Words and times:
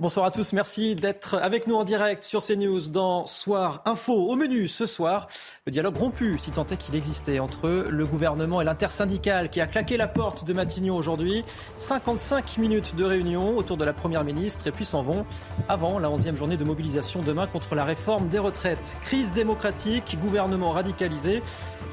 Bonsoir 0.00 0.26
à 0.26 0.30
tous, 0.30 0.52
merci 0.52 0.94
d'être 0.94 1.34
avec 1.34 1.66
nous 1.66 1.74
en 1.74 1.82
direct 1.82 2.22
sur 2.22 2.40
CNews 2.40 2.88
dans 2.88 3.26
Soir 3.26 3.82
Info. 3.84 4.12
Au 4.12 4.36
menu 4.36 4.68
ce 4.68 4.86
soir, 4.86 5.26
le 5.66 5.72
dialogue 5.72 5.96
rompu, 5.96 6.38
si 6.38 6.52
tant 6.52 6.64
est 6.66 6.76
qu'il 6.76 6.94
existait, 6.94 7.40
entre 7.40 7.68
le 7.90 8.06
gouvernement 8.06 8.60
et 8.60 8.64
l'intersyndicale 8.64 9.50
qui 9.50 9.60
a 9.60 9.66
claqué 9.66 9.96
la 9.96 10.06
porte 10.06 10.44
de 10.44 10.52
Matignon 10.52 10.94
aujourd'hui. 10.94 11.44
55 11.78 12.58
minutes 12.58 12.94
de 12.94 13.02
réunion 13.02 13.56
autour 13.56 13.76
de 13.76 13.84
la 13.84 13.92
Première 13.92 14.22
ministre 14.22 14.68
et 14.68 14.70
puis 14.70 14.84
s'en 14.84 15.02
vont 15.02 15.26
avant 15.68 15.98
la 15.98 16.10
11e 16.10 16.36
journée 16.36 16.56
de 16.56 16.62
mobilisation 16.62 17.20
demain 17.20 17.48
contre 17.48 17.74
la 17.74 17.82
réforme 17.82 18.28
des 18.28 18.38
retraites. 18.38 18.96
Crise 19.02 19.32
démocratique, 19.32 20.16
gouvernement 20.22 20.70
radicalisé. 20.70 21.42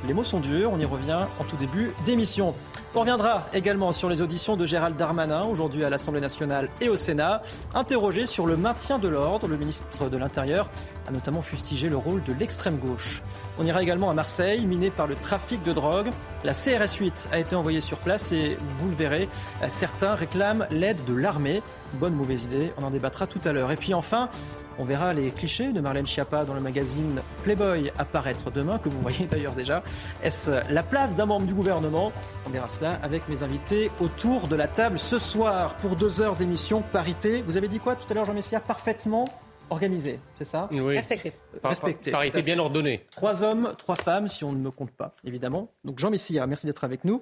Les 0.05 0.13
mots 0.13 0.23
sont 0.23 0.39
durs, 0.39 0.69
on 0.71 0.79
y 0.79 0.85
revient 0.85 1.25
en 1.39 1.43
tout 1.43 1.57
début 1.57 1.91
d'émission. 2.05 2.53
On 2.97 3.01
reviendra 3.01 3.45
également 3.53 3.91
sur 3.91 4.07
les 4.07 4.21
auditions 4.21 4.55
de 4.55 4.65
Gérald 4.65 4.95
Darmanin, 4.95 5.43
aujourd'hui 5.43 5.83
à 5.83 5.89
l'Assemblée 5.89 6.21
nationale 6.21 6.69
et 6.79 6.87
au 6.87 6.95
Sénat. 6.95 7.41
Interrogé 7.73 8.25
sur 8.25 8.45
le 8.45 8.55
maintien 8.55 8.99
de 8.99 9.09
l'ordre, 9.09 9.49
le 9.49 9.57
ministre 9.57 10.07
de 10.07 10.15
l'Intérieur 10.15 10.69
a 11.05 11.11
notamment 11.11 11.41
fustigé 11.41 11.89
le 11.89 11.97
rôle 11.97 12.23
de 12.23 12.31
l'extrême 12.31 12.77
gauche. 12.77 13.21
On 13.59 13.65
ira 13.65 13.83
également 13.83 14.09
à 14.09 14.13
Marseille, 14.13 14.65
miné 14.65 14.91
par 14.91 15.07
le 15.07 15.15
trafic 15.15 15.61
de 15.61 15.73
drogue. 15.73 16.07
La 16.45 16.53
CRS 16.53 16.95
8 16.97 17.29
a 17.33 17.39
été 17.39 17.53
envoyée 17.53 17.81
sur 17.81 17.97
place 17.97 18.31
et 18.31 18.57
vous 18.79 18.87
le 18.87 18.95
verrez, 18.95 19.27
certains 19.67 20.15
réclament 20.15 20.65
l'aide 20.71 21.03
de 21.03 21.15
l'armée. 21.15 21.61
Bonne 21.95 22.13
ou 22.13 22.19
mauvaise 22.19 22.45
idée, 22.45 22.71
on 22.77 22.83
en 22.85 22.91
débattra 22.91 23.27
tout 23.27 23.41
à 23.43 23.51
l'heure. 23.51 23.71
Et 23.71 23.77
puis 23.77 23.93
enfin, 23.93 24.29
on 24.77 24.83
verra 24.83 25.13
les 25.13 25.31
clichés 25.31 25.71
de 25.71 25.79
Marlène 25.79 26.05
Schiappa 26.05 26.45
dans 26.45 26.53
le 26.53 26.59
magazine 26.59 27.21
Playboy 27.43 27.91
apparaître 27.97 28.51
demain, 28.51 28.77
que 28.77 28.89
vous 28.89 28.99
voyez 28.99 29.25
d'ailleurs 29.25 29.53
déjà. 29.53 29.83
Est-ce 30.23 30.51
la 30.71 30.83
place 30.83 31.15
d'un 31.15 31.25
membre 31.25 31.45
du 31.45 31.53
gouvernement? 31.53 32.11
On 32.45 32.49
verra 32.49 32.67
cela 32.67 32.99
avec 33.01 33.27
mes 33.29 33.43
invités 33.43 33.91
autour 33.99 34.47
de 34.47 34.55
la 34.55 34.67
table 34.67 34.99
ce 34.99 35.19
soir 35.19 35.75
pour 35.77 35.95
deux 35.95 36.21
heures 36.21 36.35
d'émission 36.35 36.81
parité. 36.81 37.41
Vous 37.41 37.57
avez 37.57 37.67
dit 37.67 37.79
quoi 37.79 37.95
tout 37.95 38.05
à 38.09 38.13
l'heure, 38.13 38.25
Jean 38.25 38.33
Messia 38.33 38.59
Parfaitement 38.59 39.29
organisé, 39.69 40.19
c'est 40.37 40.45
ça? 40.45 40.69
Oui. 40.71 40.95
Respecté. 40.95 41.33
Respecté. 41.63 42.11
Parité 42.11 42.41
bien 42.43 42.59
ordonnée. 42.59 43.05
Trois 43.11 43.43
hommes, 43.43 43.73
trois 43.77 43.95
femmes, 43.95 44.27
si 44.27 44.43
on 44.43 44.51
ne 44.51 44.59
me 44.59 44.69
compte 44.69 44.91
pas, 44.91 45.15
évidemment. 45.23 45.71
Donc 45.83 45.99
Jean 45.99 46.11
Messia, 46.11 46.45
merci 46.45 46.67
d'être 46.67 46.83
avec 46.83 47.03
nous, 47.03 47.21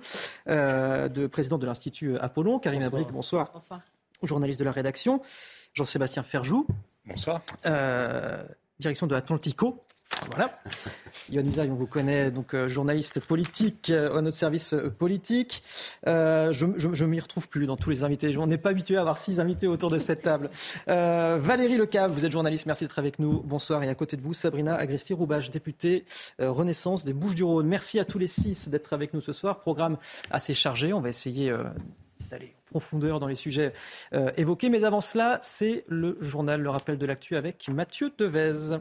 euh, 0.50 1.08
de 1.08 1.28
président 1.28 1.58
de 1.58 1.66
l'Institut 1.66 2.18
Apollon. 2.18 2.60
Karim 2.60 2.82
Abric, 2.82 3.10
bonsoir. 3.12 3.50
Bonsoir. 3.54 3.80
Journaliste 4.24 4.60
de 4.60 4.66
la 4.66 4.72
rédaction. 4.72 5.22
Jean-Sébastien 5.74 6.24
Ferjou, 6.24 6.68
Bonsoir. 7.06 7.42
euh, 7.66 8.44
direction 8.80 9.08
de 9.08 9.16
Atlantico. 9.16 9.84
Voilà. 10.30 10.54
Yohann 11.32 11.50
Usaï, 11.50 11.70
on 11.70 11.76
vous 11.76 11.88
connaît, 11.88 12.30
donc 12.32 12.54
euh, 12.54 12.70
journaliste 12.70 13.20
politique 13.20 13.90
euh, 13.90 14.18
à 14.18 14.22
notre 14.22 14.38
service 14.38 14.76
politique. 14.98 15.64
Je 16.06 16.52
je 16.78 17.06
m'y 17.06 17.20
retrouve 17.20 17.48
plus 17.48 17.66
dans 17.66 17.78
tous 17.78 17.90
les 17.90 18.04
invités. 18.04 18.38
On 18.38 18.48
n'est 18.48 18.58
pas 18.58 18.70
habitué 18.70 18.96
à 18.98 19.02
avoir 19.02 19.18
six 19.18 19.40
invités 19.40 19.68
autour 19.68 19.90
de 19.90 19.98
cette 19.98 20.22
table. 20.22 20.50
Valérie 20.88 21.78
Lecave, 21.78 22.12
vous 22.12 22.26
êtes 22.26 22.32
journaliste, 22.32 22.68
merci 22.68 22.84
d'être 22.84 23.00
avec 23.00 23.20
nous. 23.20 23.42
Bonsoir. 23.42 23.84
Et 23.84 23.90
à 23.90 23.96
côté 23.96 24.16
de 24.16 24.22
vous, 24.22 24.34
Sabrina 24.34 24.76
Agresti-Roubache, 24.76 25.50
députée 25.50 26.06
Renaissance 26.40 27.06
des 27.06 27.14
Bouches-du-Rhône. 27.14 27.68
Merci 27.68 28.00
à 28.00 28.06
tous 28.06 28.20
les 28.20 28.28
six 28.28 28.70
d'être 28.70 28.94
avec 28.94 29.14
nous 29.14 29.22
ce 29.22 29.34
soir. 29.34 29.60
Programme 29.60 29.98
assez 30.30 30.54
chargé. 30.54 30.94
On 30.94 31.02
va 31.02 31.10
essayer 31.10 31.54
dans 33.20 33.28
les 33.28 33.36
sujets 33.36 33.74
euh, 34.14 34.32
évoqués. 34.38 34.70
Mais 34.70 34.84
avant 34.84 35.02
cela, 35.02 35.40
c'est 35.42 35.86
le 35.88 36.18
journal, 36.22 36.62
le 36.62 36.70
rappel 36.70 36.98
de 36.98 37.06
l'actu 37.06 37.36
avec 37.36 37.68
Mathieu 37.70 38.12
Devez. 38.18 38.80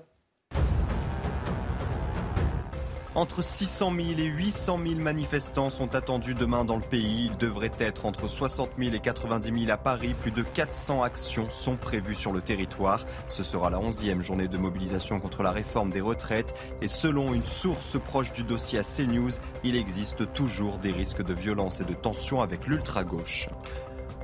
Entre 3.15 3.43
600 3.43 3.93
000 3.95 4.21
et 4.21 4.25
800 4.25 4.81
000 4.87 5.01
manifestants 5.01 5.69
sont 5.69 5.95
attendus 5.95 6.33
demain 6.33 6.65
dans 6.65 6.77
le 6.77 6.83
pays. 6.83 7.27
Il 7.31 7.37
devrait 7.37 7.71
être 7.79 8.07
entre 8.07 8.27
60 8.27 8.71
000 8.79 8.95
et 8.95 9.01
90 9.01 9.65
000 9.65 9.71
à 9.71 9.77
Paris. 9.77 10.15
Plus 10.19 10.31
de 10.31 10.43
400 10.43 11.03
actions 11.03 11.51
sont 11.51 11.77
prévues 11.77 12.15
sur 12.15 12.33
le 12.33 12.41
territoire. 12.41 13.05
Ce 13.29 13.43
sera 13.43 13.69
la 13.69 13.77
11e 13.77 14.21
journée 14.21 14.49
de 14.49 14.57
mobilisation 14.57 15.19
contre 15.19 15.43
la 15.43 15.51
réforme 15.51 15.91
des 15.91 16.01
retraites. 16.01 16.55
Et 16.81 16.89
selon 16.89 17.35
une 17.35 17.45
source 17.45 18.01
proche 18.01 18.33
du 18.33 18.45
dossier 18.45 18.79
à 18.79 18.83
CNews, 18.83 19.33
il 19.63 19.77
existe 19.77 20.33
toujours 20.33 20.79
des 20.79 20.91
risques 20.91 21.23
de 21.23 21.35
violence 21.35 21.83
et 21.83 21.85
de 21.85 21.93
tension 21.93 22.41
avec 22.41 22.67
l'ultra-gauche. 22.67 23.51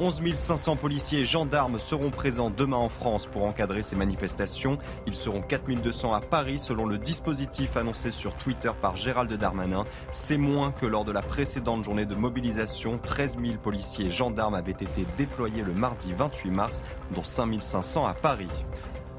11 0.01 0.21
500 0.35 0.77
policiers 0.77 1.21
et 1.21 1.25
gendarmes 1.25 1.81
seront 1.81 2.11
présents 2.11 2.51
demain 2.51 2.77
en 2.77 2.89
France 2.89 3.27
pour 3.27 3.45
encadrer 3.45 3.83
ces 3.83 3.97
manifestations. 3.97 4.79
Ils 5.07 5.15
seront 5.15 5.43
4 5.43 5.69
200 5.83 6.13
à 6.13 6.21
Paris 6.21 6.59
selon 6.59 6.87
le 6.87 6.99
dispositif 6.99 7.77
annoncé 7.77 8.11
sur 8.11 8.35
Twitter 8.35 8.71
par 8.81 8.95
Gérald 8.95 9.33
Darmanin. 9.33 9.85
C'est 10.13 10.37
moins 10.37 10.71
que 10.71 10.87
lors 10.87 11.05
de 11.05 11.13
la 11.13 11.23
précédente 11.23 11.83
journée 11.83 12.07
de 12.07 12.15
mobilisation. 12.15 12.99
13 12.99 13.39
000 13.45 13.59
policiers 13.59 14.07
et 14.07 14.11
gendarmes 14.11 14.55
avaient 14.55 14.71
été 14.71 15.05
déployés 15.17 15.63
le 15.63 15.73
mardi 15.73 16.13
28 16.13 16.51
mars, 16.51 16.85
dont 17.15 17.25
5 17.25 17.61
500 17.61 18.07
à 18.07 18.15
Paris. 18.15 18.49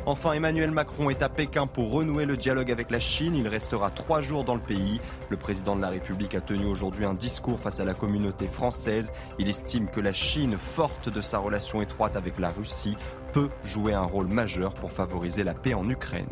Enfin, 0.10 0.32
Emmanuel 0.34 0.72
Macron 0.72 1.12
est 1.12 1.22
à 1.22 1.30
Pékin 1.30 1.68
pour 1.68 1.92
renouer 1.92 2.26
le 2.26 2.36
dialogue 2.36 2.72
avec 2.72 2.90
la 2.90 3.00
Chine. 3.00 3.36
Il 3.36 3.48
restera 3.48 3.92
trois 3.92 4.22
jours 4.22 4.44
dans 4.44 4.56
le 4.56 4.60
pays. 4.60 5.00
Le 5.30 5.38
président 5.38 5.76
de 5.76 5.82
la 5.82 5.90
République 5.90 6.34
a 6.34 6.42
tenu 6.42 6.66
aujourd'hui 6.66 7.06
un 7.06 7.14
discours 7.14 7.60
face 7.60 7.80
à 7.80 7.86
la 7.86 7.94
communauté 7.94 8.48
française. 8.48 9.12
Il 9.38 9.48
estime 9.48 9.88
que 9.88 10.00
la 10.00 10.12
Chine, 10.12 10.58
forte 10.58 11.10
de 11.10 11.22
sa 11.22 11.38
relation 11.38 11.84
étroite 11.84 12.16
avec 12.16 12.40
la 12.40 12.50
Russie, 12.50 12.98
peut 13.34 13.50
jouer 13.64 13.94
un 13.94 14.02
rôle 14.06 14.26
majeur 14.30 14.74
pour 14.74 14.92
favoriser 14.92 15.44
la 15.44 15.54
paix 15.54 15.76
en 15.76 15.88
Ukraine. 15.88 16.26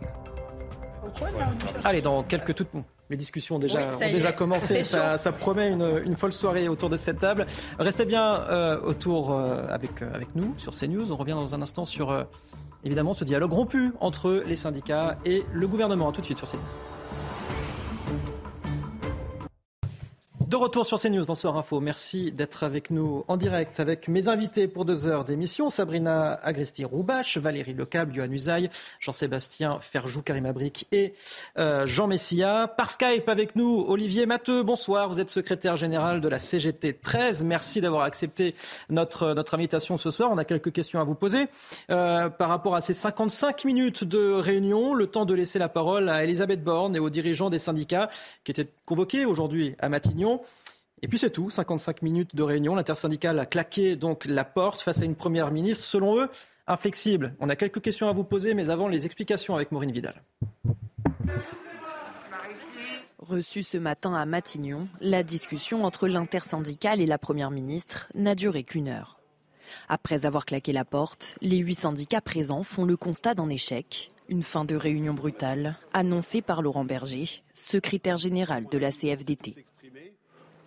Allez, 1.83 2.01
dans 2.01 2.23
quelques 2.23 2.55
toutes. 2.55 2.69
Les 3.11 3.15
discussions 3.15 3.57
ont 3.57 3.59
déjà, 3.59 3.79
Oui, 3.79 3.85
ça 3.99 4.05
ont 4.05 4.09
y 4.09 4.11
déjà 4.11 4.29
est. 4.31 4.35
commencé. 4.35 4.81
Ça, 4.83 5.17
promet 5.37 5.69
une, 5.69 6.01
une 6.03 6.17
folle 6.17 6.33
soirée 6.33 6.67
autour 6.67 6.89
de 6.89 6.97
cette 6.97 7.19
table. 7.19 7.45
Restez 7.77 8.05
bien 8.05 8.41
euh, 8.49 8.81
autour 8.81 9.31
euh, 9.33 9.65
avec, 9.69 10.01
euh, 10.01 10.09
avec 10.15 10.35
nous 10.35 10.55
sur 10.57 10.73
CNews. 10.73 11.11
On 11.11 11.15
revient 11.15 11.31
dans 11.33 11.53
un 11.53 11.61
instant 11.61 11.85
sur 11.85 12.09
euh, 12.09 12.23
évidemment 12.83 13.13
ce 13.13 13.23
dialogue 13.23 13.51
rompu 13.51 13.91
entre 13.99 14.43
les 14.45 14.55
syndicats 14.55 15.17
et 15.25 15.43
le 15.53 15.67
gouvernement. 15.67 16.09
A 16.09 16.11
tout 16.11 16.21
de 16.21 16.25
suite 16.25 16.37
sur 16.37 16.47
CNews. 16.47 16.96
De 20.47 20.55
retour 20.55 20.85
sur 20.85 20.97
CNews 20.97 21.25
dans 21.25 21.35
Soir 21.35 21.57
Info. 21.57 21.81
Merci 21.81 22.31
d'être 22.31 22.63
avec 22.63 22.89
nous 22.89 23.25
en 23.27 23.35
direct 23.35 23.81
avec 23.81 24.07
mes 24.07 24.29
invités 24.29 24.69
pour 24.69 24.85
deux 24.85 25.05
heures 25.05 25.25
d'émission. 25.25 25.69
Sabrina 25.69 26.35
Agresti-Roubache, 26.35 27.37
Valérie 27.37 27.73
Lecable, 27.73 28.13
Johan 28.13 28.31
Usaï, 28.31 28.69
Jean-Sébastien 29.01 29.79
Ferjou, 29.81 30.21
Karim 30.21 30.45
Abric 30.45 30.87
et 30.93 31.15
euh, 31.57 31.85
Jean 31.85 32.07
Messia. 32.07 32.73
Par 32.77 32.89
Skype 32.89 33.27
avec 33.27 33.57
nous, 33.57 33.83
Olivier 33.89 34.25
Matteux. 34.25 34.63
Bonsoir. 34.63 35.09
Vous 35.09 35.19
êtes 35.19 35.29
secrétaire 35.29 35.75
général 35.75 36.21
de 36.21 36.29
la 36.29 36.39
CGT 36.39 36.93
13. 36.93 37.43
Merci 37.43 37.81
d'avoir 37.81 38.03
accepté 38.03 38.55
notre, 38.89 39.33
notre 39.33 39.53
invitation 39.53 39.97
ce 39.97 40.11
soir. 40.11 40.29
On 40.31 40.37
a 40.37 40.45
quelques 40.45 40.71
questions 40.71 41.01
à 41.01 41.03
vous 41.03 41.15
poser. 41.15 41.47
Euh, 41.91 42.29
par 42.29 42.47
rapport 42.47 42.73
à 42.73 42.79
ces 42.79 42.93
55 42.93 43.65
minutes 43.65 44.05
de 44.05 44.31
réunion, 44.31 44.93
le 44.93 45.07
temps 45.07 45.25
de 45.25 45.33
laisser 45.33 45.59
la 45.59 45.67
parole 45.67 46.07
à 46.07 46.23
Elisabeth 46.23 46.63
Borne 46.63 46.95
et 46.95 46.99
aux 46.99 47.09
dirigeants 47.09 47.49
des 47.49 47.59
syndicats 47.59 48.09
qui 48.45 48.51
étaient 48.51 48.69
convoqués 48.87 49.25
aujourd'hui 49.25 49.75
à 49.77 49.89
Matignon. 49.89 50.41
Et 51.03 51.07
puis 51.07 51.19
c'est 51.19 51.29
tout, 51.29 51.51
55 51.51 52.01
minutes 52.01 52.35
de 52.35 52.41
réunion. 52.41 52.73
L'intersyndicale 52.73 53.37
a 53.37 53.45
claqué 53.45 53.95
donc 53.95 54.25
la 54.25 54.45
porte 54.45 54.81
face 54.81 55.01
à 55.03 55.05
une 55.05 55.13
première 55.13 55.51
ministre, 55.51 55.85
selon 55.85 56.19
eux, 56.19 56.29
inflexible. 56.65 57.35
On 57.39 57.49
a 57.49 57.55
quelques 57.55 57.81
questions 57.81 58.09
à 58.09 58.13
vous 58.13 58.23
poser, 58.23 58.55
mais 58.55 58.71
avant 58.71 58.87
les 58.87 59.05
explications 59.05 59.53
avec 59.53 59.71
Maureen 59.71 59.91
Vidal. 59.91 60.23
Reçue 63.19 63.61
ce 63.61 63.77
matin 63.77 64.15
à 64.15 64.25
Matignon, 64.25 64.87
la 65.01 65.21
discussion 65.21 65.83
entre 65.83 66.07
l'intersyndicale 66.07 67.01
et 67.01 67.05
la 67.05 67.17
Première 67.17 67.51
ministre 67.51 68.07
n'a 68.15 68.35
duré 68.35 68.63
qu'une 68.63 68.87
heure. 68.87 69.19
Après 69.89 70.25
avoir 70.25 70.45
claqué 70.45 70.71
la 70.71 70.85
porte, 70.85 71.35
les 71.41 71.57
huit 71.57 71.75
syndicats 71.75 72.21
présents 72.21 72.63
font 72.63 72.85
le 72.85 72.95
constat 72.95 73.35
d'un 73.35 73.49
échec, 73.49 74.11
une 74.29 74.43
fin 74.43 74.65
de 74.65 74.75
réunion 74.75 75.13
brutale, 75.13 75.77
annoncée 75.93 76.41
par 76.41 76.61
Laurent 76.61 76.85
Berger, 76.85 77.43
secrétaire 77.53 78.17
général 78.17 78.65
de 78.69 78.77
la 78.77 78.91
CFDT. 78.91 79.55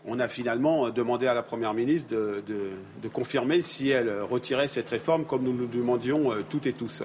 on 0.07 0.19
a 0.19 0.29
finalement 0.29 0.91
demandé 0.91 1.27
à 1.27 1.35
la 1.35 1.43
Première 1.43 1.75
ministre 1.75 2.09
de, 2.11 3.09
confirmer 3.13 3.63
si 3.63 3.91
elle 3.91 4.23
retirait 4.23 4.69
cette 4.69 4.89
réforme 4.89 5.25
comme 5.25 5.43
nous 5.43 5.53
nous 5.53 5.67
demandions 5.67 6.33
euh, 6.33 6.43
toutes 6.49 6.67
et 6.67 6.73
tous. 6.73 7.03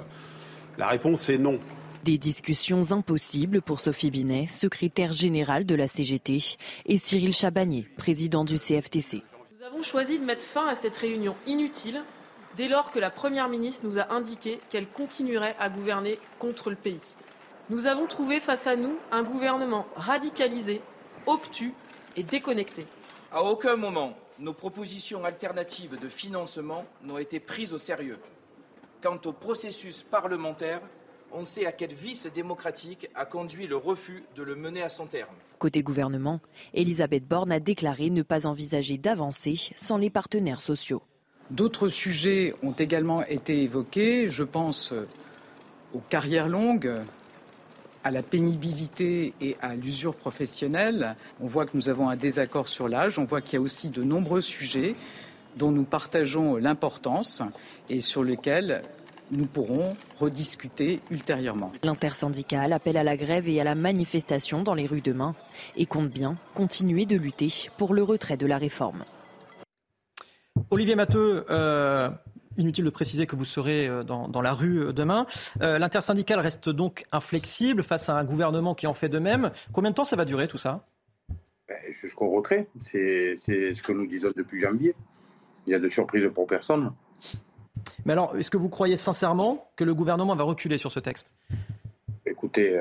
La 0.78 0.88
réponse 0.88 1.30
est 1.30 1.38
non. 1.38 1.60
Des 2.04 2.18
discussions 2.18 2.92
impossibles 2.92 3.62
pour 3.62 3.80
Sophie 3.80 4.12
Binet, 4.12 4.46
secrétaire 4.46 5.12
générale 5.12 5.66
de 5.66 5.74
la 5.74 5.88
CGT, 5.88 6.58
et 6.86 6.98
Cyril 6.98 7.34
Chabagnier, 7.34 7.88
président 7.98 8.46
du 8.46 8.58
CFTC. 8.58 9.24
Nous 9.58 9.66
avons 9.66 9.82
choisi 9.82 10.20
de 10.20 10.24
mettre 10.24 10.44
fin 10.44 10.68
à 10.68 10.76
cette 10.76 10.96
réunion 10.96 11.36
inutile 11.48 12.04
dès 12.56 12.68
lors 12.68 12.92
que 12.92 13.00
la 13.00 13.10
Première 13.10 13.50
ministre 13.50 13.86
nous 13.86 14.00
a 14.00 14.14
indiqué 14.14 14.60
qu'elle 14.70 14.88
continuerait 14.88 15.56
à 15.60 15.70
gouverner 15.70 16.20
contre 16.40 16.70
le 16.70 16.76
pays. 16.76 17.00
Nous 17.70 17.88
avons 17.88 18.06
trouvé 18.06 18.40
face 18.40 18.68
à 18.68 18.76
nous 18.76 18.98
un 19.12 19.24
gouvernement 19.24 19.88
radicalisé, 19.96 20.82
obtus 21.26 21.74
et 22.16 22.24
déconnecté. 22.24 22.86
À 23.32 23.44
aucun 23.44 23.76
moment, 23.76 24.16
nos 24.40 24.54
propositions 24.54 25.26
alternatives 25.26 26.00
de 26.00 26.10
financement 26.10 26.86
n'ont 27.04 27.18
été 27.18 27.40
prises 27.40 27.74
au 27.74 27.78
sérieux. 27.78 28.20
Quant 29.02 29.20
au 29.26 29.34
processus 29.34 30.04
parlementaire, 30.04 30.82
on 31.32 31.44
sait 31.44 31.66
à 31.66 31.72
quel 31.72 31.94
vice 31.94 32.28
démocratique 32.28 33.10
a 33.16 33.26
conduit 33.26 33.68
le 33.68 33.76
refus 33.76 34.24
de 34.36 34.44
le 34.44 34.56
mener 34.56 34.84
à 34.84 34.90
son 34.90 35.06
terme. 35.06 35.36
Côté 35.58 35.84
gouvernement, 35.84 36.40
Elisabeth 36.74 37.28
Borne 37.28 37.52
a 37.52 37.60
déclaré 37.60 38.10
ne 38.10 38.22
pas 38.22 38.46
envisager 38.46 38.98
d'avancer 38.98 39.72
sans 39.76 39.98
les 39.98 40.10
partenaires 40.10 40.62
sociaux. 40.62 41.02
D'autres 41.52 41.90
sujets 41.90 42.56
ont 42.64 42.72
également 42.72 43.24
été 43.26 43.62
évoqués. 43.62 44.30
Je 44.30 44.44
pense 44.44 44.94
aux 45.94 46.02
carrières 46.10 46.48
longues, 46.48 46.92
à 48.04 48.12
la 48.12 48.22
pénibilité 48.22 49.34
et 49.42 49.58
à 49.62 49.76
l'usure 49.76 50.16
professionnelle. 50.16 51.16
On 51.42 51.48
voit 51.48 51.66
que 51.66 51.72
nous 51.76 51.90
avons 51.90 52.10
un 52.10 52.16
désaccord 52.16 52.68
sur 52.68 52.88
l'âge. 52.88 53.18
On 53.18 53.26
voit 53.26 53.42
qu'il 53.42 53.54
y 53.54 53.58
a 53.58 53.62
aussi 53.62 53.90
de 53.90 54.04
nombreux 54.04 54.42
sujets 54.42 54.96
dont 55.56 55.72
nous 55.72 55.84
partageons 55.84 56.58
l'importance 56.58 57.42
et 57.90 58.02
sur 58.02 58.24
lesquels 58.24 58.82
nous 59.32 59.46
pourrons 59.46 59.96
rediscuter 60.20 61.00
ultérieurement. 61.10 61.72
L'intersyndicale 61.84 62.74
appelle 62.74 62.98
à 62.98 63.04
la 63.04 63.18
grève 63.18 63.48
et 63.48 63.60
à 63.60 63.64
la 63.64 63.74
manifestation 63.74 64.62
dans 64.62 64.76
les 64.76 64.86
rues 64.86 65.02
demain 65.02 65.34
et 65.76 65.86
compte 65.86 66.10
bien 66.10 66.38
continuer 66.54 67.06
de 67.06 67.18
lutter 67.18 67.50
pour 67.78 67.94
le 67.94 68.04
retrait 68.04 68.38
de 68.38 68.46
la 68.46 68.58
réforme. 68.58 69.04
Olivier 70.72 70.96
Matteux, 70.96 71.46
euh, 71.50 72.10
inutile 72.58 72.86
de 72.86 72.90
préciser 72.90 73.28
que 73.28 73.36
vous 73.36 73.46
serez 73.46 73.88
euh, 73.88 74.04
dans, 74.04 74.42
la 74.42 74.54
rue 74.54 74.86
euh, 74.86 74.94
demain. 74.94 75.28
L'intersyndicale 75.60 76.40
reste 76.40 76.70
donc 76.70 77.06
inflexible 77.12 77.84
face 77.84 78.10
à 78.10 78.18
un 78.18 78.26
gouvernement 78.26 78.74
qui 78.74 78.88
en 78.88 78.94
fait 78.94 79.10
de 79.10 79.20
même. 79.20 79.52
Combien 79.74 79.92
de 79.92 79.96
temps 79.96 80.06
ça 80.06 80.16
va 80.16 80.26
durer 80.26 80.48
tout 80.48 80.58
ça? 80.58 80.86
Ben, 81.68 81.78
Jusqu'au 81.92 82.30
retrait. 82.30 82.68
C'est 82.80 83.36
ce 83.36 83.82
que 83.82 83.92
nous 83.92 84.08
disons 84.08 84.32
depuis 84.36 84.60
janvier. 84.60 84.96
Il 85.68 85.72
y 85.72 85.76
a 85.76 85.80
de 85.80 85.88
surprises 85.88 86.30
pour 86.34 86.48
personne. 86.48 86.94
Mais 88.06 88.14
alors, 88.14 88.36
est-ce 88.36 88.50
que 88.50 88.58
vous 88.58 88.70
croyez 88.70 88.98
sincèrement 88.98 89.70
que 89.76 89.84
le 89.84 89.94
gouvernement 89.94 90.36
va 90.36 90.44
reculer 90.44 90.78
sur 90.78 90.92
ce 90.92 91.00
texte? 91.00 91.34
Écoutez, 92.26 92.80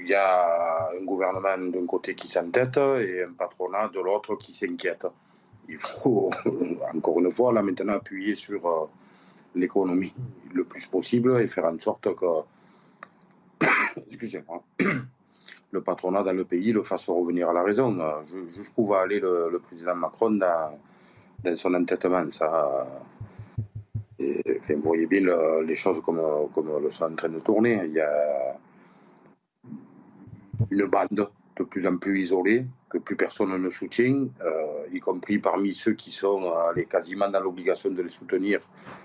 il 0.00 0.08
y 0.08 0.14
a 0.14 0.88
un 0.90 1.04
gouvernement 1.04 1.58
d'un 1.58 1.86
côté 1.86 2.14
qui 2.14 2.28
s'entête 2.28 2.76
et 2.76 3.22
un 3.22 3.32
patronat 3.32 3.88
de 3.88 4.00
l'autre 4.00 4.36
qui 4.36 4.52
s'inquiète 4.52 5.06
il 5.68 5.76
faut, 5.76 6.30
encore 6.94 7.20
une 7.20 7.30
fois, 7.30 7.52
là 7.52 7.62
maintenant, 7.62 7.94
appuyer 7.94 8.34
sur 8.34 8.66
euh, 8.66 8.86
l'économie 9.54 10.14
le 10.52 10.64
plus 10.64 10.86
possible 10.86 11.40
et 11.40 11.46
faire 11.46 11.64
en 11.64 11.78
sorte 11.78 12.14
que, 12.14 12.26
excusez-moi, 14.08 14.62
le 15.70 15.80
patronat 15.80 16.22
dans 16.22 16.32
le 16.32 16.44
pays 16.44 16.72
le 16.72 16.82
fasse 16.82 17.08
revenir 17.08 17.50
à 17.50 17.52
la 17.52 17.62
raison. 17.62 17.96
Jusqu'où 18.48 18.86
va 18.86 19.00
aller 19.00 19.20
le, 19.20 19.60
président 19.66 19.94
Macron 19.94 20.30
dans, 20.32 20.78
son 21.56 21.74
entêtement 21.74 22.30
ça, 22.30 22.86
Vous 24.18 24.82
voyez 24.82 25.06
bien 25.06 25.22
les 25.62 25.74
choses 25.74 26.00
comme, 26.00 26.20
comme 26.54 26.70
elles 26.82 26.92
sont 26.92 27.04
en 27.04 27.14
train 27.14 27.28
de 27.28 27.40
tourner. 27.40 27.82
Il 27.86 27.92
y 27.92 28.00
a 28.00 28.56
une 30.70 30.86
bande 30.86 31.28
de 31.56 31.64
plus 31.64 31.86
en 31.86 31.96
plus 31.96 32.20
isolée, 32.20 32.66
que 32.94 32.98
plus 32.98 33.16
personne 33.16 33.60
ne 33.60 33.70
soutient, 33.70 34.28
euh, 34.42 34.86
y 34.92 35.00
compris 35.00 35.38
parmi 35.38 35.74
ceux 35.74 35.94
qui 35.94 36.12
sont 36.12 36.42
euh, 36.42 36.82
quasiment 36.88 37.28
dans 37.28 37.40
l'obligation 37.40 37.90
de 37.90 38.00
les 38.02 38.08
soutenir. 38.08 38.60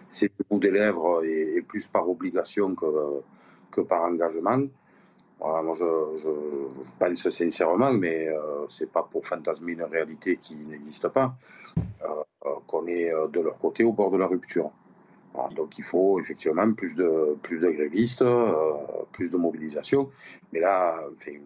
C'est 0.07 0.31
le 0.37 0.45
bout 0.47 0.59
des 0.59 0.69
lèvres 0.69 1.23
et, 1.25 1.63
plus 1.67 1.87
par 1.87 2.07
obligation 2.07 2.75
que, 2.75 3.21
que 3.71 3.81
par 3.81 4.03
engagement. 4.03 4.61
moi, 5.39 5.73
je, 5.73 6.29
pense 6.99 7.29
sincèrement, 7.29 7.91
mais 7.91 8.27
euh, 8.27 8.67
c'est 8.67 8.91
pas 8.91 9.01
pour 9.01 9.25
fantasmer 9.25 9.71
une 9.71 9.83
réalité 9.83 10.37
qui 10.37 10.55
n'existe 10.55 11.07
pas, 11.07 11.35
qu'on 12.67 12.85
est 12.85 13.11
de 13.33 13.39
leur 13.41 13.57
côté 13.57 13.83
au 13.83 13.91
bord 13.91 14.11
de 14.11 14.17
la 14.17 14.27
rupture 14.27 14.71
donc 15.55 15.77
il 15.77 15.83
faut 15.83 16.19
effectivement 16.19 16.71
plus 16.73 16.95
de, 16.95 17.37
plus 17.41 17.59
de 17.59 17.69
grévistes, 17.69 18.21
euh, 18.21 18.73
plus 19.11 19.29
de 19.29 19.37
mobilisation. 19.37 20.09
Mais 20.51 20.59
là, 20.59 20.99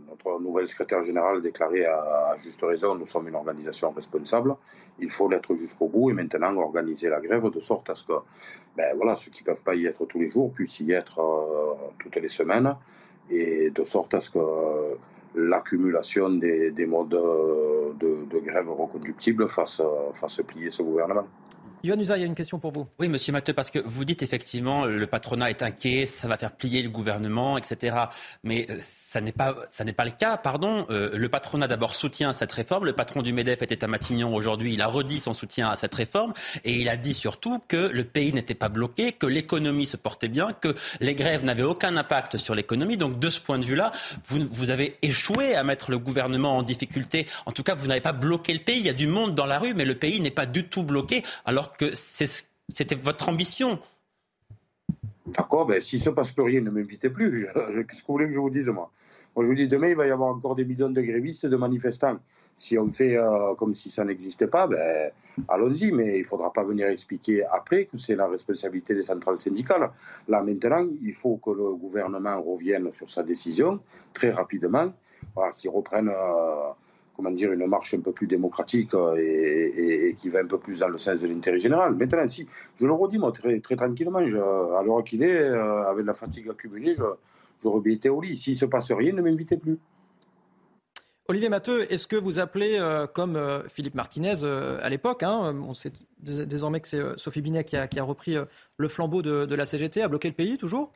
notre 0.10 0.40
nouvelle 0.40 0.68
secrétaire 0.68 1.04
générale 1.04 1.38
a 1.38 1.42
déclaré 1.42 1.86
à, 1.86 2.36
juste 2.38 2.62
raison, 2.62 2.96
nous 2.96 3.06
sommes 3.06 3.28
une 3.28 3.36
organisation 3.36 3.92
responsable, 3.92 4.56
il 5.00 5.12
faut 5.12 5.28
l'être 5.30 5.56
jusqu'au 5.56 5.88
bout 5.88 6.10
et 6.10 6.14
maintenant 6.14 6.56
organiser 6.58 7.10
la 7.10 7.20
grève 7.20 7.50
de 7.50 7.60
sorte 7.60 7.90
à 7.90 7.96
ce 7.96 8.04
que 8.04 8.14
ben, 8.78 8.96
voilà, 8.96 9.16
ceux 9.16 9.32
qui 9.32 9.44
ne 9.44 9.48
peuvent 9.48 9.64
pas 9.64 9.76
y 9.76 9.86
être 9.86 10.06
tous 10.06 10.20
les 10.20 10.30
jours 10.30 10.52
puissent 10.52 10.80
y 10.80 10.92
être 10.92 11.20
euh, 11.20 11.74
toutes 12.00 12.16
les 12.16 12.30
semaines 12.30 12.76
et 13.30 13.70
de 13.70 13.84
sorte 13.84 14.14
à 14.14 14.22
ce 14.22 14.30
que 14.30 14.40
euh, 14.40 14.96
l'accumulation 15.36 16.30
des, 16.30 16.86
modes 16.88 17.10
de, 17.10 18.26
de, 18.26 18.40
grève 18.40 18.70
reconductibles 18.70 19.48
fasse, 19.48 19.82
fasse 20.14 20.42
plier 20.46 20.70
ce 20.70 20.84
gouvernement. 20.84 21.28
Yohann 21.86 22.00
Usa, 22.00 22.16
il 22.16 22.22
y 22.22 22.24
a 22.24 22.28
une 22.28 22.34
question 22.34 22.60
pour 22.60 22.72
vous. 22.72 22.88
Oui, 22.98 23.10
monsieur 23.10 23.34
Matteux, 23.34 23.52
parce 23.52 23.70
que 23.70 23.78
vous 23.78 24.06
dites 24.06 24.24
effectivement 24.24 24.86
le 24.86 25.06
patronat 25.06 25.50
est 25.50 25.62
inquiet, 25.64 26.06
ça 26.06 26.30
va 26.30 26.38
faire 26.38 26.54
plier 26.54 26.82
le 26.82 26.88
gouvernement, 26.88 27.58
etc. 27.58 27.98
Mais 28.42 28.68
euh, 28.70 28.78
ça 28.80 29.20
n'est 29.20 29.34
pas, 29.34 29.58
ça 29.70 29.84
n'est 29.84 29.92
pas 29.92 30.06
le 30.06 30.12
cas, 30.12 30.38
pardon. 30.38 30.86
Euh, 30.90 31.10
le 31.14 31.28
patronat 31.28 31.68
d'abord 31.68 31.96
soutient 31.96 32.32
cette 32.32 32.54
réforme. 32.54 32.86
Le 32.86 32.94
patron 32.94 33.22
du 33.22 33.34
MEDEF 33.34 33.64
était 33.64 33.84
à 33.84 33.88
Matignon 33.88 34.34
aujourd'hui. 34.34 34.76
Il 34.76 34.82
a 34.82 34.88
redit 34.88 35.20
son 35.20 35.34
soutien 35.34 35.68
à 35.68 35.76
cette 35.76 35.94
réforme 35.94 36.32
et 36.64 36.72
il 36.72 36.88
a 36.88 36.96
dit 36.96 37.14
surtout 37.14 37.60
que 37.68 37.90
le 37.92 38.06
pays 38.06 38.34
n'était 38.34 38.54
pas 38.54 38.70
bloqué, 38.70 39.12
que 39.12 39.26
l'économie 39.26 39.86
se 39.86 39.98
portait 39.98 40.30
bien, 40.30 40.54
que 40.54 40.76
les 41.02 41.16
grèves 41.16 41.44
n'avaient 41.44 41.64
aucun 41.64 41.98
impact 41.98 42.38
sur 42.38 42.56
l'économie. 42.56 42.96
Donc 42.96 43.20
de 43.20 43.30
ce 43.30 43.42
point 43.42 43.60
de 43.60 43.66
vue-là, 43.66 43.92
vous, 44.28 44.40
vous 44.50 44.70
avez 44.70 44.96
échoué 45.02 45.54
à 45.56 45.66
mettre 45.66 45.92
le 45.92 46.00
gouvernement 46.00 46.56
en 46.56 46.64
difficulté. 46.64 47.28
En 47.46 47.52
tout 47.52 47.64
cas, 47.64 47.76
vous 47.76 47.88
n'avez 47.88 48.00
pas 48.00 48.14
bloqué 48.14 48.54
le 48.54 48.60
pays. 48.60 48.80
Il 48.80 48.86
y 48.86 48.90
a 48.90 48.94
du 48.94 49.08
monde 49.08 49.36
dans 49.36 49.46
la 49.46 49.60
rue, 49.60 49.74
mais 49.74 49.84
le 49.84 49.96
pays 49.96 50.22
n'est 50.22 50.32
pas 50.32 50.46
du 50.46 50.70
tout 50.70 50.84
bloqué. 50.84 51.24
Alors 51.44 51.73
que 51.78 51.94
c'était 51.94 52.96
votre 52.96 53.30
ambition. 53.30 53.80
D'accord, 55.26 55.66
ben, 55.66 55.82
s'il 55.82 56.00
se 56.00 56.10
passe 56.10 56.32
plus 56.32 56.44
rien, 56.44 56.62
ne 56.62 56.70
m'invitez 56.70 57.10
plus. 57.10 57.48
Qu'est-ce 57.54 58.02
que 58.02 58.08
vous 58.08 58.14
voulez 58.14 58.28
que 58.28 58.34
je 58.34 58.40
vous 58.40 58.50
dise, 58.50 58.70
moi? 58.70 58.92
Moi, 59.36 59.46
je 59.46 59.50
vous 59.50 59.56
dis, 59.56 59.68
demain, 59.68 59.88
il 59.88 59.96
va 59.96 60.06
y 60.06 60.12
avoir 60.12 60.30
encore 60.36 60.56
des 60.56 60.66
millions 60.66 60.90
de 60.90 61.02
grévistes 61.02 61.46
et 61.46 61.50
de 61.50 61.56
manifestants. 61.56 62.20
Si 62.56 62.78
on 62.78 62.92
fait 62.94 63.18
euh, 63.18 63.56
comme 63.56 63.74
si 63.74 63.90
ça 63.90 64.04
n'existait 64.04 64.48
pas, 64.48 64.68
ben, 64.68 65.12
allons-y, 65.48 65.92
mais 65.92 66.18
il 66.18 66.22
ne 66.22 66.26
faudra 66.26 66.54
pas 66.54 66.64
venir 66.64 66.88
expliquer 66.88 67.44
après 67.46 67.86
que 67.86 67.98
c'est 67.98 68.16
la 68.16 68.28
responsabilité 68.28 68.94
des 68.94 69.02
centrales 69.02 69.40
syndicales. 69.40 69.90
Là, 70.28 70.44
maintenant, 70.44 70.88
il 71.02 71.16
faut 71.16 71.38
que 71.38 71.50
le 71.50 71.74
gouvernement 71.74 72.40
revienne 72.40 72.92
sur 72.92 73.10
sa 73.10 73.24
décision 73.24 73.80
très 74.14 74.30
rapidement, 74.30 74.94
voilà, 75.34 75.54
qu'il 75.54 75.72
reprenne. 75.72 76.10
Euh, 76.10 76.70
comment 77.16 77.32
dire, 77.32 77.52
une 77.52 77.66
marche 77.68 77.94
un 77.94 78.02
peu 78.02 78.12
plus 78.12 78.28
démocratique 78.28 78.94
euh, 78.94 79.16
et, 79.18 80.16
qui 80.18 80.30
va 80.30 80.40
un 80.40 80.48
peu 80.48 80.58
plus 80.58 80.80
dans 80.80 80.88
le 80.88 80.98
sens 80.98 81.22
de 81.22 81.28
l'intérêt 81.28 81.60
général. 81.60 81.96
Maintenant, 81.96 82.28
si, 82.28 82.48
je 82.76 82.86
le 82.86 82.94
redis, 82.94 83.20
moi, 83.20 83.32
très, 83.32 83.60
très 83.60 83.76
tranquillement, 83.76 84.20
à 84.20 84.84
l'heure 84.84 85.04
qu'il 85.04 85.24
est, 85.24 85.42
euh, 85.42 85.88
avec 85.88 86.06
la 86.06 86.14
fatigue 86.14 86.50
accumulée, 86.50 86.94
je, 86.96 87.04
j'aurais 87.62 87.92
été 87.92 88.10
au 88.10 88.22
lit. 88.22 88.38
S'il 88.38 88.54
ne 88.54 88.58
se 88.58 88.66
passe 88.66 88.92
rien, 88.92 89.14
ne 89.14 89.22
m'invitez 89.22 89.58
plus. 89.58 89.78
Olivier 91.30 91.48
Matteux, 91.48 91.90
est-ce 91.90 92.06
que 92.06 92.18
vous 92.18 92.40
appelez, 92.40 92.78
euh, 92.78 93.08
comme 93.08 93.40
Philippe 93.70 93.96
Martinez 93.96 94.44
à 94.44 94.90
l'époque, 94.90 95.24
hein, 95.24 95.56
on 95.66 95.74
sait 95.74 95.94
désormais 96.20 96.82
que 96.82 96.88
c'est 96.88 97.02
Sophie 97.18 97.42
Binet 97.42 97.64
qui 97.64 97.78
a, 97.78 98.04
repris 98.04 98.36
le 98.78 98.88
flambeau 98.90 99.22
de, 99.22 99.46
de, 99.46 99.56
la 99.56 99.66
CGT, 99.66 100.02
à 100.02 100.10
bloquer 100.10 100.28
le 100.28 100.34
pays 100.34 100.58
toujours? 100.58 100.92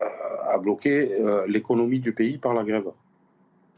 À 0.00 0.58
bloquer 0.58 1.18
l'économie 1.48 1.98
du 1.98 2.12
pays 2.12 2.38
par 2.38 2.54
la 2.54 2.62
grève. 2.62 2.92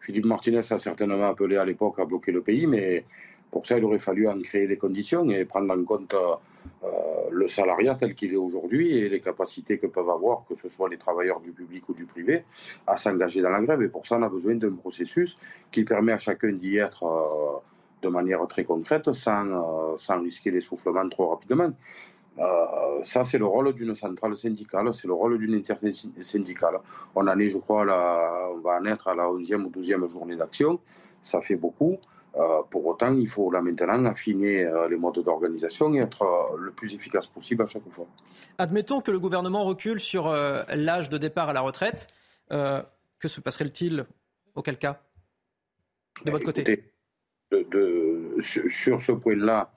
Philippe 0.00 0.26
Martinez 0.26 0.58
a 0.58 0.78
certainement 0.78 1.22
appelé 1.24 1.56
à 1.56 1.64
l'époque 1.64 1.98
à 1.98 2.04
bloquer 2.04 2.32
le 2.32 2.42
pays, 2.42 2.66
mais 2.66 3.04
pour 3.50 3.64
ça, 3.66 3.78
il 3.78 3.84
aurait 3.84 3.98
fallu 3.98 4.28
en 4.28 4.38
créer 4.40 4.66
les 4.66 4.76
conditions 4.76 5.28
et 5.30 5.44
prendre 5.44 5.72
en 5.72 5.82
compte 5.84 6.14
euh, 6.14 6.88
le 7.30 7.48
salariat 7.48 7.94
tel 7.94 8.14
qu'il 8.14 8.32
est 8.32 8.36
aujourd'hui 8.36 8.98
et 8.98 9.08
les 9.08 9.20
capacités 9.20 9.78
que 9.78 9.86
peuvent 9.86 10.10
avoir, 10.10 10.44
que 10.48 10.54
ce 10.54 10.68
soit 10.68 10.88
les 10.88 10.98
travailleurs 10.98 11.40
du 11.40 11.52
public 11.52 11.88
ou 11.88 11.94
du 11.94 12.06
privé, 12.06 12.44
à 12.86 12.96
s'engager 12.96 13.42
dans 13.42 13.50
la 13.50 13.62
grève. 13.62 13.82
Et 13.82 13.88
pour 13.88 14.04
ça, 14.04 14.16
on 14.18 14.22
a 14.22 14.28
besoin 14.28 14.56
d'un 14.56 14.74
processus 14.74 15.36
qui 15.70 15.84
permet 15.84 16.12
à 16.12 16.18
chacun 16.18 16.52
d'y 16.52 16.76
être 16.76 17.04
euh, 17.04 17.58
de 18.02 18.08
manière 18.08 18.46
très 18.46 18.64
concrète 18.64 19.12
sans, 19.12 19.46
euh, 19.46 19.96
sans 19.96 20.20
risquer 20.20 20.50
l'essoufflement 20.50 21.08
trop 21.08 21.28
rapidement. 21.28 21.72
Euh, 22.38 23.02
ça, 23.02 23.24
c'est 23.24 23.38
le 23.38 23.46
rôle 23.46 23.72
d'une 23.74 23.94
centrale 23.94 24.36
syndicale, 24.36 24.92
c'est 24.92 25.06
le 25.06 25.14
rôle 25.14 25.38
d'une 25.38 25.54
intersyndicale. 25.54 26.80
On 27.14 27.26
en 27.26 27.38
est, 27.38 27.48
je 27.48 27.58
crois, 27.58 27.82
on 27.82 28.58
va 28.58 28.78
en 28.80 28.84
être 28.84 29.08
à 29.08 29.14
la 29.14 29.24
11e 29.24 29.64
ou 29.64 29.70
12e 29.70 30.10
journée 30.10 30.36
d'action. 30.36 30.78
ça 31.22 31.40
fait 31.40 31.56
beaucoup. 31.56 31.98
Euh, 32.36 32.62
pour 32.68 32.84
autant, 32.84 33.14
il 33.14 33.28
faut 33.28 33.50
là 33.50 33.62
maintenant 33.62 34.04
affiner 34.04 34.64
euh, 34.64 34.88
les 34.88 34.96
modes 34.96 35.18
d'organisation 35.20 35.94
et 35.94 35.98
être 35.98 36.22
euh, 36.22 36.56
le 36.58 36.70
plus 36.70 36.94
efficace 36.94 37.26
possible 37.26 37.62
à 37.62 37.66
chaque 37.66 37.88
fois. 37.90 38.06
Admettons 38.58 39.00
que 39.00 39.10
le 39.10 39.18
gouvernement 39.18 39.64
recule 39.64 40.00
sur 40.00 40.28
l'âge 40.28 41.08
de 41.08 41.18
départ 41.18 41.48
à 41.48 41.52
la 41.52 41.60
retraite. 41.62 42.08
que 42.50 43.28
se 43.28 43.40
passerait-il 43.40 44.06
auquel 44.54 44.78
cas? 44.78 45.00
De 46.24 46.30
votre 46.30 46.44
côté 46.44 46.92
Sur 48.40 49.00
ce 49.00 49.12
point-là, 49.12 49.70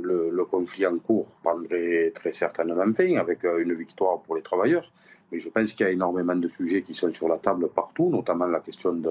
le, 0.00 0.30
le, 0.30 0.44
conflit 0.44 0.86
en 0.86 0.98
cours 0.98 1.28
prendrait 1.42 2.12
très 2.14 2.32
certainement 2.32 2.92
fin 2.94 3.16
avec 3.16 3.44
une 3.44 3.74
victoire 3.74 4.20
pour 4.20 4.36
les 4.36 4.42
travailleurs. 4.42 4.92
Mais 5.32 5.38
je 5.38 5.48
pense 5.48 5.72
qu'il 5.72 5.84
y 5.84 5.88
a 5.88 5.92
énormément 5.92 6.36
de 6.36 6.48
sujets 6.48 6.82
qui 6.82 6.94
sont 6.94 7.10
sur 7.10 7.28
la 7.28 7.38
table 7.38 7.68
partout, 7.68 8.08
notamment 8.10 8.46
la 8.46 8.60
question 8.60 8.92
de, 8.92 9.10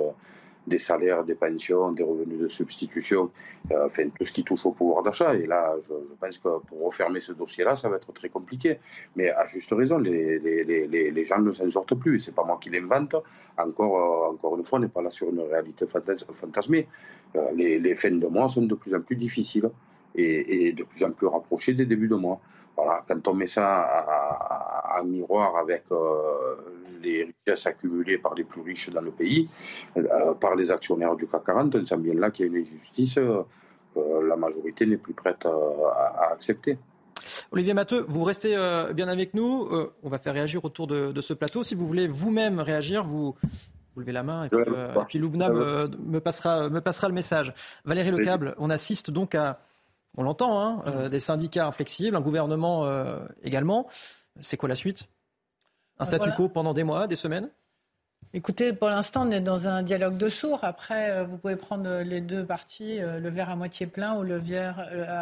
des 0.68 0.78
salaires, 0.78 1.24
des 1.24 1.36
pensions, 1.36 1.92
des 1.94 2.04
revenus 2.04 2.40
de 2.40 2.48
substitution, 2.48 3.32
euh, 3.72 3.86
enfin 3.86 4.10
tout 4.10 4.24
ce 4.24 4.32
qui 4.32 4.44
touche 4.44 4.66
au 4.66 4.72
pouvoir 4.72 5.02
d'achat. 5.02 5.34
Et 5.36 5.48
là, 5.48 5.76
je, 5.82 5.94
pense 6.20 6.38
que 6.38 6.60
pour 6.68 6.86
refermer 6.86 7.22
ce 7.22 7.32
dossier-là, 7.32 7.76
ça 7.76 7.88
va 7.90 7.96
être 7.96 8.12
très 8.12 8.30
compliqué. 8.30 8.80
Mais 9.16 9.30
à 9.30 9.48
juste 9.48 9.72
raison, 9.72 9.98
les, 9.98 11.24
gens 11.24 11.40
ne 11.40 11.52
s'en 11.52 11.70
sortent 11.70 11.96
plus. 11.96 12.16
Et 12.16 12.20
c'est 12.20 12.36
pas 12.36 12.44
moi 12.44 12.60
qui 12.62 12.70
l'invente. 12.70 13.16
Encore, 13.58 14.40
euh, 14.44 14.58
une 14.58 14.66
fois, 14.66 14.80
on 14.80 14.82
n'est 14.82 14.90
pas 14.90 15.02
là 15.02 15.10
sur 15.10 15.30
une 15.30 15.40
réalité 15.40 15.86
fantasmée. 15.88 16.88
Euh, 17.36 17.52
les, 17.54 17.96
fins 17.96 18.12
de 18.12 18.28
mois 18.28 18.50
sont 18.50 18.64
de 18.64 18.76
plus 18.76 18.94
en 18.94 19.02
plus 19.02 19.16
difficiles 19.16 19.70
et, 20.18 20.68
et 20.68 20.74
de 20.74 20.84
plus 20.84 21.04
en 21.04 21.12
plus 21.12 21.28
rapprochées 21.28 21.74
des 21.74 21.86
débuts 21.86 22.08
de 22.08 22.16
mois. 22.16 22.42
Voilà, 22.78 23.04
quand 23.08 23.28
on 23.28 23.34
met 23.34 23.48
ça 23.48 23.88
en 25.00 25.04
miroir 25.04 25.56
avec 25.58 25.86
euh, 25.92 26.56
les 27.02 27.24
richesses 27.24 27.66
accumulées 27.66 28.20
par 28.20 28.36
les 28.36 28.44
plus 28.44 28.62
riches 28.62 28.92
dans 28.92 29.02
le 29.02 29.10
pays, 29.10 29.50
euh, 29.98 30.36
par 30.36 30.56
les 30.56 30.70
actionnaires 30.70 31.16
du 31.16 31.26
CAC 31.28 31.44
40, 31.44 31.76
on 31.76 31.86
sent 31.86 31.98
bien 31.98 32.14
là 32.14 32.30
qu'il 32.30 32.46
y 32.46 32.50
a 32.50 32.52
une 32.52 32.62
injustice 32.62 33.18
euh, 33.18 33.42
que 33.96 34.00
la 34.28 34.36
majorité 34.36 34.86
n'est 34.86 34.98
plus 34.98 35.16
prête 35.16 35.48
à, 35.48 36.32
accepter. 36.32 36.78
Olivier 37.52 37.74
Matteux, 37.74 38.06
vous 38.08 38.24
restez 38.24 38.56
bien 38.94 39.08
avec 39.08 39.34
nous. 39.34 39.68
on 40.04 40.10
va 40.10 40.20
faire 40.20 40.34
réagir 40.34 40.64
autour 40.64 40.86
de, 40.86 41.20
ce 41.20 41.34
plateau. 41.34 41.64
Si 41.64 41.74
vous 41.74 41.88
voulez 41.88 42.08
vous-même 42.08 42.60
réagir, 42.60 43.04
vous, 43.04 43.36
vous 43.96 44.00
levez 44.00 44.12
la 44.12 44.24
main 44.24 44.46
et 44.46 44.50
puis, 45.08 45.18
Loubna 45.18 45.50
me, 45.50 46.20
passera, 46.20 46.70
me 46.70 46.80
passera 46.80 47.08
le 47.08 47.16
message. 47.16 47.54
Valérie 47.86 48.12
Lecable, 48.12 48.56
on 48.60 48.70
assiste 48.70 49.10
donc 49.10 49.34
à 49.36 49.60
on 50.18 50.24
l'entend, 50.24 50.60
hein, 50.60 50.84
euh, 50.88 51.10
des 51.10 51.20
syndicats 51.20 51.68
inflexibles, 51.68 52.18
un 52.18 52.22
gouvernement 52.22 52.86
euh, 52.86 53.20
également. 53.44 53.88
C'est 54.42 54.58
quoi 54.58 54.68
la 54.68 54.76
suite? 54.76 55.08
Un 56.00 56.04
euh, 56.04 56.06
statu 56.06 56.32
quo 56.32 56.50
pendant 56.50 56.74
des 56.74 56.84
mois, 56.84 57.08
des 57.08 57.16
semaines? 57.16 57.50
Écoutez, 58.34 58.74
pour 58.74 58.90
l'instant, 58.90 59.28
on 59.28 59.32
est 59.32 59.40
dans 59.40 59.68
un 59.68 59.84
dialogue 59.84 60.18
de 60.18 60.28
sourds. 60.28 60.64
Après, 60.64 61.24
vous 61.24 61.38
pouvez 61.38 61.56
prendre 61.56 62.02
les 62.02 62.20
deux 62.20 62.44
parties, 62.44 63.00
le 63.00 63.30
verre 63.30 63.50
à 63.50 63.56
moitié 63.56 63.88
plein 63.88 64.16
ou 64.18 64.24
le 64.24 64.38
verre 64.38 64.80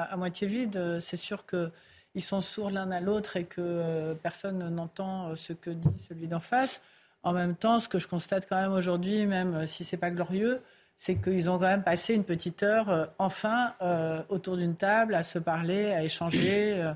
à 0.10 0.18
moitié 0.18 0.48
vide. 0.48 1.00
C'est 1.02 1.18
sûr 1.18 1.46
qu'ils 1.46 2.24
sont 2.24 2.42
sourds 2.42 2.72
l'un 2.72 2.90
à 2.90 3.02
l'autre 3.02 3.38
et 3.38 3.44
que 3.44 4.14
personne 4.24 4.70
n'entend 4.70 5.36
ce 5.36 5.54
que 5.54 5.70
dit 5.70 5.90
celui 6.10 6.28
d'en 6.28 6.40
face. 6.40 6.82
En 7.22 7.32
même 7.32 7.56
temps, 7.56 7.80
ce 7.80 7.88
que 7.88 8.00
je 8.00 8.08
constate 8.08 8.48
quand 8.50 8.60
même 8.60 8.74
aujourd'hui, 8.74 9.28
même 9.28 9.68
si 9.68 9.84
ce 9.84 9.96
n'est 9.96 10.00
pas 10.00 10.10
glorieux, 10.10 10.62
c'est 10.98 11.16
qu'ils 11.16 11.50
ont 11.50 11.60
quand 11.60 11.68
même 11.68 11.84
passé 11.84 12.14
une 12.16 12.24
petite 12.24 12.64
heure, 12.64 12.90
euh, 12.90 13.06
enfin, 13.20 13.74
euh, 13.82 14.22
autour 14.30 14.58
d'une 14.58 14.76
table, 14.76 15.16
à 15.16 15.24
se 15.24 15.40
parler, 15.40 15.92
à 15.92 16.04
échanger. 16.04 16.74
Euh, 16.82 16.94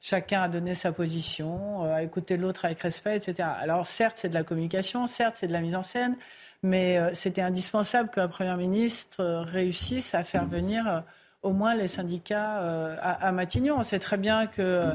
chacun 0.00 0.42
a 0.42 0.48
donné 0.48 0.74
sa 0.74 0.90
position, 0.90 1.84
à 1.84 2.02
écouter 2.02 2.36
l'autre 2.36 2.64
avec 2.64 2.80
respect, 2.80 3.16
etc. 3.16 3.48
Alors 3.60 3.86
certes, 3.86 4.16
c'est 4.18 4.28
de 4.28 4.34
la 4.34 4.42
communication, 4.42 5.06
certes, 5.06 5.36
c'est 5.38 5.46
de 5.46 5.52
la 5.52 5.60
mise 5.60 5.76
en 5.76 5.84
scène, 5.84 6.16
mais 6.64 6.98
c'était 7.14 7.40
indispensable 7.40 8.10
qu'un 8.10 8.26
Premier 8.26 8.56
ministre 8.56 9.22
réussisse 9.22 10.12
à 10.16 10.24
faire 10.24 10.44
venir 10.44 11.04
au 11.42 11.52
moins 11.52 11.76
les 11.76 11.86
syndicats 11.86 12.96
à, 13.00 13.30
Matignon. 13.30 13.76
On 13.78 13.84
sait 13.84 14.00
très 14.00 14.16
bien 14.16 14.48
que, 14.48 14.92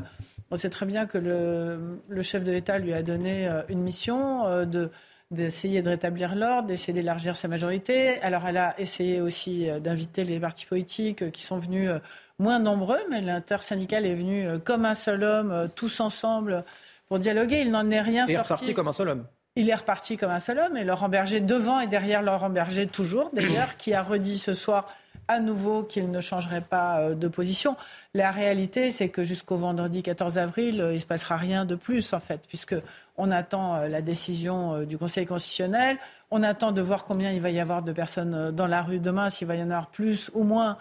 on 0.52 0.58
sait 0.58 0.70
très 0.70 0.86
bien 0.86 1.06
que 1.06 1.18
le, 1.18 2.02
le 2.10 2.22
chef 2.22 2.44
de 2.44 2.52
l'État 2.52 2.78
lui 2.78 2.94
a 2.94 3.02
donné 3.02 3.50
une 3.70 3.82
mission 3.82 4.66
de 4.66 4.92
d'essayer 5.32 5.82
de 5.82 5.90
rétablir 5.90 6.36
l'ordre, 6.36 6.68
d'essayer 6.68 6.94
d'élargir 6.94 7.36
sa 7.36 7.48
majorité. 7.48 8.22
Alors 8.22 8.48
elle 8.48 8.58
a 8.58 8.80
essayé 8.80 9.20
aussi 9.20 9.70
euh, 9.70 9.80
d'inviter 9.80 10.24
les 10.24 10.40
partis 10.40 10.66
politiques 10.66 11.22
euh, 11.22 11.30
qui 11.30 11.44
sont 11.44 11.60
venus 11.60 11.90
euh, 11.90 12.00
moins 12.40 12.60
nombreux, 12.60 13.00
mais 13.10 13.22
l'intersyndicale 13.22 14.06
est 14.06 14.16
venu 14.16 14.48
comme 14.64 14.86
un 14.86 14.94
seul 14.94 15.24
homme, 15.24 15.70
tous 15.76 16.00
ensemble, 16.00 16.64
pour 17.08 17.20
dialoguer. 17.20 17.62
Il 17.62 17.72
n'en 17.72 17.90
est 17.90 18.00
rien 18.00 18.28
sorti. 18.28 18.32
Il 18.32 18.36
est 18.36 18.42
reparti 18.42 18.74
comme 18.74 18.88
un 18.88 18.94
seul 18.94 19.10
homme. 19.10 19.26
Il 19.56 19.70
est 19.72 19.76
reparti 19.76 20.18
comme 20.18 20.30
un 20.30 20.40
seul 20.40 20.60
homme, 20.60 20.78
et 20.78 20.84
Laurent 20.84 21.10
Berger 21.10 21.40
devant 21.40 21.80
et 21.80 21.88
derrière 21.88 22.22
Laurent 22.22 22.52
Berger 22.52 22.86
toujours, 22.86 23.32
d'ailleurs, 23.34 23.76
qui 23.78 23.92
a 23.96 24.04
redit 24.04 24.38
ce 24.38 24.54
soir 24.54 24.86
à 25.28 25.40
nouveau 25.40 25.84
qu'il 25.84 26.10
ne 26.10 26.22
changerait 26.22 26.62
pas 26.62 27.00
euh, 27.00 27.16
de 27.16 27.28
position. 27.28 27.76
La 28.14 28.32
réalité, 28.32 28.92
c'est 28.92 29.10
que 29.10 29.24
jusqu'au 29.24 29.58
vendredi 29.58 30.04
14 30.04 30.38
avril, 30.38 30.82
euh, 30.82 30.92
il 30.92 30.96
ne 30.96 31.00
se 31.00 31.06
passera 31.06 31.38
rien 31.38 31.66
de 31.66 31.76
plus, 31.76 32.14
en 32.14 32.20
fait, 32.20 32.42
puisque 32.48 32.76
on 33.18 33.32
attend 33.32 33.76
euh, 33.76 33.88
la 33.88 34.02
décision 34.02 34.84
du 34.84 34.98
Conseil 34.98 35.26
constitutionnel. 35.26 35.98
On 36.32 36.44
attend 36.44 36.72
de 36.72 36.82
voir 36.82 37.06
combien 37.06 37.32
il 37.32 37.42
va 37.42 37.50
y 37.50 37.60
avoir 37.60 37.82
de 37.82 37.92
personnes 37.92 38.52
dans 38.52 38.68
la 38.68 38.82
rue 38.82 39.00
demain, 39.00 39.30
s'il 39.30 39.48
va 39.48 39.56
y 39.56 39.62
en 39.62 39.70
avoir 39.70 39.88
plus 39.88 40.30
ou 40.34 40.44
moins 40.44 40.78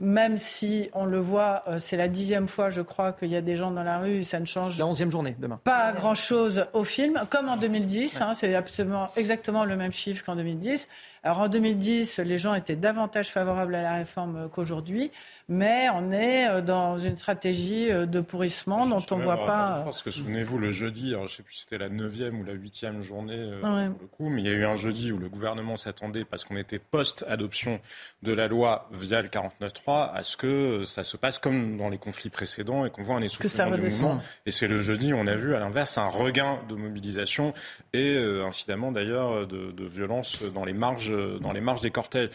même 0.00 0.36
si 0.36 0.90
on 0.92 1.06
le 1.06 1.18
voit, 1.18 1.64
c'est 1.78 1.96
la 1.96 2.06
dixième 2.06 2.46
fois, 2.46 2.70
je 2.70 2.82
crois, 2.82 3.12
qu'il 3.12 3.28
y 3.30 3.36
a 3.36 3.40
des 3.40 3.56
gens 3.56 3.72
dans 3.72 3.82
la 3.82 3.98
rue, 3.98 4.22
ça 4.22 4.38
ne 4.38 4.44
change 4.44 4.78
la 4.78 4.86
onzième 4.86 5.10
journée 5.10 5.34
demain. 5.40 5.60
Pas 5.64 5.92
grand-chose 5.92 6.66
au 6.72 6.84
film, 6.84 7.20
comme 7.30 7.48
en 7.48 7.56
2010. 7.56 8.20
Hein, 8.20 8.34
c'est 8.34 8.54
absolument 8.54 9.08
exactement 9.16 9.64
le 9.64 9.76
même 9.76 9.90
chiffre 9.90 10.24
qu'en 10.24 10.36
2010. 10.36 10.86
Alors 11.28 11.40
en 11.40 11.48
2010, 11.48 12.20
les 12.20 12.38
gens 12.38 12.54
étaient 12.54 12.74
davantage 12.74 13.28
favorables 13.28 13.74
à 13.74 13.82
la 13.82 13.94
réforme 13.96 14.48
qu'aujourd'hui, 14.50 15.10
mais 15.50 15.90
on 15.92 16.10
est 16.10 16.48
euh, 16.48 16.62
dans 16.62 16.96
une 16.96 17.18
stratégie 17.18 17.90
euh, 17.90 18.06
de 18.06 18.22
pourrissement 18.22 18.86
dont 18.86 19.04
on 19.10 19.18
ne 19.18 19.24
voit 19.24 19.44
pas. 19.44 19.82
Parce 19.84 20.02
que 20.02 20.10
souvenez-vous, 20.10 20.56
le 20.56 20.70
jeudi, 20.70 21.10
je 21.10 21.16
ne 21.18 21.26
sais 21.26 21.42
plus 21.42 21.56
si 21.56 21.60
c'était 21.64 21.76
la 21.76 21.90
neuvième 21.90 22.40
ou 22.40 22.44
la 22.44 22.54
huitième 22.54 23.02
journée 23.02 23.46
pour 23.60 23.68
le 23.68 24.06
coup, 24.10 24.30
mais 24.30 24.40
il 24.40 24.46
y 24.46 24.50
a 24.50 24.54
eu 24.54 24.64
un 24.64 24.76
jeudi 24.76 25.12
où 25.12 25.18
le 25.18 25.28
gouvernement 25.28 25.76
s'attendait, 25.76 26.24
parce 26.24 26.46
qu'on 26.46 26.56
était 26.56 26.78
post-adoption 26.78 27.78
de 28.22 28.32
la 28.32 28.48
loi 28.48 28.88
via 28.90 29.20
le 29.20 29.28
49.3, 29.28 30.10
à 30.14 30.22
ce 30.22 30.38
que 30.38 30.84
ça 30.86 31.04
se 31.04 31.18
passe 31.18 31.38
comme 31.38 31.76
dans 31.76 31.90
les 31.90 31.98
conflits 31.98 32.30
précédents 32.30 32.86
et 32.86 32.90
qu'on 32.90 33.02
voit 33.02 33.16
un 33.16 33.22
essoufflement 33.22 33.76
du 33.76 33.82
mouvement. 33.82 34.18
Et 34.46 34.50
c'est 34.50 34.66
le 34.66 34.78
jeudi, 34.78 35.12
on 35.12 35.26
a 35.26 35.36
vu 35.36 35.54
à 35.54 35.58
l'inverse 35.58 35.98
un 35.98 36.08
regain 36.08 36.58
de 36.70 36.74
mobilisation 36.74 37.52
et 37.92 38.14
euh, 38.14 38.46
incidemment 38.46 38.92
d'ailleurs 38.92 39.46
de, 39.46 39.72
de 39.72 39.84
violence 39.84 40.42
dans 40.54 40.64
les 40.64 40.72
marges, 40.72 41.12
dans 41.40 41.52
les 41.52 41.60
marges 41.60 41.82
des 41.82 41.90
cortèges. 41.90 42.30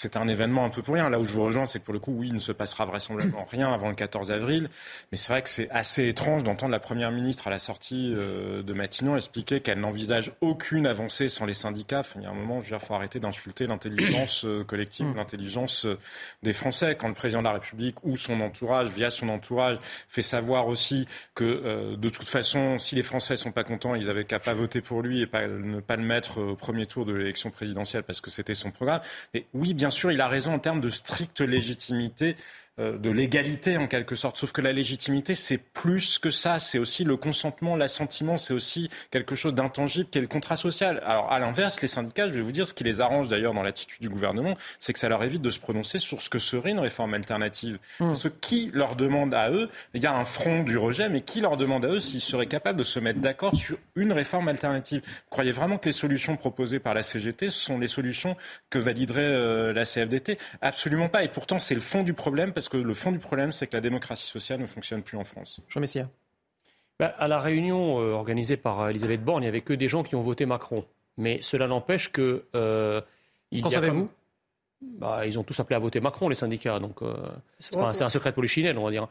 C'est 0.00 0.16
un 0.16 0.28
événement 0.28 0.64
un 0.64 0.70
peu 0.70 0.80
pour 0.80 0.94
rien. 0.94 1.10
Là 1.10 1.20
où 1.20 1.26
je 1.26 1.34
vous 1.34 1.44
rejoins, 1.44 1.66
c'est 1.66 1.78
que 1.78 1.84
pour 1.84 1.92
le 1.92 2.00
coup, 2.00 2.12
oui, 2.16 2.28
il 2.28 2.34
ne 2.34 2.38
se 2.38 2.52
passera 2.52 2.86
vraisemblablement 2.86 3.44
rien 3.50 3.70
avant 3.70 3.90
le 3.90 3.94
14 3.94 4.32
avril. 4.32 4.70
Mais 5.12 5.18
c'est 5.18 5.30
vrai 5.30 5.42
que 5.42 5.50
c'est 5.50 5.68
assez 5.68 6.08
étrange 6.08 6.42
d'entendre 6.42 6.72
la 6.72 6.80
Première 6.80 7.12
ministre 7.12 7.48
à 7.48 7.50
la 7.50 7.58
sortie 7.58 8.14
euh, 8.16 8.62
de 8.62 8.72
Matignon 8.72 9.14
expliquer 9.14 9.60
qu'elle 9.60 9.78
n'envisage 9.78 10.32
aucune 10.40 10.86
avancée 10.86 11.28
sans 11.28 11.44
les 11.44 11.52
syndicats. 11.52 12.02
il 12.16 12.22
y 12.22 12.24
a 12.24 12.30
un 12.30 12.34
moment, 12.34 12.60
dire, 12.60 12.80
faut 12.80 12.94
arrêter 12.94 13.20
d'insulter 13.20 13.66
l'intelligence 13.66 14.46
euh, 14.46 14.64
collective, 14.64 15.04
mm. 15.04 15.16
l'intelligence 15.16 15.84
euh, 15.84 15.98
des 16.42 16.54
Français. 16.54 16.96
Quand 16.98 17.08
le 17.08 17.14
président 17.14 17.40
de 17.40 17.44
la 17.48 17.52
République 17.52 18.02
ou 18.02 18.16
son 18.16 18.40
entourage, 18.40 18.88
via 18.88 19.10
son 19.10 19.28
entourage, 19.28 19.76
fait 20.08 20.22
savoir 20.22 20.66
aussi 20.66 21.06
que 21.34 21.94
de 21.96 22.08
toute 22.08 22.26
façon, 22.26 22.78
si 22.78 22.94
les 22.94 23.02
Français 23.02 23.36
sont 23.36 23.52
pas 23.52 23.64
contents, 23.64 23.94
ils 23.94 24.08
avaient 24.08 24.24
qu'à 24.24 24.38
pas 24.38 24.54
voter 24.54 24.80
pour 24.80 25.02
lui 25.02 25.20
et 25.20 25.26
pas, 25.26 25.46
ne 25.46 25.80
pas 25.80 25.96
le 25.96 26.04
mettre 26.04 26.40
au 26.40 26.56
premier 26.56 26.86
tour 26.86 27.04
de 27.04 27.12
l'élection 27.12 27.50
présidentielle 27.50 28.02
parce 28.02 28.22
que 28.22 28.30
c'était 28.30 28.54
son 28.54 28.70
programme. 28.70 29.02
Mais 29.34 29.44
oui, 29.52 29.74
bien 29.74 29.89
sûr, 29.90 30.12
il 30.12 30.20
a 30.20 30.28
raison 30.28 30.54
en 30.54 30.58
termes 30.58 30.80
de 30.80 30.90
stricte 30.90 31.40
légitimité 31.40 32.36
de 32.80 33.10
l'égalité 33.10 33.76
en 33.76 33.86
quelque 33.86 34.14
sorte. 34.14 34.36
Sauf 34.36 34.52
que 34.52 34.60
la 34.60 34.72
légitimité, 34.72 35.34
c'est 35.34 35.58
plus 35.58 36.18
que 36.18 36.30
ça. 36.30 36.58
C'est 36.58 36.78
aussi 36.78 37.04
le 37.04 37.16
consentement, 37.16 37.76
l'assentiment, 37.76 38.38
c'est 38.38 38.54
aussi 38.54 38.90
quelque 39.10 39.34
chose 39.34 39.54
d'intangible 39.54 40.08
qui 40.10 40.18
est 40.18 40.22
le 40.22 40.26
contrat 40.26 40.56
social. 40.56 41.02
Alors 41.04 41.32
à 41.32 41.38
l'inverse, 41.38 41.80
les 41.82 41.88
syndicats, 41.88 42.28
je 42.28 42.34
vais 42.34 42.40
vous 42.40 42.52
dire 42.52 42.66
ce 42.66 42.74
qui 42.74 42.84
les 42.84 43.00
arrange 43.00 43.28
d'ailleurs 43.28 43.54
dans 43.54 43.62
l'attitude 43.62 44.00
du 44.00 44.08
gouvernement, 44.08 44.56
c'est 44.78 44.92
que 44.92 44.98
ça 44.98 45.08
leur 45.08 45.22
évite 45.22 45.42
de 45.42 45.50
se 45.50 45.58
prononcer 45.58 45.98
sur 45.98 46.20
ce 46.20 46.28
que 46.28 46.38
serait 46.38 46.70
une 46.70 46.78
réforme 46.78 47.14
alternative. 47.14 47.78
Mmh. 48.00 48.14
Ce 48.14 48.28
qui 48.28 48.70
leur 48.72 48.96
demande 48.96 49.34
à 49.34 49.50
eux, 49.50 49.68
il 49.94 50.02
y 50.02 50.06
a 50.06 50.14
un 50.14 50.24
front 50.24 50.62
du 50.62 50.78
rejet, 50.78 51.08
mais 51.08 51.20
qui 51.20 51.40
leur 51.40 51.56
demande 51.56 51.84
à 51.84 51.88
eux 51.88 52.00
s'ils 52.00 52.20
seraient 52.20 52.46
capables 52.46 52.78
de 52.78 52.84
se 52.84 52.98
mettre 52.98 53.20
d'accord 53.20 53.54
sur 53.54 53.78
une 53.96 54.12
réforme 54.12 54.48
alternative? 54.48 55.02
Vous 55.04 55.30
croyez 55.30 55.52
vraiment 55.52 55.78
que 55.78 55.86
les 55.86 55.92
solutions 55.92 56.36
proposées 56.36 56.78
par 56.78 56.94
la 56.94 57.02
CGT 57.02 57.50
sont 57.50 57.78
les 57.78 57.88
solutions 57.88 58.36
que 58.70 58.78
validerait 58.78 59.20
euh, 59.22 59.72
la 59.72 59.84
CFDT 59.84 60.38
Absolument 60.60 61.08
pas. 61.08 61.24
Et 61.24 61.28
pourtant, 61.28 61.58
c'est 61.58 61.74
le 61.74 61.80
fond 61.80 62.02
du 62.02 62.14
problème 62.14 62.52
parce 62.52 62.68
que 62.70 62.78
le 62.78 62.94
fond 62.94 63.12
du 63.12 63.18
problème, 63.18 63.52
c'est 63.52 63.66
que 63.66 63.76
la 63.76 63.82
démocratie 63.82 64.26
sociale 64.26 64.60
ne 64.60 64.66
fonctionne 64.66 65.02
plus 65.02 65.18
en 65.18 65.24
France. 65.24 65.60
Jean 65.68 65.80
Messia. 65.80 66.08
Bah, 66.98 67.14
à 67.18 67.28
la 67.28 67.38
réunion 67.40 67.98
euh, 67.98 68.12
organisée 68.12 68.56
par 68.56 68.80
euh, 68.80 68.88
Elisabeth 68.88 69.24
Borne, 69.24 69.42
il 69.42 69.46
n'y 69.46 69.48
avait 69.48 69.62
que 69.62 69.72
des 69.72 69.88
gens 69.88 70.02
qui 70.02 70.14
ont 70.16 70.22
voté 70.22 70.46
Macron. 70.46 70.84
Mais 71.16 71.40
cela 71.42 71.66
n'empêche 71.66 72.12
que. 72.12 72.44
Euh, 72.54 73.00
il 73.50 73.62
Qu'en 73.62 73.70
savez-vous 73.70 74.08
bah, 74.82 75.26
ils 75.26 75.38
ont 75.38 75.42
tous 75.42 75.60
appelé 75.60 75.76
à 75.76 75.78
voter 75.78 76.00
Macron, 76.00 76.30
les 76.30 76.34
syndicats. 76.34 76.78
Donc, 76.78 77.02
euh, 77.02 77.14
c'est, 77.58 77.76
un 77.76 78.08
secret 78.08 78.30
de 78.30 78.34
polichinelle, 78.34 78.78
on 78.78 78.84
va 78.84 78.90
dire. 78.90 79.08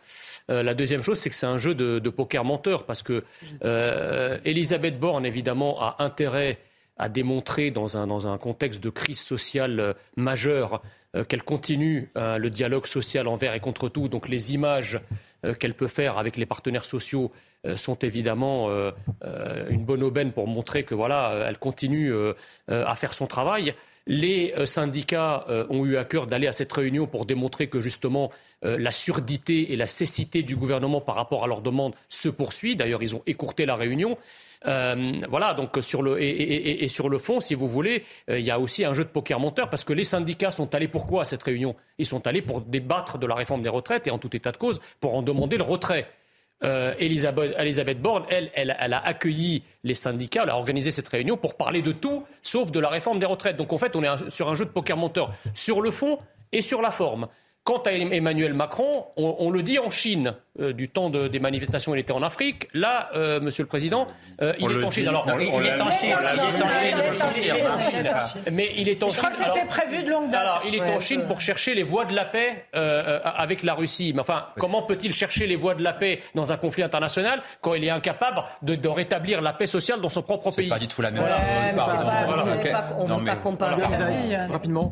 la 0.47 0.73
deuxième 0.73 1.03
chose, 1.03 1.19
c'est 1.19 1.29
que 1.29 1.35
c'est 1.35 1.45
un 1.45 1.59
jeu 1.59 1.75
de, 1.75 2.09
poker 2.09 2.43
menteur, 2.43 2.85
parce 2.87 3.03
que 3.03 3.23
Elisabeth 4.45 4.99
Borne, 4.99 5.27
évidemment, 5.27 5.79
a 5.79 5.97
intérêt 5.99 6.57
a 6.97 7.07
démontré 7.07 7.69
dans 7.69 7.97
un, 7.97 8.07
dans 8.07 8.27
un 8.27 8.39
contexte 8.39 8.83
de 8.83 8.89
crise 8.89 9.21
sociale 9.21 9.95
majeure 10.17 10.81
qu'elle 11.27 11.43
continue 11.43 12.11
le 12.15 12.49
dialogue 12.49 12.85
social 12.85 13.27
envers 13.27 13.53
et 13.53 13.59
contre 13.59 13.89
tout. 13.89 14.07
Donc 14.07 14.27
les 14.27 14.53
images 14.53 14.99
qu'elle 15.59 15.73
peut 15.73 15.87
faire 15.87 16.17
avec 16.17 16.37
les 16.37 16.45
partenaires 16.45 16.85
sociaux 16.85 17.31
sont 17.75 17.95
évidemment 17.95 18.69
une 19.69 19.85
bonne 19.85 20.03
aubaine 20.03 20.31
pour 20.31 20.47
montrer 20.47 20.83
que 20.83 20.93
voilà, 20.93 21.47
elle 21.47 21.57
continue 21.57 22.13
à 22.67 22.95
faire 22.95 23.13
son 23.13 23.25
travail. 23.25 23.73
Les 24.05 24.53
syndicats 24.65 25.45
ont 25.69 25.85
eu 25.85 25.97
à 25.97 26.05
cœur 26.05 26.27
d'aller 26.27 26.47
à 26.47 26.53
cette 26.53 26.71
réunion 26.71 27.07
pour 27.07 27.25
démontrer 27.25 27.67
que 27.67 27.81
justement 27.81 28.31
euh, 28.65 28.77
la 28.77 28.91
surdité 28.91 29.71
et 29.71 29.77
la 29.77 29.87
cécité 29.87 30.43
du 30.43 30.57
gouvernement 30.57 30.99
par 30.99 31.15
rapport 31.15 31.45
à 31.45 31.47
leurs 31.47 31.61
demandes 31.61 31.95
se 32.09 32.27
poursuit. 32.27 32.75
D'ailleurs, 32.75 33.01
ils 33.01 33.15
ont 33.15 33.23
écourté 33.25 33.65
la 33.65 33.77
réunion. 33.77 34.17
Euh, 34.67 35.13
voilà, 35.29 35.53
donc 35.53 35.77
sur 35.81 36.01
le, 36.01 36.21
et, 36.21 36.87
sur 36.87 37.09
le 37.09 37.17
fond, 37.17 37.39
si 37.39 37.55
vous 37.55 37.67
voulez, 37.67 38.03
euh, 38.29 38.39
il 38.39 38.45
y 38.45 38.51
a 38.51 38.59
aussi 38.59 38.83
un 38.83 38.93
jeu 38.93 39.05
de 39.05 39.09
poker 39.09 39.39
monteur 39.39 39.69
parce 39.69 39.83
que 39.83 39.93
les 39.93 40.03
syndicats 40.03 40.51
sont 40.51 40.73
allés 40.75 40.87
pourquoi 40.87 41.21
à 41.21 41.25
cette 41.25 41.43
réunion? 41.43 41.75
Ils 41.97 42.05
sont 42.05 42.27
allés 42.27 42.41
pour 42.41 42.61
débattre 42.61 43.17
de 43.17 43.25
la 43.25 43.35
réforme 43.35 43.61
des 43.61 43.69
retraites 43.69 44.07
et 44.07 44.11
en 44.11 44.17
tout 44.17 44.35
état 44.35 44.51
de 44.51 44.57
cause 44.57 44.81
pour 44.99 45.15
en 45.15 45.21
demander 45.21 45.57
le 45.57 45.63
retrait. 45.63 46.07
Elisabeth, 46.61 48.01
Borne, 48.01 48.25
elle, 48.29 48.51
elle, 48.53 48.75
elle, 48.77 48.93
a 48.93 48.99
accueilli 48.99 49.63
les 49.85 49.93
syndicats, 49.93 50.41
elle 50.43 50.49
a 50.49 50.57
organisé 50.57 50.91
cette 50.91 51.07
réunion 51.07 51.37
pour 51.37 51.55
parler 51.55 51.81
de 51.81 51.93
tout 51.93 52.25
sauf 52.43 52.69
de 52.71 52.81
la 52.81 52.89
réforme 52.89 53.17
des 53.17 53.25
retraites. 53.25 53.55
Donc 53.55 53.71
en 53.71 53.77
fait, 53.77 53.95
on 53.95 54.03
est 54.03 54.29
sur 54.29 54.49
un 54.49 54.55
jeu 54.55 54.65
de 54.65 54.69
poker 54.69 54.97
monteur 54.97 55.33
sur 55.53 55.79
le 55.79 55.89
fond 55.89 56.19
et 56.51 56.59
sur 56.59 56.81
la 56.81 56.91
forme. 56.91 57.29
Quant 57.69 57.83
à 57.85 57.91
Emmanuel 57.91 58.55
Macron, 58.55 59.05
on, 59.15 59.51
le 59.51 59.61
dit 59.61 59.77
en 59.77 59.91
Chine, 59.91 60.33
euh, 60.59 60.73
du 60.73 60.89
temps 60.89 61.11
des 61.11 61.39
manifestations, 61.39 61.93
il 61.93 61.99
était 61.99 62.13
en 62.13 62.23
Afrique. 62.23 62.67
Là, 62.73 63.11
euh, 63.13 63.39
Monsieur 63.39 63.61
le 63.61 63.67
Président, 63.67 64.07
euh, 64.41 64.53
il 64.57 64.71
est 64.71 64.83
en. 64.83 64.89
Alors, 65.07 65.39
il, 65.39 65.67
est 65.67 65.79
en 65.79 65.91
Chine. 65.91 66.15
Il 67.53 67.57
est 67.59 67.67
en 67.67 67.77
Chine. 67.77 68.09
Mais 68.51 68.71
il 68.75 68.89
est 68.89 69.03
en 69.03 69.09
Chine. 69.09 69.13
Je 69.13 69.17
crois 69.17 69.29
que 69.29 69.35
c'était 69.35 69.67
prévu 69.67 70.01
de 70.01 70.09
longue 70.09 70.31
date. 70.31 70.41
Alors, 70.41 70.63
il 70.65 70.73
est 70.73 70.81
en 70.81 70.99
Chine 70.99 71.25
pour 71.27 71.41
chercher 71.41 71.75
les 71.75 71.83
voies 71.83 72.05
de 72.05 72.15
la 72.15 72.25
paix 72.25 72.65
avec 72.73 73.61
la 73.61 73.75
Russie. 73.75 74.13
Mais 74.15 74.21
enfin, 74.21 74.47
comment 74.57 74.81
peut-il 74.81 75.13
chercher 75.13 75.45
les 75.45 75.55
voies 75.55 75.75
de 75.75 75.83
la 75.83 75.93
paix 75.93 76.21
dans 76.33 76.51
un 76.51 76.57
conflit 76.57 76.81
international 76.81 77.43
quand 77.61 77.75
il 77.75 77.85
est 77.85 77.91
incapable 77.91 78.45
de, 78.63 78.89
rétablir 78.89 79.43
la 79.43 79.53
paix 79.53 79.67
sociale 79.67 80.01
dans 80.01 80.09
son 80.09 80.23
propre 80.23 80.49
pays? 80.49 80.65
C'est 80.65 80.73
pas 80.73 80.79
du 80.79 80.87
tout 80.87 81.03
la 81.03 81.11
même 81.11 81.21
chose. 81.21 81.79
On 82.97 83.07
ne 83.07 83.15
peut 83.19 83.25
pas 83.25 83.35
comparer. 83.35 83.83
Rapidement. 84.49 84.91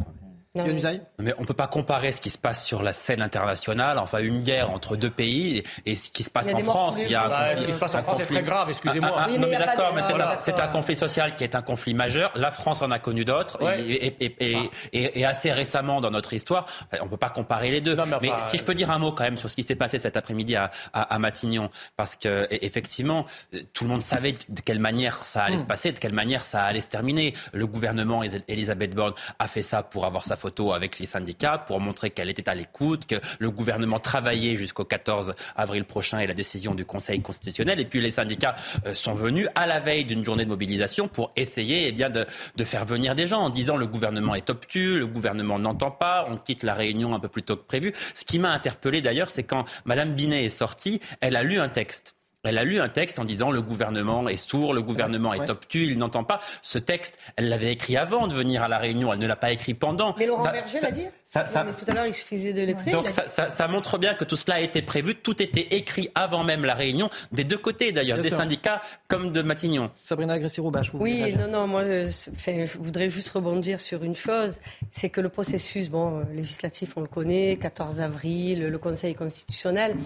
Mais 1.19 1.33
on 1.37 1.41
ne 1.41 1.45
peut 1.45 1.53
pas 1.53 1.67
comparer 1.67 2.11
ce 2.11 2.21
qui 2.21 2.29
se 2.29 2.37
passe 2.37 2.65
sur 2.65 2.83
la 2.83 2.93
scène 2.93 3.21
internationale, 3.21 3.97
enfin 3.99 4.19
une 4.19 4.43
guerre 4.43 4.71
entre 4.71 4.95
deux 4.95 5.09
pays, 5.09 5.63
et, 5.85 5.95
ce 5.95 6.09
qui 6.09 6.23
se 6.23 6.29
passe 6.29 6.53
en 6.53 6.59
France. 6.59 6.97
Il 7.01 7.11
y 7.11 7.15
a 7.15 7.25
un 7.25 7.29
bah, 7.29 7.55
ce 7.55 7.65
qui 7.65 7.73
se 7.73 7.79
passe 7.79 7.95
en 7.95 8.03
France 8.03 8.19
est 8.19 8.25
très 8.25 8.43
grave, 8.43 8.69
excusez-moi. 8.69 9.27
non 9.37 9.47
mais, 9.47 9.57
d'accord, 9.57 9.93
mais 9.95 10.01
c'est 10.39 10.59
un, 10.59 10.67
conflit 10.67 10.95
social 10.95 11.35
qui 11.35 11.43
est 11.43 11.55
un 11.55 11.61
conflit 11.61 11.93
majeur. 11.93 12.31
La 12.35 12.51
France 12.51 12.81
en 12.81 12.91
a 12.91 12.99
connu 12.99 13.25
d'autres, 13.25 13.59
et, 13.63 15.25
assez 15.25 15.51
récemment 15.51 16.01
dans 16.01 16.11
notre 16.11 16.33
histoire. 16.33 16.65
On 16.99 17.05
ne 17.05 17.09
peut 17.09 17.17
pas 17.17 17.29
comparer 17.29 17.71
les 17.71 17.81
deux. 17.81 17.95
mais, 18.21 18.31
si 18.47 18.57
je 18.57 18.63
peux 18.63 18.75
dire 18.75 18.91
un 18.91 18.99
mot 18.99 19.11
quand 19.11 19.23
même 19.23 19.37
sur 19.37 19.49
ce 19.49 19.55
qui 19.55 19.63
s'est 19.63 19.75
passé 19.75 19.99
cet 19.99 20.17
après-midi 20.17 20.55
à, 20.55 21.19
Matignon, 21.19 21.69
parce 21.95 22.15
que 22.15 22.47
effectivement, 22.51 23.25
tout 23.73 23.83
le 23.83 23.89
monde 23.89 24.01
savait 24.01 24.33
de 24.33 24.61
quelle 24.61 24.79
manière 24.79 25.17
ça 25.19 25.43
allait 25.43 25.55
hmm. 25.55 25.59
se 25.59 25.65
passer, 25.65 25.91
de 25.91 25.99
quelle 25.99 26.13
manière 26.13 26.43
ça 26.43 26.63
allait 26.63 26.81
se 26.81 26.87
terminer. 26.87 27.33
Le 27.53 27.67
gouvernement, 27.67 28.21
Elisabeth 28.47 28.93
Borne, 28.93 29.13
a 29.39 29.47
fait 29.47 29.63
ça 29.63 29.83
pour 29.83 30.05
avoir 30.05 30.25
sa 30.25 30.35
avec 30.73 30.99
les 30.99 31.05
syndicats 31.05 31.57
pour 31.57 31.79
montrer 31.79 32.09
qu'elle 32.09 32.29
était 32.29 32.49
à 32.49 32.55
l'écoute, 32.55 33.05
que 33.05 33.15
le 33.39 33.51
gouvernement 33.51 33.99
travaillait 33.99 34.55
jusqu'au 34.55 34.85
14 34.85 35.33
avril 35.55 35.85
prochain 35.85 36.19
et 36.19 36.27
la 36.27 36.33
décision 36.33 36.75
du 36.75 36.85
Conseil 36.85 37.21
constitutionnel. 37.21 37.79
Et 37.79 37.85
puis 37.85 38.01
les 38.01 38.11
syndicats 38.11 38.55
euh, 38.85 38.93
sont 38.93 39.13
venus 39.13 39.47
à 39.55 39.67
la 39.67 39.79
veille 39.79 40.05
d'une 40.05 40.23
journée 40.25 40.45
de 40.45 40.49
mobilisation 40.49 41.07
pour 41.07 41.31
essayer 41.35 41.87
eh 41.87 41.91
bien, 41.91 42.09
de, 42.09 42.25
de, 42.55 42.63
faire 42.63 42.85
venir 42.85 43.15
des 43.15 43.27
gens 43.27 43.41
en 43.41 43.49
disant 43.49 43.77
le 43.77 43.87
gouvernement 43.87 44.35
est 44.35 44.49
obtus, 44.49 44.97
le 44.97 45.07
gouvernement 45.07 45.59
n'entend 45.59 45.91
pas, 45.91 46.27
on 46.29 46.37
quitte 46.37 46.63
la 46.63 46.73
réunion 46.73 47.13
un 47.13 47.19
peu 47.19 47.29
plus 47.29 47.43
tôt 47.43 47.55
que 47.55 47.65
prévu. 47.65 47.93
Ce 48.13 48.25
qui 48.25 48.39
m'a 48.39 48.51
interpellé 48.51 49.01
d'ailleurs, 49.01 49.29
c'est 49.29 49.43
quand 49.43 49.65
Madame 49.85 50.13
Binet 50.13 50.45
est 50.45 50.49
sortie, 50.49 50.99
elle 51.21 51.35
a 51.35 51.43
lu 51.43 51.59
un 51.59 51.69
texte 51.69 52.16
elle 52.47 52.57
a 52.57 52.63
lu 52.63 52.79
un 52.79 52.89
texte 52.89 53.19
en 53.19 53.25
disant 53.25 53.51
le 53.51 53.61
gouvernement 53.61 54.27
est 54.27 54.37
sourd, 54.37 54.73
le 54.73 54.81
gouvernement 54.81 55.33
est 55.33 55.49
obtus, 55.49 55.87
il 55.87 55.97
n'entend 55.97 56.23
pas. 56.23 56.39
Ce 56.61 56.77
texte, 56.77 57.17
elle 57.35 57.49
l'avait 57.49 57.71
écrit 57.71 57.97
avant 57.97 58.27
de 58.27 58.33
venir 58.33 58.63
à 58.63 58.67
la 58.67 58.77
réunion, 58.77 59.13
elle 59.13 59.19
ne 59.19 59.27
l'a 59.27 59.35
pas 59.35 59.51
écrit 59.51 59.73
pendant. 59.73 60.15
Mais 60.17 60.25
Laurent 60.25 60.43
Berger 60.43 60.79
l'a 60.81 60.91
dit 60.91 61.05
ça, 61.25 61.43
tout 61.43 61.91
à 61.91 61.93
l'heure, 61.93 62.05
il 62.05 62.13
suffisait 62.13 62.53
de 62.53 62.61
l'écrire. 62.61 62.93
Donc 62.93 63.09
ça, 63.09 63.27
ça, 63.27 63.67
montre 63.67 63.97
bien 63.97 64.13
que 64.13 64.23
tout 64.23 64.37
cela 64.37 64.55
a 64.55 64.59
été 64.61 64.81
prévu, 64.81 65.13
tout 65.13 65.41
était 65.41 65.67
écrit 65.71 66.09
avant 66.15 66.45
même 66.45 66.63
la 66.63 66.73
réunion, 66.73 67.09
des 67.33 67.43
deux 67.43 67.57
côtés 67.57 67.91
d'ailleurs, 67.91 68.19
des 68.19 68.29
syndicats 68.29 68.81
comme 69.09 69.33
de 69.33 69.41
Matignon. 69.41 69.91
Sabrina 70.05 70.35
Agresti-Roubache, 70.35 70.91
vous 70.91 70.99
Oui, 70.99 71.35
non, 71.35 71.49
non, 71.49 71.67
moi 71.67 71.83
je, 71.83 72.77
voudrais 72.79 73.09
juste 73.09 73.29
rebondir 73.29 73.81
sur 73.81 74.05
une 74.05 74.15
chose, 74.15 74.59
c'est 74.89 75.09
que 75.09 75.19
le 75.19 75.27
processus 75.27 75.89
bon, 75.89 76.19
euh, 76.19 76.23
législatif, 76.33 76.95
on 76.95 77.01
le 77.01 77.07
connaît, 77.07 77.57
14 77.57 77.99
avril, 77.99 78.65
le 78.65 78.77
Conseil 78.77 79.13
constitutionnel, 79.13 79.97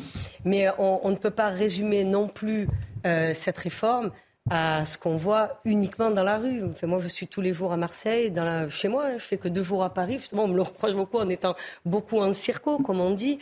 mais 0.44 0.70
on, 0.80 1.02
on 1.04 1.12
ne 1.12 1.18
peut 1.18 1.30
pas 1.30 1.50
résumer 1.50 2.04
non 2.04 2.30
plus 2.34 2.68
euh, 3.06 3.34
cette 3.34 3.58
réforme 3.58 4.12
à 4.50 4.86
ce 4.86 4.98
qu'on 4.98 5.18
voit 5.18 5.62
uniquement 5.66 6.10
dans 6.10 6.24
la 6.24 6.38
rue. 6.38 6.64
Enfin, 6.66 6.88
moi, 6.88 6.98
je 7.00 7.08
suis 7.08 7.28
tous 7.28 7.42
les 7.42 7.54
jours 7.54 7.72
à 7.74 7.78
Marseille, 7.78 8.34
chez 8.70 8.88
moi. 8.88 9.06
Hein, 9.06 9.18
je 9.18 9.24
fais 9.24 9.38
que 9.38 9.48
deux 9.48 9.62
jours 9.62 9.84
à 9.84 9.94
Paris. 9.94 10.16
Justement, 10.20 10.46
on 10.46 10.48
me 10.48 10.56
le 10.56 10.64
reproche 10.64 10.94
beaucoup 10.94 11.20
en 11.20 11.30
étant 11.30 11.56
beaucoup 11.86 12.20
en 12.20 12.34
circo, 12.34 12.80
comme 12.80 13.00
on 13.00 13.12
dit. 13.12 13.38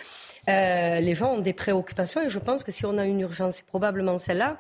Euh, 0.49 0.99
les 0.99 1.15
gens 1.15 1.36
ont 1.36 1.39
des 1.39 1.54
préoccupations 1.54 2.21
et 2.21 2.30
je 2.30 2.39
pense 2.39 2.63
que 2.63 2.71
si 2.71 2.86
on 2.86 2.97
a 2.97 3.06
une 3.06 3.21
urgence, 3.21 3.58
c'est 3.58 3.65
probablement 3.65 4.19
celle-là. 4.19 4.58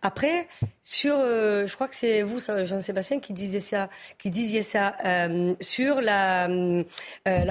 Après, 0.00 0.46
sur, 0.82 1.14
euh, 1.18 1.66
je 1.66 1.74
crois 1.74 1.88
que 1.88 1.96
c'est 1.96 2.22
vous, 2.22 2.38
Jean-Sébastien, 2.40 3.20
qui 3.20 3.34
disiez 3.34 3.60
ça, 3.60 3.90
qui 4.18 4.30
disiez 4.30 4.62
ça 4.62 4.96
sur 5.60 6.00
la 6.00 6.48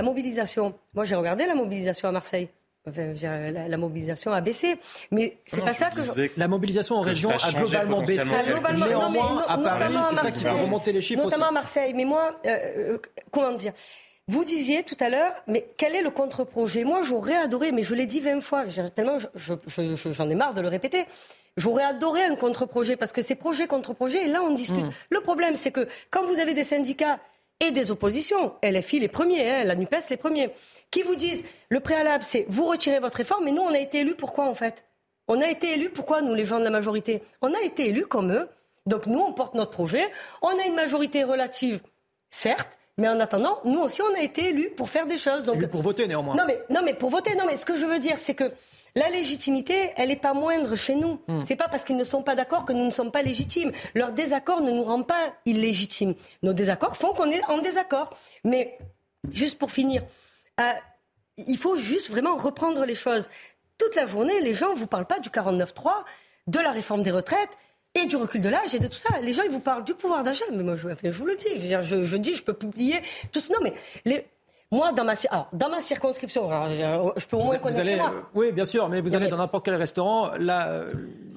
mobilisation. 0.04 0.74
Moi, 0.96 1.04
j'ai 1.04 1.16
regardé 1.16 1.46
la 1.46 1.56
mobilisation 1.56 2.10
à 2.10 2.12
Marseille 2.12 2.50
la, 2.86 3.78
mobilisation 3.78 4.32
a 4.32 4.42
baissé. 4.42 4.78
Mais 5.12 5.38
c'est 5.46 5.64
pas 5.64 5.74
ça 5.74 5.90
que. 5.90 6.02
La 6.38 6.48
mobilisation 6.48 6.96
en 6.96 7.02
région 7.02 7.30
a 7.30 7.52
globalement 7.52 8.02
baissé. 8.02 8.36
Globalement, 8.48 8.88
Néanmoins, 8.88 9.46
à 9.48 9.58
Paris, 9.58 9.96
c'est 10.10 10.16
ça 10.16 10.32
qui 10.32 10.40
fait 10.40 10.50
remonter 10.50 10.92
les 10.92 11.02
chiffres. 11.02 11.24
Notamment 11.24 11.48
à 11.48 11.52
Marseille. 11.52 11.94
Mais 11.94 12.06
moi, 12.06 12.40
euh, 12.46 12.50
euh, 12.50 12.98
comment 13.32 13.52
dire? 13.54 13.74
Vous 14.28 14.46
disiez 14.46 14.84
tout 14.84 14.96
à 15.00 15.10
l'heure, 15.10 15.34
mais 15.48 15.68
quel 15.78 15.96
est 15.96 16.04
le 16.04 16.10
contre-projet? 16.10 16.84
Moi, 16.84 17.02
j'aurais 17.04 17.36
adoré, 17.36 17.72
mais 17.72 17.84
je 17.84 17.94
l'ai 17.94 18.06
dit 18.06 18.22
20 18.22 18.40
fois, 18.42 18.64
tellement 18.96 19.18
j'en 19.36 20.30
ai 20.30 20.36
marre 20.36 20.54
de 20.54 20.62
le 20.62 20.68
répéter. 20.68 21.06
J'aurais 21.58 21.84
adoré 21.84 22.24
un 22.24 22.36
contre-projet 22.36 22.96
parce 22.96 23.12
que 23.12 23.22
ces 23.22 23.36
projets 23.36 23.68
contre-projets, 23.68 24.28
là, 24.28 24.42
on 24.42 24.54
discute. 24.54 24.86
Hmm. 24.86 24.92
Le 25.10 25.20
problème, 25.20 25.56
c'est 25.56 25.72
que 25.72 25.88
quand 26.10 26.24
vous 26.24 26.40
avez 26.40 26.54
des 26.54 26.64
syndicats 26.64 27.20
et 27.62 27.72
des 27.72 27.92
oppositions, 27.92 28.54
LFI 28.64 29.00
les 29.00 29.08
premiers, 29.08 29.50
hein, 29.50 29.64
la 29.64 29.76
NUPES 29.76 30.10
les 30.10 30.18
premiers, 30.18 30.50
qui 30.90 31.04
vous 31.04 31.16
disent 31.16 31.44
le 31.70 31.80
préalable, 31.80 32.24
c'est 32.24 32.46
vous 32.50 32.66
retirez 32.66 33.00
votre 33.00 33.18
réforme, 33.18 33.46
mais 33.46 33.52
nous, 33.52 33.62
on 33.62 33.74
a 33.74 33.80
été 33.80 34.00
élus 34.00 34.16
pourquoi 34.16 34.46
en 34.46 34.56
fait? 34.56 34.84
On 35.28 35.40
a 35.40 35.48
été 35.48 35.74
élus 35.76 35.92
pourquoi, 35.92 36.22
nous, 36.22 36.34
les 36.34 36.44
gens 36.44 36.60
de 36.60 36.66
la 36.66 36.70
majorité? 36.72 37.24
On 37.42 37.54
a 37.54 37.62
été 37.62 37.88
élus 37.88 38.06
comme 38.06 38.34
eux. 38.34 38.50
Donc 38.88 39.06
nous, 39.06 39.20
on 39.20 39.32
porte 39.32 39.54
notre 39.54 39.72
projet. 39.72 40.04
On 40.42 40.50
a 40.50 40.66
une 40.68 40.74
majorité 40.74 41.24
relative, 41.24 41.80
certes, 42.32 42.80
mais 42.98 43.08
en 43.08 43.20
attendant, 43.20 43.60
nous 43.64 43.80
aussi, 43.80 44.02
on 44.02 44.14
a 44.16 44.22
été 44.22 44.50
élus 44.50 44.72
pour 44.72 44.90
faire 44.90 45.06
des 45.06 45.18
choses. 45.18 45.46
Donc, 45.46 45.66
pour 45.68 45.84
voter 45.84 46.08
néanmoins. 46.08 46.36
Non 46.36 46.44
mais, 46.48 46.60
non, 46.70 46.82
mais 46.84 46.96
pour 46.96 47.10
voter, 47.10 47.36
non, 47.36 47.46
mais 47.46 47.56
ce 47.56 47.66
que 47.66 47.76
je 47.76 47.86
veux 47.86 48.00
dire, 48.00 48.18
c'est 48.18 48.34
que 48.34 48.52
la 48.96 49.10
légitimité, 49.10 49.92
elle 49.96 50.10
n'est 50.10 50.16
pas 50.16 50.34
moindre 50.34 50.76
chez 50.76 50.96
nous. 50.96 51.20
Ce 51.28 51.32
hmm. 51.32 51.44
C'est 51.44 51.56
pas 51.56 51.68
parce 51.68 51.84
qu'ils 51.84 51.98
ne 51.98 52.04
sont 52.04 52.24
pas 52.24 52.36
d'accord 52.36 52.66
que 52.66 52.74
nous 52.74 52.86
ne 52.86 52.92
sommes 52.92 53.12
pas 53.12 53.22
légitimes. 53.22 53.72
Leur 53.96 54.12
désaccord 54.12 54.62
ne 54.62 54.72
nous 54.72 54.84
rend 54.84 55.04
pas 55.04 55.34
illégitimes. 55.46 56.16
Nos 56.44 56.54
désaccords 56.54 56.98
font 56.98 57.14
qu'on 57.14 57.32
est 57.32 57.44
en 57.46 57.60
désaccord. 57.60 58.14
Mais 58.44 58.78
juste 59.32 59.58
pour 59.58 59.72
finir, 59.72 60.04
euh, 60.60 60.74
il 61.38 61.58
faut 61.58 61.78
juste 61.78 62.10
vraiment 62.10 62.36
reprendre 62.36 62.86
les 62.86 62.96
choses. 62.96 63.30
Toute 63.78 63.96
la 63.96 64.06
journée, 64.06 64.42
les 64.42 64.54
gens 64.54 64.74
ne 64.74 64.78
vous 64.78 64.88
parlent 64.88 65.08
pas 65.08 65.20
du 65.20 65.30
49-3, 65.30 66.04
de 66.48 66.60
la 66.60 66.72
réforme 66.72 67.04
des 67.04 67.12
retraites 67.12 67.50
et 67.96 68.06
du 68.06 68.16
recul 68.16 68.42
de 68.42 68.50
l'âge 68.50 68.76
et 68.76 68.80
de 68.80 68.88
tout 68.88 68.98
ça. 68.98 69.20
Les 69.22 69.34
gens, 69.34 69.44
ils 69.44 69.52
vous 69.52 69.60
parlent 69.60 69.84
du 69.84 69.94
pouvoir 69.94 70.24
d'achat. 70.24 70.46
Mais 70.52 70.64
moi, 70.64 70.76
je, 70.76 70.90
je 71.04 71.18
vous 71.18 71.26
le 71.26 71.36
dis. 71.36 71.48
Je, 71.82 72.06
je, 72.06 72.18
dis, 72.18 72.36
je 72.36 72.44
peux 72.44 72.54
publier 72.54 73.02
tout 73.32 73.40
ça. 73.40 73.54
Non, 73.54 73.60
mais 73.64 73.74
les, 74.06 74.26
moi, 74.72 74.94
dans 74.94 75.04
ma, 75.04 75.14
dans 75.52 75.70
ma 75.70 75.82
circonscription, 75.82 76.50
je 76.50 77.26
peux 77.28 77.38
au 77.38 77.44
moins 77.44 77.58
connaître 77.58 77.98
moi. 77.98 78.12
Euh, 78.14 78.22
oui, 78.34 78.52
bien 78.54 78.66
sûr, 78.66 78.88
mais 78.88 79.02
vous 79.02 79.14
allez 79.16 79.28
dans 79.28 79.38
n'importe 79.38 79.66
quel 79.66 79.76
restaurant, 79.76 80.32
là, 80.40 80.70
euh, 80.70 80.90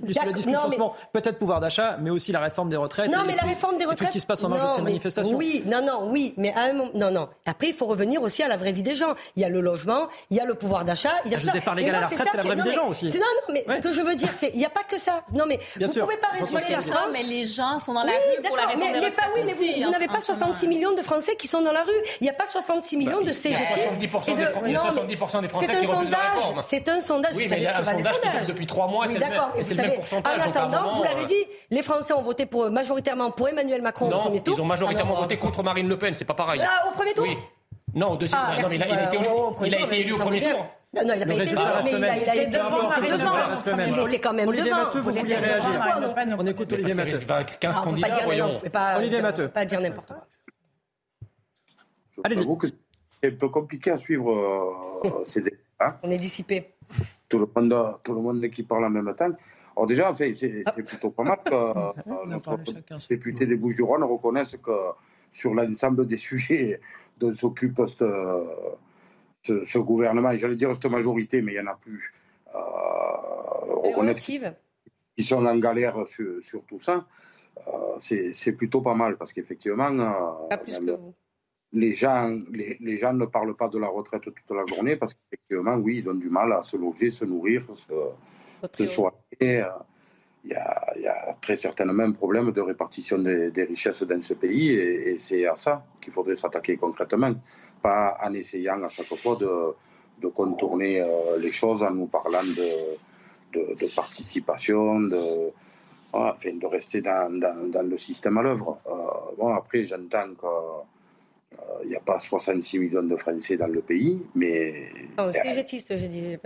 la 0.03 0.33
discussion, 0.33 0.93
peut-être 1.13 1.39
pouvoir 1.39 1.61
d'achat, 1.61 1.99
mais 2.01 2.11
aussi 2.11 2.33
la 2.33 2.41
réforme 2.41 2.69
des 2.69 2.77
retraites. 2.77 3.11
Non, 3.11 3.23
mais 3.27 3.35
la 3.35 3.43
réforme 3.43 3.79
des 3.79 3.85
retraites. 3.85 3.99
Tout 3.99 4.07
ce 4.07 4.13
qui 4.13 4.21
se 4.21 4.27
passe 4.27 4.43
en 4.45 4.49
marge 4.49 4.71
de 4.71 4.77
ces 4.77 4.83
manifestations. 4.83 5.37
Oui, 5.37 5.63
non, 5.67 5.83
non, 5.85 6.09
oui, 6.11 6.35
mais 6.37 6.53
à 6.55 6.65
un 6.65 6.73
moment, 6.73 6.91
non, 6.95 7.11
non. 7.11 7.29
Après, 7.47 7.69
il 7.69 7.75
faut 7.75 7.87
revenir 7.87 8.23
aussi 8.23 8.43
à 8.43 8.49
la 8.49 8.57
vraie 8.57 8.73
vie 8.73 8.83
des 8.83 8.95
gens. 8.95 9.15
Il 9.37 9.43
y 9.43 9.45
a 9.45 9.49
le 9.49 9.61
logement, 9.61 10.09
il 10.31 10.37
y 10.37 10.41
a 10.41 10.45
le 10.45 10.55
pouvoir 10.55 10.85
d'achat, 10.85 11.13
il 11.25 11.33
y 11.33 11.35
a 11.35 11.39
ah, 11.39 11.41
ça. 11.41 11.53
Le 11.53 11.59
départ 11.59 11.75
légal 11.75 11.95
à 11.97 12.01
la 12.01 12.07
retraite, 12.07 12.29
c'est 12.31 12.37
la 12.37 12.43
vraie 12.43 12.57
vie 12.57 12.63
des 12.63 12.73
gens 12.73 12.89
aussi. 12.89 13.07
Non, 13.07 13.13
non, 13.15 13.55
mais 13.55 13.65
ce 13.69 13.81
que 13.81 13.93
je 13.93 14.03
veux 14.03 14.15
dire, 14.15 14.31
c'est, 14.33 14.51
il 14.51 14.59
n'y 14.59 14.67
a 14.67 14.71
pas 14.71 14.85
que 14.85 14.99
ça. 14.99 15.23
Non, 15.33 15.45
mais 15.47 15.61
vous 15.77 15.83
ne 15.83 16.01
pouvez 16.01 16.17
pas 16.17 16.29
résumer 16.33 16.63
la 16.71 16.83
France. 16.83 17.15
Mais 17.15 17.23
les 17.23 17.47
gens 17.47 17.79
sont 17.81 17.93
dans 17.93 18.03
la 18.03 18.13
rue 18.13 18.43
pour 18.43 18.57
la 18.57 18.67
réforme 18.67 18.93
des 18.93 18.99
retraites. 18.99 19.31
Mais 19.35 19.83
vous 19.85 19.91
n'avez 19.91 20.09
pas 20.09 20.21
66 20.21 20.69
millions 20.69 20.95
de 20.95 21.03
Français 21.03 21.37
qui 21.37 21.47
sont 21.47 21.63
dans 21.63 21.73
la 21.73 21.83
rue. 21.83 21.93
Il 22.21 22.25
n'y 22.25 22.31
a 22.31 22.35
pas 22.35 22.47
66 22.47 22.97
millions 22.97 23.21
de 23.21 23.33
CGT. 23.33 23.61
70% 23.61 23.99
des, 23.99 25.49
Français 25.49 25.67
qui 25.67 25.87
refusent 25.87 26.11
la 26.11 26.19
réforme. 26.19 26.61
C'est 26.63 26.89
un 26.89 27.01
sondage. 27.01 27.33
Oui, 27.35 27.47
mais 27.51 27.59
il 27.59 27.63
y 27.63 27.67
a 27.67 27.79
un 27.79 27.85
sondage 27.85 28.21
qui 28.21 28.53
depuis 28.53 28.67
trois 28.67 28.89
mois. 28.89 29.07
Oui, 29.09 29.19
d'accord. 29.19 29.53
En 30.13 30.41
attendant, 30.41 30.95
vous 30.95 31.03
l'avez 31.03 31.25
dit, 31.25 31.47
les 31.71 31.83
Français 31.83 32.13
ont 32.13 32.23
voté 32.23 32.47
pour, 32.47 32.71
majoritairement 32.71 33.31
pour 33.31 33.49
Emmanuel 33.49 33.83
Macron 33.83 34.11
au 34.11 34.21
premier 34.21 34.41
tour. 34.43 34.55
Ils 34.57 34.61
ont 34.61 34.67
majoritairement 34.67 35.15
voté 35.15 35.39
contre 35.39 35.63
Marine 35.63 35.89
Le 35.89 35.99
Pen, 35.99 36.15
c'est 36.15 36.25
pas 36.25 36.35
pareil. 36.35 36.61
Ah, 36.65 36.89
au 36.89 36.93
premier 36.93 37.15
tour 37.15 37.27
Oui. 37.27 37.37
Non, 37.95 38.13
au 38.13 38.17
deuxième. 38.17 38.41
Ah, 38.45 38.61
non, 38.61 38.69
mais 38.69 38.75
il 38.75 38.83
a, 38.83 38.89
il 38.89 38.93
a 38.95 39.05
été 39.05 39.17
élu, 39.17 39.27
il 39.67 39.75
a 39.75 39.81
été 39.81 40.01
élu 40.01 40.13
au 40.13 40.19
premier 40.19 40.43
tour. 40.43 40.67
Non, 40.97 41.03
non, 41.07 41.15
il 41.15 41.21
n'a 41.21 41.27
pas 41.27 41.33
été 41.33 41.43
élu, 41.43 41.59
mais 41.85 41.91
il 41.99 42.05
a, 42.05 42.17
il 42.17 42.29
a 42.29 42.37
été 42.37 42.59
devant. 42.59 42.91
Il 43.87 44.07
était 44.09 44.19
quand 44.21 44.33
même 44.33 44.49
Olivier 44.49 44.71
devant. 44.71 44.85
Matteux, 44.85 45.01
vous 45.01 45.11
vouliez 45.13 45.35
réagir 45.35 46.37
On 46.39 46.47
écoute 46.47 46.73
Olivier 46.73 46.95
Matteux. 46.95 47.21
15 47.61 47.81
candidats, 47.81 48.21
voyons. 48.25 48.61
Olivier 48.97 49.23
Matteux. 49.23 49.49
Pas 49.49 49.65
dire 49.65 49.81
n'importe 49.81 50.09
quoi. 50.09 50.27
Allez-y. 52.25 52.47
C'est 53.23 53.33
un 53.33 53.37
peu 53.37 53.49
compliqué 53.49 53.91
à 53.91 53.97
suivre 53.97 54.31
euh, 54.31 55.25
ces 55.25 55.41
débats. 55.41 55.57
Hein. 55.81 55.97
On 56.03 56.11
est 56.11 56.19
dissipé. 56.19 56.75
Tout 57.29 57.39
le 57.39 57.49
monde, 57.57 57.97
tout 58.03 58.13
le 58.13 58.21
monde 58.21 58.49
qui 58.51 58.63
parle 58.63 58.85
en 58.85 58.91
même 58.91 59.15
temps. 59.15 59.31
Alors 59.77 59.87
déjà, 59.87 60.11
en 60.11 60.15
fait, 60.15 60.35
c'est 60.35 60.63
plutôt 60.85 61.11
pas 61.11 61.25
mal 61.25 61.39
que 61.45 61.53
euh, 61.55 62.27
notre 62.27 62.59
député 63.09 63.47
des 63.47 63.57
Bouches-du-Rhône 63.57 64.05
reconnaisse 64.05 64.57
que 64.63 64.71
sur 65.33 65.55
l'ensemble 65.55 66.07
des 66.07 66.17
sujets 66.29 66.81
dont 67.19 67.35
s'occupe 67.35 67.81
ce, 67.87 68.45
ce, 69.43 69.65
ce, 69.65 69.79
gouvernement, 69.79 70.37
j'allais 70.37 70.57
dire 70.57 70.73
cette 70.75 70.87
majorité, 70.87 71.43
mais 71.43 71.53
il 71.53 71.61
n'y 71.61 71.69
en 71.69 71.73
a 71.73 71.77
plus, 71.77 72.13
euh, 72.55 72.59
reconnaître 72.59 74.21
qu'ils 74.21 75.25
sont 75.25 75.45
en 75.45 75.57
galère 75.57 76.07
sur, 76.07 76.43
sur 76.43 76.65
tout 76.65 76.79
ça, 76.79 77.07
euh, 77.69 77.97
c'est 77.99 78.53
plutôt 78.53 78.81
pas 78.81 78.95
mal 78.95 79.17
parce 79.17 79.33
qu'effectivement, 79.33 79.91
vous. 79.91 81.15
les 81.73 81.95
gens, 81.95 82.37
les, 82.51 82.77
les, 82.81 82.97
gens 82.97 83.13
ne 83.13 83.27
parlent 83.27 83.57
pas 83.57 83.69
de 83.69 83.79
la 83.79 83.89
retraite 83.89 84.23
toute 84.23 84.51
la 84.51 84.65
journée 84.65 84.97
parce 84.97 85.15
qu'effectivement, 85.15 85.77
oui, 85.77 85.99
ils 85.99 86.09
ont 86.11 86.15
du 86.15 86.31
mal 86.31 86.53
à 86.53 86.63
se 86.63 86.77
loger, 86.77 87.11
se 87.11 87.25
nourrir, 87.25 87.65
se, 87.75 87.93
se 88.79 88.87
soigner. 88.87 89.65
Il 90.47 90.51
y, 90.51 90.55
a, 90.55 90.93
il 90.97 91.03
y, 91.03 91.07
a, 91.07 91.35
très 91.41 91.57
certainement 91.57 92.03
un 92.03 92.13
problème 92.13 92.53
de 92.53 92.61
répartition 92.61 93.19
des, 93.19 93.51
des 93.51 93.65
richesses 93.65 94.03
dans 94.03 94.21
ce 94.21 94.35
pays 94.35 94.73
et, 94.73 95.13
et 95.13 95.17
c'est 95.17 95.47
à 95.47 95.55
ça 95.55 95.87
qu'il 96.03 96.13
faudrait 96.13 96.37
s'attaquer 96.37 96.77
concrètement, 96.77 97.35
pas 97.83 98.19
en 98.23 98.35
essayant 98.35 98.83
à 98.83 98.91
chaque 98.91 99.07
fois 99.07 99.37
de, 99.37 99.75
de 100.21 100.29
contourner 100.29 101.01
euh, 101.01 101.39
les 101.39 101.53
choses 101.53 101.83
en 101.83 101.93
nous 101.93 102.07
parlant 102.07 102.45
de, 102.45 103.59
de, 103.59 103.75
de 103.75 103.87
participation, 103.95 105.01
de, 105.01 105.51
voilà, 106.13 106.33
enfin, 106.33 106.55
de 106.55 106.67
rester 106.67 107.01
dans, 107.01 107.39
dans, 107.39 107.71
dans, 107.71 107.83
le 107.83 107.99
système 107.99 108.39
à 108.39 108.43
l'œuvre. 108.43 108.79
Euh, 108.87 109.35
bon, 109.39 109.55
après, 109.55 109.85
j'entends 109.85 110.35
que 110.35 110.47
il 111.83 111.91
n'y 111.91 111.97
a 111.97 112.01
pas 112.01 112.19
66 112.19 112.79
millions 112.79 113.03
de 113.03 113.17
Français 113.17 113.57
dans 113.57 113.67
le 113.67 113.81
pays, 113.81 114.21
mais... 114.35 114.89
Non, 115.19 115.31
CGTiste, 115.31 115.97
j'ai 115.97 116.09
dit. 116.09 116.37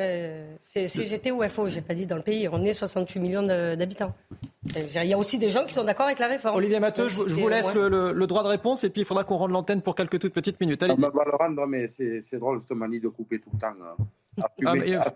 C'est 0.60 0.88
CGT 0.88 1.32
ou 1.32 1.42
FO, 1.48 1.68
j'ai 1.68 1.80
pas 1.80 1.94
dit 1.94 2.06
dans 2.06 2.16
le 2.16 2.22
pays. 2.22 2.48
On 2.48 2.62
est 2.64 2.72
68 2.72 3.20
millions 3.20 3.42
d'habitants. 3.42 4.14
Il 4.76 5.06
y 5.06 5.14
a 5.14 5.18
aussi 5.18 5.38
des 5.38 5.50
gens 5.50 5.64
qui 5.64 5.74
sont 5.74 5.84
d'accord 5.84 6.06
avec 6.06 6.18
la 6.18 6.26
réforme. 6.26 6.56
Olivier 6.56 6.80
Matteux, 6.80 7.08
je, 7.08 7.22
vous 7.22 7.48
laisse 7.48 7.74
le, 7.74 8.12
le, 8.12 8.26
droit 8.26 8.42
de 8.42 8.48
réponse 8.48 8.84
et 8.84 8.90
puis 8.90 9.02
il 9.02 9.04
faudra 9.04 9.24
qu'on 9.24 9.36
rende 9.36 9.52
l'antenne 9.52 9.82
pour 9.82 9.94
quelques 9.94 10.18
toutes 10.18 10.34
petites 10.34 10.60
minutes. 10.60 10.82
Allez-y. 10.82 11.04
On 11.04 11.10
va 11.10 11.24
le 11.24 11.36
rendre, 11.36 11.66
mais 11.66 11.86
c'est 11.88 12.38
drôle 12.38 12.60
cette 12.60 12.72
manie 12.72 13.00
de 13.00 13.08
couper 13.08 13.40
tout 13.40 13.50
le 13.52 13.58
temps. 13.58 13.68
Hein. 13.68 13.96
Assumer, 14.40 14.66
ah, 14.66 14.74
mais... 14.74 15.12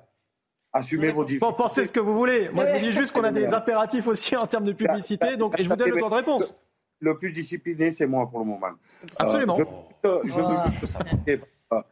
assumez 0.72 1.10
vos 1.10 1.24
difficultés. 1.24 1.52
Bon, 1.52 1.56
pensez 1.56 1.84
ce 1.84 1.92
que 1.92 2.00
vous 2.00 2.14
voulez. 2.14 2.48
Moi, 2.52 2.66
je 2.66 2.72
vous 2.72 2.84
dis 2.84 2.92
juste 2.92 3.12
qu'on 3.12 3.24
a 3.24 3.30
des 3.30 3.52
impératifs 3.54 4.06
aussi 4.06 4.36
en 4.36 4.46
termes 4.46 4.64
de 4.64 4.72
publicité, 4.72 5.36
donc, 5.36 5.58
et 5.58 5.64
je 5.64 5.68
vous 5.68 5.76
donne 5.76 5.90
le 5.90 6.00
temps 6.00 6.10
de 6.10 6.14
réponse 6.14 6.54
le 7.02 7.18
plus 7.18 7.32
discipliné, 7.32 7.90
c'est 7.90 8.06
moi 8.06 8.28
pour 8.30 8.38
le 8.38 8.46
moment. 8.46 8.68
Absolument. 9.18 9.58
Euh, 10.04 10.20
je, 10.24 10.30
je 10.30 10.40
oh. 10.40 11.72
euh, 11.72 11.82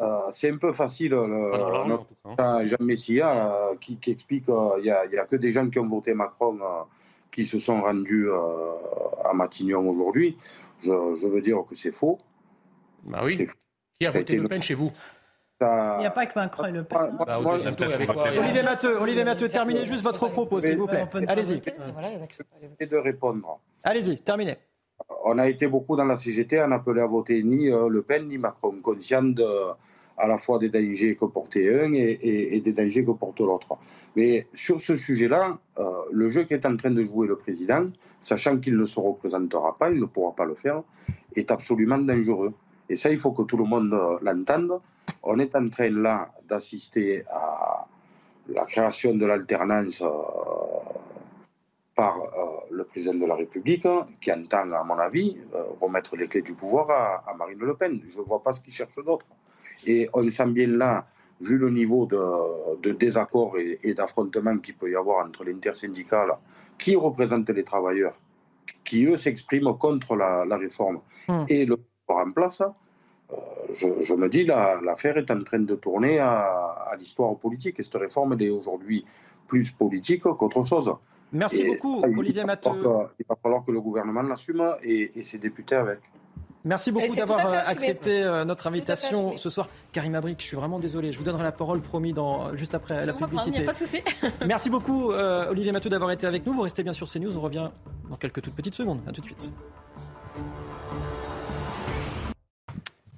euh, 0.00 0.18
c'est 0.30 0.50
un 0.50 0.56
peu 0.56 0.72
facile, 0.72 1.10
le, 1.10 1.50
ah, 2.38 2.64
Jean 2.64 2.76
Messia, 2.80 3.28
euh, 3.28 3.74
qui, 3.80 3.98
qui, 3.98 4.12
explique 4.12 4.46
qu'il 4.46 4.82
n'y 4.82 4.90
a, 4.90 5.00
a, 5.00 5.26
que 5.26 5.36
des 5.36 5.52
gens 5.52 5.68
qui 5.68 5.78
ont 5.78 5.88
voté 5.88 6.14
Macron 6.14 6.58
qui 7.30 7.44
se 7.44 7.58
sont 7.58 7.80
rendus 7.80 8.28
à 9.24 9.32
Matignon 9.32 9.88
aujourd'hui. 9.88 10.38
Je, 10.80 11.16
je, 11.20 11.26
veux 11.26 11.40
dire 11.40 11.58
que 11.68 11.74
c'est 11.74 11.92
faux. 11.92 12.18
Bah 13.04 13.22
oui. 13.24 13.46
Qui 13.98 14.06
a 14.06 14.10
voté 14.10 14.36
Le 14.36 14.48
Pen 14.48 14.62
chez 14.62 14.74
vous? 14.74 14.92
Il 15.62 16.00
n'y 16.00 16.06
a 16.06 16.10
pas 16.10 16.26
que 16.26 16.38
Macron 16.38 16.66
et 16.66 16.72
Le 16.72 16.84
Pen. 16.84 17.16
Bah, 17.18 17.40
moi, 17.40 17.56
Olivier 18.38 18.62
Matteux, 18.62 18.96
Olivier 18.98 19.24
Matteux, 19.24 19.48
terminez 19.48 19.86
juste 19.86 20.02
votre 20.02 20.28
propos, 20.28 20.60
s'il 20.60 20.76
vous 20.76 20.86
plaît. 20.86 21.06
Allez-y. 21.28 21.60
Et 22.80 22.86
de 22.86 22.96
répondre. 22.96 23.60
Allez-y, 23.84 24.18
terminez. 24.18 24.56
On 25.24 25.38
a 25.38 25.48
été 25.48 25.66
beaucoup 25.66 25.96
dans 25.96 26.04
la 26.04 26.16
CGT 26.16 26.58
à 26.58 26.66
n'appeler 26.66 27.00
à 27.00 27.06
voter 27.06 27.42
ni 27.42 27.68
Le 27.68 28.02
Pen 28.02 28.28
ni 28.28 28.38
Macron, 28.38 28.78
conscient 28.82 29.22
de, 29.22 29.44
à 30.16 30.28
la 30.28 30.38
fois 30.38 30.58
des 30.58 30.68
dangers 30.68 31.16
que 31.16 31.24
portait 31.24 31.82
un 31.82 31.92
et, 31.92 31.98
et, 31.98 32.56
et 32.56 32.60
des 32.60 32.72
dangers 32.72 33.04
que 33.04 33.10
porte 33.12 33.40
l'autre. 33.40 33.76
Mais 34.16 34.46
sur 34.52 34.80
ce 34.80 34.94
sujet-là, 34.96 35.58
euh, 35.78 35.84
le 36.12 36.28
jeu 36.28 36.44
qu'est 36.44 36.64
en 36.66 36.76
train 36.76 36.90
de 36.90 37.02
jouer 37.04 37.26
le 37.26 37.36
président, 37.36 37.86
sachant 38.20 38.58
qu'il 38.58 38.76
ne 38.76 38.84
se 38.84 39.00
représentera 39.00 39.76
pas, 39.78 39.90
il 39.90 39.98
ne 40.00 40.04
pourra 40.06 40.34
pas 40.34 40.44
le 40.44 40.54
faire, 40.54 40.82
est 41.34 41.50
absolument 41.50 41.98
dangereux. 41.98 42.52
Et 42.88 42.96
ça, 42.96 43.10
il 43.10 43.18
faut 43.18 43.32
que 43.32 43.42
tout 43.42 43.56
le 43.56 43.64
monde 43.64 43.96
l'entende. 44.22 44.80
On 45.22 45.38
est 45.38 45.54
en 45.54 45.68
train 45.68 45.90
là 45.90 46.30
d'assister 46.48 47.24
à 47.28 47.86
la 48.48 48.64
création 48.64 49.14
de 49.14 49.24
l'alternance 49.24 50.02
euh, 50.02 50.08
par 51.94 52.20
euh, 52.20 52.26
le 52.70 52.84
président 52.84 53.14
de 53.14 53.26
la 53.26 53.36
République, 53.36 53.86
qui 54.20 54.32
entend, 54.32 54.72
à 54.72 54.82
mon 54.82 54.98
avis, 54.98 55.38
euh, 55.54 55.62
remettre 55.80 56.16
les 56.16 56.26
clés 56.26 56.42
du 56.42 56.54
pouvoir 56.54 56.90
à, 56.90 57.30
à 57.30 57.34
Marine 57.34 57.60
Le 57.60 57.74
Pen. 57.76 58.00
Je 58.06 58.18
ne 58.18 58.24
vois 58.24 58.42
pas 58.42 58.52
ce 58.52 58.60
qu'il 58.60 58.72
cherche 58.72 58.96
d'autre. 58.96 59.26
Et 59.86 60.08
on 60.12 60.28
sent 60.28 60.46
bien 60.46 60.66
là, 60.66 61.06
vu 61.40 61.56
le 61.58 61.70
niveau 61.70 62.06
de, 62.06 62.80
de 62.80 62.92
désaccord 62.92 63.58
et, 63.58 63.78
et 63.82 63.94
d'affrontement 63.94 64.56
qu'il 64.58 64.76
peut 64.76 64.90
y 64.90 64.96
avoir 64.96 65.24
entre 65.24 65.44
l'intersyndicale, 65.44 66.32
qui 66.78 66.96
représente 66.96 67.48
les 67.50 67.64
travailleurs, 67.64 68.18
qui 68.84 69.06
eux 69.06 69.16
s'expriment 69.16 69.76
contre 69.76 70.16
la, 70.16 70.44
la 70.44 70.56
réforme, 70.56 71.00
mmh. 71.28 71.44
et 71.48 71.64
le 71.64 71.76
pouvoir 72.06 72.26
en 72.26 72.30
place, 72.30 72.62
je, 73.72 73.88
je, 74.00 74.14
me 74.14 74.28
dis 74.28 74.44
l'affaire 74.44 75.16
est 75.18 75.30
en 75.30 75.42
train 75.42 75.60
de 75.60 75.74
tourner 75.74 76.18
à, 76.18 76.42
à 76.90 76.96
l'histoire 76.96 77.36
politique 77.36 77.78
et 77.80 77.82
cette 77.82 77.94
réforme 77.94 78.34
elle 78.34 78.42
est 78.42 78.50
aujourd'hui 78.50 79.04
plus 79.46 79.70
politique 79.70 80.22
qu'autre 80.22 80.62
chose. 80.62 80.92
Merci 81.32 81.62
et 81.62 81.68
beaucoup, 81.68 82.02
Olivier 82.02 82.44
Matteux. 82.44 82.70
Il 83.18 83.24
va 83.28 83.36
falloir 83.42 83.64
que 83.64 83.72
le 83.72 83.80
gouvernement 83.80 84.22
l'assume 84.22 84.76
et, 84.82 85.12
et 85.18 85.22
ses 85.22 85.38
députés 85.38 85.76
avec. 85.76 86.00
Merci 86.64 86.92
beaucoup 86.92 87.14
d'avoir 87.14 87.68
accepté 87.68 88.22
notre 88.46 88.66
invitation 88.66 89.36
ce 89.36 89.50
soir. 89.50 89.68
Karim 89.92 90.14
Abrik, 90.14 90.40
je 90.40 90.46
suis 90.46 90.56
vraiment 90.56 90.78
désolé. 90.78 91.10
Je 91.10 91.18
vous 91.18 91.24
donnerai 91.24 91.42
la 91.42 91.52
parole, 91.52 91.80
promis, 91.80 92.12
dans, 92.12 92.54
juste 92.56 92.74
après 92.74 93.04
la 93.04 93.12
publicité. 93.12 93.64
Pas 93.64 93.72
de 93.72 93.78
souci. 93.78 94.00
Merci 94.46 94.70
beaucoup, 94.70 95.10
euh, 95.10 95.50
Olivier 95.50 95.72
Matteux, 95.72 95.90
d'avoir 95.90 96.10
été 96.12 96.26
avec 96.26 96.46
nous. 96.46 96.52
Vous 96.52 96.62
restez 96.62 96.82
bien 96.82 96.92
sur 96.92 97.08
CNews. 97.08 97.36
On 97.36 97.40
revient 97.40 97.70
dans 98.08 98.16
quelques 98.16 98.42
toutes 98.42 98.54
petites 98.54 98.74
secondes. 98.74 99.00
À 99.06 99.12
tout 99.12 99.20
de 99.20 99.26
suite. 99.26 99.52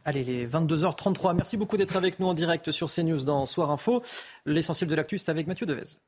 Allez, 0.06 0.22
les 0.22 0.46
22h33. 0.46 1.34
Merci 1.34 1.56
beaucoup 1.56 1.78
d'être 1.78 1.96
avec 1.96 2.20
nous 2.20 2.26
en 2.26 2.34
direct 2.34 2.70
sur 2.70 2.92
CNews 2.92 3.24
dans 3.24 3.46
Soir 3.46 3.70
Info. 3.70 4.02
L'essentiel 4.44 4.90
de 4.90 4.94
l'actu, 4.94 5.16
c'est 5.16 5.30
avec 5.30 5.46
Mathieu 5.46 5.64
Devez. 5.64 5.98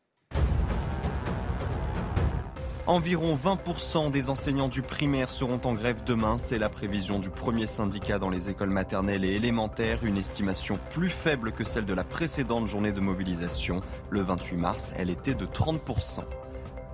Environ 2.87 3.35
20% 3.35 4.13
des 4.13 4.31
enseignants 4.31 4.69
du 4.69 4.81
primaire 4.83 5.31
seront 5.31 5.61
en 5.65 5.73
grève 5.73 6.05
demain. 6.05 6.39
C'est 6.39 6.59
la 6.59 6.69
prévision 6.69 7.19
du 7.19 7.31
premier 7.31 7.67
syndicat 7.67 8.19
dans 8.19 8.31
les 8.31 8.51
écoles 8.51 8.71
maternelles 8.71 9.25
et 9.25 9.33
élémentaires. 9.33 10.05
Une 10.05 10.19
estimation 10.19 10.79
plus 10.91 11.09
faible 11.09 11.51
que 11.51 11.65
celle 11.65 11.87
de 11.87 11.95
la 11.95 12.05
précédente 12.05 12.69
journée 12.69 12.93
de 12.93 13.01
mobilisation. 13.01 13.81
Le 14.11 14.21
28 14.21 14.57
mars, 14.57 14.93
elle 14.97 15.11
était 15.11 15.35
de 15.35 15.47
30%. 15.47 16.21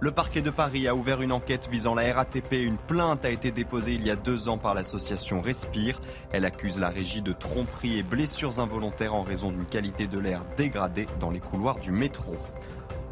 Le 0.03 0.11
parquet 0.11 0.43
de 0.43 0.51
Paris 0.51 0.89
a 0.89 0.97
ouvert 0.97 1.23
une 1.23 1.31
enquête 1.31 1.69
visant 1.71 1.95
la 1.95 2.13
RATP. 2.13 2.55
Une 2.55 2.77
plainte 2.77 3.25
a 3.25 3.31
été 3.31 3.53
déposée 3.53 3.93
il 3.93 4.05
y 4.05 4.11
a 4.11 4.17
deux 4.17 4.49
ans 4.49 4.59
par 4.59 4.75
l'association 4.75 5.41
Respire. 5.41 6.01
Elle 6.33 6.45
accuse 6.45 6.81
la 6.81 6.89
régie 6.89 7.23
de 7.23 7.33
tromperie 7.33 8.01
et 8.01 8.03
blessures 8.03 8.59
involontaires 8.59 9.15
en 9.15 9.23
raison 9.23 9.53
d'une 9.53 9.65
qualité 9.65 10.09
de 10.09 10.19
l'air 10.19 10.43
dégradée 10.57 11.07
dans 11.21 11.31
les 11.31 11.39
couloirs 11.39 11.79
du 11.79 11.93
métro. 11.93 12.35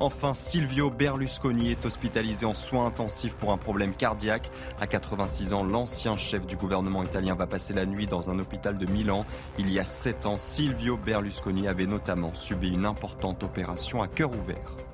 Enfin, 0.00 0.34
Silvio 0.34 0.90
Berlusconi 0.90 1.70
est 1.70 1.86
hospitalisé 1.86 2.44
en 2.44 2.54
soins 2.54 2.86
intensifs 2.86 3.36
pour 3.36 3.52
un 3.52 3.56
problème 3.56 3.94
cardiaque. 3.94 4.50
À 4.80 4.88
86 4.88 5.52
ans, 5.52 5.62
l'ancien 5.62 6.16
chef 6.16 6.44
du 6.44 6.56
gouvernement 6.56 7.04
italien 7.04 7.36
va 7.36 7.46
passer 7.46 7.72
la 7.72 7.86
nuit 7.86 8.08
dans 8.08 8.30
un 8.30 8.38
hôpital 8.40 8.78
de 8.78 8.86
Milan. 8.90 9.24
Il 9.60 9.70
y 9.72 9.78
a 9.78 9.84
7 9.84 10.26
ans, 10.26 10.36
Silvio 10.36 10.96
Berlusconi 10.96 11.68
avait 11.68 11.86
notamment 11.86 12.34
subi 12.34 12.70
une 12.70 12.84
importante 12.84 13.44
opération 13.44 14.02
à 14.02 14.08
cœur 14.08 14.34
ouvert. 14.34 14.89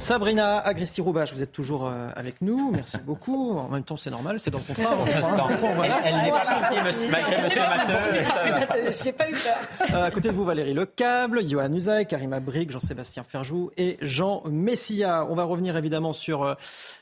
Sabrina 0.00 0.58
Agresti-Roubache, 0.60 1.34
vous 1.34 1.42
êtes 1.42 1.52
toujours 1.52 1.92
avec 2.16 2.40
nous. 2.40 2.70
Merci 2.72 2.96
beaucoup. 3.04 3.52
En 3.58 3.68
même 3.68 3.84
temps, 3.84 3.98
c'est 3.98 4.10
normal, 4.10 4.40
c'est 4.40 4.50
dans 4.50 4.58
le 4.58 4.64
contrat. 4.64 4.96
voilà. 4.96 6.00
Elle, 6.04 6.14
elle 6.14 6.22
n'est 6.24 6.30
pas 6.30 6.44
partie, 6.46 7.06
malgré 7.10 7.42
monsieur. 7.42 7.60
J'ai 9.04 9.12
pas 9.12 9.30
eu 9.30 9.34
peur. 9.34 10.02
À 10.02 10.10
côté 10.10 10.30
de 10.30 10.34
vous, 10.34 10.44
Valérie 10.44 10.72
Lecable, 10.74 11.46
Johan 11.46 11.72
Usaï, 11.72 12.06
Karima 12.06 12.40
Brick, 12.40 12.70
Jean-Sébastien 12.70 13.22
Ferjou 13.22 13.70
et 13.76 13.98
Jean 14.00 14.42
Messia. 14.50 15.26
On 15.28 15.34
va 15.34 15.44
revenir 15.44 15.76
évidemment 15.76 16.14
sur 16.14 16.56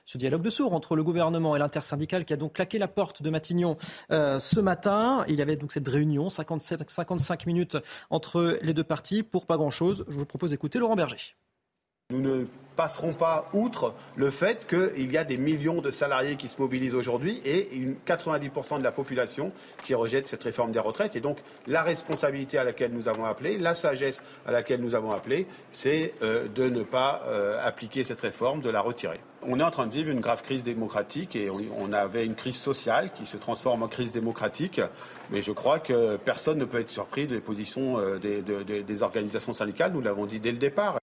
ce 0.04 0.18
dialogue 0.18 0.42
de 0.42 0.50
sourds 0.50 0.74
entre 0.74 0.96
le 0.96 1.04
gouvernement 1.04 1.54
et 1.54 1.58
l'intersyndicale 1.58 2.24
qui 2.24 2.32
a 2.32 2.36
donc 2.36 2.54
claqué 2.54 2.78
la 2.78 2.88
porte 2.88 3.22
de 3.22 3.30
Matignon 3.30 3.76
euh, 4.10 4.40
ce 4.40 4.58
matin. 4.58 5.24
Il 5.28 5.36
y 5.36 5.42
avait 5.42 5.56
donc 5.56 5.70
cette 5.70 5.86
réunion, 5.86 6.28
57, 6.30 6.90
55 6.90 7.46
minutes 7.46 7.76
entre 8.10 8.58
les 8.60 8.74
deux 8.74 8.84
parties 8.84 9.22
pour 9.22 9.46
pas 9.46 9.56
grand-chose. 9.56 10.04
Je 10.08 10.16
vous 10.18 10.26
propose 10.26 10.50
d'écouter 10.50 10.78
Laurent 10.78 10.96
Berger. 10.96 11.36
Nous 12.10 12.20
ne 12.22 12.46
passeront 12.78 13.12
pas 13.12 13.46
outre 13.54 13.92
le 14.14 14.30
fait 14.30 14.68
qu'il 14.68 15.10
y 15.10 15.18
a 15.18 15.24
des 15.24 15.36
millions 15.36 15.80
de 15.80 15.90
salariés 15.90 16.36
qui 16.36 16.46
se 16.46 16.60
mobilisent 16.60 16.94
aujourd'hui 16.94 17.42
et 17.44 17.74
une 17.74 17.96
90% 18.06 18.78
de 18.78 18.84
la 18.84 18.92
population 18.92 19.50
qui 19.82 19.96
rejette 19.96 20.28
cette 20.28 20.44
réforme 20.44 20.70
des 20.70 20.78
retraites. 20.78 21.16
Et 21.16 21.20
donc 21.20 21.38
la 21.66 21.82
responsabilité 21.82 22.56
à 22.56 22.62
laquelle 22.62 22.92
nous 22.92 23.08
avons 23.08 23.24
appelé, 23.24 23.58
la 23.58 23.74
sagesse 23.74 24.22
à 24.46 24.52
laquelle 24.52 24.80
nous 24.80 24.94
avons 24.94 25.10
appelé, 25.10 25.48
c'est 25.72 26.14
euh, 26.22 26.46
de 26.54 26.68
ne 26.68 26.84
pas 26.84 27.24
euh, 27.26 27.58
appliquer 27.60 28.04
cette 28.04 28.20
réforme, 28.20 28.60
de 28.60 28.70
la 28.70 28.80
retirer. 28.80 29.18
On 29.42 29.58
est 29.58 29.64
en 29.64 29.72
train 29.72 29.88
de 29.88 29.92
vivre 29.92 30.10
une 30.10 30.20
grave 30.20 30.44
crise 30.44 30.62
démocratique 30.62 31.34
et 31.34 31.50
on, 31.50 31.92
avait 31.92 32.24
une 32.24 32.36
crise 32.36 32.58
sociale 32.58 33.10
qui 33.12 33.26
se 33.26 33.36
transforme 33.36 33.82
en 33.82 33.88
crise 33.88 34.12
démocratique. 34.12 34.80
Mais 35.30 35.42
je 35.42 35.50
crois 35.50 35.80
que 35.80 36.16
personne 36.16 36.58
ne 36.58 36.64
peut 36.64 36.78
être 36.78 36.90
surpris 36.90 37.26
des 37.26 37.40
positions 37.40 37.98
euh, 37.98 38.18
des, 38.18 38.42
des 38.84 39.02
organisations 39.02 39.52
syndicales. 39.52 39.92
Nous 39.92 40.00
l'avons 40.00 40.26
dit 40.26 40.38
dès 40.38 40.52
le 40.52 40.58
départ. 40.58 40.98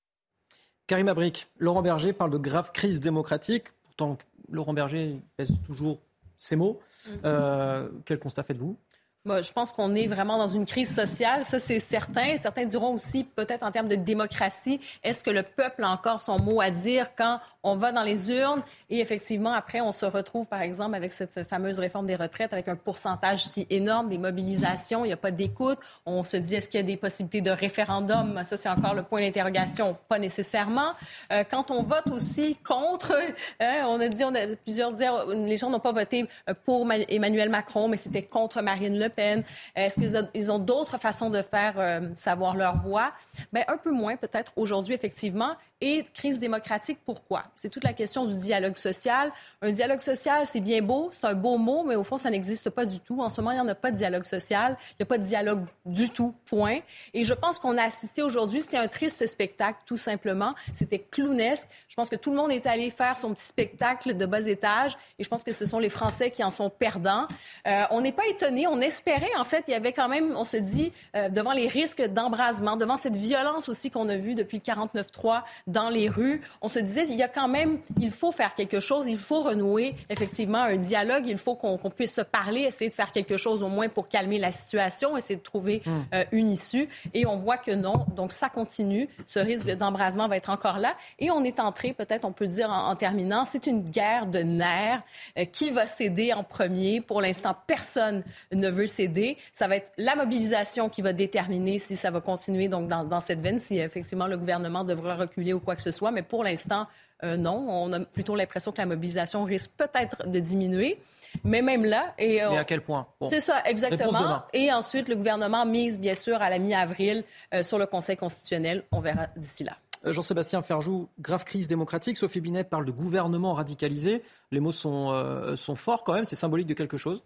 Karim 0.87 1.07
Abric, 1.07 1.47
Laurent 1.57 1.81
Berger 1.81 2.13
parle 2.13 2.31
de 2.31 2.37
grave 2.37 2.71
crise 2.71 2.99
démocratique. 2.99 3.65
Pourtant, 3.83 4.17
Laurent 4.49 4.73
Berger 4.73 5.19
pèse 5.37 5.59
toujours 5.65 5.99
ces 6.37 6.55
mots. 6.55 6.79
Mm-hmm. 7.07 7.11
Euh, 7.25 7.89
quel 8.05 8.19
constat 8.19 8.43
faites-vous? 8.43 8.77
Je 9.25 9.51
pense 9.51 9.71
qu'on 9.71 9.95
est 9.95 10.07
vraiment 10.07 10.37
dans 10.37 10.47
une 10.47 10.65
crise 10.65 10.93
sociale, 10.93 11.43
ça 11.43 11.59
c'est 11.59 11.79
certain. 11.79 12.37
Certains 12.37 12.65
diront 12.65 12.93
aussi 12.93 13.23
peut-être 13.23 13.63
en 13.63 13.71
termes 13.71 13.87
de 13.87 13.95
démocratie, 13.95 14.79
est-ce 15.03 15.23
que 15.23 15.31
le 15.31 15.43
peuple 15.43 15.83
a 15.83 15.89
encore 15.89 16.21
son 16.21 16.39
mot 16.39 16.61
à 16.61 16.69
dire 16.69 17.15
quand 17.15 17.39
on 17.63 17.75
va 17.75 17.91
dans 17.91 18.03
les 18.03 18.29
urnes? 18.29 18.61
Et 18.89 18.99
effectivement 18.99 19.53
après 19.53 19.81
on 19.81 19.91
se 19.91 20.05
retrouve 20.05 20.45
par 20.45 20.61
exemple 20.61 20.95
avec 20.95 21.11
cette 21.11 21.47
fameuse 21.49 21.79
réforme 21.79 22.05
des 22.05 22.15
retraites 22.15 22.53
avec 22.53 22.67
un 22.67 22.75
pourcentage 22.75 23.43
si 23.43 23.65
énorme 23.69 24.09
des 24.09 24.17
mobilisations, 24.17 25.03
il 25.05 25.07
n'y 25.07 25.13
a 25.13 25.17
pas 25.17 25.31
d'écoute, 25.31 25.79
on 26.05 26.23
se 26.23 26.37
dit 26.37 26.55
est-ce 26.55 26.69
qu'il 26.69 26.79
y 26.79 26.83
a 26.83 26.85
des 26.85 26.97
possibilités 26.97 27.41
de 27.41 27.51
référendum, 27.51 28.41
ça 28.43 28.57
c'est 28.57 28.69
encore 28.69 28.93
le 28.93 29.03
point 29.03 29.21
d'interrogation, 29.21 29.97
pas 30.07 30.19
nécessairement. 30.19 30.91
Euh, 31.31 31.43
quand 31.49 31.71
on 31.71 31.81
vote 31.81 32.07
aussi 32.11 32.55
contre, 32.57 33.17
hein, 33.59 33.85
on 33.87 33.99
a 33.99 34.07
dit, 34.07 34.23
on 34.23 34.35
a 34.35 34.55
plusieurs 34.63 34.91
dire 34.91 35.25
les 35.27 35.57
gens 35.57 35.69
n'ont 35.69 35.79
pas 35.79 35.91
voté 35.91 36.27
pour 36.63 36.87
Emmanuel 37.09 37.49
Macron, 37.49 37.87
mais 37.87 37.97
c'était 37.97 38.23
contre 38.23 38.61
Marine 38.61 38.99
Le 38.99 39.09
est-ce 39.17 39.99
qu'ils 40.31 40.51
ont 40.51 40.59
d'autres 40.59 40.97
façons 40.99 41.29
de 41.29 41.41
faire 41.41 41.75
euh, 41.77 42.01
savoir 42.15 42.55
leur 42.55 42.81
voix? 42.81 43.13
Bien, 43.53 43.63
un 43.67 43.77
peu 43.77 43.91
moins 43.91 44.15
peut-être 44.15 44.53
aujourd'hui, 44.55 44.93
effectivement. 44.93 45.55
Et 45.87 46.03
crise 46.15 46.39
démocratique, 46.39 46.97
pourquoi? 47.05 47.43
C'est 47.53 47.69
toute 47.69 47.83
la 47.83 47.93
question 47.93 48.25
du 48.25 48.33
dialogue 48.33 48.75
social. 48.75 49.31
Un 49.61 49.71
dialogue 49.71 50.01
social, 50.01 50.47
c'est 50.47 50.59
bien 50.59 50.81
beau, 50.81 51.09
c'est 51.11 51.27
un 51.27 51.35
beau 51.35 51.59
mot, 51.59 51.83
mais 51.83 51.95
au 51.95 52.03
fond, 52.03 52.17
ça 52.17 52.31
n'existe 52.31 52.71
pas 52.71 52.85
du 52.85 52.99
tout. 52.99 53.21
En 53.21 53.29
ce 53.29 53.39
moment, 53.39 53.51
il 53.51 53.57
n'y 53.57 53.61
en 53.61 53.67
a 53.67 53.75
pas 53.75 53.91
de 53.91 53.95
dialogue 53.95 54.25
social. 54.25 54.77
Il 54.93 54.95
n'y 55.01 55.03
a 55.03 55.05
pas 55.05 55.19
de 55.19 55.23
dialogue 55.23 55.67
du 55.85 56.09
tout, 56.09 56.33
point. 56.45 56.79
Et 57.13 57.23
je 57.23 57.35
pense 57.35 57.59
qu'on 57.59 57.77
a 57.77 57.83
assisté 57.83 58.23
aujourd'hui, 58.23 58.63
c'était 58.63 58.77
un 58.77 58.87
triste 58.87 59.27
spectacle, 59.27 59.77
tout 59.85 59.95
simplement. 59.95 60.55
C'était 60.73 60.97
clownesque. 60.97 61.67
Je 61.87 61.93
pense 61.93 62.09
que 62.09 62.15
tout 62.15 62.31
le 62.31 62.37
monde 62.37 62.51
est 62.51 62.65
allé 62.65 62.89
faire 62.89 63.19
son 63.19 63.31
petit 63.35 63.45
spectacle 63.45 64.17
de 64.17 64.25
bas 64.25 64.47
étage. 64.47 64.97
Et 65.19 65.23
je 65.23 65.29
pense 65.29 65.43
que 65.43 65.51
ce 65.51 65.67
sont 65.67 65.77
les 65.77 65.91
Français 65.91 66.31
qui 66.31 66.43
en 66.43 66.49
sont 66.49 66.71
perdants. 66.71 67.27
Euh, 67.67 67.83
on 67.91 68.01
n'est 68.01 68.11
pas 68.11 68.25
étonné, 68.27 68.65
on 68.65 68.81
espérait, 68.81 69.35
en 69.37 69.43
fait, 69.43 69.65
il 69.67 69.71
y 69.71 69.75
avait 69.75 69.93
quand 69.93 70.09
même, 70.09 70.35
on 70.35 70.45
se 70.45 70.57
dit, 70.57 70.91
euh, 71.15 71.29
devant 71.29 71.51
les 71.51 71.67
risques 71.67 72.01
d'embrasement, 72.01 72.75
devant 72.75 72.97
cette 72.97 73.17
violence 73.17 73.69
aussi 73.69 73.91
qu'on 73.91 74.09
a 74.09 74.17
vue 74.17 74.33
depuis 74.33 74.57
le 74.57 74.63
49-3 74.63 75.43
dans 75.75 75.89
les 75.89 76.07
rues, 76.07 76.41
on 76.61 76.69
se 76.69 76.79
disait, 76.79 77.03
il 77.09 77.15
y 77.15 77.23
a 77.23 77.27
quand 77.27 77.49
même, 77.49 77.79
il 77.99 78.09
faut 78.09 78.31
faire 78.31 78.53
quelque 78.53 78.79
chose, 78.79 79.07
il 79.07 79.17
faut 79.17 79.41
renouer 79.41 79.93
effectivement 80.09 80.59
un 80.59 80.77
dialogue, 80.77 81.25
il 81.27 81.37
faut 81.37 81.55
qu'on 81.55 81.77
puisse 81.89 82.15
se 82.15 82.21
parler, 82.21 82.61
essayer 82.61 82.89
de 82.89 82.95
faire 82.95 83.11
quelque 83.11 83.35
chose 83.35 83.61
au 83.61 83.67
moins 83.67 83.89
pour 83.89 84.07
calmer 84.07 84.39
la 84.39 84.51
situation, 84.51 85.17
essayer 85.17 85.35
de 85.35 85.43
trouver 85.43 85.81
hmm. 85.85 86.01
euh, 86.13 86.23
une 86.31 86.49
issue. 86.49 86.87
Et 87.13 87.25
on 87.25 87.35
voit 87.37 87.57
que 87.57 87.71
non, 87.71 88.05
donc 88.15 88.31
ça 88.31 88.47
continue, 88.47 89.09
ce 89.25 89.39
risque 89.39 89.69
d'embrasement 89.71 90.29
va 90.29 90.37
être 90.37 90.49
encore 90.49 90.79
là. 90.79 90.95
Et 91.19 91.29
on 91.29 91.43
est 91.43 91.59
entré, 91.59 91.91
peut-être 91.91 92.23
on 92.23 92.31
peut 92.31 92.47
dire 92.47 92.69
en, 92.69 92.95
terminant, 92.95 93.43
c'est 93.43 93.67
une 93.67 93.83
guerre 93.83 94.27
de 94.27 94.39
nerfs. 94.39 95.03
Euh, 95.37 95.43
qui 95.43 95.71
va 95.71 95.87
céder 95.87 96.31
en 96.31 96.43
premier? 96.43 97.01
Pour 97.01 97.21
l'instant, 97.21 97.53
personne 97.67 98.23
ne 98.53 98.69
veut 98.69 98.87
céder. 98.87 99.37
Ça 99.51 99.67
va 99.67 99.75
être 99.75 99.91
la 99.97 100.15
mobilisation 100.15 100.87
qui 100.87 101.01
va 101.01 101.11
déterminer 101.11 101.79
si 101.79 101.97
ça 101.97 102.11
va 102.11 102.21
continuer 102.21 102.69
donc 102.69 102.87
dans, 102.87 103.03
dans 103.03 103.19
cette 103.19 103.41
veine, 103.41 103.59
si 103.59 103.77
effectivement 103.77 104.27
le 104.27 104.37
gouvernement 104.37 104.85
devra 104.85 105.15
reculer 105.15 105.53
ou 105.55 105.59
quoi 105.59 105.75
que 105.75 105.83
ce 105.83 105.91
soit. 105.91 106.11
Mais 106.11 106.21
pour 106.21 106.43
l'instant, 106.43 106.87
euh, 107.23 107.37
non. 107.37 107.65
On 107.69 107.91
a 107.93 107.99
plutôt 107.99 108.35
l'impression 108.35 108.71
que 108.71 108.77
la 108.77 108.85
mobilisation 108.85 109.43
risque 109.43 109.71
peut-être 109.77 110.27
de 110.27 110.39
diminuer. 110.39 110.99
Mais 111.43 111.61
même 111.61 111.85
là. 111.85 112.13
Et, 112.17 112.41
euh, 112.43 112.51
Mais 112.51 112.57
à 112.57 112.63
quel 112.63 112.81
point? 112.81 113.07
C'est 113.29 113.41
ça, 113.41 113.61
exactement. 113.65 114.43
Et 114.53 114.71
ensuite, 114.71 115.09
le 115.09 115.15
gouvernement 115.15 115.65
mise, 115.65 115.99
bien 115.99 116.15
sûr, 116.15 116.41
à 116.41 116.49
la 116.49 116.59
mi-avril 116.59 117.23
euh, 117.53 117.63
sur 117.63 117.77
le 117.77 117.85
Conseil 117.85 118.17
constitutionnel. 118.17 118.83
On 118.91 118.99
verra 118.99 119.27
d'ici 119.35 119.63
là. 119.63 119.77
Jean-Sébastien 120.05 120.61
Ferjou, 120.61 121.09
grave 121.19 121.45
crise 121.45 121.67
démocratique. 121.67 122.17
Sophie 122.17 122.39
Binet 122.39 122.63
parle 122.63 122.85
de 122.85 122.91
gouvernement 122.91 123.53
radicalisé. 123.53 124.21
Les 124.51 124.59
mots 124.59 124.71
sont, 124.71 125.55
sont 125.55 125.73
forts 125.73 126.03
quand 126.03 126.13
même. 126.13 126.25
C'est 126.25 126.35
symbolique 126.35 126.67
de 126.67 126.75
quelque 126.75 126.95
chose? 126.95 127.23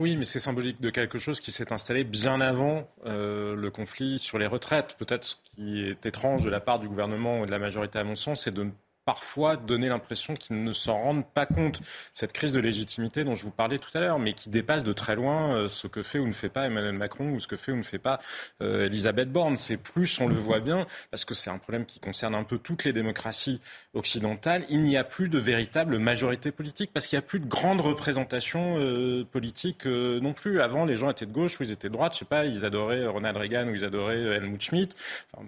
Oui, 0.00 0.16
mais 0.16 0.24
c'est 0.24 0.38
symbolique 0.38 0.80
de 0.80 0.88
quelque 0.88 1.18
chose 1.18 1.40
qui 1.40 1.52
s'est 1.52 1.74
installé 1.74 2.04
bien 2.04 2.40
avant 2.40 2.88
euh, 3.04 3.54
le 3.54 3.70
conflit 3.70 4.18
sur 4.18 4.38
les 4.38 4.46
retraites. 4.46 4.96
Peut-être 4.98 5.24
ce 5.24 5.36
qui 5.44 5.84
est 5.84 6.06
étrange 6.06 6.42
de 6.42 6.48
la 6.48 6.58
part 6.58 6.78
du 6.78 6.88
gouvernement 6.88 7.42
et 7.42 7.46
de 7.46 7.50
la 7.50 7.58
majorité, 7.58 7.98
à 7.98 8.04
mon 8.04 8.16
sens, 8.16 8.44
c'est 8.44 8.54
de 8.54 8.66
parfois 9.04 9.56
donner 9.56 9.88
l'impression 9.88 10.34
qu'ils 10.34 10.62
ne 10.62 10.72
s'en 10.72 11.00
rendent 11.00 11.26
pas 11.26 11.46
compte. 11.46 11.80
Cette 12.12 12.32
crise 12.32 12.52
de 12.52 12.60
légitimité 12.60 13.24
dont 13.24 13.34
je 13.34 13.44
vous 13.44 13.50
parlais 13.50 13.78
tout 13.78 13.90
à 13.94 14.00
l'heure, 14.00 14.18
mais 14.18 14.34
qui 14.34 14.50
dépasse 14.50 14.84
de 14.84 14.92
très 14.92 15.16
loin 15.16 15.54
euh, 15.54 15.68
ce 15.68 15.86
que 15.86 16.02
fait 16.02 16.18
ou 16.18 16.26
ne 16.26 16.32
fait 16.32 16.48
pas 16.48 16.66
Emmanuel 16.66 16.94
Macron 16.94 17.30
ou 17.30 17.40
ce 17.40 17.48
que 17.48 17.56
fait 17.56 17.72
ou 17.72 17.76
ne 17.76 17.82
fait 17.82 17.98
pas 17.98 18.20
euh, 18.62 18.86
Elisabeth 18.86 19.32
Borne. 19.32 19.56
C'est 19.56 19.76
plus, 19.76 20.20
on 20.20 20.28
le 20.28 20.36
voit 20.36 20.60
bien, 20.60 20.86
parce 21.10 21.24
que 21.24 21.34
c'est 21.34 21.50
un 21.50 21.58
problème 21.58 21.86
qui 21.86 22.00
concerne 22.00 22.34
un 22.34 22.44
peu 22.44 22.58
toutes 22.58 22.84
les 22.84 22.92
démocraties 22.92 23.60
occidentales, 23.94 24.64
il 24.68 24.82
n'y 24.82 24.96
a 24.96 25.04
plus 25.04 25.28
de 25.28 25.38
véritable 25.38 25.98
majorité 25.98 26.52
politique, 26.52 26.92
parce 26.92 27.06
qu'il 27.06 27.16
n'y 27.16 27.24
a 27.24 27.26
plus 27.26 27.40
de 27.40 27.48
grande 27.48 27.80
représentation 27.80 28.76
euh, 28.78 29.24
politique 29.24 29.86
non 29.86 30.32
plus. 30.32 30.60
Avant, 30.60 30.84
les 30.84 30.96
gens 30.96 31.10
étaient 31.10 31.26
de 31.26 31.32
gauche 31.32 31.58
ou 31.58 31.64
ils 31.64 31.72
étaient 31.72 31.88
de 31.88 31.92
droite, 31.94 32.12
je 32.14 32.20
sais 32.20 32.24
pas, 32.24 32.44
ils 32.44 32.64
adoraient 32.64 33.06
Ronald 33.06 33.36
Reagan 33.36 33.66
ou 33.68 33.74
ils 33.74 33.84
adoraient 33.84 34.36
Helmut 34.36 34.62
Schmidt. 34.62 34.94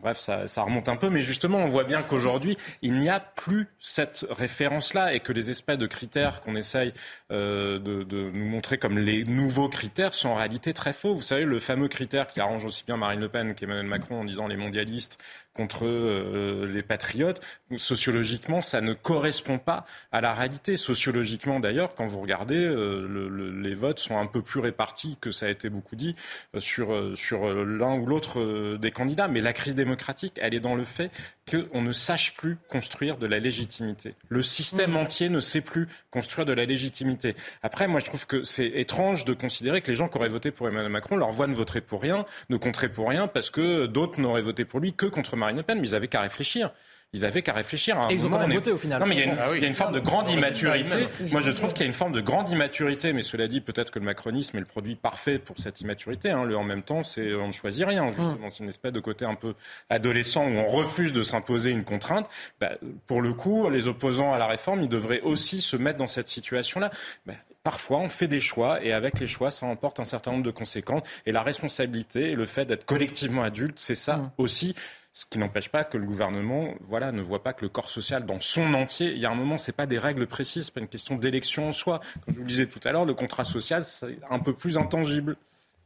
Bref, 0.02 0.18
ça, 0.18 0.48
ça 0.48 0.62
remonte 0.62 0.88
un 0.88 0.96
peu, 0.96 1.10
mais 1.10 1.20
justement, 1.20 1.58
on 1.58 1.66
voit 1.66 1.84
bien 1.84 2.02
qu'aujourd'hui, 2.02 2.56
il 2.80 2.94
n'y 2.94 3.08
a 3.08 3.20
plus 3.20 3.51
cette 3.78 4.26
référence-là 4.30 5.14
et 5.14 5.20
que 5.20 5.32
les 5.32 5.50
espèces 5.50 5.78
de 5.78 5.86
critères 5.86 6.40
qu'on 6.40 6.54
essaye 6.54 6.92
euh, 7.30 7.78
de, 7.78 8.30
nous 8.32 8.44
montrer 8.44 8.78
comme 8.78 8.98
les 8.98 9.24
nouveaux 9.24 9.68
critères 9.68 10.14
sont 10.14 10.30
en 10.30 10.34
réalité 10.34 10.72
très 10.72 10.92
faux. 10.92 11.14
Vous 11.14 11.22
savez, 11.22 11.44
le 11.44 11.58
fameux 11.58 11.88
critère 11.88 12.26
qui 12.26 12.40
arrange 12.40 12.64
aussi 12.64 12.84
bien 12.84 12.96
Marine 12.96 13.20
Le 13.20 13.28
Pen 13.28 13.54
qu'Emmanuel 13.54 13.86
Macron 13.86 14.20
en 14.20 14.24
disant 14.24 14.46
les 14.46 14.56
mondialistes 14.56 15.18
contre 15.54 15.84
euh, 15.84 16.66
les 16.72 16.82
patriotes, 16.82 17.40
sociologiquement, 17.76 18.60
ça 18.60 18.80
ne 18.80 18.94
correspond 18.94 19.58
pas 19.58 19.84
à 20.10 20.20
la 20.20 20.32
réalité. 20.34 20.76
Sociologiquement, 20.76 21.60
d'ailleurs, 21.60 21.94
quand 21.94 22.06
vous 22.06 22.20
regardez, 22.20 22.56
euh, 22.56 23.52
les 23.60 23.74
votes 23.74 23.98
sont 23.98 24.16
un 24.16 24.26
peu 24.26 24.42
plus 24.42 24.60
répartis 24.60 25.18
que 25.20 25.30
ça 25.30 25.46
a 25.46 25.48
été 25.50 25.68
beaucoup 25.68 25.96
dit 25.96 26.14
euh, 26.54 26.60
sur, 26.60 27.16
sur 27.16 27.52
l'un 27.52 27.98
ou 27.98 28.06
l'autre 28.06 28.76
des 28.76 28.90
candidats. 28.90 29.28
Mais 29.28 29.40
la 29.40 29.52
crise 29.52 29.74
démocratique, 29.74 30.38
elle 30.40 30.54
est 30.54 30.60
dans 30.60 30.74
le 30.74 30.84
fait 30.84 31.10
qu'on 31.50 31.82
ne 31.82 31.92
sache 31.92 32.34
plus 32.34 32.56
construire 32.68 33.16
de 33.16 33.26
la 33.26 33.38
légitimité. 33.38 34.14
Le 34.28 34.42
système 34.42 34.92
mmh. 34.92 34.96
entier 34.96 35.28
ne 35.28 35.40
sait 35.40 35.60
plus 35.60 35.88
construire 36.10 36.46
de 36.46 36.52
la 36.52 36.64
légitimité. 36.64 37.34
Après, 37.62 37.88
moi, 37.88 38.00
je 38.00 38.06
trouve 38.06 38.26
que 38.26 38.44
c'est 38.44 38.66
étrange 38.66 39.24
de 39.24 39.34
considérer 39.34 39.80
que 39.82 39.90
les 39.90 39.96
gens 39.96 40.08
qui 40.08 40.16
auraient 40.18 40.28
voté 40.28 40.50
pour 40.50 40.68
Emmanuel 40.68 40.92
Macron, 40.92 41.16
leur 41.16 41.30
voix 41.30 41.46
ne 41.46 41.54
voterait 41.54 41.80
pour 41.80 42.00
rien, 42.00 42.24
ne 42.48 42.56
compterait 42.56 42.90
pour 42.90 43.08
rien, 43.08 43.26
parce 43.26 43.50
que 43.50 43.86
d'autres 43.86 44.20
n'auraient 44.20 44.42
voté 44.42 44.64
pour 44.64 44.80
lui 44.80 44.92
que 44.92 45.06
contre 45.06 45.36
Marine 45.42 45.57
Le 45.57 45.62
Pen, 45.62 45.78
mais 45.81 45.88
ils 45.88 45.94
avaient 45.94 46.09
qu'à 46.09 46.20
réfléchir. 46.20 46.70
Ils 47.14 47.26
avaient 47.26 47.42
qu'à 47.42 47.52
réfléchir. 47.52 47.98
À 47.98 48.07
un 48.07 48.09
Et 48.09 48.14
ils 48.14 48.24
ont 48.24 48.31
quand 48.31 48.38
même 48.38 48.52
voté 48.52 48.72
au 48.72 48.78
final. 48.78 48.98
Non, 48.98 49.07
mais 49.07 49.16
il 49.16 49.18
y 49.18 49.22
a 49.22 49.26
une, 49.26 49.38
ah 49.38 49.50
il 49.55 49.61
y 49.61 49.64
a 49.64 49.68
une 49.68 49.74
forme 49.74 49.92
de 49.92 50.00
grande 50.00 50.31
immaturité. 50.31 50.96
Moi, 51.31 51.42
je 51.42 51.50
trouve 51.50 51.74
qu'il 51.74 51.83
y 51.83 51.85
a 51.85 51.87
une 51.87 51.92
forme 51.92 52.12
de 52.12 52.22
grande 52.22 52.48
immaturité, 52.48 53.12
mais 53.12 53.20
cela 53.20 53.48
dit, 53.48 53.61
peut-être 53.61 53.90
que 53.90 53.98
le 53.98 54.07
macronisme 54.07 54.57
est 54.57 54.61
le 54.61 54.66
produit 54.66 54.94
parfait 54.94 55.38
pour 55.38 55.59
cette 55.59 55.83
immaturité. 55.83 56.31
Hein. 56.31 56.44
Le 56.44 56.57
en 56.57 56.64
même 56.64 56.83
temps, 56.83 57.02
c'est 57.02 57.35
on 57.35 57.48
ne 57.48 57.52
choisit 57.52 57.87
rien. 57.87 58.09
Justement, 58.09 58.44
hum. 58.44 58.50
c'est 58.50 58.64
une 58.64 58.70
espèce 58.70 58.92
de 58.92 59.00
côté 59.00 59.26
un 59.26 59.35
peu 59.35 59.55
adolescent 59.90 60.46
où 60.46 60.52
on 60.52 60.66
refuse 60.66 61.12
de 61.12 61.22
s'imposer 61.22 61.70
une 61.70 61.85
contrainte. 61.85 62.28
Bah, 62.61 62.72
pour 63.07 63.20
le 63.20 63.35
coup, 63.35 63.68
les 63.68 63.88
opposants 63.88 64.33
à 64.33 64.38
la 64.38 64.46
réforme, 64.46 64.81
ils 64.81 64.88
devraient 64.88 65.20
aussi 65.20 65.61
se 65.61 65.76
mettre 65.76 65.98
dans 65.98 66.07
cette 66.07 66.28
situation-là. 66.28 66.90
Bah, 67.26 67.35
parfois 67.62 67.98
on 67.98 68.09
fait 68.09 68.26
des 68.26 68.40
choix 68.40 68.83
et 68.83 68.92
avec 68.92 69.20
les 69.20 69.28
choix, 69.28 69.50
ça 69.50 69.66
emporte 69.66 70.00
un 70.00 70.05
certain 70.05 70.33
nombre 70.33 70.44
de 70.44 70.50
conséquences. 70.50 71.02
Et 71.26 71.33
la 71.33 71.42
responsabilité 71.42 72.31
et 72.31 72.35
le 72.35 72.46
fait 72.46 72.64
d'être 72.64 72.87
collectivement 72.87 73.42
adulte, 73.42 73.78
c'est 73.78 73.94
ça 73.94 74.16
hum. 74.16 74.31
aussi. 74.38 74.74
Ce 75.14 75.27
qui 75.27 75.38
n'empêche 75.38 75.68
pas 75.68 75.85
que 75.85 75.98
le 75.98 76.07
gouvernement 76.07 76.72
voilà, 76.81 77.12
ne 77.12 77.20
voit 77.20 77.42
pas 77.42 77.53
que 77.53 77.62
le 77.62 77.68
corps 77.68 77.90
social 77.90 78.25
dans 78.25 78.40
son 78.40 78.72
entier, 78.72 79.12
il 79.12 79.18
y 79.18 79.27
a 79.27 79.31
un 79.31 79.35
moment, 79.35 79.59
ce 79.59 79.70
n'est 79.70 79.75
pas 79.75 79.87
des 79.87 79.98
règles 79.98 80.27
précises, 80.27 80.64
ce 80.64 80.70
n'est 80.70 80.75
pas 80.75 80.81
une 80.81 80.88
question 80.88 81.16
d'élection 81.16 81.68
en 81.68 81.72
soi. 81.72 82.01
Comme 82.25 82.35
je 82.35 82.38
vous 82.38 82.44
le 82.44 82.48
disais 82.48 82.66
tout 82.66 82.81
à 82.85 82.92
l'heure, 82.92 83.05
le 83.05 83.12
contrat 83.12 83.44
social, 83.44 83.85
c'est 83.85 84.18
un 84.31 84.38
peu 84.38 84.55
plus 84.55 84.79
intangible. 84.79 85.37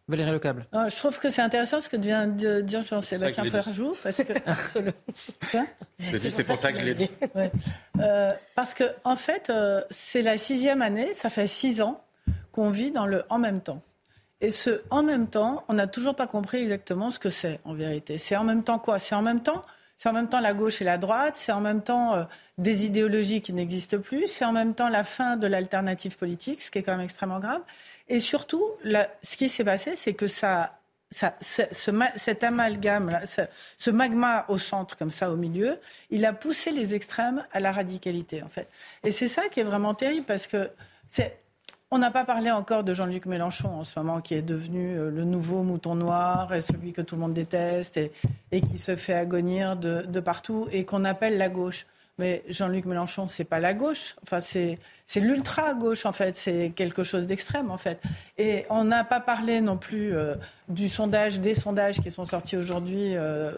Valérie 0.09 0.31
Lecable. 0.31 0.65
Euh, 0.73 0.89
je 0.89 0.95
trouve 0.95 1.19
que 1.19 1.31
c'est 1.31 1.43
intéressant 1.43 1.81
ce 1.81 1.89
que 1.89 1.97
vient 1.97 2.29
de 2.29 2.61
dire 2.61 2.83
Jean-Sébastien 2.83 3.45
Ferjou. 3.51 3.93
Parce 4.01 4.23
que. 4.23 4.33
c'est 6.29 6.45
pour 6.45 6.57
ça 6.57 6.73
que 6.73 6.79
je 6.79 6.85
l'ai 6.85 6.95
dit. 6.95 7.11
Euh, 7.99 8.31
parce 8.55 8.75
que, 8.75 8.85
en 9.03 9.17
fait, 9.17 9.51
euh, 9.51 9.83
c'est 9.91 10.23
la 10.23 10.39
sixième 10.39 10.81
année, 10.81 11.13
ça 11.15 11.29
fait 11.29 11.49
six 11.49 11.81
ans 11.81 12.05
qu'on 12.53 12.71
vit 12.71 12.93
dans 12.93 13.07
le 13.07 13.25
en 13.31 13.41
même 13.41 13.61
temps. 13.61 13.83
Et 14.41 14.51
ce 14.51 14.83
en 14.91 15.03
même 15.03 15.29
temps, 15.29 15.65
on 15.69 15.75
n'a 15.75 15.87
toujours 15.87 16.15
pas 16.15 16.27
compris 16.27 16.59
exactement 16.59 17.11
ce 17.11 17.19
que 17.19 17.31
c'est 17.31 17.61
en 17.65 17.75
vérité. 17.75 18.19
C'est 18.19 18.37
en 18.37 18.45
même 18.45 18.65
temps 18.65 18.79
quoi? 18.79 18.99
C'est 18.99 19.15
en 19.15 19.23
même 19.23 19.43
temps 19.43 19.65
c'est 19.99 20.09
en 20.09 20.13
même 20.13 20.29
temps 20.29 20.41
la 20.41 20.53
gauche 20.53 20.83
et 20.83 20.85
la 20.85 20.99
droite, 20.99 21.37
c'est 21.37 21.53
en 21.53 21.61
même 21.61 21.83
temps 21.83 22.15
euh, 22.15 22.25
des 22.59 22.85
idéologies 22.85 23.41
qui 23.41 23.53
n'existent 23.53 23.99
plus, 23.99 24.27
c'est 24.27 24.45
en 24.45 24.53
même 24.53 24.75
temps 24.75 24.89
la 24.89 25.05
fin 25.05 25.37
de 25.37 25.47
l'alternative 25.47 26.17
politique, 26.17 26.63
ce 26.63 26.71
qui 26.71 26.79
est 26.79 26.83
quand 26.83 26.97
même 26.97 27.05
extrêmement 27.05 27.41
grave. 27.41 27.63
Et 28.09 28.21
surtout, 28.21 28.63
ce 28.85 29.37
qui 29.37 29.49
s'est 29.49 29.65
passé, 29.65 29.97
c'est 29.97 30.13
que 30.13 30.27
ça, 30.27 30.79
ça 31.11 31.35
ce, 31.41 31.63
cet 32.17 32.45
amalgame, 32.45 33.21
ce, 33.25 33.43
ce, 33.79 33.91
magma 33.91 34.45
au 34.49 34.59
centre, 34.59 34.97
comme 34.97 35.11
ça, 35.11 35.31
au 35.31 35.37
milieu, 35.37 35.81
il 36.11 36.27
a 36.27 36.35
poussé 36.35 36.73
les 36.73 36.95
extrêmes 36.95 37.45
à 37.53 37.61
la 37.61 37.73
radicalité, 37.73 38.43
en 38.43 38.49
fait. 38.49 38.69
Et 39.03 39.13
c'est 39.13 39.29
ça 39.29 39.49
qui 39.49 39.61
est 39.61 39.65
vraiment 39.65 39.95
terrible, 39.95 40.27
parce 40.27 40.47
que 40.47 40.71
c'est 41.09 41.39
on 41.91 41.99
n'a 41.99 42.11
pas 42.11 42.25
parlé 42.25 42.51
encore 42.51 42.83
de 42.83 42.93
Jean-Luc 42.95 43.27
Mélenchon 43.27 43.69
en 43.69 43.85
ce 43.85 43.99
moment, 43.99 44.21
qui 44.21 44.35
est 44.35 44.43
devenu 44.43 44.97
euh, 44.97 45.11
le 45.11 45.25
nouveau 45.25 45.63
mouton 45.63 45.95
noir 45.95 46.53
et 46.53 46.61
celui 46.61 46.93
que 46.93 47.01
tout 47.01 47.15
le 47.15 47.21
monde 47.21 47.35
déteste 47.35 47.97
et, 47.97 48.61
qui 48.61 48.79
se 48.79 48.97
fait 48.97 49.15
agonir 49.15 49.77
de, 49.77 50.21
partout 50.21 50.69
et 50.73 50.85
qu'on 50.85 51.05
appelle 51.05 51.39
la 51.39 51.49
gauche. 51.49 51.87
Mais 52.19 52.43
Jean-Luc 52.49 52.87
Mélenchon, 52.87 53.29
c'est 53.29 53.45
pas 53.45 53.61
la 53.61 53.75
gauche. 53.75 54.17
Enfin, 54.23 54.41
c'est, 54.41 54.79
l'ultra 55.17 55.75
gauche 55.75 56.07
en 56.07 56.13
fait. 56.13 56.37
C'est 56.37 56.73
quelque 56.75 57.05
chose 57.05 57.27
d'extrême 57.27 57.71
en 57.71 57.79
fait. 57.79 58.01
Et 58.39 58.65
on 58.71 58.85
n'a 58.85 59.05
pas 59.05 59.21
parlé 59.21 59.61
non 59.61 59.77
plus 59.77 60.17
euh, 60.17 60.35
du 60.69 60.89
sondage, 60.89 61.41
des 61.41 61.55
sondages 61.55 62.01
qui 62.01 62.11
sont 62.11 62.25
sortis 62.25 62.57
aujourd'hui, 62.57 63.15
euh, 63.15 63.53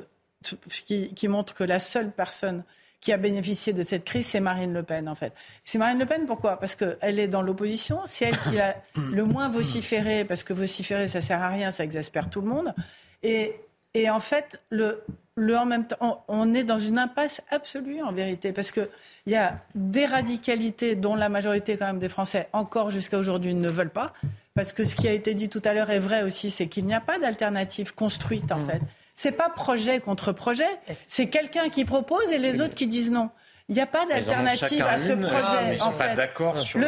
qui, 0.68 1.14
qui 1.14 1.28
montrent 1.28 1.54
que 1.54 1.64
la 1.64 1.78
seule 1.78 2.10
personne 2.10 2.64
qui 3.00 3.12
a 3.12 3.16
bénéficié 3.16 3.72
de 3.72 3.82
cette 3.82 4.04
crise, 4.04 4.26
c'est 4.26 4.40
Marine 4.40 4.72
Le 4.72 4.82
Pen, 4.82 5.08
en 5.08 5.14
fait. 5.14 5.32
C'est 5.64 5.78
Marine 5.78 5.98
Le 5.98 6.06
Pen, 6.06 6.26
pourquoi? 6.26 6.58
Parce 6.58 6.74
qu'elle 6.74 7.18
est 7.18 7.28
dans 7.28 7.42
l'opposition, 7.42 8.00
c'est 8.06 8.26
elle 8.26 8.38
qui 8.38 8.58
a 8.58 8.76
le 8.96 9.24
moins 9.24 9.48
vociféré, 9.48 10.24
parce 10.24 10.42
que 10.42 10.52
vociférer, 10.52 11.08
ça 11.08 11.20
sert 11.20 11.40
à 11.40 11.48
rien, 11.48 11.70
ça 11.70 11.84
exaspère 11.84 12.28
tout 12.28 12.40
le 12.40 12.48
monde. 12.48 12.74
Et, 13.22 13.54
et 13.94 14.10
en 14.10 14.20
fait, 14.20 14.60
le, 14.70 15.04
le, 15.36 15.56
en 15.56 15.64
même 15.64 15.86
temps, 15.86 16.24
on, 16.26 16.54
est 16.54 16.64
dans 16.64 16.78
une 16.78 16.98
impasse 16.98 17.40
absolue, 17.50 18.02
en 18.02 18.12
vérité, 18.12 18.52
parce 18.52 18.72
qu'il 18.72 18.88
y 19.26 19.36
a 19.36 19.60
des 19.76 20.06
radicalités 20.06 20.96
dont 20.96 21.14
la 21.14 21.28
majorité, 21.28 21.76
quand 21.76 21.86
même, 21.86 22.00
des 22.00 22.08
Français, 22.08 22.48
encore 22.52 22.90
jusqu'à 22.90 23.18
aujourd'hui, 23.18 23.54
ne 23.54 23.68
veulent 23.68 23.90
pas. 23.90 24.12
Parce 24.54 24.72
que 24.72 24.82
ce 24.82 24.96
qui 24.96 25.06
a 25.06 25.12
été 25.12 25.34
dit 25.34 25.48
tout 25.48 25.62
à 25.64 25.72
l'heure 25.72 25.90
est 25.90 26.00
vrai 26.00 26.24
aussi, 26.24 26.50
c'est 26.50 26.66
qu'il 26.66 26.84
n'y 26.84 26.94
a 26.94 27.00
pas 27.00 27.20
d'alternative 27.20 27.94
construite, 27.94 28.50
en 28.50 28.58
mmh. 28.58 28.66
fait 28.66 28.82
c'est 29.18 29.32
pas 29.32 29.50
projet 29.50 29.98
contre 29.98 30.30
projet, 30.30 30.68
c'est 31.08 31.28
quelqu'un 31.28 31.70
qui 31.70 31.84
propose 31.84 32.30
et 32.30 32.38
les 32.38 32.60
autres 32.60 32.76
qui 32.76 32.86
disent 32.86 33.10
non. 33.10 33.30
Il 33.68 33.74
n'y 33.74 33.80
a 33.80 33.86
pas 33.86 34.06
d'alternative 34.06 34.80
à 34.82 34.96
ce 34.96 35.12
projet. 35.12 35.76
Ah, 35.80 35.86
en 35.86 35.90
fait. 35.90 36.14
d'accord 36.14 36.56
sur 36.56 36.78
le, 36.78 36.86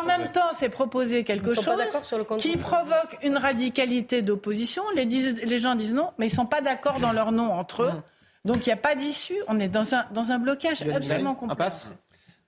en 0.00 0.04
même 0.04 0.32
temps, 0.32 0.50
c'est 0.52 0.70
proposer 0.70 1.22
quelque 1.22 1.54
chose 1.54 1.80
qui 2.38 2.56
provoque 2.56 3.16
une 3.22 3.36
radicalité 3.36 4.22
d'opposition. 4.22 4.82
Les, 4.96 5.04
les, 5.04 5.58
gens 5.60 5.76
disent 5.76 5.94
non, 5.94 6.10
mais 6.18 6.26
ils 6.26 6.32
ne 6.32 6.36
sont 6.36 6.46
pas 6.46 6.62
d'accord 6.62 6.98
dans 6.98 7.12
leur 7.12 7.30
nom 7.30 7.52
entre 7.52 7.84
eux. 7.84 7.92
Donc 8.44 8.66
il 8.66 8.70
n'y 8.70 8.74
a 8.74 8.76
pas 8.76 8.96
d'issue. 8.96 9.38
On 9.46 9.60
est 9.60 9.68
dans 9.68 9.94
un, 9.94 10.04
dans 10.12 10.32
un 10.32 10.40
blocage 10.40 10.82
absolument 10.82 11.36
complexe 11.36 11.92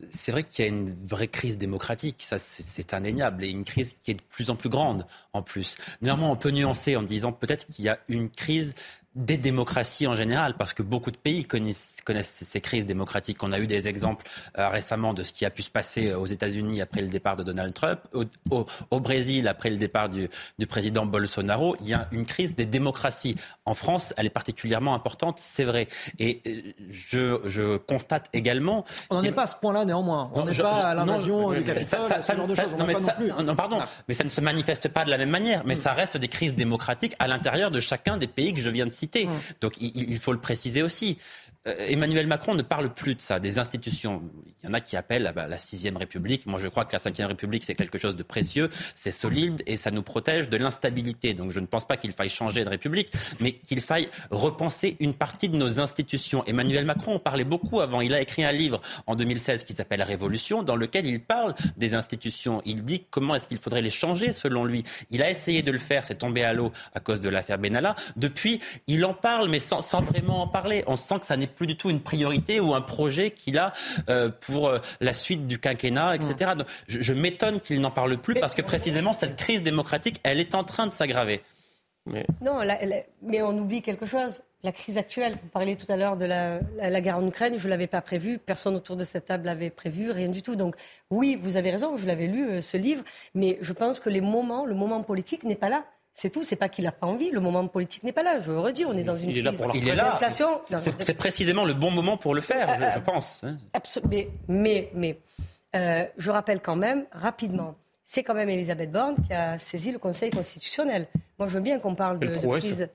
c'est 0.08 0.32
vrai 0.32 0.42
qu'il 0.42 0.64
y 0.64 0.68
a 0.68 0.70
une 0.70 0.96
vraie 1.06 1.28
crise 1.28 1.58
démocratique, 1.58 2.16
ça 2.20 2.38
c'est 2.38 2.94
indéniable, 2.94 3.44
et 3.44 3.48
une 3.48 3.64
crise 3.64 3.96
qui 4.02 4.12
est 4.12 4.14
de 4.14 4.22
plus 4.22 4.50
en 4.50 4.56
plus 4.56 4.68
grande 4.68 5.06
en 5.32 5.42
plus. 5.42 5.76
Néanmoins, 6.00 6.28
on 6.28 6.36
peut 6.36 6.50
nuancer 6.50 6.96
en 6.96 7.02
disant 7.02 7.32
peut-être 7.32 7.66
qu'il 7.66 7.84
y 7.84 7.88
a 7.88 7.98
une 8.08 8.30
crise 8.30 8.74
des 9.16 9.36
démocraties 9.36 10.06
en 10.06 10.14
général, 10.14 10.54
parce 10.56 10.72
que 10.72 10.82
beaucoup 10.82 11.10
de 11.10 11.16
pays 11.16 11.44
connaissent, 11.44 12.02
ces 12.22 12.60
crises 12.60 12.86
démocratiques. 12.86 13.42
On 13.42 13.50
a 13.50 13.58
eu 13.58 13.66
des 13.66 13.88
exemples 13.88 14.24
euh, 14.56 14.68
récemment 14.68 15.14
de 15.14 15.24
ce 15.24 15.32
qui 15.32 15.44
a 15.44 15.50
pu 15.50 15.62
se 15.62 15.70
passer 15.70 16.14
aux 16.14 16.26
États-Unis 16.26 16.80
après 16.80 17.02
le 17.02 17.08
départ 17.08 17.36
de 17.36 17.42
Donald 17.42 17.74
Trump, 17.74 18.00
au, 18.50 19.00
Brésil 19.00 19.48
après 19.48 19.70
le 19.70 19.76
départ 19.76 20.08
du, 20.10 20.28
président 20.68 21.06
Bolsonaro. 21.06 21.76
Il 21.80 21.88
y 21.88 21.94
a 21.94 22.06
une 22.12 22.24
crise 22.24 22.54
des 22.54 22.66
démocraties. 22.66 23.34
En 23.64 23.74
France, 23.74 24.14
elle 24.16 24.26
est 24.26 24.30
particulièrement 24.30 24.94
importante, 24.94 25.38
c'est 25.40 25.64
vrai. 25.64 25.88
Et 26.20 26.40
euh, 26.46 26.72
je, 26.90 27.78
constate 27.78 28.28
également. 28.32 28.84
On 29.10 29.16
n'en 29.16 29.24
est 29.24 29.32
pas 29.32 29.42
à 29.42 29.46
ce 29.46 29.56
point-là 29.56 29.84
néanmoins. 29.84 30.30
On 30.34 30.44
n'est 30.44 30.56
pas 30.56 30.86
à 30.86 30.94
l'invasion 30.94 31.50
du 31.50 31.64
Capitole, 31.64 32.00
ce 32.22 32.32
genre 32.32 32.46
de 32.46 32.54
choses. 32.54 32.66
Non, 32.78 32.86
mais 32.86 32.94
ça, 32.94 33.16
non, 33.42 33.56
pardon, 33.56 33.78
ah. 33.80 33.88
mais 34.06 34.14
ça 34.14 34.22
ne 34.22 34.28
se 34.28 34.40
manifeste 34.40 34.88
pas 34.88 35.04
de 35.04 35.10
la 35.10 35.18
même 35.18 35.30
manière. 35.30 35.62
Mais 35.64 35.74
ça 35.74 35.92
reste 35.92 36.16
des 36.16 36.28
crises 36.28 36.54
démocratiques 36.54 37.16
à 37.18 37.26
l'intérieur 37.26 37.72
de 37.72 37.80
chacun 37.80 38.16
des 38.16 38.28
pays 38.28 38.54
que 38.54 38.60
je 38.60 38.70
viens 38.70 38.86
de 38.86 38.90
Mmh. 39.06 39.30
Donc 39.60 39.74
il, 39.80 40.18
faut 40.18 40.32
le 40.32 40.40
préciser 40.40 40.82
aussi. 40.82 41.18
Euh, 41.66 41.74
Emmanuel 41.88 42.26
Macron 42.26 42.54
ne 42.54 42.62
parle 42.62 42.94
plus 42.94 43.14
de 43.14 43.20
ça, 43.20 43.38
des 43.38 43.58
institutions. 43.58 44.22
Il 44.62 44.66
y 44.66 44.70
en 44.70 44.72
a 44.72 44.80
qui 44.80 44.96
appellent 44.96 45.26
à 45.26 45.46
la 45.46 45.58
sixième 45.58 45.98
République. 45.98 46.46
Moi, 46.46 46.58
je 46.58 46.68
crois 46.68 46.86
que 46.86 46.92
la 46.94 46.98
cinquième 46.98 47.28
République, 47.28 47.64
c'est 47.64 47.74
quelque 47.74 47.98
chose 47.98 48.16
de 48.16 48.22
précieux, 48.22 48.70
c'est 48.94 49.10
solide 49.10 49.62
et 49.66 49.76
ça 49.76 49.90
nous 49.90 50.02
protège 50.02 50.48
de 50.48 50.56
l'instabilité. 50.56 51.34
Donc, 51.34 51.50
je 51.50 51.60
ne 51.60 51.66
pense 51.66 51.86
pas 51.86 51.98
qu'il 51.98 52.12
faille 52.12 52.30
changer 52.30 52.64
de 52.64 52.70
République, 52.70 53.12
mais 53.40 53.52
qu'il 53.52 53.82
faille 53.82 54.08
repenser 54.30 54.96
une 55.00 55.12
partie 55.12 55.50
de 55.50 55.56
nos 55.56 55.80
institutions. 55.80 56.44
Emmanuel 56.46 56.86
Macron 56.86 57.16
en 57.16 57.18
parlait 57.18 57.44
beaucoup 57.44 57.80
avant. 57.80 58.00
Il 58.00 58.14
a 58.14 58.22
écrit 58.22 58.42
un 58.44 58.52
livre 58.52 58.80
en 59.06 59.14
2016 59.14 59.64
qui 59.64 59.74
s'appelle 59.74 60.02
Révolution, 60.02 60.62
dans 60.62 60.76
lequel 60.76 61.04
il 61.04 61.20
parle 61.20 61.54
des 61.76 61.94
institutions. 61.94 62.62
Il 62.64 62.84
dit 62.84 63.04
comment 63.10 63.34
est-ce 63.34 63.46
qu'il 63.46 63.58
faudrait 63.58 63.82
les 63.82 63.90
changer 63.90 64.32
selon 64.32 64.64
lui. 64.64 64.82
Il 65.10 65.22
a 65.22 65.30
essayé 65.30 65.62
de 65.62 65.72
le 65.72 65.78
faire, 65.78 66.06
c'est 66.06 66.16
tombé 66.16 66.42
à 66.42 66.54
l'eau 66.54 66.72
à 66.94 67.00
cause 67.00 67.20
de 67.20 67.28
l'affaire 67.28 67.58
Benalla. 67.58 67.96
Depuis, 68.16 68.60
il 68.86 69.04
en 69.04 69.12
parle, 69.12 69.50
mais 69.50 69.58
sans, 69.58 69.82
sans 69.82 70.00
vraiment 70.00 70.42
en 70.42 70.48
parler. 70.48 70.84
On 70.86 70.96
sent 70.96 71.20
que 71.20 71.26
ça 71.26 71.36
n'est 71.36 71.49
plus 71.54 71.66
du 71.66 71.76
tout 71.76 71.90
une 71.90 72.00
priorité 72.00 72.60
ou 72.60 72.74
un 72.74 72.80
projet 72.80 73.30
qu'il 73.30 73.58
a 73.58 73.72
euh, 74.08 74.28
pour 74.28 74.68
euh, 74.68 74.78
la 75.00 75.12
suite 75.12 75.46
du 75.46 75.58
quinquennat, 75.58 76.16
etc. 76.16 76.52
Je, 76.86 77.12
m'étonne 77.12 77.60
qu'il 77.60 77.80
n'en 77.80 77.90
parle 77.90 78.16
plus 78.16 78.34
parce 78.34 78.54
que 78.54 78.62
précisément 78.62 79.12
cette 79.12 79.36
crise 79.36 79.62
démocratique, 79.62 80.20
elle 80.22 80.40
est 80.40 80.54
en 80.54 80.64
train 80.64 80.86
de 80.86 80.92
s'aggraver. 80.92 81.42
Non, 82.40 82.60
mais 83.22 83.42
on 83.42 83.56
oublie 83.58 83.82
quelque 83.82 84.06
chose. 84.06 84.42
La 84.62 84.72
crise 84.72 84.98
actuelle, 84.98 85.34
vous 85.40 85.48
parliez 85.48 85.76
tout 85.76 85.90
à 85.90 85.96
l'heure 85.96 86.16
de 86.16 86.26
la, 86.26 87.00
guerre 87.00 87.18
en 87.18 87.26
Ukraine, 87.26 87.56
je 87.56 87.64
ne 87.64 87.70
l'avais 87.70 87.86
pas 87.86 88.02
prévu, 88.02 88.38
personne 88.38 88.74
autour 88.74 88.96
de 88.96 89.04
cette 89.04 89.26
table 89.26 89.46
l'avait 89.46 89.70
prévu, 89.70 90.10
rien 90.10 90.28
du 90.28 90.42
tout. 90.42 90.54
Donc 90.54 90.76
oui, 91.10 91.38
vous 91.40 91.56
avez 91.56 91.70
raison, 91.70 91.96
je 91.96 92.06
l'avais 92.06 92.26
lu, 92.26 92.48
euh, 92.48 92.60
ce 92.60 92.76
livre, 92.76 93.02
mais 93.34 93.58
je 93.62 93.72
pense 93.72 94.00
que 94.00 94.10
les 94.10 94.20
moments, 94.20 94.66
le 94.66 94.74
moment 94.74 95.02
politique 95.02 95.44
n'est 95.44 95.54
pas 95.54 95.70
là. 95.70 95.84
C'est 96.14 96.30
tout, 96.30 96.42
c'est 96.42 96.56
pas 96.56 96.68
qu'il 96.68 96.84
n'a 96.84 96.92
pas 96.92 97.06
envie, 97.06 97.30
le 97.30 97.40
moment 97.40 97.66
politique 97.66 98.02
n'est 98.02 98.12
pas 98.12 98.22
là, 98.22 98.40
je 98.40 98.50
redis, 98.50 98.84
on 98.84 98.96
est 98.96 99.04
dans 99.04 99.16
une 99.16 99.30
il 99.30 99.42
crise 99.42 99.84
d'inflation. 99.84 100.60
C'est 100.64 101.14
précisément 101.14 101.64
le 101.64 101.72
bon 101.72 101.90
moment 101.90 102.16
pour 102.16 102.34
le 102.34 102.40
faire, 102.40 102.78
je, 102.78 102.84
euh, 102.98 103.00
pense. 103.00 103.42
Hein. 103.44 103.56
mais, 104.08 104.28
mais, 104.48 104.90
mais 104.94 105.18
euh, 105.76 106.04
je 106.18 106.30
rappelle 106.30 106.60
quand 106.60 106.76
même, 106.76 107.06
rapidement, 107.12 107.76
c'est 108.04 108.22
quand 108.24 108.34
même 108.34 108.50
Elisabeth 108.50 108.90
Borne 108.90 109.14
qui 109.24 109.32
a 109.32 109.58
saisi 109.58 109.92
le 109.92 109.98
Conseil 109.98 110.30
constitutionnel. 110.30 111.06
Moi, 111.38 111.46
je 111.46 111.54
veux 111.54 111.60
bien 111.60 111.78
qu'on 111.78 111.94
parle 111.94 112.18
de, 112.18 112.26
de 112.26 112.58
crise. 112.58 112.88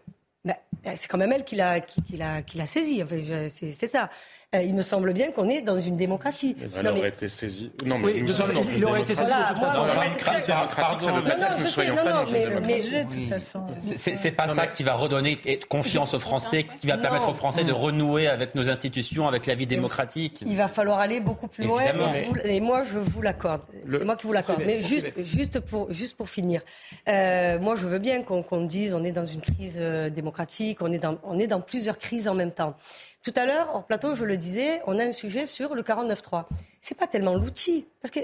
Ben, 0.43 0.55
c'est 0.95 1.07
quand 1.07 1.17
même 1.17 1.31
elle 1.31 1.45
qui 1.45 1.55
l'a 1.55 1.79
qui, 1.79 2.03
qui 2.03 2.67
saisi. 2.67 3.01
Enfin, 3.01 3.15
c'est 3.49 3.87
ça. 3.87 4.09
Euh, 4.53 4.61
il 4.61 4.73
me 4.73 4.81
semble 4.81 5.11
bien 5.13 5.31
qu'on 5.31 5.49
est 5.49 5.61
dans 5.61 5.79
une 5.79 5.97
démocratie. 5.97 6.55
Elle 6.77 6.87
aurait 6.87 7.09
été 7.09 7.27
saisie. 7.27 7.71
Non, 7.85 7.97
mais 7.97 8.17
il, 8.17 8.25
il 8.75 8.85
aurait 8.85 9.01
été 9.01 9.15
saisi 9.15 9.31
de 9.31 9.47
toute 9.49 9.59
façon. 9.59 9.85
Non, 9.85 9.93
non, 12.05 12.31
mais 12.31 12.45
de 12.81 13.03
toute 13.03 13.29
façon. 13.29 13.63
C'est 13.79 14.31
pas 14.31 14.47
ça 14.47 14.67
qui 14.67 14.83
va 14.83 14.93
redonner 14.95 15.39
confiance 15.69 16.13
aux 16.13 16.19
Français, 16.19 16.65
qui 16.79 16.87
va 16.87 16.97
permettre 16.97 17.29
aux 17.29 17.33
Français 17.33 17.63
de 17.63 17.71
renouer 17.71 18.27
avec 18.27 18.55
nos 18.55 18.69
institutions, 18.69 19.27
avec 19.27 19.45
la 19.45 19.55
vie 19.55 19.67
démocratique. 19.67 20.43
Il 20.45 20.57
va 20.57 20.67
falloir 20.67 20.99
aller 20.99 21.19
beaucoup 21.19 21.47
plus 21.47 21.65
loin. 21.65 21.83
Et 22.43 22.59
moi, 22.59 22.83
je 22.83 22.99
vous 22.99 23.21
l'accorde. 23.21 23.61
C'est 23.89 24.05
moi 24.05 24.15
qui 24.15 24.27
vous 24.27 24.33
l'accorde. 24.33 24.63
Mais 24.65 24.81
juste, 24.81 25.13
juste 25.23 25.59
pour, 25.59 25.91
juste 25.91 26.15
pour 26.15 26.29
finir, 26.29 26.61
euh, 27.07 27.59
moi, 27.59 27.75
je 27.75 27.85
veux 27.85 27.99
bien 27.99 28.23
qu'on 28.23 28.61
dise, 28.61 28.93
on 28.93 29.03
est 29.03 29.11
dans 29.11 29.25
une 29.25 29.41
crise 29.41 29.77
euh, 29.79 30.09
démocratique, 30.09 30.81
on 30.81 30.91
est 30.91 30.99
dans, 30.99 31.17
on 31.23 31.39
est 31.39 31.47
dans 31.47 31.61
plusieurs 31.61 31.97
crises 31.97 32.27
en 32.27 32.35
même 32.35 32.51
temps. 32.51 32.75
Tout 33.25 33.33
à 33.37 33.47
l'heure, 33.47 33.71
hors 33.73 33.83
plateau, 33.85 34.13
je 34.13 34.23
le 34.23 34.37
disais, 34.37 34.83
on 34.85 34.99
a 34.99 35.03
un 35.03 35.11
sujet 35.11 35.47
sur 35.47 35.73
le 35.73 35.81
49.3. 35.81 36.45
C'est 36.79 36.93
pas 36.93 37.07
tellement 37.07 37.33
l'outil, 37.33 37.87
parce 37.99 38.11
que 38.11 38.19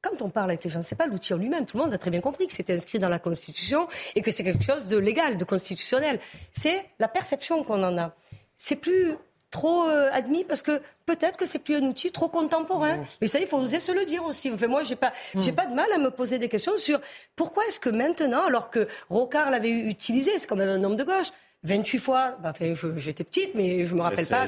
quand 0.00 0.22
on 0.22 0.30
parle 0.30 0.48
avec 0.48 0.64
les 0.64 0.70
gens, 0.70 0.80
c'est 0.80 0.94
pas 0.94 1.06
l'outil 1.06 1.34
en 1.34 1.36
lui-même. 1.36 1.66
Tout 1.66 1.76
le 1.76 1.82
monde 1.82 1.92
a 1.92 1.98
très 1.98 2.10
bien 2.10 2.22
compris 2.22 2.46
que 2.46 2.54
c'était 2.54 2.72
inscrit 2.74 2.98
dans 2.98 3.10
la 3.10 3.18
Constitution 3.18 3.86
et 4.14 4.22
que 4.22 4.30
c'est 4.30 4.42
quelque 4.42 4.64
chose 4.64 4.88
de 4.88 4.96
légal, 4.96 5.36
de 5.36 5.44
constitutionnel. 5.44 6.18
C'est 6.52 6.86
la 6.98 7.06
perception 7.06 7.62
qu'on 7.64 7.82
en 7.82 7.98
a. 7.98 8.14
C'est 8.56 8.76
plus 8.76 9.14
trop 9.50 9.86
euh, 9.86 10.08
admis 10.10 10.44
parce 10.44 10.62
que 10.62 10.80
peut-être 11.04 11.36
que 11.36 11.44
c'est 11.44 11.58
plus 11.58 11.76
un 11.76 11.82
outil 11.82 12.10
trop 12.10 12.28
contemporain. 12.28 13.04
Mais 13.20 13.26
ça, 13.26 13.40
il 13.40 13.46
faut 13.46 13.58
oser 13.58 13.78
se 13.78 13.92
le 13.92 14.06
dire 14.06 14.24
aussi. 14.24 14.50
Enfin, 14.50 14.68
moi, 14.68 14.82
j'ai 14.84 14.96
pas, 14.96 15.12
hmm. 15.34 15.42
j'ai 15.42 15.52
pas 15.52 15.66
de 15.66 15.74
mal 15.74 15.92
à 15.92 15.98
me 15.98 16.10
poser 16.10 16.38
des 16.38 16.48
questions 16.48 16.78
sur 16.78 16.98
pourquoi 17.36 17.66
est-ce 17.66 17.78
que 17.78 17.90
maintenant, 17.90 18.46
alors 18.46 18.70
que 18.70 18.88
Rocard 19.10 19.50
l'avait 19.50 19.70
utilisé, 19.70 20.30
c'est 20.38 20.46
quand 20.46 20.56
même 20.56 20.70
un 20.70 20.82
homme 20.82 20.96
de 20.96 21.04
gauche, 21.04 21.30
28 21.64 21.98
fois, 21.98 22.38
bah, 22.42 22.52
j'étais 22.96 23.24
petite, 23.24 23.54
mais 23.54 23.84
je 23.84 23.94
me 23.94 24.02
rappelle 24.02 24.26
pas. 24.26 24.46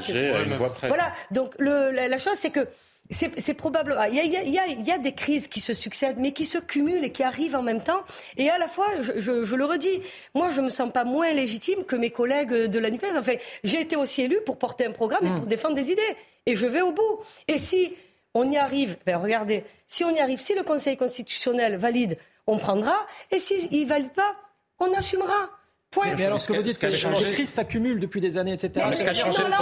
Voilà, 0.88 1.12
donc 1.30 1.54
le, 1.58 1.90
la, 1.90 2.18
chose, 2.18 2.36
c'est 2.38 2.50
que 2.50 2.66
c'est 3.10 3.54
probable. 3.54 3.96
Il 4.10 4.14
y, 4.14 4.20
a, 4.20 4.22
il, 4.22 4.32
y 4.50 4.58
a, 4.58 4.66
il 4.66 4.86
y, 4.86 4.90
a, 4.90 4.98
des 4.98 5.12
crises 5.12 5.46
qui 5.46 5.60
se 5.60 5.74
succèdent, 5.74 6.16
mais 6.18 6.32
qui 6.32 6.46
se 6.46 6.58
cumulent 6.58 7.04
et 7.04 7.12
qui 7.12 7.22
arrivent 7.22 7.56
en 7.56 7.62
même 7.62 7.82
temps. 7.82 8.02
Et 8.38 8.48
à 8.48 8.56
la 8.56 8.68
fois, 8.68 8.86
je, 9.02 9.12
je, 9.16 9.44
je 9.44 9.56
le 9.56 9.64
redis, 9.64 10.00
moi, 10.34 10.48
je 10.48 10.62
me 10.62 10.70
sens 10.70 10.90
pas 10.90 11.04
moins 11.04 11.30
légitime 11.32 11.84
que 11.84 11.96
mes 11.96 12.10
collègues 12.10 12.54
de 12.54 12.78
la 12.78 12.90
NUPES. 12.90 13.16
Enfin, 13.18 13.34
j'ai 13.64 13.80
été 13.80 13.96
aussi 13.96 14.22
élu 14.22 14.38
pour 14.46 14.58
porter 14.58 14.86
un 14.86 14.92
programme 14.92 15.26
et 15.26 15.34
pour 15.34 15.44
mmh. 15.44 15.48
défendre 15.48 15.74
des 15.74 15.90
idées. 15.90 16.16
Et 16.46 16.54
je 16.54 16.66
vais 16.66 16.80
au 16.80 16.92
bout. 16.92 17.18
Et 17.46 17.58
si 17.58 17.94
on 18.34 18.50
y 18.50 18.56
arrive, 18.56 18.96
ben 19.04 19.18
regardez, 19.18 19.64
si 19.86 20.04
on 20.04 20.10
y 20.10 20.20
arrive, 20.20 20.40
si 20.40 20.54
le 20.54 20.62
Conseil 20.62 20.96
constitutionnel 20.96 21.76
valide, 21.76 22.16
on 22.46 22.56
prendra. 22.56 22.96
Et 23.30 23.38
s'il 23.38 23.60
si 23.60 23.84
ne 23.84 23.88
valide 23.88 24.12
pas, 24.12 24.34
on 24.78 24.92
assumera. 24.94 25.50
Point. 25.93 26.14
Mais 26.16 26.24
alors, 26.24 26.40
ce 26.40 26.49
que 26.49 26.55
vous 26.55 26.62
dites, 26.62 26.76
c'est 26.78 26.90
que 26.90 27.24
les 27.24 27.32
crises 27.32 27.51
s'accumulent 27.51 28.01
depuis 28.01 28.20
des 28.20 28.38
années, 28.38 28.55
etc. 28.55 28.86
Mais, 28.88 28.97
ce 28.97 29.05
non, 29.05 29.49
là, 29.49 29.59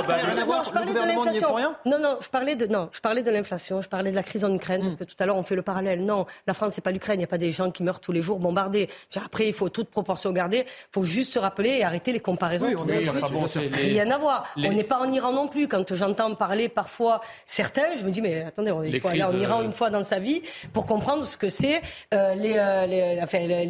je 0.65 0.71
parlais 0.71 0.93
de 0.93 0.99
l'inflation. 0.99 1.49
Non, 1.85 1.99
non, 1.99 2.19
je 2.21 2.29
parlais 2.29 2.55
de 2.55 2.67
non, 2.67 2.89
je 2.93 3.01
parlais 3.01 3.23
de 3.23 3.31
l'inflation. 3.31 3.81
Je 3.81 3.89
parlais 3.89 4.13
de 4.13 4.17
la 4.17 4.23
crise 4.23 4.45
en 4.45 4.55
Ukraine 4.55 4.83
parce 4.83 4.95
que 4.97 5.03
tout 5.05 5.17
à 5.19 5.27
l'heure 5.27 5.37
on 5.37 5.43
fait 5.43 5.57
le 5.57 5.63
parallèle. 5.63 6.05
Non, 6.05 6.27
la 6.47 6.55
France 6.55 6.75
c'est 6.75 6.81
pas 6.81 6.93
l'Ukraine. 6.93 7.17
Il 7.17 7.19
n'y 7.19 7.25
a 7.25 7.29
pas 7.29 7.37
des 7.39 7.51
gens 7.51 7.73
qui 7.73 7.83
meurent 7.83 7.99
tous 7.99 8.13
les 8.13 8.23
jours 8.23 8.39
bombardés. 8.39 8.89
Après, 9.17 9.49
il 9.49 9.53
faut 9.53 9.69
toute 9.69 9.89
proportion 9.89 10.31
garder. 10.33 10.59
Il 10.59 10.93
faut 10.93 11.03
juste 11.03 11.33
se 11.33 11.41
rappeler 11.41 11.79
et 11.79 11.85
arrêter 11.85 12.13
les 12.13 12.21
comparaisons. 12.21 12.69
Oui, 12.69 12.77
on 12.79 12.87
est, 12.89 13.05
bon, 13.31 13.47
Rien 13.73 14.09
à 14.11 14.19
voir. 14.19 14.47
On 14.57 14.73
n'est 14.73 14.85
pas 14.85 15.01
en 15.01 15.13
Iran 15.13 15.33
non 15.33 15.49
plus. 15.49 15.67
Quand 15.67 15.93
j'entends 15.95 16.35
parler 16.37 16.69
parfois 16.69 17.23
certains, 17.45 17.97
je 17.99 18.05
me 18.05 18.11
dis 18.11 18.23
mais 18.23 18.45
attendez, 18.45 18.73
il 18.87 19.01
faut 19.01 19.09
aller 19.09 19.25
en 19.25 19.37
Iran 19.37 19.63
une 19.63 19.73
fois 19.73 19.91
dans 19.91 20.05
sa 20.05 20.21
vie 20.21 20.43
pour 20.73 20.87
comprendre 20.87 21.27
ce 21.27 21.37
que 21.37 21.49
c'est 21.49 21.83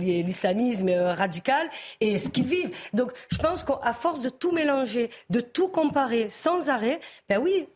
l'islamisme 0.05 0.91
radical 0.91 1.67
et 2.01 2.19
ce 2.19 2.29
qu'ils 2.29 2.50
Donc 2.93 3.13
je 3.31 3.39
pense 3.39 3.65
qu'à 3.65 3.93
force 3.93 4.21
de 4.21 4.29
tout 4.29 4.53
mélanger, 4.53 5.11
de 5.31 5.41
tout 5.41 5.69
comparer 5.69 6.29
sans 6.29 6.69
arrêt, 6.69 7.01
ben 7.29 7.39
oui, 7.39 7.67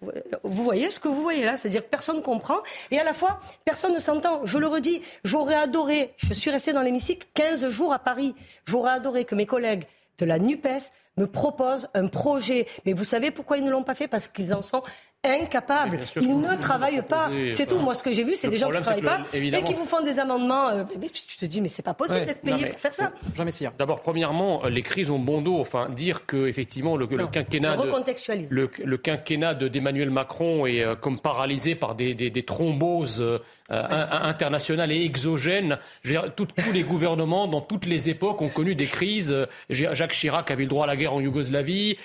vous 0.42 0.64
voyez 0.64 0.90
ce 0.90 1.00
que 1.00 1.08
vous 1.08 1.22
voyez 1.22 1.44
là, 1.44 1.56
c'est-à-dire 1.56 1.84
personne 1.84 2.16
ne 2.16 2.22
comprend 2.22 2.58
et 2.90 2.98
à 2.98 3.04
la 3.04 3.12
fois 3.12 3.40
personne 3.64 3.94
ne 3.94 3.98
s'entend. 3.98 4.44
Je 4.44 4.58
le 4.58 4.66
redis, 4.66 5.02
j'aurais 5.24 5.54
adoré, 5.54 6.14
je 6.16 6.32
suis 6.34 6.50
resté 6.50 6.72
dans 6.72 6.82
l'hémicycle 6.82 7.26
15 7.34 7.68
jours 7.68 7.92
à 7.92 7.98
Paris, 7.98 8.34
j'aurais 8.64 8.92
adoré 8.92 9.24
que 9.24 9.34
mes 9.34 9.46
collègues 9.46 9.84
de 10.18 10.24
la 10.24 10.38
NUPES 10.38 10.92
me 11.16 11.26
proposent 11.26 11.88
un 11.94 12.06
projet. 12.06 12.66
Mais 12.86 12.92
vous 12.92 13.04
savez 13.04 13.30
pourquoi 13.30 13.58
ils 13.58 13.64
ne 13.64 13.70
l'ont 13.70 13.82
pas 13.84 13.94
fait? 13.94 14.08
Parce 14.08 14.28
qu'ils 14.28 14.54
en 14.54 14.62
sont 14.62 14.82
incapables. 15.26 16.00
Ils 16.20 16.38
ne 16.38 16.54
travaillent 16.60 17.02
pas. 17.02 17.30
C'est 17.54 17.66
tout. 17.66 17.78
Moi, 17.78 17.94
ce 17.94 18.02
que 18.02 18.12
j'ai 18.12 18.24
vu, 18.24 18.36
c'est 18.36 18.48
des 18.48 18.58
gens 18.58 18.70
qui 18.70 18.76
ne 18.76 18.82
travaillent 18.82 19.02
pas 19.02 19.20
et 19.32 19.62
qui 19.62 19.74
vous 19.74 19.84
font 19.84 20.02
des 20.02 20.18
amendements. 20.18 20.68
Euh, 20.68 20.84
mais 21.00 21.08
tu 21.08 21.36
te 21.36 21.46
dis, 21.46 21.60
mais 21.60 21.68
c'est 21.68 21.82
pas 21.82 21.94
possible 21.94 22.26
d'être 22.26 22.42
payé 22.42 22.66
pour 22.66 22.78
faire 22.78 22.92
ça. 22.94 23.12
Jean 23.34 23.44
Messia. 23.44 23.72
D'abord, 23.78 24.00
premièrement, 24.00 24.64
les 24.66 24.82
crises 24.82 25.10
ont 25.10 25.18
bon 25.18 25.40
dos. 25.40 25.58
Enfin, 25.58 25.88
dire 25.88 26.26
que 26.26 26.46
effectivement 26.46 26.96
le, 26.96 27.06
le 27.06 27.26
quinquennat, 27.26 27.76
de, 27.76 27.84
le, 28.50 28.70
le, 28.84 28.96
quinquennat 28.98 29.54
d'Emmanuel 29.54 30.10
Macron 30.10 30.66
est 30.66 30.82
euh, 30.82 30.94
comme 30.94 31.18
paralysé 31.18 31.74
par 31.74 31.94
des, 31.94 32.14
des, 32.14 32.28
des 32.30 32.44
thromboses 32.44 33.20
euh, 33.22 33.38
internationales 33.70 34.92
et 34.92 35.04
exogènes. 35.04 35.78
Tout, 36.36 36.46
tous 36.46 36.72
les 36.72 36.82
gouvernements, 36.82 37.46
dans 37.46 37.60
toutes 37.62 37.86
les 37.86 38.10
époques, 38.10 38.42
ont 38.42 38.48
connu 38.50 38.74
des 38.74 38.86
crises. 38.86 39.34
Jacques 39.70 40.12
Chirac 40.12 40.50
avait 40.50 40.64
eu 40.64 40.66
droit 40.66 40.84
à 40.84 40.86
la 40.86 40.96
guerre 40.96 41.03
en 41.12 41.20
Yougoslavie. 41.20 41.96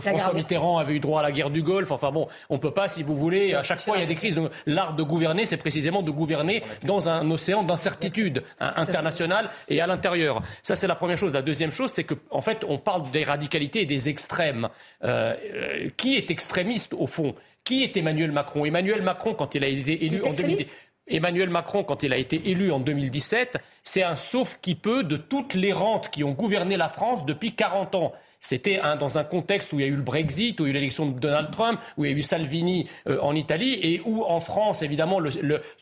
François 0.00 0.32
Mitterrand 0.32 0.78
avait 0.78 0.94
eu 0.94 1.00
droit 1.00 1.20
à 1.20 1.22
la 1.22 1.32
guerre 1.32 1.50
du 1.50 1.62
Golfe. 1.62 1.90
Enfin 1.90 2.10
bon, 2.10 2.28
on 2.50 2.58
peut 2.58 2.70
pas, 2.70 2.88
si 2.88 3.02
vous 3.02 3.16
voulez, 3.16 3.54
à 3.54 3.62
chaque 3.62 3.80
fois 3.80 3.96
il 3.96 4.00
y 4.00 4.04
a 4.04 4.06
des 4.06 4.14
crises. 4.14 4.40
L'art 4.66 4.94
de 4.94 5.02
gouverner, 5.02 5.44
c'est 5.44 5.56
précisément 5.56 6.02
de 6.02 6.10
gouverner 6.10 6.62
dans 6.82 7.08
un 7.08 7.30
océan 7.30 7.62
d'incertitude 7.62 8.42
internationale 8.60 9.48
et 9.68 9.80
à 9.80 9.86
l'intérieur. 9.86 10.42
Ça, 10.62 10.76
c'est 10.76 10.86
la 10.86 10.94
première 10.94 11.18
chose. 11.18 11.32
La 11.32 11.42
deuxième 11.42 11.70
chose, 11.70 11.90
c'est 11.92 12.04
qu'en 12.04 12.16
en 12.30 12.40
fait, 12.40 12.64
on 12.68 12.78
parle 12.78 13.10
des 13.10 13.24
radicalités 13.24 13.82
et 13.82 13.86
des 13.86 14.08
extrêmes. 14.08 14.68
Euh, 15.04 15.34
euh, 15.54 15.88
qui 15.96 16.16
est 16.16 16.30
extrémiste 16.30 16.94
au 16.94 17.06
fond? 17.06 17.34
Qui 17.64 17.82
est 17.82 17.96
Emmanuel 17.96 18.32
Macron? 18.32 18.64
Emmanuel 18.64 19.02
Macron, 19.02 19.34
quand 19.34 19.54
il 19.54 19.64
a 19.64 19.68
été 19.68 20.04
élu 20.04 20.22
en 20.22 20.30
2010. 20.30 20.66
Emmanuel 21.08 21.50
Macron, 21.50 21.84
quand 21.84 22.02
il 22.02 22.12
a 22.12 22.16
été 22.16 22.50
élu 22.50 22.72
en 22.72 22.80
2017, 22.80 23.58
c'est 23.84 24.02
un 24.02 24.16
sauf 24.16 24.58
qui 24.60 24.74
peut 24.74 25.04
de 25.04 25.16
toutes 25.16 25.54
les 25.54 25.72
rentes 25.72 26.10
qui 26.10 26.24
ont 26.24 26.32
gouverné 26.32 26.76
la 26.76 26.88
France 26.88 27.24
depuis 27.24 27.54
40 27.54 27.94
ans. 27.94 28.12
C'était 28.46 28.80
dans 29.00 29.18
un 29.18 29.24
contexte 29.24 29.72
où 29.72 29.80
il 29.80 29.82
y 29.82 29.88
a 29.88 29.88
eu 29.88 29.96
le 29.96 30.02
Brexit, 30.02 30.60
où 30.60 30.64
il 30.64 30.66
y 30.66 30.68
a 30.68 30.70
eu 30.70 30.74
l'élection 30.74 31.06
de 31.06 31.18
Donald 31.18 31.50
Trump, 31.50 31.80
où 31.96 32.04
il 32.04 32.12
y 32.12 32.14
a 32.14 32.16
eu 32.16 32.22
Salvini 32.22 32.88
euh, 33.08 33.18
en 33.20 33.34
Italie, 33.34 33.76
et 33.82 34.00
où 34.04 34.22
en 34.22 34.38
France, 34.38 34.82
évidemment, 34.82 35.18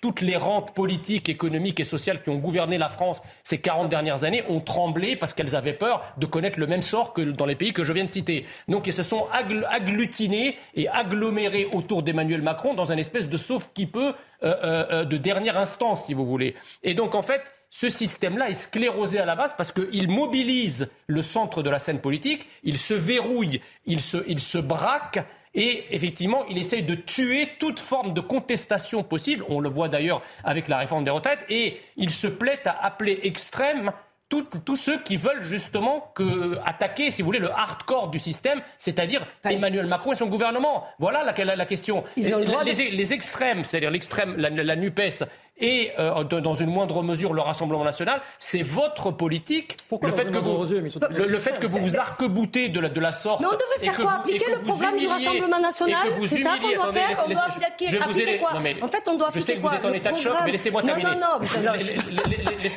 toutes 0.01 0.23
les 0.23 0.37
rentes 0.37 0.73
politiques, 0.73 1.29
économiques 1.29 1.81
et 1.81 1.85
sociales 1.85 2.23
qui 2.23 2.31
ont 2.31 2.39
gouverné 2.39 2.79
la 2.79 2.89
France 2.89 3.21
ces 3.43 3.59
40 3.59 3.91
dernières 3.91 4.25
années 4.25 4.45
ont 4.49 4.61
tremblé 4.61 5.17
parce 5.17 5.35
qu'elles 5.35 5.55
avaient 5.55 5.75
peur 5.75 6.03
de 6.17 6.25
connaître 6.25 6.59
le 6.59 6.67
même 6.67 6.81
sort 6.81 7.13
que 7.13 7.21
dans 7.21 7.47
les 7.47 7.55
pays 7.55 7.75
que 7.75 7.85
je 7.85 7.93
viens 7.93 8.05
de 8.05 8.11
citer. 8.11 8.47
Donc, 8.69 8.87
ils 8.87 8.93
se 8.93 9.03
sont 9.03 9.27
agglutinés 9.71 10.57
et 10.75 10.89
agglomérés 10.89 11.69
autour 11.75 12.03
d'Emmanuel 12.03 12.41
Macron 12.41 12.73
dans 12.73 12.93
un 12.93 12.97
espèce 12.97 13.29
de 13.29 13.37
sauf 13.37 13.69
qui 13.75 13.87
peut 13.87 14.15
euh, 14.43 14.55
euh, 14.63 15.05
de 15.05 15.17
dernière 15.19 15.59
instance, 15.59 16.07
si 16.07 16.15
vous 16.15 16.25
voulez. 16.27 16.55
Et 16.83 16.95
donc, 16.95 17.15
en 17.15 17.23
fait, 17.23 17.43
ce 17.77 17.89
système-là 17.89 18.51
est 18.51 18.55
sclérosé 18.55 19.19
à 19.19 19.25
la 19.25 19.35
base 19.35 19.53
parce 19.57 19.73
qu'il 19.73 20.09
mobilise 20.09 20.89
le 21.09 21.23
centre 21.23 21.61
de 21.61 21.69
la 21.69 21.81
scène 21.81 22.01
politique, 22.01 22.47
il 22.63 22.79
se 22.79 22.95
verrouille, 22.95 23.61
il 23.85 24.01
se, 24.01 24.19
il 24.29 24.39
se 24.39 24.59
braque. 24.59 25.19
Et 25.55 25.85
effectivement, 25.91 26.45
il 26.49 26.57
essaye 26.57 26.85
de 26.85 26.95
tuer 26.95 27.49
toute 27.59 27.81
forme 27.81 28.15
de 28.15 28.21
contestation 28.21 29.03
possible. 29.03 29.45
On 29.49 29.59
le 29.59 29.69
voit 29.69 29.89
d'ailleurs 29.89 30.23
avec 30.45 30.69
la 30.69 30.79
réforme 30.79 31.03
des 31.03 31.11
retraites. 31.11 31.45
Et 31.49 31.81
il 31.97 32.13
se 32.13 32.29
plaît 32.29 32.63
à 32.65 32.87
appeler 32.87 33.19
extrême 33.25 33.91
tous 34.29 34.77
ceux 34.77 34.99
qui 35.01 35.17
veulent 35.17 35.43
justement 35.43 36.13
que, 36.15 36.59
attaquer, 36.65 37.11
si 37.11 37.23
vous 37.23 37.27
voulez, 37.27 37.39
le 37.39 37.51
hardcore 37.51 38.09
du 38.09 38.19
système, 38.19 38.61
c'est-à-dire 38.79 39.27
Emmanuel 39.45 39.87
Macron 39.87 40.13
et 40.13 40.17
son 40.17 40.27
gouvernement. 40.27 40.85
Voilà 40.99 41.23
la, 41.23 41.57
la 41.57 41.67
question. 41.67 42.05
les, 42.17 43.13
extrêmes, 43.13 43.65
c'est-à-dire 43.65 43.91
l'extrême, 43.91 44.35
la, 44.37 44.51
la, 44.51 44.77
NUPES 44.77 45.25
et 45.59 45.93
euh, 46.01 46.25
dans 46.25 46.55
une 46.55 46.71
moindre 46.71 47.03
mesure 47.03 47.33
le 47.33 47.41
Rassemblement 47.41 47.85
national, 47.85 48.21
c'est 48.39 48.63
votre 48.63 49.13
politique. 49.13 49.77
Pourquoi 49.89 50.09
le 50.09 50.15
fait 50.17 50.25
que 50.25 50.39
vous, 50.39 50.65
le, 51.11 51.39
fait 51.39 51.61
que 51.61 51.67
vous 51.67 51.79
vous 51.79 51.97
arc-boutez 51.97 52.69
de 52.71 52.81
la, 52.81 52.89
de 52.89 53.01
la 53.01 53.13
sorte. 53.13 53.41
Mais 53.41 53.47
on 53.47 53.51
devrait 53.51 53.79
faire 53.79 54.01
quoi 54.01 54.13
Appliquer 54.15 54.51
le 54.51 54.59
programme 54.59 54.99
du 54.99 55.07
Rassemblement 55.07 55.61
national 55.61 56.09
C'est 56.27 56.43
ça 56.43 56.57
qu'on 56.61 56.75
doit 56.75 56.93
faire 56.93 57.25
On 57.25 57.33
doit 57.33 57.43
appliquer 57.45 58.39
quoi 58.39 58.51
En 58.83 58.89
fait, 58.89 59.09
on 59.09 59.17
doit 59.17 59.29
appliquer 59.29 59.41
Je 59.41 59.53
sais 59.53 59.57
que 59.57 59.67
vous 59.67 59.75
êtes 59.75 59.85
en 59.85 59.93
état 59.93 60.11
de 60.11 60.17
choc, 60.17 60.33
mais 60.45 60.53
laissez-moi 60.53 60.83
terminer. 60.83 61.11
Non, 61.11 61.15
non, 61.15 61.39
non. 61.41 61.73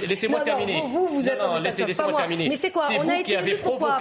Laissez-moi 0.08 0.42
terminer. 0.42 0.84
Vous, 0.88 1.08
vous 1.08 1.28
êtes 1.28 1.42
en 1.42 1.64
état 1.64 1.72
de 1.72 1.94
choc, 1.94 1.98
pas 1.98 2.12
moi. 2.12 2.22
Mais 2.28 2.56
c'est 2.56 2.72
quoi 2.72 2.88
On 3.00 3.10
a 3.10 3.20
été 3.20 3.34
élu 3.34 3.58
pour 3.58 3.78
quoi 3.78 4.00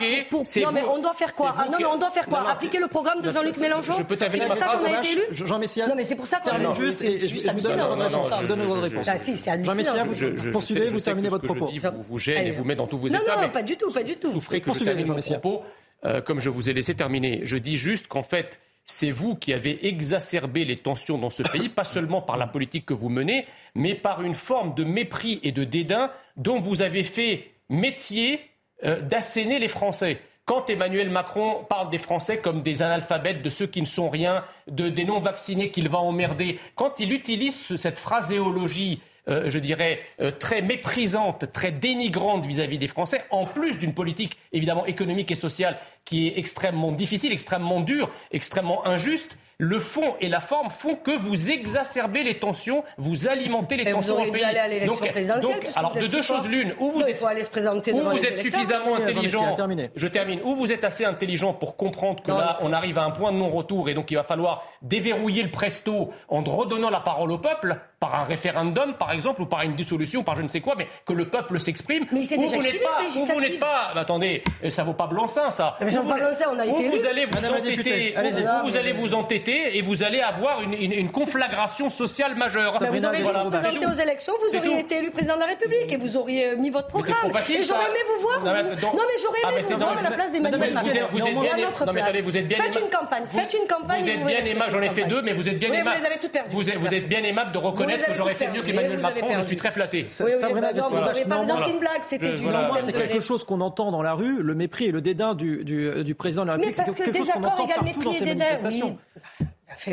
Non, 0.62 0.72
mais 0.72 0.82
on 0.82 0.98
doit 0.98 1.14
faire 1.14 1.32
quoi 1.32 1.54
Non, 1.70 1.78
mais 1.78 1.86
on 1.86 1.96
doit 1.96 2.10
faire 2.10 2.28
quoi 2.28 2.44
Appliquer 2.50 2.78
le 2.78 2.88
programme 2.88 3.22
de 3.22 3.30
Jean-Luc 3.30 3.56
Mélenchon 3.56 3.94
Je 3.98 4.02
peux 4.02 4.16
terminer 4.16 4.48
ma 4.48 4.54
phrase 4.54 4.82
Jean 5.30 5.58
Messia. 5.58 5.86
Non, 5.86 5.94
mais 5.96 6.04
c'est 6.04 6.14
pour 6.14 6.26
ça 6.26 6.40
qu'on 6.40 6.58
est 6.58 6.74
juste 6.74 7.02
et 7.02 7.16
je 7.26 7.50
vous 7.50 8.46
donne 8.46 8.65
votre 8.66 8.82
réponse. 8.82 9.06
Ah 9.08 9.18
si, 9.18 9.36
c'est 9.36 9.50
hallucinant. 9.50 10.12
Je, 10.12 10.50
poursuivez, 10.50 10.86
vous 10.86 11.00
terminez 11.00 11.28
votre 11.28 11.44
propos. 11.44 11.70
Je 11.72 11.80
vous, 11.88 12.02
vous 12.02 12.18
gêne 12.18 12.46
et 12.46 12.50
vous 12.52 12.64
met 12.64 12.76
dans 12.76 12.86
tous 12.86 12.98
vos 12.98 13.08
états. 13.08 13.18
Non, 13.18 13.42
non, 13.42 13.48
pas 13.50 13.62
du 13.62 13.76
tout, 13.76 13.90
pas 13.92 14.02
du 14.02 14.16
tout. 14.16 14.30
Souffrez 14.32 14.60
que 14.60 14.72
je 14.72 14.84
termine 14.84 15.06
mon 15.06 15.16
propos 15.16 15.62
euh, 16.04 16.20
comme 16.20 16.40
je 16.40 16.50
vous 16.50 16.68
ai 16.68 16.72
laissé 16.72 16.94
terminer. 16.94 17.40
Je 17.42 17.56
dis 17.56 17.76
juste 17.76 18.06
qu'en 18.06 18.22
fait, 18.22 18.60
c'est 18.84 19.10
vous 19.10 19.34
qui 19.34 19.52
avez 19.52 19.88
exacerbé 19.88 20.64
les 20.64 20.76
tensions 20.76 21.18
dans 21.18 21.30
ce 21.30 21.42
pays, 21.42 21.68
pas 21.68 21.84
seulement 21.84 22.20
par 22.20 22.36
la 22.36 22.46
politique 22.46 22.86
que 22.86 22.94
vous 22.94 23.08
menez, 23.08 23.46
mais 23.74 23.94
par 23.94 24.22
une 24.22 24.34
forme 24.34 24.74
de 24.74 24.84
mépris 24.84 25.40
et 25.42 25.52
de 25.52 25.64
dédain 25.64 26.10
dont 26.36 26.60
vous 26.60 26.82
avez 26.82 27.02
fait 27.02 27.50
métier 27.68 28.40
euh, 28.84 29.00
d'asséner 29.00 29.58
les 29.58 29.68
Français. 29.68 30.18
Quand 30.46 30.70
Emmanuel 30.70 31.10
Macron 31.10 31.64
parle 31.68 31.90
des 31.90 31.98
Français 31.98 32.38
comme 32.38 32.62
des 32.62 32.80
analphabètes, 32.80 33.42
de 33.42 33.48
ceux 33.48 33.66
qui 33.66 33.80
ne 33.80 33.86
sont 33.86 34.08
rien, 34.08 34.44
de, 34.68 34.88
des 34.88 35.04
non-vaccinés 35.04 35.72
qu'il 35.72 35.88
va 35.88 35.98
emmerder, 35.98 36.60
quand 36.76 37.00
il 37.00 37.12
utilise 37.12 37.74
cette 37.76 37.98
phraséologie 37.98 39.00
euh, 39.28 39.50
je 39.50 39.58
dirais, 39.58 39.98
euh, 40.20 40.30
très 40.30 40.62
méprisante, 40.62 41.50
très 41.52 41.72
dénigrante 41.72 42.46
vis-à-vis 42.46 42.78
des 42.78 42.86
Français, 42.86 43.24
en 43.30 43.44
plus 43.44 43.80
d'une 43.80 43.92
politique 43.92 44.38
évidemment 44.52 44.86
économique 44.86 45.32
et 45.32 45.34
sociale 45.34 45.78
qui 46.04 46.28
est 46.28 46.38
extrêmement 46.38 46.92
difficile, 46.92 47.32
extrêmement 47.32 47.80
dure, 47.80 48.08
extrêmement 48.30 48.86
injuste 48.86 49.36
le 49.58 49.80
fond 49.80 50.14
et 50.20 50.28
la 50.28 50.40
forme 50.40 50.68
font 50.68 50.96
que 50.96 51.10
vous 51.10 51.50
exacerbez 51.50 52.22
les 52.22 52.38
tensions, 52.38 52.84
vous 52.98 53.26
alimentez 53.26 53.76
les 53.76 53.90
tensions 53.90 54.16
vous 54.16 54.28
en 54.28 54.30
pays. 54.30 54.44
Aller 54.44 54.58
à 54.58 54.68
l'élection 54.68 55.06
présidentielle, 55.06 55.60
alors 55.74 55.94
de 55.94 56.06
deux 56.06 56.20
choses 56.20 56.46
l'une, 56.46 56.74
ou 56.78 56.90
vous 56.90 57.02
êtes, 57.02 57.22
aller 57.24 57.42
se 57.42 57.50
présenter 57.50 57.92
ou 57.92 58.02
vous 58.02 58.26
êtes 58.26 58.38
suffisamment 58.38 58.96
intelligent, 58.96 59.54
je 59.94 60.08
termine, 60.08 60.40
ou 60.44 60.54
vous 60.54 60.72
êtes 60.72 60.84
assez 60.84 61.04
intelligent 61.04 61.54
pour 61.54 61.76
comprendre 61.76 62.22
que 62.22 62.30
là 62.30 62.58
on 62.60 62.72
arrive 62.72 62.98
à 62.98 63.04
un 63.04 63.10
point 63.10 63.32
de 63.32 63.38
non-retour 63.38 63.88
et 63.88 63.94
donc 63.94 64.10
il 64.10 64.16
va 64.16 64.24
falloir 64.24 64.64
déverrouiller 64.82 65.42
le 65.42 65.50
presto 65.50 66.10
en 66.28 66.42
redonnant 66.42 66.90
la 66.90 67.00
parole 67.00 67.32
au 67.32 67.38
peuple 67.38 67.78
par 67.98 68.14
un 68.14 68.24
référendum 68.24 68.94
par 68.94 69.12
exemple 69.12 69.40
ou 69.40 69.46
par 69.46 69.62
une 69.62 69.74
dissolution, 69.74 70.22
par 70.22 70.36
je 70.36 70.42
ne 70.42 70.48
sais 70.48 70.60
quoi, 70.60 70.74
mais 70.76 70.86
que 71.06 71.14
le 71.14 71.28
peuple 71.28 71.58
s'exprime. 71.58 72.04
Mais 72.12 72.20
il 72.20 72.24
s'est 72.26 72.36
déjà 72.36 72.56
exprimé 72.56 72.84
Ou 73.16 73.26
vous 73.26 73.40
n'êtes 73.40 73.58
pas, 73.58 73.92
attendez, 73.94 74.44
ça 74.68 74.84
vaut 74.84 74.92
pas 74.92 75.06
blanc-seing 75.06 75.50
ça. 75.50 75.76
Mais 75.80 75.90
ça 75.90 76.02
vaut 76.02 76.10
pas 76.10 76.16
blanc 76.16 76.26
on 76.52 76.58
a 76.58 76.66
été 76.66 76.88
vous 76.90 77.06
allez 77.06 77.24
vous 77.24 77.38
entêter, 77.38 78.14
vous 78.62 78.76
allez 78.76 78.92
vous 78.92 79.14
entêter 79.14 79.45
et 79.48 79.82
vous 79.82 80.02
allez 80.02 80.20
avoir 80.20 80.60
une, 80.62 80.74
une, 80.74 81.10
conflagration 81.10 81.88
sociale 81.88 82.34
majeure. 82.34 82.72
vous 82.90 83.04
auriez 83.04 83.22
dû 83.22 83.30
vous 83.30 83.50
présenter 83.50 83.86
aux 83.86 84.00
élections, 84.00 84.34
vous 84.40 84.56
auriez 84.56 84.80
été 84.80 84.98
élu 84.98 85.10
président 85.10 85.34
de 85.34 85.40
la 85.40 85.46
République 85.46 85.92
et 85.92 85.96
vous 85.96 86.16
auriez 86.16 86.56
mis 86.56 86.70
votre 86.70 86.88
programme. 86.88 87.30
Facile, 87.32 87.60
et 87.60 87.64
j'aurais 87.64 87.86
aimé 87.86 87.98
vous 88.14 88.22
voir. 88.22 88.44
Non, 88.44 88.52
mais, 88.52 88.76
j'aurais 89.22 89.54
aimé 89.54 89.62
vous 89.62 89.76
voir 89.76 89.98
à 89.98 90.02
la 90.02 90.10
place 90.10 90.32
d'Emmanuel 90.32 90.74
Macron. 90.74 90.90
Vous 91.12 91.26
êtes 91.26 91.38
bien, 91.38 91.56
non, 91.86 91.92
mais 91.92 92.00
attendez, 92.00 92.20
vous 92.20 92.36
êtes 92.36 92.48
bien 92.48 92.58
Faites 92.58 92.78
une 92.80 92.90
campagne, 92.90 93.24
faites 93.28 93.54
une 93.54 93.66
campagne. 93.66 94.02
Vous 94.02 94.08
êtes 94.08 94.24
bien 94.24 94.44
aimable, 94.44 94.70
j'en 94.70 94.82
ai 94.82 94.88
fait 94.90 95.04
deux, 95.04 95.22
mais 95.22 95.32
vous 95.32 95.48
êtes 95.48 95.58
bien 95.58 95.72
aimable. 95.72 95.98
Vous 96.00 96.06
avez 96.06 96.18
tout 96.18 96.28
perdu. 96.28 96.56
Vous 96.56 96.94
êtes 96.94 97.08
bien 97.08 97.22
aimable 97.22 97.52
de 97.52 97.58
reconnaître 97.58 98.06
que 98.06 98.12
j'aurais 98.14 98.34
fait 98.34 98.48
mieux 98.48 98.62
qu'Emmanuel 98.62 99.00
Macron. 99.00 99.28
Je 99.30 99.42
suis 99.42 99.56
très 99.56 99.70
flatté. 99.70 100.06
Sabrina 100.08 100.72
non, 100.72 100.88
vous 100.88 100.96
n'avez 100.96 101.24
pas 101.24 101.46
c'est 101.56 101.70
une 101.70 101.78
blague, 101.78 102.02
c'était 102.02 102.32
du 102.32 102.46
C'est 102.80 102.92
quelque 102.92 103.20
chose 103.20 103.44
qu'on 103.44 103.60
entend 103.60 103.90
dans 103.90 104.02
la 104.02 104.14
rue, 104.14 104.42
le 104.42 104.54
mépris 104.54 104.86
et 104.86 104.92
le 104.92 105.00
dédain 105.00 105.34
du 105.34 106.14
président 106.16 106.42
de 106.42 106.48
la 106.48 106.54
République. 106.54 106.78
Mais 106.78 106.84
parce 106.84 106.96
que 106.96 107.10
des 107.10 107.30
accords 107.30 107.60
égale 107.64 107.84
mépris 107.84 108.16
et 108.16 108.24
dédain. 108.24 108.46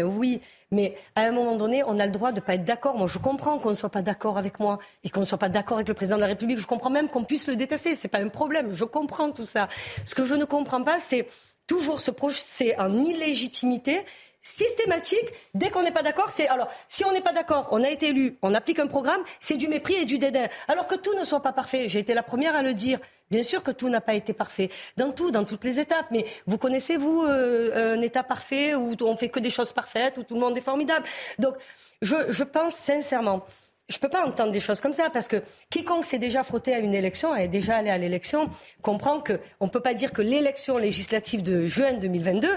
Oui, 0.04 0.42
mais 0.72 0.96
à 1.16 1.22
un 1.22 1.32
moment 1.32 1.56
donné, 1.56 1.84
on 1.86 2.00
a 2.00 2.06
le 2.06 2.12
droit 2.12 2.32
de 2.32 2.40
ne 2.40 2.46
pas 2.46 2.56
être 2.56 2.66
d'accord. 2.66 2.98
Moi, 2.98 3.08
je 3.08 3.18
comprends 3.18 3.60
qu'on 3.60 3.70
ne 3.70 3.76
soit 3.76 3.90
pas 3.90 4.02
d'accord 4.02 4.38
avec 4.38 4.60
moi 4.60 4.80
et 5.04 5.10
qu'on 5.10 5.22
ne 5.22 5.26
soit 5.26 5.38
pas 5.38 5.50
d'accord 5.50 5.78
avec 5.78 5.88
le 5.88 5.94
président 5.94 6.16
de 6.18 6.22
la 6.22 6.28
République. 6.28 6.60
Je 6.60 6.68
comprends 6.68 6.90
même 6.90 7.10
qu'on 7.10 7.24
puisse 7.24 7.48
le 7.48 7.56
détester. 7.56 7.96
C'est 7.96 8.08
pas 8.08 8.20
un 8.20 8.30
problème. 8.30 8.74
Je 8.74 8.86
comprends 8.86 9.32
tout 9.32 9.44
ça. 9.44 9.70
Ce 10.06 10.16
que 10.16 10.24
je 10.24 10.36
ne 10.36 10.46
comprends 10.46 10.84
pas, 10.84 11.00
c'est 11.00 11.28
toujours 11.68 12.02
se 12.02 12.12
projeter 12.12 12.78
en 12.80 12.94
illégitimité 13.04 14.06
systématique. 14.42 15.32
Dès 15.54 15.70
qu'on 15.70 15.84
n'est 15.84 15.92
pas 15.92 16.04
d'accord, 16.04 16.30
c'est 16.30 16.48
alors 16.48 16.70
si 16.90 17.06
on 17.06 17.14
n'est 17.14 17.22
pas 17.22 17.34
d'accord, 17.34 17.70
on 17.72 17.82
a 17.84 17.90
été 17.90 18.10
élu, 18.10 18.38
on 18.42 18.54
applique 18.54 18.80
un 18.80 18.88
programme, 18.88 19.22
c'est 19.40 19.58
du 19.58 19.70
mépris 19.70 19.96
et 19.96 20.06
du 20.06 20.20
dédain. 20.20 20.48
Alors 20.68 20.88
que 20.88 20.96
tout 20.96 21.18
ne 21.18 21.24
soit 21.24 21.42
pas 21.42 21.54
parfait. 21.54 21.88
J'ai 21.88 22.00
été 22.00 22.14
la 22.14 22.24
première 22.24 22.56
à 22.56 22.62
le 22.62 22.74
dire. 22.74 23.00
Bien 23.34 23.42
sûr 23.42 23.64
que 23.64 23.72
tout 23.72 23.90
n'a 23.90 24.00
pas 24.00 24.14
été 24.14 24.32
parfait 24.32 24.70
dans 24.96 25.12
tout, 25.12 25.32
dans 25.32 25.44
toutes 25.44 25.64
les 25.64 25.80
étapes. 25.80 26.06
Mais 26.12 26.24
vous 26.46 26.60
connaissez 26.60 26.98
vous 26.98 27.24
euh, 27.24 27.96
un 27.96 28.02
État 28.02 28.22
parfait 28.22 28.76
où 28.76 28.96
on 29.02 29.18
fait 29.18 29.30
que 29.30 29.40
des 29.40 29.50
choses 29.50 29.74
parfaites, 29.74 30.20
où 30.20 30.24
tout 30.24 30.36
le 30.36 30.40
monde 30.40 30.56
est 30.56 30.62
formidable. 30.62 31.08
Donc 31.40 31.56
je, 32.04 32.44
pense 32.44 32.76
sincèrement 32.76 33.44
je 33.90 33.98
ne 33.98 34.02
peux 34.02 34.10
pas 34.10 34.26
entendre 34.26 34.52
des 34.52 34.60
choses 34.60 34.82
comme 34.82 34.94
ça 34.94 35.10
parce 35.10 35.28
que 35.28 35.42
quiconque 35.70 36.06
s'est 36.06 36.20
déjà 36.20 36.44
frotté 36.44 36.74
à 36.74 36.80
une 36.80 36.96
élection, 36.96 37.36
est 37.36 37.48
déjà 37.48 37.78
allé 37.78 37.90
à 37.90 37.98
l'élection, 37.98 38.50
comprend 38.82 39.20
qu'on 39.20 39.66
ne 39.66 39.70
peut 39.70 39.82
pas 39.82 39.94
dire 39.94 40.14
que 40.14 40.22
l'élection 40.22 40.78
législative 40.78 41.44
de 41.44 41.66
juin 41.66 41.94
2022 41.94 42.50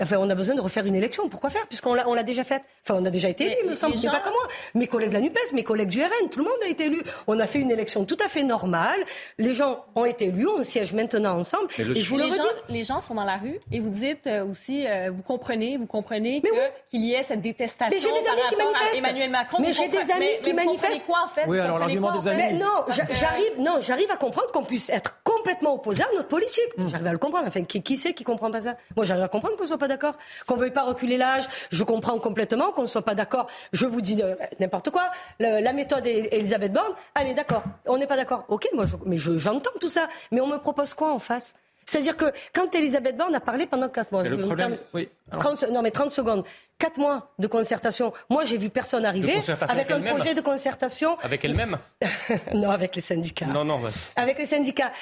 Enfin, 0.00 0.16
on 0.18 0.30
a 0.30 0.34
besoin 0.34 0.54
de 0.54 0.60
refaire 0.60 0.86
une 0.86 0.94
élection. 0.94 1.28
Pourquoi 1.28 1.50
faire? 1.50 1.66
Puisqu'on 1.66 1.94
l'a, 1.94 2.08
on 2.08 2.14
l'a 2.14 2.22
déjà 2.22 2.44
faite. 2.44 2.62
Enfin, 2.84 2.98
on 3.00 3.04
a 3.04 3.10
déjà 3.10 3.28
été 3.28 3.46
élu, 3.46 3.56
il 3.64 3.68
me 3.68 3.74
semble. 3.74 3.96
Gens... 3.96 4.10
pas 4.10 4.20
comme 4.20 4.32
moi. 4.32 4.48
Mes 4.74 4.86
collègues 4.86 5.10
de 5.10 5.14
la 5.14 5.20
NUPES, 5.20 5.52
mes 5.54 5.64
collègues 5.64 5.88
du 5.88 6.02
RN, 6.02 6.28
tout 6.30 6.40
le 6.40 6.44
monde 6.44 6.58
a 6.64 6.68
été 6.68 6.86
élu. 6.86 7.02
On 7.26 7.38
a 7.40 7.46
fait 7.46 7.60
une 7.60 7.70
élection 7.70 8.04
tout 8.04 8.18
à 8.24 8.28
fait 8.28 8.42
normale. 8.42 9.00
Les 9.38 9.52
gens 9.52 9.84
ont 9.94 10.04
été 10.04 10.26
élus, 10.26 10.48
on 10.48 10.62
siège 10.62 10.92
maintenant 10.92 11.38
ensemble. 11.38 11.68
et 11.78 11.94
je 11.94 12.08
vous 12.08 12.16
le 12.16 12.24
les, 12.24 12.30
gens, 12.30 12.42
les 12.68 12.84
gens 12.84 13.00
sont 13.00 13.14
dans 13.14 13.24
la 13.24 13.36
rue 13.36 13.58
et 13.72 13.80
vous 13.80 13.90
dites 13.90 14.26
euh, 14.26 14.44
aussi, 14.44 14.86
euh, 14.86 15.10
vous 15.14 15.22
comprenez, 15.22 15.76
vous 15.76 15.86
comprenez 15.86 16.40
que, 16.40 16.48
qu'il 16.88 17.04
y 17.04 17.14
ait 17.14 17.22
cette 17.22 17.40
détestation 17.40 17.86
mais 17.90 17.98
j'ai 17.98 18.22
des 18.22 18.28
amis 18.28 18.40
qui 18.48 18.56
manifestent. 18.56 18.98
Emmanuel 18.98 19.30
Macron. 19.30 19.58
Mais 19.60 19.72
j'ai 19.72 19.88
des 19.88 19.98
amis 19.98 20.10
mais, 20.18 20.40
qui 20.42 20.52
mais 20.52 20.64
manifestent. 20.64 21.06
quoi 21.06 21.22
en 21.24 21.28
fait 21.28 21.44
Oui, 21.46 21.58
alors 21.58 21.78
l'argument 21.78 22.12
des 22.12 22.28
amis. 22.28 22.54
non, 22.54 22.84
j'arrive, 22.88 23.52
non, 23.58 23.78
j'arrive 23.80 24.10
à 24.10 24.16
comprendre 24.16 24.50
qu'on 24.52 24.64
puisse 24.64 24.88
être 24.90 25.22
complètement 25.24 25.74
opposé 25.74 26.02
à 26.02 26.08
notre 26.14 26.28
politique. 26.28 26.68
Hmm. 26.76 26.88
J'arrive 26.88 27.06
à 27.06 27.12
le 27.12 27.18
comprendre. 27.18 27.46
Enfin, 27.46 27.62
qui, 27.62 27.82
qui 27.82 27.96
c'est 27.96 28.12
qui 28.12 28.24
comprend 28.24 28.50
pas 28.50 28.60
ça? 28.62 28.76
Moi, 28.96 29.04
j'arrive 29.04 29.24
à 29.24 29.28
comprendre 29.28 29.56
qu'on 29.66 29.70
soit 29.70 29.78
pas 29.78 29.88
d'accord 29.88 30.14
qu'on 30.46 30.56
veuille 30.56 30.70
pas 30.70 30.84
reculer 30.84 31.16
l'âge, 31.16 31.46
je 31.70 31.82
comprends 31.82 32.18
complètement 32.18 32.70
qu'on 32.72 32.82
ne 32.82 32.86
soit 32.86 33.02
pas 33.02 33.14
d'accord. 33.14 33.48
Je 33.72 33.86
vous 33.86 34.00
dis 34.00 34.16
n'importe 34.60 34.90
quoi. 34.90 35.10
la 35.40 35.72
méthode 35.72 36.06
Elisabeth 36.06 36.72
Borne, 36.72 36.92
allez, 37.14 37.34
d'accord. 37.34 37.64
On 37.86 37.98
n'est 37.98 38.06
pas 38.06 38.16
d'accord. 38.16 38.44
Ok, 38.48 38.68
moi, 38.72 38.86
je, 38.86 38.96
mais 39.04 39.18
j'entends 39.18 39.70
tout 39.80 39.88
ça. 39.88 40.08
Mais 40.30 40.40
on 40.40 40.46
me 40.46 40.58
propose 40.58 40.94
quoi 40.94 41.12
en 41.12 41.18
face? 41.18 41.54
C'est-à-dire 41.84 42.16
que 42.16 42.26
quand 42.52 42.74
Elisabeth 42.74 43.16
Borne 43.16 43.34
a 43.34 43.40
parlé 43.40 43.66
pendant 43.66 43.88
4 43.88 44.10
mois, 44.10 44.24
le 44.24 44.38
problème, 44.38 44.76
oui. 44.92 45.08
30, 45.38 45.70
non 45.70 45.82
mais 45.82 45.92
30 45.92 46.10
secondes, 46.10 46.44
4 46.78 46.98
mois 46.98 47.32
de 47.38 47.46
concertation. 47.46 48.12
Moi, 48.28 48.44
j'ai 48.44 48.58
vu 48.58 48.68
personne 48.68 49.06
arriver 49.06 49.40
avec 49.68 49.90
un 49.90 50.00
projet 50.00 50.34
de 50.34 50.40
concertation. 50.42 51.16
Avec 51.22 51.44
elle-même 51.44 51.78
Non, 52.54 52.70
avec 52.70 52.94
les 52.96 53.02
syndicats. 53.02 53.46
Non, 53.46 53.64
non. 53.64 53.80
Avec 54.16 54.38
les 54.38 54.46
syndicats. 54.46 54.92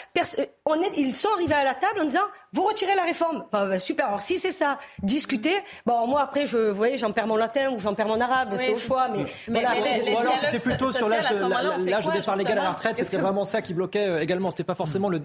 on 0.66 0.80
est, 0.82 0.92
ils 0.96 1.14
sont 1.14 1.30
arrivés 1.34 1.54
à 1.54 1.64
la 1.64 1.74
table 1.74 2.00
en 2.00 2.04
disant 2.04 2.20
vous 2.52 2.62
retirez 2.62 2.94
la 2.94 3.02
réforme. 3.02 3.44
Bah, 3.50 3.78
super. 3.80 4.06
Alors 4.06 4.20
si 4.20 4.38
c'est 4.38 4.52
ça, 4.52 4.78
discuter. 5.02 5.54
Bon, 5.84 6.06
moi 6.06 6.20
après, 6.20 6.46
je, 6.46 6.56
vous 6.56 6.76
voyez, 6.76 6.96
j'en 6.96 7.10
perds 7.10 7.26
mon 7.26 7.36
latin 7.36 7.70
ou 7.70 7.78
j'en 7.80 7.94
perds 7.94 8.06
mon 8.06 8.20
arabe, 8.20 8.54
c'est 8.56 8.72
au 8.72 8.78
choix. 8.78 9.08
Mais, 9.08 9.24
mais, 9.48 9.60
voilà, 9.60 9.80
ou 10.12 10.18
alors 10.18 10.38
c'était 10.38 10.60
plutôt 10.60 10.92
sur 10.92 11.08
l'âge 11.08 11.28
de, 11.28 12.12
départ 12.12 12.36
légal 12.36 12.58
à 12.58 12.62
la 12.62 12.70
retraite. 12.70 12.98
C'était 12.98 13.16
vraiment 13.16 13.44
ça 13.44 13.62
qui 13.62 13.74
bloquait 13.74 14.06
euh, 14.06 14.20
également. 14.20 14.50
C'était 14.50 14.64
pas 14.64 14.76
forcément 14.76 15.08
le, 15.08 15.20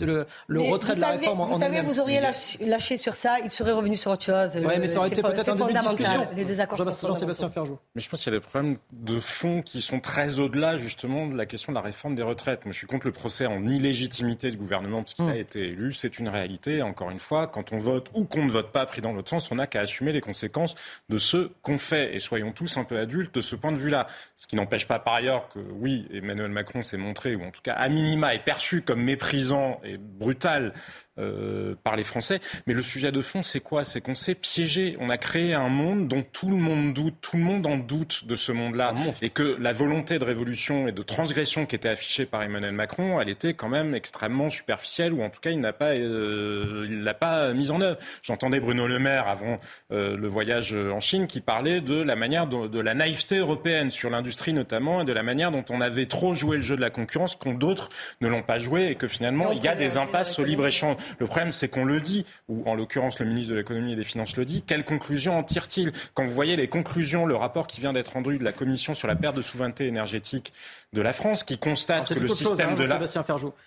le, 0.48 0.62
retrait 0.62 0.96
de 0.96 1.02
la 1.02 1.10
réforme. 1.10 1.46
Vous 1.46 1.60
savez, 1.60 1.82
vous 1.82 2.00
auriez 2.00 2.22
lâché 2.62 2.98
sur 2.98 3.14
ça, 3.14 3.38
il 3.44 3.52
serait 3.52 3.72
revenu 3.72 3.96
sur 3.96 4.12
autre 4.12 4.26
chose. 4.26 4.52
Oui, 4.56 4.74
mais 4.80 4.88
ça 4.88 5.00
aurait 5.00 5.10
été 5.10 5.22
peut-être 5.22 5.50
un 5.50 5.56
début 5.56 5.74
de 5.74 5.80
discussion 5.80 6.28
les 6.40 6.46
désaccords 6.46 6.78
Jean-Sébastien 6.78 7.50
Ferjou. 7.50 7.78
Mais 7.96 8.02
je 8.02 8.10
pense 8.10 8.24
qu'il 8.24 8.34
y 8.34 8.36
a 8.36 8.40
des 8.40 8.46
problèmes 8.46 8.78
de 8.92 9.20
fond 9.20 9.62
qui 9.62 9.82
sont 9.82 10.00
très 10.00 10.40
au-delà 10.40 10.78
justement 10.78 11.28
de 11.28 11.36
la 11.36 11.46
question 11.46 11.72
de 11.72 11.76
la 11.76 11.82
réforme 11.82 12.16
des 12.16 12.24
retraites. 12.24 12.66
Moi, 12.66 12.74
je 12.74 12.78
suis 12.78 12.88
contre 12.88 13.08
le 13.08 13.14
procès 13.14 13.46
en 13.46 13.68
illégitimité 13.68 14.52
du 14.52 14.58
gouvernement 14.58 15.04
parce 15.04 15.14
qu'il 15.14 15.26
a 15.26 15.34
hmm. 15.34 15.38
été 15.38 15.68
élu. 15.70 15.94
C'est 15.94 16.20
une 16.20 16.30
réalité. 16.30 16.82
Encore 16.82 17.10
une 17.12 17.20
fois, 17.20 17.48
quand 17.48 17.74
on 17.74 17.78
vote 17.78 18.10
ou 18.14 18.26
qu'on 18.26 18.46
ne 18.46 18.52
vote 18.52 18.72
pas 18.72 18.86
pris 18.86 19.02
dans 19.02 19.14
l'autre 19.14 19.30
sens, 19.30 19.52
on 19.52 19.56
n'a 19.56 19.68
qu'à 19.68 19.82
assumer 19.82 20.12
les 20.12 20.22
conséquences 20.22 20.76
de 21.10 21.18
ce 21.18 21.52
qu'on 21.62 21.78
fait. 21.78 22.16
Et 22.16 22.20
soyons 22.20 22.52
tous 22.52 22.78
un 22.78 22.84
peu 22.84 22.98
adultes 22.98 23.36
de 23.36 23.42
ce 23.42 23.56
point 23.56 23.72
de 23.72 23.78
vue-là. 23.78 24.08
Ce 24.36 24.48
qui 24.48 24.56
n'empêche 24.56 24.88
pas 24.88 25.00
par 25.00 25.16
ailleurs 25.16 25.50
que, 25.50 25.60
oui, 25.60 26.08
Emmanuel 26.12 26.52
Macron 26.52 26.82
s'est 26.82 26.98
montré, 26.98 27.36
ou 27.36 27.44
en 27.44 27.52
tout 27.52 27.62
cas 27.62 27.74
à 27.74 27.90
minima 27.90 28.34
est 28.34 28.44
perçu 28.44 28.82
comme 28.82 29.02
méprisant 29.02 29.80
et 29.84 29.98
brutal 29.98 30.74
euh, 31.20 31.76
par 31.84 31.96
les 31.96 32.04
Français. 32.04 32.40
Mais 32.68 32.74
le 32.74 32.82
sujet 32.82 33.12
de 33.12 33.22
fond, 33.22 33.44
c'est 33.44 33.60
quoi? 33.60 33.84
C'est 33.84 34.02
qu'on 34.02 34.16
s'est 34.16 34.36
piégé. 34.36 34.98
On 35.00 35.10
a 35.10 35.18
créé 35.18 35.54
un 35.54 35.70
monde 35.70 36.08
dont 36.08 36.24
tout 36.24 36.50
le 36.50 36.56
monde 36.56 36.94
doute, 36.94 37.16
tout 37.22 37.38
le 37.38 37.44
monde 37.44 37.66
en 37.66 37.78
doute 37.78 38.26
de 38.26 38.36
ce 38.36 38.52
monde-là. 38.52 38.94
Et 39.22 39.30
que 39.30 39.58
la 39.60 39.72
volonté 39.72 40.20
de 40.20 40.24
révolution 40.24 40.88
et 40.88 40.92
de 40.92 41.02
transgression 41.02 41.66
qui 41.66 41.76
était 41.76 41.90
affichée 41.90 42.26
par 42.26 42.44
Emmanuel 42.44 42.74
Macron, 42.74 43.20
elle 43.22 43.30
était 43.30 43.54
quand 43.54 43.70
même 43.70 43.96
extrêmement 43.96 44.50
superficielle, 44.50 45.14
ou 45.14 45.24
en 45.24 45.30
tout 45.30 45.40
cas, 45.40 45.52
il 45.52 45.60
n'a 45.60 45.74
pas, 45.74 45.92
euh, 45.92 46.86
il 46.90 47.04
l'a 47.04 47.14
pas 47.14 47.54
mise 47.54 47.72
en 47.72 47.82
œuvre. 47.82 48.00
J'entendais 48.24 48.60
Bruno 48.60 48.88
Le 48.88 49.00
Maire 49.00 49.28
avant 49.28 49.60
euh, 49.92 50.18
le 50.18 50.28
voyage 50.28 50.74
en 50.74 51.00
Chine 51.00 51.28
qui 51.28 51.42
parlait 51.42 51.82
de 51.82 52.02
la 52.02 52.16
manière 52.16 52.48
de, 52.48 52.68
de 52.68 52.80
la 52.80 52.94
naïveté 52.94 53.38
européenne 53.38 53.92
sur 53.92 54.10
l'industrie 54.10 54.54
notamment 54.54 55.02
et 55.02 55.06
de 55.06 55.14
la 55.14 55.24
manière 55.24 55.52
dont 55.52 55.66
on 55.70 55.82
avait 55.82 56.06
trop 56.06 56.34
joué 56.34 56.58
le 56.58 56.64
jeu 56.64 56.76
de 56.76 56.82
la 56.82 56.90
concurrence, 56.90 57.36
qu'on 57.36 57.54
d'autres 57.54 57.90
ne 58.22 58.28
l'ont 58.28 58.42
pas 58.42 58.58
joué 58.58 58.88
et 58.88 58.96
que 58.96 59.08
finalement 59.08 59.52
il 59.52 59.64
y 59.64 59.68
a 59.68 59.76
des 59.76 59.98
impasses 59.98 60.40
au 60.40 60.44
libre 60.44 60.66
échange. 60.68 60.98
Le 61.18 61.26
problème, 61.26 61.52
c'est 61.52 61.68
qu'on 61.68 61.86
le 61.86 62.00
dit, 62.02 62.26
ou 62.48 62.64
en 62.70 62.76
l'occurrence 62.76 63.20
le 63.20 63.26
ministre 63.26 63.52
de 63.52 63.58
l'économie 63.58 63.94
et 63.94 63.96
des 63.96 64.04
finances 64.04 64.38
le 64.38 64.46
dit. 64.46 64.62
Quelles 64.62 64.86
conclusions 64.86 65.38
en 65.38 65.44
tire-t-il? 65.44 65.92
Quand 66.14 66.24
vous 66.24 66.34
voyez 66.34 66.56
les 66.56 66.68
conclusions, 66.68 67.26
le 67.26 67.36
rapport 67.36 67.68
qui 67.68 67.82
vient 67.82 67.94
d'être 67.94 68.14
rendu 68.14 68.38
de 68.38 68.44
la 68.44 68.52
Commission 68.52 68.94
sur 68.94 69.08
la 69.08 69.16
perte 69.16 69.36
de 69.36 69.42
souveraineté 69.42 69.88
énergétique 69.88 70.54
de 70.92 71.02
la 71.02 71.14
France, 71.14 71.44
qui 71.44 71.60
constate 71.60 72.10
que 72.10 72.20
le 72.20 72.28
système 72.28 72.72
hein, 72.72 72.76
de 72.76 72.84
la... 72.84 73.00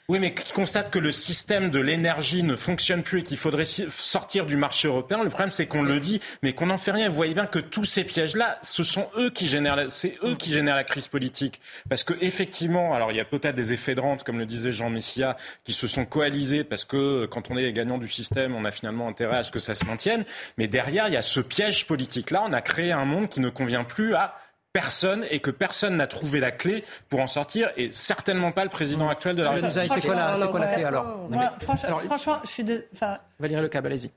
Oui, 0.08 0.18
mais 0.18 0.34
qui 0.34 0.52
constate 0.52 0.90
que 0.90 0.98
le 0.98 1.12
système 1.12 1.70
de 1.70 1.78
l'énergie 1.78 2.42
ne 2.42 2.56
fonctionne 2.56 3.04
plus 3.04 3.20
et 3.20 3.22
qu'il 3.22 3.36
faudrait 3.36 3.64
sortir 3.64 4.44
du 4.44 4.56
marché 4.56 4.88
européen. 4.88 5.22
Le 5.22 5.28
problème, 5.28 5.52
c'est 5.52 5.66
qu'on 5.66 5.82
le 5.82 6.00
dit, 6.00 6.20
mais 6.42 6.52
qu'on 6.52 6.66
n'en 6.66 6.78
fait 6.78 6.90
rien. 6.90 7.08
Vous 7.08 7.14
voyez 7.14 7.34
bien 7.34 7.46
que 7.46 7.60
tous 7.60 7.84
ces 7.84 8.02
pièges-là, 8.02 8.58
ce 8.62 8.82
sont 8.82 9.08
eux 9.16 9.30
qui 9.30 9.46
génèrent, 9.46 9.76
la... 9.76 9.88
c'est 9.88 10.18
eux 10.24 10.34
qui 10.34 10.50
génèrent 10.50 10.74
la 10.74 10.82
crise 10.82 11.06
politique. 11.06 11.60
Parce 11.88 12.02
que 12.02 12.14
effectivement, 12.20 12.92
alors 12.92 13.12
il 13.12 13.16
y 13.16 13.20
a 13.20 13.24
peut-être 13.24 13.54
des 13.54 13.72
effets 13.72 13.94
de 13.94 14.00
rente, 14.00 14.24
comme 14.24 14.38
le 14.38 14.46
disait 14.46 14.72
Jean 14.72 14.90
Messia, 14.90 15.36
qui 15.62 15.72
se 15.72 15.86
sont 15.86 16.04
coalisés 16.04 16.64
parce 16.64 16.84
que 16.84 17.26
quand 17.26 17.50
on 17.50 17.56
est 17.56 17.62
les 17.62 17.72
gagnants 17.72 17.98
du 17.98 18.08
système, 18.08 18.56
on 18.56 18.64
a 18.64 18.72
finalement 18.72 19.06
intérêt 19.06 19.36
à 19.36 19.42
ce 19.44 19.52
que 19.52 19.60
ça 19.60 19.74
se 19.74 19.84
maintienne. 19.84 20.24
Mais 20.58 20.66
derrière, 20.66 21.06
il 21.06 21.14
y 21.14 21.16
a 21.16 21.22
ce 21.22 21.38
piège 21.38 21.86
politique-là. 21.86 22.42
On 22.48 22.52
a 22.52 22.62
créé 22.62 22.90
un 22.90 23.04
monde 23.04 23.28
qui 23.28 23.38
ne 23.38 23.48
convient 23.48 23.84
plus 23.84 24.16
à 24.16 24.34
personne 24.72 25.26
et 25.30 25.40
que 25.40 25.50
personne 25.50 25.96
n'a 25.96 26.06
trouvé 26.06 26.40
la 26.40 26.50
clé 26.50 26.84
pour 27.08 27.20
en 27.20 27.26
sortir 27.26 27.70
et 27.76 27.92
certainement 27.92 28.52
pas 28.52 28.64
le 28.64 28.70
président 28.70 29.08
actuel 29.08 29.36
de 29.36 29.42
la 29.42 29.50
République. 29.50 29.92
C'est 29.92 30.06
quoi, 30.06 30.14
la, 30.14 30.68
clé 30.68 30.84
alors, 30.84 31.28
Franchement, 31.60 32.40
je 32.44 32.48
suis. 32.48 32.64
De... 32.64 32.86
Valérie 33.38 33.62
Lecab, 33.62 33.86
allez-y. 33.86 34.10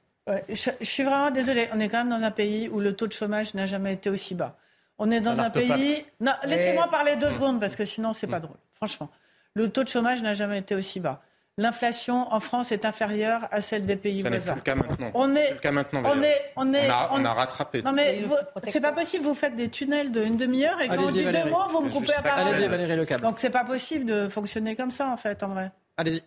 je, 0.50 0.72
suis 0.82 1.04
vraiment 1.04 1.32
désolée. 1.32 1.70
On 1.74 1.80
est 1.80 1.90
quand 1.90 2.04
même 2.04 2.10
dans 2.10 2.26
un 2.26 2.32
pays 2.32 2.70
où 2.70 2.80
le 2.80 2.96
taux 2.96 3.08
de 3.08 3.14
chômage 3.14 3.54
n'a 3.54 3.66
jamais 3.66 3.94
été 3.94 4.10
aussi 4.10 4.36
bas. 4.36 4.56
On 4.98 5.12
est 5.12 5.20
dans 5.20 5.40
un 5.40 5.50
pays. 5.50 6.06
Non, 6.22 6.32
laissez-moi 6.46 6.90
parler 6.90 7.18
deux 7.18 7.32
secondes 7.32 7.60
parce 7.60 7.76
que 7.76 7.86
sinon 7.86 8.14
c'est 8.14 8.28
pas 8.28 8.40
drôle. 8.40 8.58
Franchement, 8.76 9.10
le 9.54 9.70
taux 9.70 9.84
de 9.84 9.90
chômage 9.90 10.22
n'a 10.22 10.34
jamais 10.34 10.60
été 10.60 10.76
aussi 10.76 11.00
bas 11.00 11.22
l'inflation 11.58 12.32
en 12.34 12.40
France 12.40 12.72
est 12.72 12.86
inférieure 12.86 13.48
à 13.52 13.62
celle 13.62 13.84
des 13.84 13.96
pays 13.96 14.22
voisins. 14.22 14.40
C'est 14.40 14.56
le 14.56 14.62
cas 14.62 14.76
maintenant. 14.76 15.12
On 15.14 15.36
est, 15.36 15.52
le 15.52 15.60
cas 15.60 15.72
maintenant. 15.72 16.04
On 16.06 16.22
est, 16.22 16.52
on 16.56 16.74
est, 16.74 16.90
on 17.12 17.26
a, 17.26 17.34
rattrapé. 17.34 17.82
Non 17.82 17.94
mais 17.94 18.22
c'est 18.68 18.82
pas 18.82 18.92
possible. 18.92 19.24
Vous 19.24 19.36
faites 19.36 19.56
des 19.56 19.70
tunnels 19.70 20.12
d'une 20.12 20.38
demi-heure 20.38 20.82
et 20.82 20.88
quand 20.88 21.04
on 21.04 21.12
dit 21.12 21.26
deux 21.26 21.50
mots, 21.50 21.68
vous 21.70 21.82
me 21.82 21.90
coupez 21.90 22.14
la 22.16 22.22
parole. 22.22 22.54
Allez-y, 22.54 22.68
Valérie 22.68 22.96
Le 22.96 23.22
Donc 23.22 23.40
c'est 23.40 23.50
pas 23.50 23.64
possible 23.64 24.06
de 24.06 24.28
fonctionner 24.30 24.76
comme 24.76 24.92
ça 24.92 25.08
en 25.08 25.18
fait, 25.18 25.44
en 25.44 25.50
vrai. 25.50 25.72
Allez-y. 25.98 26.24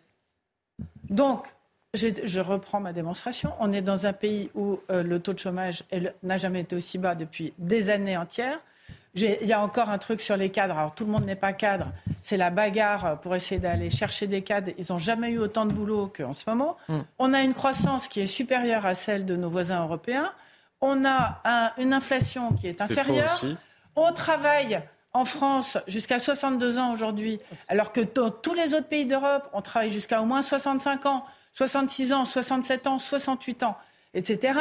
Donc. 1.10 1.46
Je, 1.94 2.08
je, 2.22 2.40
reprends 2.42 2.80
ma 2.80 2.92
démonstration. 2.92 3.54
On 3.60 3.72
est 3.72 3.80
dans 3.80 4.04
un 4.04 4.12
pays 4.12 4.50
où 4.54 4.78
euh, 4.90 5.02
le 5.02 5.20
taux 5.20 5.32
de 5.32 5.38
chômage 5.38 5.84
n'a 6.22 6.36
jamais 6.36 6.60
été 6.60 6.76
aussi 6.76 6.98
bas 6.98 7.14
depuis 7.14 7.54
des 7.56 7.88
années 7.88 8.18
entières. 8.18 8.60
Il 9.14 9.46
y 9.46 9.52
a 9.52 9.60
encore 9.60 9.90
un 9.90 9.98
truc 9.98 10.20
sur 10.20 10.36
les 10.36 10.50
cadres. 10.50 10.76
Alors, 10.76 10.94
tout 10.94 11.04
le 11.04 11.10
monde 11.10 11.24
n'est 11.24 11.36
pas 11.36 11.52
cadre. 11.52 11.90
C'est 12.20 12.36
la 12.36 12.50
bagarre 12.50 13.20
pour 13.20 13.34
essayer 13.34 13.60
d'aller 13.60 13.90
chercher 13.90 14.26
des 14.26 14.42
cadres. 14.42 14.70
Ils 14.78 14.86
n'ont 14.90 14.98
jamais 14.98 15.30
eu 15.30 15.38
autant 15.38 15.66
de 15.66 15.72
boulot 15.72 16.12
qu'en 16.14 16.32
ce 16.32 16.48
moment. 16.48 16.76
Hmm. 16.88 17.00
On 17.18 17.34
a 17.34 17.42
une 17.42 17.54
croissance 17.54 18.08
qui 18.08 18.20
est 18.20 18.26
supérieure 18.26 18.86
à 18.86 18.94
celle 18.94 19.24
de 19.24 19.36
nos 19.36 19.50
voisins 19.50 19.82
européens. 19.82 20.32
On 20.80 21.04
a 21.04 21.72
une 21.78 21.92
inflation 21.92 22.52
qui 22.52 22.68
est 22.68 22.80
inférieure. 22.80 23.40
on 23.96 24.12
travaille 24.12 24.80
en 25.12 25.24
France 25.24 25.78
jusqu'à 25.88 26.18
62 26.20 26.78
ans 26.78 26.92
aujourd'hui, 26.92 27.40
alors 27.66 27.92
que 27.92 28.00
dans 28.00 28.30
tous 28.30 28.54
les 28.54 28.74
autres 28.74 28.86
pays 28.86 29.06
d'Europe, 29.06 29.48
on 29.52 29.62
travaille 29.62 29.90
jusqu'à 29.90 30.22
au 30.22 30.26
moins 30.26 30.42
65 30.42 31.06
ans, 31.06 31.24
66 31.54 32.12
ans, 32.12 32.24
67 32.24 32.86
ans, 32.86 32.98
68 32.98 33.64
ans 33.64 33.76
etc. 34.14 34.58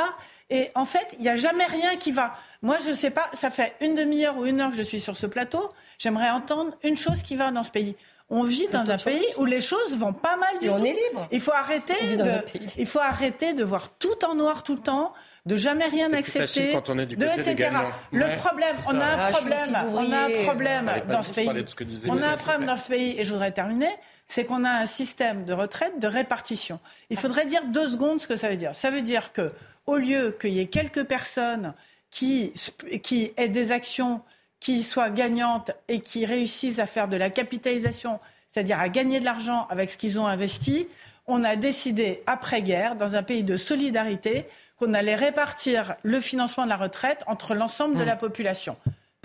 Et 0.49 0.69
en 0.75 0.85
fait, 0.85 1.07
il 1.17 1.21
n'y 1.21 1.29
a 1.29 1.35
jamais 1.35 1.65
rien 1.65 1.95
qui 1.97 2.11
va. 2.11 2.35
Moi, 2.61 2.77
je 2.83 2.89
ne 2.89 2.93
sais 2.95 3.11
pas, 3.11 3.29
ça 3.33 3.49
fait 3.49 3.75
une 3.81 3.95
demi-heure 3.95 4.37
ou 4.37 4.45
une 4.45 4.61
heure 4.61 4.71
que 4.71 4.75
je 4.77 4.81
suis 4.81 4.99
sur 4.99 5.15
ce 5.17 5.25
plateau. 5.25 5.71
J'aimerais 5.99 6.29
entendre 6.29 6.73
une 6.83 6.97
chose 6.97 7.21
qui 7.23 7.35
va 7.35 7.51
dans 7.51 7.63
ce 7.63 7.71
pays. 7.71 7.95
On 8.29 8.43
vit 8.43 8.67
dans 8.67 8.91
un 8.91 8.97
pays 8.97 9.25
où 9.37 9.45
les 9.45 9.61
choses 9.61 9.97
vont 9.97 10.11
pas 10.11 10.35
mal 10.35 10.59
du 10.59 10.65
Et 10.65 10.67
tout. 10.67 10.73
on 10.75 10.83
est 10.83 10.91
libre. 11.09 11.27
Il 11.31 11.39
faut 11.39 11.53
arrêter 11.53 12.17
de, 12.17 12.29
il 12.77 12.85
faut 12.85 12.99
arrêter 12.99 13.53
de 13.53 13.63
voir 13.63 13.87
tout 13.97 14.25
en 14.25 14.35
noir 14.35 14.63
tout 14.63 14.75
le 14.75 14.81
temps, 14.81 15.13
de 15.45 15.55
jamais 15.55 15.85
rien 15.85 16.07
C'est 16.11 16.21
plus 16.23 16.23
facile 16.23 16.41
accepter, 16.63 16.73
quand 16.73 16.89
on 16.89 16.99
est 16.99 17.05
du 17.05 17.15
de 17.15 17.25
côté 17.25 17.39
etc. 17.39 17.55
gagnants. 17.55 17.89
Le 18.11 18.35
problème, 18.37 18.75
c'est 18.81 18.89
on 18.93 18.99
a 18.99 19.05
un 19.05 19.17
Ah, 19.17 19.31
problème, 19.31 19.77
on 19.93 20.11
a 20.11 20.17
un 20.25 20.43
problème 20.43 20.91
dans 21.09 21.23
ce 21.23 21.33
pays. 21.33 21.49
On 22.09 22.21
a 22.21 22.27
un 22.27 22.35
problème 22.35 22.65
dans 22.65 22.75
ce 22.75 22.89
pays, 22.89 23.15
et 23.17 23.23
je 23.23 23.31
voudrais 23.31 23.53
terminer, 23.53 23.95
c'est 24.27 24.45
qu'on 24.45 24.65
a 24.65 24.69
un 24.69 24.85
système 24.85 25.45
de 25.45 25.53
retraite 25.53 25.99
de 25.99 26.07
répartition. 26.07 26.79
Il 27.09 27.17
faudrait 27.17 27.45
dire 27.45 27.65
deux 27.65 27.89
secondes 27.89 28.19
ce 28.19 28.27
que 28.27 28.35
ça 28.35 28.49
veut 28.49 28.57
dire. 28.57 28.75
Ça 28.75 28.91
veut 28.91 29.01
dire 29.01 29.31
que 29.31 29.51
au 29.85 29.95
lieu 29.95 30.35
qu'il 30.39 30.53
y 30.53 30.59
ait 30.59 30.67
quelques 30.67 31.05
personnes 31.05 31.73
qui, 32.11 32.53
qui 33.03 33.31
aient 33.37 33.47
des 33.47 33.71
actions 33.71 34.21
qui 34.59 34.83
soient 34.83 35.09
gagnantes 35.09 35.71
et 35.87 36.01
qui 36.01 36.25
réussissent 36.25 36.79
à 36.79 36.85
faire 36.85 37.07
de 37.07 37.15
la 37.15 37.29
capitalisation, 37.29 38.19
c'est-à-dire 38.49 38.79
à 38.79 38.89
gagner 38.89 39.19
de 39.19 39.25
l'argent 39.25 39.65
avec 39.69 39.89
ce 39.89 39.97
qu'ils 39.97 40.19
ont 40.19 40.27
investi, 40.27 40.87
on 41.27 41.43
a 41.43 41.55
décidé 41.55 42.23
après-guerre, 42.25 42.95
dans 42.95 43.15
un 43.15 43.23
pays 43.23 43.43
de 43.43 43.57
solidarité, 43.57 44.45
qu'on 44.77 44.93
allait 44.93 45.15
répartir 45.15 45.95
le 46.03 46.21
financement 46.21 46.63
de 46.63 46.69
la 46.69 46.75
retraite 46.75 47.23
entre 47.27 47.53
l'ensemble 47.53 47.97
de 47.97 48.03
la 48.03 48.15
population. 48.15 48.77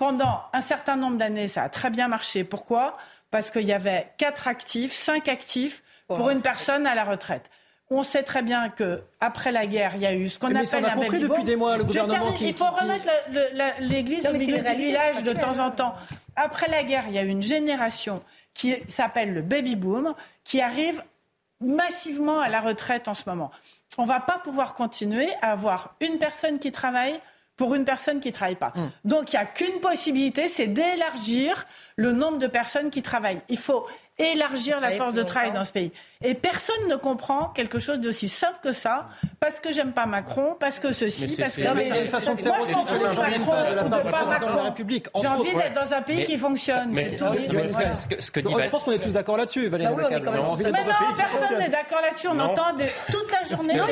Pendant 0.03 0.41
un 0.53 0.61
certain 0.61 0.95
nombre 0.95 1.17
d'années, 1.17 1.47
ça 1.47 1.63
a 1.63 1.69
très 1.69 1.89
bien 1.89 2.07
marché. 2.07 2.43
Pourquoi? 2.43 2.97
Parce 3.31 3.51
qu'il 3.51 3.63
y 3.63 3.73
avait 3.73 4.11
quatre 4.17 4.47
actifs, 4.47 4.93
cinq 4.93 5.27
actifs 5.27 5.81
pour 6.07 6.29
une 6.29 6.41
personne 6.41 6.85
à 6.85 6.93
la 6.95 7.03
retraite. 7.03 7.49
On 7.89 8.03
sait 8.03 8.23
très 8.23 8.41
bien 8.41 8.69
que 8.69 9.03
après 9.21 9.51
la 9.51 9.65
guerre, 9.65 9.93
il 9.95 10.01
y 10.01 10.05
a 10.05 10.13
eu 10.13 10.27
ce 10.29 10.39
qu'on 10.39 10.47
appelle 10.47 10.65
ça, 10.67 10.79
on 10.79 10.83
a 10.83 10.91
un 10.91 10.95
compris 10.95 11.19
depuis 11.19 11.43
des 11.43 11.55
mois, 11.55 11.77
le 11.77 11.83
gouvernement 11.83 12.15
termine. 12.31 12.37
qui- 12.37 12.47
Il 12.49 12.53
faut 12.55 12.65
qui- 12.65 12.81
remettre 12.81 13.07
l'église 13.79 14.25
au 14.27 14.33
milieu 14.33 14.59
du 14.59 14.75
village 14.75 15.23
de 15.23 15.31
temps 15.33 15.59
en 15.59 15.69
temps. 15.71 15.95
Après 16.35 16.67
la 16.69 16.83
guerre, 16.83 17.05
il 17.07 17.13
y 17.13 17.17
a 17.19 17.23
eu 17.23 17.27
une 17.27 17.43
génération 17.43 18.21
qui 18.53 18.75
s'appelle 18.89 19.33
le 19.33 19.41
baby 19.41 19.75
boom, 19.75 20.13
qui 20.43 20.59
arrive 20.61 21.03
massivement 21.61 22.39
à 22.39 22.49
la 22.49 22.59
retraite 22.61 23.07
en 23.07 23.13
ce 23.13 23.23
moment. 23.29 23.51
On 23.97 24.05
va 24.05 24.19
pas 24.19 24.37
pouvoir 24.39 24.73
continuer 24.73 25.29
à 25.41 25.51
avoir 25.51 25.95
une 26.01 26.17
personne 26.17 26.59
qui 26.59 26.71
travaille 26.71 27.19
pour 27.55 27.75
une 27.75 27.85
personne 27.85 28.19
qui 28.19 28.29
ne 28.29 28.33
travaille 28.33 28.55
pas. 28.55 28.73
Donc 29.05 29.33
il 29.33 29.35
n'y 29.35 29.41
a 29.41 29.45
qu'une 29.45 29.79
possibilité, 29.79 30.47
c'est 30.47 30.67
d'élargir 30.67 31.65
le 31.95 32.11
nombre 32.11 32.39
de 32.39 32.47
personnes 32.47 32.89
qui 32.89 33.01
travaillent. 33.01 33.41
Il 33.49 33.57
faut 33.59 33.85
élargir 34.17 34.79
la 34.79 34.91
force 34.91 35.13
de 35.13 35.23
travail 35.23 35.51
dans 35.51 35.65
ce 35.65 35.71
pays. 35.71 35.91
Et 36.23 36.33
personne 36.35 36.87
ne 36.89 36.95
comprend 36.95 37.49
quelque 37.49 37.79
chose 37.79 37.99
d'aussi 37.99 38.29
simple 38.29 38.57
que 38.63 38.71
ça, 38.71 39.07
parce 39.39 39.59
que 39.59 39.71
j'aime 39.73 39.91
pas 39.93 40.05
Macron, 40.05 40.55
parce 40.59 40.79
que 40.79 40.93
ceci, 40.93 41.35
parce 41.37 41.55
que... 41.55 41.61
Non, 41.61 41.73
mais 41.75 41.83
C'est 41.85 42.03
une 42.03 42.07
façon 42.09 42.35
de 42.35 42.39
faire 42.41 42.53
Moi, 42.55 42.59
je 42.61 42.65
aussi. 42.65 42.75
m'en 42.75 42.85
fous 42.85 42.97
de 42.99 43.03
Macron 43.15 43.53
ou 43.83 43.89
de 44.05 44.09
pas 44.11 44.25
Macron. 44.25 44.63
République. 44.63 45.07
J'ai 45.19 45.27
envie 45.27 45.53
d'être 45.53 45.73
dans 45.73 45.93
un 45.93 46.01
pays 46.01 46.25
qui 46.25 46.37
fonctionne, 46.37 46.95
c'est 46.95 47.15
tout. 47.15 47.25
je 47.25 48.69
pense 48.69 48.83
qu'on 48.83 48.91
est 48.91 48.99
tous 48.99 49.11
d'accord 49.11 49.37
là-dessus, 49.37 49.67
Valérie 49.67 49.93
Bah 49.95 50.07
Mais 50.11 50.19
non, 50.19 50.55
personne 51.17 51.59
n'est 51.59 51.69
d'accord 51.69 52.01
là-dessus. 52.01 52.27
On 52.27 52.39
entend 52.39 52.71
toute 53.11 53.31
la 53.31 53.55
journée. 53.55 53.73
Non, 53.75 53.85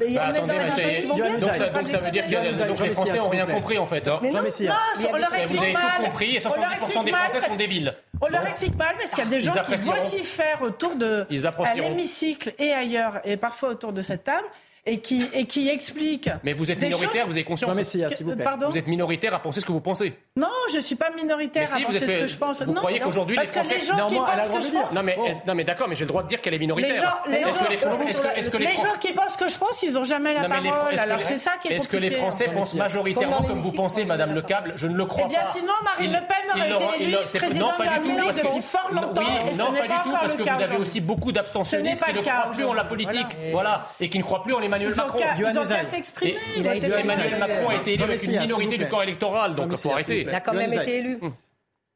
il 0.00 0.12
y 0.12 0.18
a 0.18 0.26
Bah, 0.26 0.32
même 0.32 0.46
dans 0.46 0.54
les 0.54 0.70
choses 0.70 0.98
qui 1.00 1.06
vont 1.06 1.14
bien. 1.16 1.38
donc, 1.38 1.54
ça, 1.54 1.98
veut 1.98 2.10
dire 2.10 2.26
que 2.26 2.82
les 2.84 2.90
Français 2.90 3.18
n'ont 3.18 3.28
rien 3.28 3.46
compris 3.46 3.78
en 3.78 3.86
fait. 3.86 4.06
hein. 4.08 4.18
Mais 4.22 4.30
non, 4.30 4.40
on 4.40 5.16
leur 5.16 5.34
Et 5.34 5.46
vous 5.46 5.52
explique 5.52 5.62
avez 5.62 5.72
mal. 5.72 5.82
tout 5.98 6.04
compris 6.04 6.36
et 6.36 6.38
On 6.46 6.60
leur 6.60 6.70
70% 6.70 6.74
explique 6.74 7.04
des 7.04 7.10
mal 7.12 7.30
Français 7.30 7.46
sont 7.46 7.56
débiles. 7.56 7.94
On 8.20 8.28
leur 8.28 8.46
explique 8.46 8.76
mal 8.76 8.94
parce 8.98 9.10
qu'il 9.10 9.24
y 9.24 9.26
a 9.26 9.30
des 9.30 9.40
gens 9.40 9.54
qui 9.62 9.76
vocifèrent 9.76 10.62
autour 10.62 10.96
de 10.96 11.26
l'hémicycle 11.74 12.52
et 12.58 12.72
ailleurs 12.72 13.20
et 13.24 13.36
parfois 13.36 13.70
autour 13.70 13.92
de 13.92 14.02
cette 14.02 14.24
table 14.24 14.46
et 14.86 15.00
qui 15.00 15.28
et 15.34 15.46
qui 15.46 15.68
expliquent. 15.68 16.30
Mais 16.44 16.52
vous 16.52 16.70
êtes 16.70 16.80
minoritaire, 16.80 17.10
choses- 17.10 17.24
vous 17.26 17.32
avez 17.32 17.44
conscience. 17.44 17.70
Jean 17.70 17.76
Messia, 17.76 18.10
s'il 18.10 18.26
vous 18.26 18.34
plaît. 18.34 18.44
Pardon 18.44 18.68
Vous 18.70 18.78
êtes 18.78 18.86
minoritaire 18.86 19.34
à 19.34 19.38
penser 19.40 19.60
ce 19.60 19.66
que 19.66 19.72
vous 19.72 19.80
pensez. 19.80 20.14
Non, 20.36 20.48
je 20.72 20.78
suis 20.78 20.94
pas 20.94 21.10
minoritaire 21.10 21.62
Mais 21.62 21.66
si, 21.66 21.72
à 21.84 21.86
vous 21.86 21.92
penser 21.92 22.04
êtes- 22.04 22.10
ce 22.10 22.16
que 22.16 22.26
je 22.26 22.36
pense. 22.36 22.62
vous 22.62 22.72
non, 22.72 22.80
croyez 22.80 22.98
non, 22.98 23.06
qu'aujourd'hui, 23.06 23.36
parce 23.36 23.48
les 23.48 23.54
que 23.54 23.58
les 23.58 23.64
Français- 23.80 23.86
gens 23.86 24.08
qui 24.08 24.16
a 24.16 24.18
pensent 24.20 24.48
que 24.58 24.60
je 24.66 24.72
pense. 24.72 24.94
Non 24.94 25.02
mais, 25.02 25.16
non 25.46 25.54
mais 25.54 25.64
d'accord, 25.64 25.88
mais 25.88 25.94
j'ai 25.94 26.04
le 26.04 26.08
droit 26.08 26.22
de 26.22 26.28
dire 26.28 26.40
qu'elle 26.40 26.54
est 26.54 26.58
Les 26.58 26.66
minoritaire. 26.66 27.22
les 27.26 27.40
gens, 27.42 27.48
les 27.68 27.76
Français, 27.76 28.04
les 28.04 28.58
les 28.58 28.74
qui 29.00 29.12
pensent 29.12 29.36
que 29.36 29.48
je 29.48 29.58
pense, 29.58 29.82
ils 29.82 29.96
ont 29.98 30.04
jamais 30.04 30.34
la 30.34 30.42
Non, 30.42 30.48
mais 30.48 30.60
les 30.60 30.68
parole. 30.70 30.92
est-ce 30.92 31.00
que 31.02 31.06
Alors 31.06 31.18
les- 31.18 31.24
c'est 31.24 31.38
ça 31.38 31.52
qui 31.60 31.68
est 31.68 31.76
Est-ce 31.76 31.88
que 31.88 31.96
les 31.96 32.10
Français 32.10 32.48
pensent 32.52 32.74
majoritairement 32.74 33.42
Comme 33.42 33.60
vous 33.60 33.72
pensez, 33.72 34.04
Madame 34.04 34.34
Le. 34.34 34.42
Câble 34.42 34.72
Je 34.74 34.86
ne 34.86 34.94
le 34.96 35.04
crois 35.04 35.24
Eh 35.26 35.28
bien, 35.28 35.40
pas. 35.40 35.52
sinon, 35.54 35.72
Marine 35.84 36.12
Le 36.12 36.26
Pen 36.26 36.36
aurait 36.56 36.70
été 36.96 37.04
élue 37.04 37.16
présidente 37.34 37.70
non, 37.72 37.76
pas 37.76 37.84
de 37.84 37.88
la 37.88 37.94
République 37.94 38.44
depuis 38.44 38.62
fort 38.62 38.88
longtemps, 38.90 39.22
ce 39.52 39.58
non, 39.58 39.72
n'est 39.72 39.80
pas 39.80 39.86
pas 39.86 39.96
du 39.98 40.02
tout, 40.04 40.16
parce 40.18 40.34
que 40.34 40.42
vous 40.42 40.48
avez 40.62 40.76
aussi 40.78 41.00
beaucoup 41.00 41.20
Ce 41.22 41.26
n'est 41.26 41.32
d'abstentionnistes 41.34 42.00
pas 42.00 42.06
qui 42.06 42.12
ne 42.12 42.16
le 42.18 42.22
cas 42.24 42.40
croient 42.40 42.50
plus 42.52 42.64
en 42.64 42.72
la 42.72 42.84
politique. 42.84 43.26
Voilà. 43.52 43.86
Et 44.00 44.08
qui 44.08 44.18
ne 44.18 44.24
croient 44.24 44.42
plus 44.42 44.54
en 44.54 44.60
Emmanuel 44.70 44.94
Macron. 44.94 45.18
qu'à 45.18 45.36
ils 45.36 45.58
ont 45.58 45.66
qu'à 45.66 45.84
s'exprimer. 45.84 46.36
Emmanuel 46.56 47.38
Macron 47.38 47.68
a 47.68 47.74
été 47.76 47.94
élu 47.94 48.02
avec 48.02 48.22
une 48.22 48.40
minorité 48.40 48.78
du 48.78 48.88
corps 48.88 49.02
électoral, 49.02 49.54
donc 49.54 49.68
il 49.72 49.76
faut 49.76 49.90
arrêter. 49.90 50.22
Il 50.22 50.30
a 50.30 50.40
quand 50.40 50.54
même 50.54 50.72
été 50.72 50.98
élu. 50.98 51.18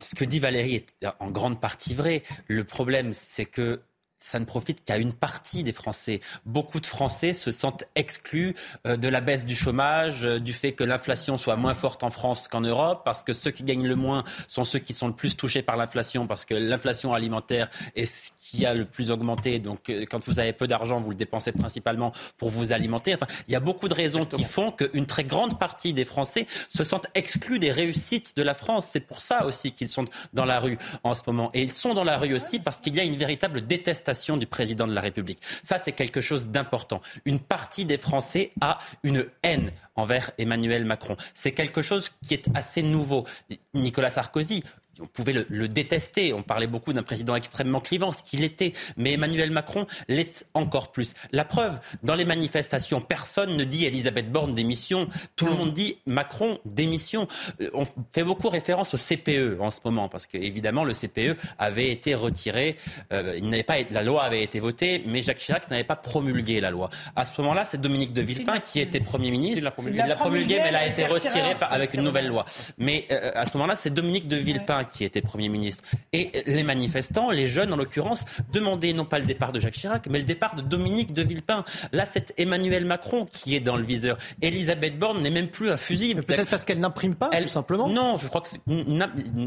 Ce 0.03 0.15
que 0.15 0.25
dit 0.25 0.41
Valérie 0.41 0.75
est 0.75 1.07
en 1.21 1.31
grande 1.31 1.61
partie 1.61 1.95
vrai. 1.95 2.23
Le 2.49 2.65
problème, 2.65 3.13
c'est 3.13 3.47
que 3.47 3.81
ça 4.25 4.41
ne 4.41 4.47
profite 4.47 4.85
qu'à 4.85 4.97
une 4.97 5.13
partie 5.13 5.65
des 5.65 5.73
Français. 5.73 6.21
Beaucoup 6.47 6.81
de 6.81 6.87
Français 6.87 7.35
se 7.35 7.53
sentent 7.53 7.85
exclus 7.95 8.57
euh, 8.87 8.97
de 8.97 9.09
la 9.09 9.21
baisse 9.21 9.45
du 9.45 9.55
chômage, 9.55 10.25
euh, 10.25 10.41
du 10.41 10.55
fait 10.55 10.73
que 10.73 10.83
l'inflation 10.83 11.37
soit 11.37 11.57
moins 11.57 11.75
forte 11.75 12.03
en 12.03 12.11
France 12.11 12.49
qu'en 12.49 12.63
Europe, 12.63 13.03
parce 13.05 13.23
que 13.23 13.35
ceux 13.35 13.51
qui 13.51 13.65
gagnent 13.65 13.87
le 13.87 13.97
moins 13.97 14.25
sont 14.49 14.65
ceux 14.65 14.79
qui 14.79 14.95
sont 14.95 15.09
le 15.09 15.15
plus 15.15 15.37
touchés 15.37 15.61
par 15.61 15.77
l'inflation, 15.77 16.27
parce 16.27 16.47
que 16.47 16.55
l'inflation 16.55 17.13
alimentaire 17.13 17.69
est 17.97 18.07
ce 18.07 18.31
qui 18.41 18.65
a 18.65 18.73
le 18.73 18.87
plus 18.87 19.11
augmenté. 19.11 19.59
Donc, 19.59 19.91
euh, 19.91 20.07
quand 20.11 20.25
vous 20.27 20.39
avez 20.39 20.55
peu 20.55 20.67
d'argent, 20.67 21.01
vous 21.01 21.11
le 21.11 21.17
dépensez 21.17 21.53
principalement 21.53 22.13
pour 22.39 22.49
vous 22.49 22.73
alimenter. 22.73 23.15
Enfin, 23.15 23.27
il 23.47 23.53
y 23.53 23.57
a 23.57 23.61
beaucoup 23.61 23.89
de 23.89 23.95
raisons 23.95 24.25
qui 24.25 24.45
font 24.45 24.71
qu'une 24.71 25.05
très 25.05 25.25
grande 25.25 25.59
partie 25.59 25.93
des 25.93 26.07
Français 26.07 26.47
se 26.71 26.83
sentent 26.83 27.09
exclus 27.15 27.59
des 27.59 27.73
réussites 27.73 28.39
de 28.39 28.43
la 28.43 28.55
France. 28.55 28.89
C'est 28.91 29.01
pour 29.01 29.21
ça 29.21 29.45
aussi 29.45 29.73
qu'ils 29.73 29.89
sont 29.89 30.07
dans 30.33 30.47
la 30.47 30.61
rue 30.61 30.79
en 31.03 31.15
ce 31.15 31.21
moment. 31.27 31.51
Et 31.53 31.63
ils 31.63 31.75
sont 31.75 31.93
dans 31.93 32.05
la 32.05 32.17
rue 32.17 32.35
aussi 32.35 32.59
parce 32.59 32.79
qu'il 32.79 32.97
y 32.97 33.01
a 33.01 33.05
une 33.05 33.17
véritable 33.17 33.67
détestation 33.67 34.14
du 34.37 34.47
président 34.47 34.87
de 34.87 34.95
la 34.95 35.01
République. 35.01 35.39
Ça, 35.63 35.79
c'est 35.79 35.93
quelque 35.93 36.21
chose 36.21 36.49
d'important. 36.49 37.01
Une 37.25 37.41
partie 37.41 37.85
des 37.85 37.99
Français 37.99 38.53
a 38.61 38.79
une 39.03 39.27
haine 39.43 39.73
envers 39.97 40.31
Emmanuel 40.39 40.85
Macron. 40.85 41.17
C'est 41.35 41.53
quelque 41.53 41.83
chose 41.83 42.11
qui 42.27 42.35
est 42.35 42.47
assez 42.55 42.83
nouveau. 42.83 43.27
Nicolas 43.75 44.11
Sarkozy, 44.11 44.63
on 45.01 45.07
pouvait 45.07 45.33
le, 45.33 45.47
le, 45.49 45.69
détester. 45.69 46.33
On 46.33 46.43
parlait 46.43 46.67
beaucoup 46.67 46.93
d'un 46.93 47.03
président 47.03 47.35
extrêmement 47.35 47.81
clivant, 47.81 48.13
ce 48.13 48.23
qu'il 48.23 48.45
était. 48.45 48.73
Mais 48.97 49.13
Emmanuel 49.13 49.51
Macron 49.51 49.87
l'est 50.09 50.47
encore 50.55 50.93
plus. 50.93 51.15
La 51.33 51.45
preuve, 51.45 51.79
dans 52.03 52.15
les 52.15 52.25
manifestations, 52.25 53.01
personne 53.01 53.57
ne 53.57 53.65
dit 53.65 53.85
Elisabeth 53.85 54.31
Borne 54.31 54.55
démission. 54.55 55.09
Tout 55.37 55.47
le 55.47 55.55
monde 55.55 55.75
dit 55.75 55.99
Macron 56.07 56.59
démission. 56.65 57.27
Euh, 57.61 57.71
On 57.75 57.85
fait 58.13 58.25
beaucoup 58.25 58.49
référence 58.49 58.95
au 58.95 58.97
CPE 58.97 59.61
en 59.61 59.71
ce 59.71 59.81
moment, 59.85 60.09
parce 60.09 60.27
que 60.27 60.39
évidemment 60.39 60.85
le 60.85 60.95
CPE 60.95 61.37
avait 61.59 61.91
été 61.91 62.15
retiré. 62.15 62.77
Euh, 63.13 63.35
il 63.37 63.49
n'avait 63.49 63.63
pas, 63.63 63.77
la 63.91 64.03
loi 64.03 64.23
avait 64.25 64.43
été 64.43 64.61
votée, 64.61 65.03
mais 65.07 65.23
Jacques 65.23 65.39
Chirac 65.39 65.71
n'avait 65.71 65.85
pas 65.85 65.97
promulgué 65.97 66.61
la 66.61 66.71
loi. 66.71 66.91
À 67.17 67.25
ce 67.25 67.41
moment-là, 67.41 67.65
c'est 67.65 67.81
Dominique 67.81 68.13
de 68.13 68.23
Villepin 68.23 68.61
qui 68.61 68.81
était 68.81 69.01
Premier 69.01 69.31
ministre. 69.31 69.59
Il 69.59 69.65
l'a 69.65 69.71
promulgué. 69.71 70.01
Il 70.03 70.09
l'a 70.09 70.17
promulgué, 70.17 70.57
mais 70.57 70.69
elle 70.69 70.77
a 70.77 70.87
été 70.87 71.07
retirée 71.07 71.55
avec 71.71 71.95
une 71.95 72.03
nouvelle 72.03 72.29
loi. 72.29 72.45
Mais 72.79 73.07
euh, 73.11 73.33
à 73.35 73.47
ce 73.47 73.57
moment-là, 73.57 73.77
c'est 73.77 73.93
Dominique 73.93 74.29
de 74.29 74.37
Villepin 74.37 74.84
qui 74.91 75.05
était 75.05 75.21
Premier 75.21 75.49
ministre. 75.49 75.85
Et 76.13 76.43
les 76.47 76.63
manifestants, 76.63 77.31
les 77.31 77.49
jeunes 77.49 77.73
en 77.73 77.77
l'occurrence, 77.77 78.25
demandaient 78.53 78.93
non 78.93 79.05
pas 79.05 79.19
le 79.19 79.25
départ 79.27 79.53
de 79.53 79.61
Jacques 79.61 79.75
Chirac, 79.75 80.07
mais 80.09 80.19
le 80.19 80.25
départ 80.25 80.55
de 80.57 80.63
Dominique 80.63 81.13
de 81.13 81.23
Villepin. 81.23 81.65
Là, 81.93 82.05
c'est 82.11 82.35
Emmanuel 82.39 82.85
Macron 82.85 83.25
qui 83.27 83.55
est 83.55 83.61
dans 83.61 83.77
le 83.77 83.85
viseur. 83.85 84.19
Elisabeth 84.43 84.99
Borne 84.99 85.23
n'est 85.23 85.31
même 85.31 85.49
plus 85.49 85.71
un 85.71 85.77
fusible. 85.77 86.23
Peut-être 86.23 86.51
parce 86.51 86.65
qu'elle 86.65 86.81
n'imprime 86.81 87.15
pas, 87.15 87.31
Elle- 87.33 87.45
tout 87.45 87.51
simplement. 87.51 87.89
Non, 87.89 88.19
je 88.19 88.27
crois 88.29 88.41
que 88.41 88.49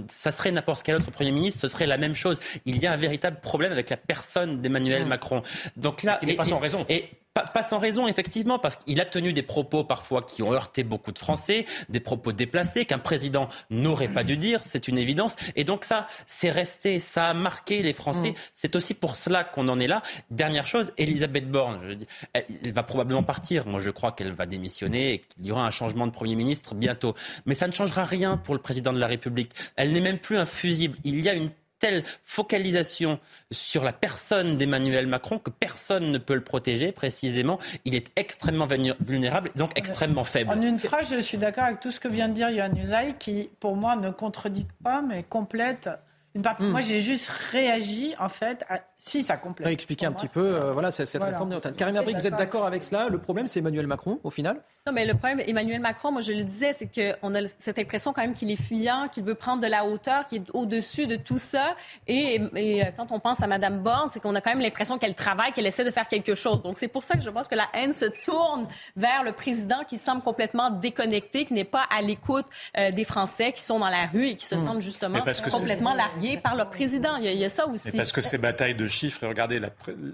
ça 0.07 0.31
serait 0.31 0.51
n'importe 0.51 0.83
quel 0.83 0.95
autre 0.97 1.11
Premier 1.11 1.31
ministre, 1.31 1.59
ce 1.61 1.67
serait 1.67 1.85
la 1.85 1.97
même 1.97 2.13
chose. 2.13 2.39
Il 2.65 2.81
y 2.81 2.87
a 2.87 2.91
un 2.93 2.97
véritable 2.97 3.39
problème 3.41 3.71
avec 3.71 3.89
la 3.89 3.97
personne 3.97 4.61
d'Emmanuel 4.61 5.05
Macron. 5.05 5.41
Donc 5.75 6.03
là, 6.03 6.17
Qui 6.19 6.25
n'est 6.27 6.35
pas 6.35 6.45
sans 6.45 6.59
raison. 6.59 6.85
Et 6.89 7.09
pas, 7.33 7.43
pas 7.43 7.63
sans 7.63 7.77
raison, 7.77 8.07
effectivement, 8.07 8.59
parce 8.59 8.75
qu'il 8.75 8.99
a 8.99 9.05
tenu 9.05 9.33
des 9.33 9.43
propos 9.43 9.83
parfois 9.83 10.23
qui 10.23 10.41
ont 10.43 10.51
heurté 10.53 10.83
beaucoup 10.83 11.11
de 11.11 11.19
Français, 11.19 11.65
des 11.89 11.99
propos 11.99 12.31
déplacés 12.31 12.85
qu'un 12.85 12.97
président 12.97 13.47
n'aurait 13.69 14.07
pas 14.07 14.23
dû 14.23 14.37
dire, 14.37 14.61
c'est 14.63 14.87
une 14.87 14.97
évidence. 14.97 15.35
Et 15.55 15.63
donc 15.63 15.83
ça, 15.83 16.07
c'est 16.25 16.49
resté, 16.49 16.99
ça 16.99 17.29
a 17.29 17.33
marqué 17.33 17.83
les 17.83 17.93
Français. 17.93 18.33
C'est 18.53 18.75
aussi 18.75 18.93
pour 18.93 19.15
cela 19.15 19.43
qu'on 19.43 19.67
en 19.67 19.79
est 19.79 19.87
là. 19.87 20.01
Dernière 20.31 20.67
chose, 20.67 20.93
Elisabeth 20.97 21.49
Borne, 21.49 21.79
je 21.87 21.93
dis, 21.93 22.07
elle, 22.33 22.45
elle 22.63 22.73
va 22.73 22.83
probablement 22.83 23.23
partir. 23.23 23.67
Moi, 23.67 23.79
je 23.79 23.91
crois 23.91 24.11
qu'elle 24.11 24.33
va 24.33 24.45
démissionner 24.45 25.13
et 25.13 25.19
qu'il 25.19 25.45
y 25.45 25.51
aura 25.51 25.65
un 25.65 25.71
changement 25.71 26.07
de 26.07 26.11
Premier 26.11 26.35
ministre 26.35 26.75
bientôt. 26.75 27.13
Mais 27.45 27.53
ça 27.53 27.67
ne 27.67 27.73
changera 27.73 28.03
rien 28.03 28.37
pour 28.37 28.55
le 28.55 28.61
président 28.61 28.93
de 28.93 28.99
la 28.99 29.07
République. 29.07 29.51
Elle 29.75 29.93
n'est 29.93 30.01
même 30.01 30.19
plus 30.19 30.37
un 30.37 30.45
fusible. 30.45 30.97
Il 31.03 31.19
y 31.21 31.29
a 31.29 31.33
une 31.33 31.51
telle 31.79 32.03
focalisation 32.23 33.19
sur 33.51 33.83
la 33.83 33.93
personne 33.93 34.57
d'Emmanuel 34.57 35.07
Macron 35.07 35.39
que 35.39 35.49
personne 35.49 36.11
ne 36.11 36.17
peut 36.17 36.33
le 36.35 36.43
protéger 36.43 36.91
précisément. 36.91 37.59
Il 37.85 37.95
est 37.95 38.07
extrêmement 38.15 38.67
vulné- 38.67 38.95
vulnérable, 38.99 39.51
donc 39.55 39.71
extrêmement 39.75 40.23
faible. 40.23 40.51
En 40.51 40.61
une 40.61 40.79
phrase, 40.79 41.11
je 41.13 41.19
suis 41.19 41.37
d'accord 41.37 41.65
avec 41.65 41.79
tout 41.79 41.91
ce 41.91 41.99
que 41.99 42.07
vient 42.07 42.29
de 42.29 42.33
dire 42.33 42.49
Yohann 42.49 42.77
Usaï, 42.77 43.15
qui, 43.17 43.49
pour 43.59 43.75
moi, 43.75 43.95
ne 43.95 44.09
contredit 44.09 44.65
pas, 44.83 45.01
mais 45.01 45.23
complète 45.23 45.89
Hmm. 46.37 46.71
Moi, 46.71 46.81
j'ai 46.81 47.01
juste 47.01 47.29
réagi, 47.51 48.13
en 48.19 48.29
fait, 48.29 48.63
à... 48.69 48.79
si 48.97 49.23
ça 49.23 49.37
complète. 49.37 49.67
Expliquer 49.67 50.05
un 50.05 50.11
petit 50.11 50.27
peu 50.27 50.55
euh, 50.55 50.71
voilà, 50.71 50.91
cette, 50.91 51.21
réforme 51.21 51.49
des 51.49 51.55
retraites. 51.55 51.75
Karim 51.75 51.95
Abrik, 51.95 52.15
vous 52.15 52.27
êtes 52.27 52.35
d'accord 52.35 52.65
avec 52.65 52.83
cela? 52.83 53.09
Le 53.09 53.17
problème, 53.17 53.47
c'est 53.47 53.59
Emmanuel 53.59 53.87
Macron, 53.87 54.19
au 54.23 54.29
final? 54.29 54.61
Non, 54.85 54.93
mais 54.93 55.05
le 55.05 55.13
problème, 55.15 55.41
Emmanuel 55.45 55.81
Macron, 55.81 56.11
moi, 56.11 56.21
je 56.21 56.31
le 56.31 56.43
disais, 56.43 56.71
c'est 56.73 56.87
qu'on 56.87 57.35
a 57.35 57.39
cette 57.57 57.79
impression 57.79 58.13
quand 58.13 58.21
même 58.21 58.33
qu'il 58.33 58.49
est 58.51 58.61
fuyant, 58.61 59.07
qu'il 59.11 59.23
veut 59.23 59.35
prendre 59.35 59.61
de 59.61 59.67
la 59.67 59.85
hauteur, 59.85 60.25
qu'il 60.25 60.43
est 60.43 60.51
au-dessus 60.53 61.07
de 61.07 61.15
tout 61.15 61.37
ça. 61.37 61.75
Et, 62.07 62.41
et, 62.55 62.83
quand 62.95 63.11
on 63.11 63.19
pense 63.19 63.41
à 63.41 63.47
Mme 63.47 63.79
Borne, 63.79 64.09
c'est 64.09 64.21
qu'on 64.21 64.35
a 64.35 64.41
quand 64.41 64.51
même 64.51 64.61
l'impression 64.61 64.97
qu'elle 64.97 65.15
travaille, 65.15 65.51
qu'elle 65.51 65.65
essaie 65.65 65.83
de 65.83 65.91
faire 65.91 66.07
quelque 66.07 66.35
chose. 66.35 66.61
Donc, 66.61 66.77
c'est 66.77 66.87
pour 66.87 67.03
ça 67.03 67.15
que 67.15 67.21
je 67.23 67.29
pense 67.29 67.47
que 67.47 67.55
la 67.55 67.67
haine 67.73 67.93
se 67.93 68.05
tourne 68.23 68.67
vers 68.95 69.23
le 69.23 69.33
président 69.33 69.83
qui 69.87 69.97
semble 69.97 70.21
complètement 70.21 70.69
déconnecté, 70.69 71.45
qui 71.45 71.53
n'est 71.53 71.63
pas 71.63 71.83
à 71.95 72.01
l'écoute 72.01 72.45
euh, 72.77 72.91
des 72.91 73.03
Français 73.03 73.51
qui 73.51 73.61
sont 73.61 73.79
dans 73.79 73.89
la 73.89 74.07
rue 74.07 74.27
et 74.27 74.35
qui 74.35 74.45
se 74.45 74.55
hmm. 74.55 74.65
sentent 74.65 74.81
justement 74.81 75.19
complètement 75.51 75.93
largués 75.93 76.26
par 76.35 76.55
leur 76.55 76.69
président. 76.69 77.15
Il 77.17 77.31
y, 77.31 77.45
a, 77.45 77.49
ça 77.49 77.65
aussi. 77.67 77.95
parce 77.95 78.11
que 78.11 78.19
ces 78.19 78.37
batailles 78.37 78.75
de 78.75 78.87
chiffres, 78.87 79.25
regardez, 79.25 79.61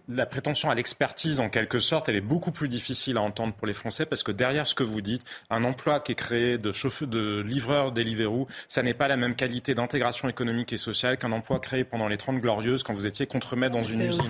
la, 0.07 0.25
prétention 0.27 0.69
à 0.69 0.75
l'expertise, 0.75 1.39
en 1.39 1.49
quelque 1.49 1.79
sorte, 1.79 2.09
elle 2.09 2.15
est 2.15 2.21
beaucoup 2.21 2.51
plus 2.51 2.69
difficile 2.69 3.17
à 3.17 3.21
entendre 3.21 3.53
pour 3.53 3.65
les 3.65 3.73
Français 3.73 4.05
parce 4.05 4.21
que 4.21 4.31
derrière 4.31 4.67
ce 4.67 4.75
que 4.75 4.83
vous 4.83 5.01
dites, 5.01 5.23
un 5.49 5.63
emploi 5.63 5.99
qui 5.99 6.11
est 6.11 6.15
créé 6.15 6.57
de, 6.57 6.71
chauffeur, 6.71 7.07
de 7.07 7.41
livreur 7.41 7.91
Deliveroo, 7.91 8.47
ça 8.67 8.83
n'est 8.83 8.93
pas 8.93 9.07
la 9.07 9.17
même 9.17 9.35
qualité 9.35 9.73
d'intégration 9.73 10.29
économique 10.29 10.73
et 10.73 10.77
sociale 10.77 11.17
qu'un 11.17 11.31
emploi 11.31 11.59
créé 11.59 11.83
pendant 11.83 12.07
les 12.07 12.17
30 12.17 12.39
glorieuses 12.39 12.83
quand 12.83 12.93
vous 12.93 13.07
étiez 13.07 13.25
contremaître 13.25 13.73
dans 13.73 13.83
une 13.83 14.01
usine. 14.01 14.21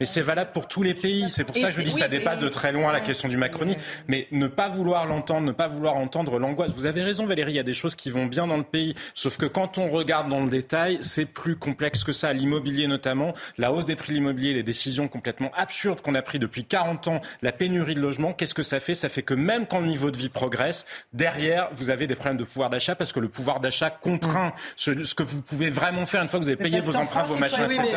et 0.00 0.04
c'est 0.04 0.20
valable 0.20 0.50
pour 0.52 0.68
tous 0.68 0.82
les 0.82 0.94
pays. 0.94 1.30
C'est 1.30 1.44
pour 1.44 1.56
ça 1.56 1.70
que 1.70 1.76
je 1.76 1.82
dis 1.82 1.92
que 1.92 1.98
ça 1.98 2.08
dépasse 2.08 2.38
de 2.38 2.48
très 2.48 2.72
loin 2.72 2.92
la 2.92 3.00
question 3.00 3.28
du 3.28 3.36
Macronie. 3.36 3.76
Mais 4.08 4.26
ne 4.32 4.46
pas 4.46 4.68
vouloir 4.68 5.06
l'entendre, 5.06 5.46
ne 5.46 5.52
pas 5.52 5.68
vouloir 5.68 5.96
entendre 5.96 6.38
l'angoisse. 6.38 6.72
Vous 6.72 6.86
avez 6.86 7.02
raison, 7.02 7.26
Valérie, 7.26 7.52
il 7.52 7.56
y 7.56 7.60
a 7.60 7.64
des 7.64 7.74
choses 7.74 7.94
qui 7.94 8.10
vont 8.10 8.26
bien 8.26 8.46
dans 8.46 8.56
le 8.56 8.64
pays. 8.64 8.94
Sauf 9.14 9.36
que 9.36 9.46
quand 9.46 9.78
on 9.78 9.88
regarde 9.88 10.28
dans 10.28 10.44
le 10.44 10.50
détail, 10.50 10.98
c'est 11.00 11.19
plus 11.26 11.56
complexe 11.56 12.04
que 12.04 12.12
ça. 12.12 12.32
L'immobilier 12.32 12.86
notamment, 12.86 13.34
la 13.58 13.72
hausse 13.72 13.86
des 13.86 13.96
prix 13.96 14.12
de 14.12 14.14
l'immobilier, 14.14 14.52
les 14.52 14.62
décisions 14.62 15.08
complètement 15.08 15.50
absurdes 15.56 16.00
qu'on 16.00 16.14
a 16.14 16.22
prises 16.22 16.40
depuis 16.40 16.64
40 16.64 17.08
ans, 17.08 17.20
la 17.42 17.52
pénurie 17.52 17.94
de 17.94 18.00
logements, 18.00 18.32
qu'est-ce 18.32 18.54
que 18.54 18.62
ça 18.62 18.80
fait? 18.80 18.94
Ça 18.94 19.08
fait 19.08 19.22
que 19.22 19.34
même 19.34 19.66
quand 19.66 19.80
le 19.80 19.86
niveau 19.86 20.10
de 20.10 20.16
vie 20.16 20.28
progresse, 20.28 20.86
derrière, 21.12 21.68
vous 21.72 21.90
avez 21.90 22.06
des 22.06 22.14
problèmes 22.14 22.36
de 22.36 22.44
pouvoir 22.44 22.70
d'achat 22.70 22.94
parce 22.94 23.12
que 23.12 23.20
le 23.20 23.28
pouvoir 23.28 23.60
d'achat 23.60 23.90
contraint 23.90 24.52
ce, 24.76 24.90
que 25.14 25.22
vous 25.22 25.42
pouvez 25.42 25.70
vraiment 25.70 26.06
faire 26.06 26.22
une 26.22 26.28
fois 26.28 26.38
que 26.38 26.44
vous 26.44 26.50
avez 26.50 26.56
payé 26.56 26.80
vos 26.80 26.96
emprunts, 26.96 27.22
vos 27.24 27.36
machins, 27.36 27.66
oui, 27.68 27.76
mais, 27.78 27.88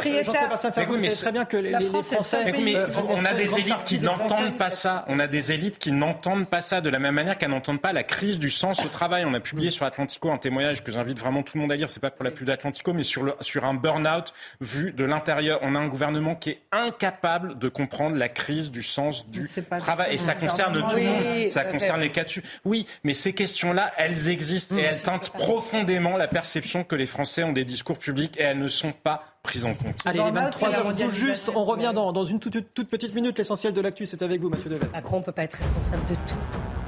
mais, 1.00 1.10
très 1.12 1.32
bien 1.32 1.46
que 1.46 1.58
les, 1.58 1.74
Français... 2.04 2.52
Mais, 2.52 2.76
on 3.10 3.26
a 3.26 3.34
des 3.34 3.58
élites 3.60 3.84
qui 3.84 4.00
n'entendent 4.00 4.58
pas 4.58 4.70
ça. 4.70 5.06
On 5.08 5.20
a 5.20 5.28
des 5.28 5.52
élites 5.52 5.78
qui 5.78 5.92
n'entendent 5.92 6.48
pas 6.48 6.62
ça 6.62 6.82
de 6.82 6.90
la 6.90 7.00
même 7.00 7.16
manière 7.16 7.38
qu'elles 7.38 7.50
n'entendent 7.50 7.82
pas 7.82 7.94
la 7.94 8.04
crise 8.04 8.40
du 8.40 8.50
sens 8.50 8.84
au 8.86 8.90
travail. 8.90 9.26
On 9.26 9.34
a 9.34 9.40
publié 9.40 9.72
sur 9.72 9.86
Atlantico 9.86 10.32
un 10.32 10.38
témoignage 10.38 10.84
que 10.84 10.92
j'invite 10.92 11.20
vraiment 11.20 11.44
tout 11.44 11.58
le 11.58 11.62
monde 11.62 11.72
à 11.72 11.76
lire. 11.76 11.90
C'est 11.90 12.00
pas 12.00 12.12
pour 12.12 12.24
la 12.24 12.32
pub 12.32 12.48
d'Atlantico, 12.48 12.94
mais 12.94 13.04
sur, 13.14 13.24
le, 13.24 13.36
sur 13.42 13.64
un 13.64 13.76
burn-out 13.76 14.34
vu 14.60 14.92
de 14.92 15.04
l'intérieur. 15.04 15.60
On 15.62 15.76
a 15.76 15.80
un 15.80 15.88
gouvernement 15.88 16.36
qui 16.36 16.50
est 16.52 16.62
incapable 16.72 17.60
de 17.60 17.70
comprendre 17.70 18.16
la 18.16 18.28
crise 18.28 18.72
du 18.72 18.82
sens 18.82 19.28
du 19.30 19.48
travail. 19.80 20.16
Et 20.16 20.18
ça 20.18 20.34
concerne 20.34 20.74
tout 20.90 20.96
le 20.96 21.04
monde. 21.04 21.50
Ça 21.50 21.64
concerne 21.64 22.02
les 22.02 22.10
cas 22.10 22.26
Oui, 22.66 22.88
mais 23.04 23.14
ces 23.14 23.34
questions-là, 23.34 23.92
elles 23.98 24.30
existent 24.30 24.76
et 24.78 24.82
elles 24.82 25.02
teintent 25.02 25.30
profondément 25.30 26.18
la 26.18 26.28
perception 26.28 26.84
que 26.84 26.96
les 26.96 27.06
Français 27.06 27.44
ont 27.44 27.54
des 27.54 27.66
discours 27.66 28.00
publics 28.00 28.36
et 28.40 28.44
elles 28.44 28.60
ne 28.60 28.68
sont 28.68 28.92
pas 28.92 29.24
prises 29.44 29.66
en 29.66 29.76
compte. 29.76 30.00
Allez, 30.06 30.24
les 30.24 30.32
23 30.32 30.70
heures 30.76 30.96
tout 30.96 31.12
juste, 31.12 31.52
on 31.54 31.66
revient 31.66 31.92
dans, 31.94 32.12
dans 32.14 32.24
une 32.24 32.40
toute, 32.40 32.74
toute 32.74 32.90
petite 32.90 33.14
minute. 33.14 33.38
L'essentiel 33.38 33.74
de 33.74 33.82
l'actu, 33.82 34.06
c'est 34.06 34.22
avec 34.22 34.42
vous, 34.42 34.50
Mathieu 34.50 34.70
Devez. 34.70 34.88
Macron 34.92 35.20
ne 35.20 35.24
peut 35.24 35.32
pas 35.32 35.44
être 35.44 35.58
responsable 35.58 36.06
de 36.10 36.16
tout. 36.16 36.83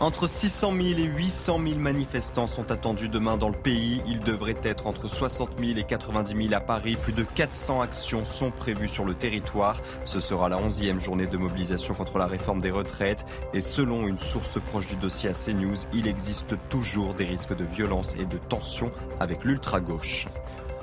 Entre 0.00 0.28
600 0.28 0.72
000 0.72 0.98
et 0.98 1.04
800 1.04 1.60
000 1.62 1.78
manifestants 1.78 2.46
sont 2.46 2.72
attendus 2.72 3.10
demain 3.10 3.36
dans 3.36 3.50
le 3.50 3.54
pays. 3.54 4.00
Ils 4.06 4.20
devraient 4.20 4.56
être 4.62 4.86
entre 4.86 5.08
60 5.08 5.50
000 5.58 5.78
et 5.78 5.84
90 5.84 6.42
000 6.48 6.54
à 6.54 6.60
Paris. 6.60 6.96
Plus 6.96 7.12
de 7.12 7.22
400 7.22 7.82
actions 7.82 8.24
sont 8.24 8.50
prévues 8.50 8.88
sur 8.88 9.04
le 9.04 9.12
territoire. 9.12 9.82
Ce 10.06 10.18
sera 10.18 10.48
la 10.48 10.56
11e 10.56 10.98
journée 10.98 11.26
de 11.26 11.36
mobilisation 11.36 11.92
contre 11.92 12.16
la 12.16 12.26
réforme 12.26 12.60
des 12.60 12.70
retraites. 12.70 13.26
Et 13.52 13.60
selon 13.60 14.08
une 14.08 14.18
source 14.18 14.58
proche 14.58 14.86
du 14.86 14.96
dossier 14.96 15.28
à 15.28 15.32
CNews, 15.32 15.76
il 15.92 16.08
existe 16.08 16.54
toujours 16.70 17.12
des 17.12 17.26
risques 17.26 17.54
de 17.54 17.64
violence 17.64 18.16
et 18.18 18.24
de 18.24 18.38
tension 18.38 18.90
avec 19.20 19.44
l'ultra-gauche. 19.44 20.28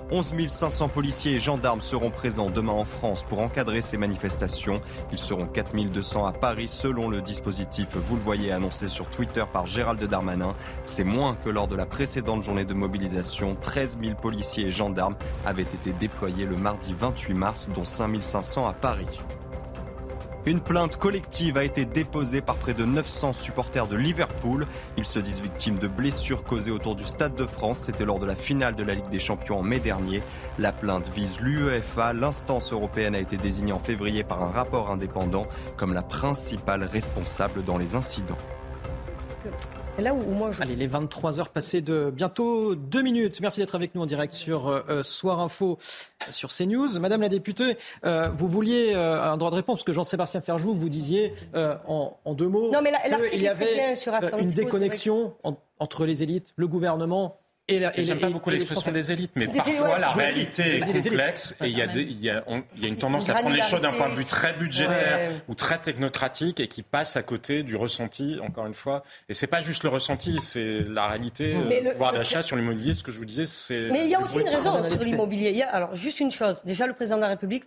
11 0.10 0.48
500 0.48 0.88
policiers 0.88 1.34
et 1.34 1.40
gendarmes 1.40 1.82
seront 1.82 2.10
présents 2.10 2.50
demain 2.50 2.72
en 2.72 2.86
France 2.86 3.24
pour 3.24 3.42
encadrer 3.42 3.82
ces 3.82 3.98
manifestations. 3.98 4.82
Ils 5.12 5.18
seront 5.18 5.46
4 5.46 5.76
200 5.76 6.26
à 6.26 6.32
Paris 6.32 6.68
selon 6.68 7.10
le 7.10 7.22
dispositif, 7.22 7.90
vous 7.96 8.16
le 8.16 8.22
voyez, 8.22 8.52
annoncé 8.52 8.88
sur 8.88 9.10
Twitter 9.10 9.44
par 9.52 9.66
Gérald 9.66 10.02
Darmanin. 10.04 10.56
C'est 10.86 11.04
moins 11.04 11.36
que 11.44 11.50
lors 11.50 11.68
de 11.68 11.76
la 11.76 11.86
précédente 11.86 12.44
journée 12.44 12.66
de 12.66 12.74
mobilisation. 12.74 13.58
13 13.60 13.98
000 14.02 14.16
policiers 14.16 14.68
et 14.68 14.72
gendarmes 14.72 15.16
avaient 15.46 15.64
été 15.64 15.92
déployés 15.92 16.46
le 16.46 16.56
mardi 16.56 16.96
28 16.98 17.34
mars, 17.34 17.70
dont 17.76 17.86
5 17.86 18.24
500 18.24 18.68
à 18.68 18.74
Paris. 18.74 19.22
Une 20.48 20.62
plainte 20.62 20.96
collective 20.96 21.58
a 21.58 21.66
été 21.66 21.84
déposée 21.84 22.40
par 22.40 22.56
près 22.56 22.74
de 22.74 22.86
900 22.86 23.34
supporters 23.34 23.86
de 23.86 23.98
Liverpool. 23.98 24.66
Ils 24.96 25.04
se 25.04 25.20
disent 25.20 25.42
victimes 25.42 25.78
de 25.78 25.90
blessures 25.90 26.46
causées 26.46 26.72
autour 26.72 26.96
du 26.96 27.06
Stade 27.06 27.36
de 27.36 27.46
France. 27.46 27.80
C'était 27.82 28.06
lors 28.06 28.18
de 28.18 28.26
la 28.26 28.34
finale 28.38 28.78
de 28.78 28.84
la 28.84 28.94
Ligue 28.94 29.10
des 29.10 29.20
Champions 29.20 29.60
en 29.60 29.62
mai 29.62 29.82
dernier. 29.82 30.24
La 30.58 30.72
plainte 30.72 31.10
vise 31.10 31.42
l'UEFA. 31.42 32.14
L'instance 32.14 32.72
européenne 32.72 33.14
a 33.14 33.20
été 33.20 33.36
désignée 33.36 33.74
en 33.74 33.80
février 33.80 34.24
par 34.24 34.42
un 34.42 34.52
rapport 34.52 34.90
indépendant 34.90 35.48
comme 35.76 35.94
la 35.94 36.02
principale 36.02 36.86
responsable 36.86 37.66
dans 37.66 37.78
les 37.78 37.96
incidents. 37.96 38.38
Là 40.00 40.14
où, 40.14 40.22
moi 40.32 40.52
je... 40.52 40.62
Allez, 40.62 40.76
les 40.76 40.86
23 40.86 41.40
heures 41.40 41.50
passées 41.50 41.82
de 41.82 42.12
bientôt 42.12 42.76
deux 42.76 43.02
minutes. 43.02 43.42
Merci 43.42 43.62
d'être 43.62 43.74
avec 43.74 43.96
nous 43.96 44.02
en 44.04 44.06
direct 44.06 44.34
sur 44.34 44.68
euh, 44.68 44.82
euh, 44.90 45.04
Soir 45.04 45.40
Info 45.40 45.80
euh, 46.22 46.32
sur 46.32 46.54
CNews. 46.54 47.00
Madame 47.00 47.22
la 47.22 47.30
députée, 47.30 47.78
vous 48.04 48.48
vouliez 48.48 48.94
un 48.94 49.38
droit 49.38 49.50
de 49.50 49.56
réponse 49.56 49.78
parce 49.78 49.86
que 49.86 49.94
Jean-Sébastien 49.94 50.42
Ferjou, 50.42 50.74
vous 50.74 50.90
disiez 50.90 51.34
en, 51.54 52.18
deux 52.34 52.48
mots 52.48 52.72
qu'il 53.30 53.42
y 53.42 53.48
avait 53.48 53.96
une 54.40 54.52
déconnexion 54.52 55.34
entre 55.80 56.06
les 56.06 56.24
élites, 56.24 56.54
le 56.56 56.68
gouvernement 56.68 57.40
et, 57.70 57.84
et 57.96 58.04
J'aime 58.04 58.20
pas 58.20 58.30
beaucoup 58.30 58.50
l'expression 58.50 58.92
des 58.92 59.12
élites, 59.12 59.32
mais 59.36 59.48
parfois 59.48 60.00
la 60.00 60.12
réalité 60.12 60.78
est 60.78 60.80
complexe 60.80 61.56
et 61.62 61.68
il 61.68 61.78
y, 61.78 61.82
a 61.82 61.86
il, 61.86 62.24
y 62.24 62.30
a, 62.30 62.44
il 62.76 62.82
y 62.82 62.86
a 62.86 62.88
une 62.88 62.98
tendance 62.98 63.30
à 63.30 63.34
prendre 63.34 63.56
les 63.56 63.62
choses 63.62 63.82
d'un 63.82 63.92
point 63.92 64.10
de 64.10 64.16
vue 64.16 64.26
très 64.26 64.54
budgétaire 64.54 65.32
ou 65.48 65.56
très 65.56 65.80
technocratique 65.80 66.60
et 66.60 66.68
qui 66.68 66.82
passe 66.84 67.18
à 67.18 67.24
côté 67.24 67.64
du 67.64 67.76
ressenti, 67.76 68.38
encore 68.42 68.66
une 68.68 68.74
fois. 68.74 69.04
Et 69.30 69.34
c'est 69.34 69.48
pas 69.48 69.60
juste 69.60 69.84
le 69.84 69.90
ressenti, 69.90 70.40
c'est 70.42 70.82
la 70.88 71.08
réalité, 71.08 71.56
mais 71.68 71.82
le 71.82 71.92
pouvoir 71.92 72.14
d'achat 72.14 72.42
sur 72.42 72.56
l'immobilier, 72.56 72.94
ce 72.94 73.04
que 73.04 73.12
je 73.12 73.18
vous 73.18 73.26
disais, 73.26 73.46
c'est... 73.46 73.90
Mais 73.92 74.06
il 74.06 74.10
y 74.10 74.16
a 74.16 74.22
aussi 74.22 74.40
une 74.40 74.50
raison 74.50 74.84
sur 74.84 75.04
l'immobilier. 75.04 75.62
Alors, 75.64 75.96
juste 75.96 76.20
une 76.20 76.32
chose. 76.32 76.62
Déjà, 76.66 76.88
le 76.88 76.94
président 76.94 77.18
de 77.18 77.22
la 77.22 77.30
République 77.30 77.66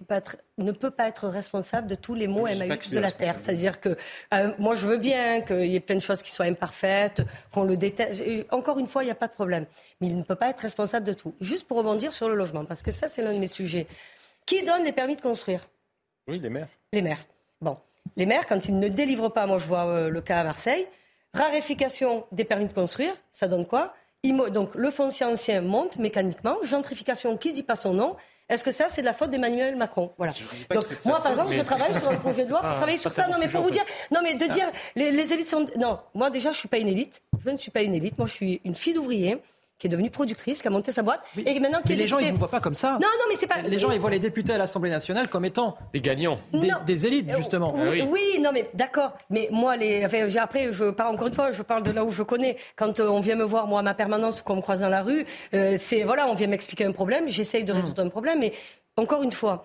ne 0.59 0.72
peut 0.72 0.90
pas 0.90 1.09
être 1.09 1.28
responsable 1.28 1.88
de 1.88 1.94
tous 1.94 2.14
les 2.14 2.26
mots 2.26 2.46
MAX 2.46 2.90
de 2.90 2.98
la 2.98 3.12
Terre. 3.12 3.36
C'est-à-dire 3.38 3.80
que 3.80 3.96
euh, 4.34 4.53
moi, 4.59 4.74
je 4.74 4.86
veux 4.86 4.98
bien 4.98 5.42
qu'il 5.42 5.66
y 5.66 5.76
ait 5.76 5.80
plein 5.80 5.96
de 5.96 6.01
choses 6.01 6.22
qui 6.22 6.30
soient 6.30 6.46
imparfaites, 6.46 7.22
qu'on 7.53 7.64
le 7.64 7.76
déteste. 7.76 8.22
Encore 8.51 8.78
une 8.78 8.86
fois, 8.86 9.03
il 9.03 9.07
n'y 9.07 9.12
a 9.12 9.16
pas 9.16 9.28
de 9.28 9.32
problème 9.32 9.66
mais 10.01 10.09
il 10.09 10.16
ne 10.16 10.22
peut 10.22 10.34
pas 10.34 10.51
être 10.51 10.61
responsable 10.61 11.07
de 11.07 11.12
tout. 11.12 11.34
Juste 11.41 11.66
pour 11.66 11.78
rebondir 11.78 12.12
sur 12.12 12.28
le 12.28 12.34
logement, 12.34 12.64
parce 12.64 12.82
que 12.82 12.93
ça, 12.93 13.09
c'est 13.09 13.22
l'un 13.22 13.32
de 13.32 13.38
mes 13.38 13.49
sujets. 13.49 13.86
Qui 14.47 14.62
donne 14.64 14.84
les 14.84 14.93
permis 14.93 15.16
de 15.16 15.20
construire? 15.20 15.68
Oui, 16.28 16.38
les 16.38 16.51
maires. 16.51 16.68
Les 16.93 17.03
maires. 17.03 17.24
Bon. 17.61 17.76
Les 18.16 18.26
maires, 18.26 18.47
quand 18.47 18.66
ils 18.66 18.78
ne 18.78 18.88
délivrent 18.88 19.32
pas, 19.32 19.47
moi 19.47 19.59
je 19.59 19.66
vois 19.66 19.86
euh, 19.86 20.09
le 20.09 20.20
cas 20.20 20.41
à 20.41 20.45
Marseille, 20.45 20.86
raréfication 21.34 22.26
des 22.32 22.45
permis 22.45 22.66
de 22.66 22.72
construire, 22.72 23.12
ça 23.30 23.47
donne 23.47 23.66
quoi? 23.66 23.95
Donc 24.24 24.74
le 24.74 24.91
foncier 24.91 25.24
ancien 25.24 25.61
monte 25.61 25.97
mécaniquement, 25.99 26.57
gentrification, 26.62 27.36
qui 27.36 27.53
dit 27.53 27.62
pas 27.62 27.76
son 27.76 27.95
nom 27.95 28.16
est-ce 28.51 28.64
que 28.64 28.72
ça, 28.72 28.86
c'est 28.88 29.01
de 29.01 29.07
la 29.07 29.14
faute 29.14 29.30
d'Emmanuel 29.30 29.76
Macron? 29.76 30.11
Voilà. 30.18 30.32
Donc, 30.74 30.84
moi, 31.05 31.22
par 31.22 31.30
exemple, 31.30 31.53
je 31.53 31.62
travaille 31.62 31.95
sur 31.95 32.09
un 32.09 32.16
projet 32.16 32.45
de 32.45 32.51
loi 32.51 32.59
pour 32.59 32.68
ah, 32.68 32.74
travailler 32.74 32.99
sur 32.99 33.12
ça. 33.12 33.28
Non, 33.28 33.36
mais 33.38 33.47
pour 33.47 33.62
vous 33.62 33.70
dire, 33.70 33.84
non, 34.11 34.20
mais 34.24 34.34
de 34.34 34.45
dire, 34.47 34.66
les, 34.97 35.12
les, 35.12 35.32
élites 35.32 35.49
sont. 35.49 35.66
Non, 35.78 36.01
moi, 36.14 36.30
déjà, 36.30 36.51
je 36.51 36.59
suis 36.59 36.66
pas 36.66 36.78
une 36.78 36.88
élite. 36.88 37.22
Je 37.45 37.51
ne 37.51 37.57
suis 37.57 37.70
pas 37.70 37.82
une 37.82 37.95
élite. 37.95 38.18
Moi, 38.18 38.26
je 38.26 38.32
suis 38.32 38.61
une 38.64 38.74
fille 38.74 38.93
d'ouvrier 38.93 39.38
qui 39.81 39.87
est 39.87 39.91
devenue 39.91 40.11
productrice, 40.11 40.61
qui 40.61 40.68
a 40.68 40.70
monté 40.70 40.93
sa 40.93 41.01
boîte. 41.03 41.22
et 41.39 41.59
maintenant, 41.59 41.81
mais 41.89 41.97
les 41.97 42.07
gens, 42.07 42.18
ils 42.18 42.33
ne 42.33 42.39
voient 42.39 42.51
pas 42.51 42.61
comme 42.61 42.74
ça. 42.74 42.93
Non, 42.93 42.99
non, 43.01 43.24
mais 43.31 43.37
c'est 43.37 43.47
pas. 43.47 43.62
Les 43.62 43.78
gens, 43.78 43.91
ils 43.91 43.99
voient 43.99 44.11
les 44.11 44.18
députés 44.18 44.53
à 44.53 44.59
l'Assemblée 44.59 44.91
nationale 44.91 45.28
comme 45.28 45.47
étant 45.47 45.76
des 45.95 46.03
gagnants, 46.03 46.39
des, 46.87 47.07
élites, 47.07 47.35
justement. 47.35 47.74
Oui, 47.74 48.03
oui. 48.07 48.41
non, 48.43 48.51
mais 48.53 48.68
d'accord. 48.74 49.16
Mais 49.31 49.49
moi, 49.51 49.76
les, 49.78 50.05
après, 50.05 50.72
je 50.72 50.91
parle 50.91 51.14
encore 51.14 51.28
une 51.28 51.35
fois, 51.35 51.51
je 51.51 51.62
parle 51.62 51.83
de 51.83 51.91
là 51.91 52.05
où 52.05 52.11
je 52.11 52.22
connais. 52.22 52.59
Quand 52.76 53.01
euh, 53.01 53.09
on 53.09 53.20
vient 53.20 53.37
me 53.37 53.45
voir, 53.45 53.66
moi, 53.66 53.81
à 53.81 53.83
ma 53.83 53.95
permanence, 53.95 54.43
ou 54.43 54.45
qu'on 54.45 54.57
me 54.57 54.61
croise 54.61 54.81
dans 54.81 54.91
la 54.91 55.03
rue, 55.03 55.24
euh, 55.55 55.76
c'est 55.78 56.03
voilà, 56.03 56.28
on 56.28 56.35
vient 56.35 56.47
m'expliquer 56.47 56.85
un 56.85 56.93
problème, 56.93 57.28
j'essaye 57.28 57.64
de 57.64 57.72
hmm. 57.72 57.76
résoudre 57.76 58.03
un 58.03 58.09
problème, 58.11 58.41
mais 58.41 58.53
encore 58.97 59.22
une 59.22 59.33
fois, 59.33 59.64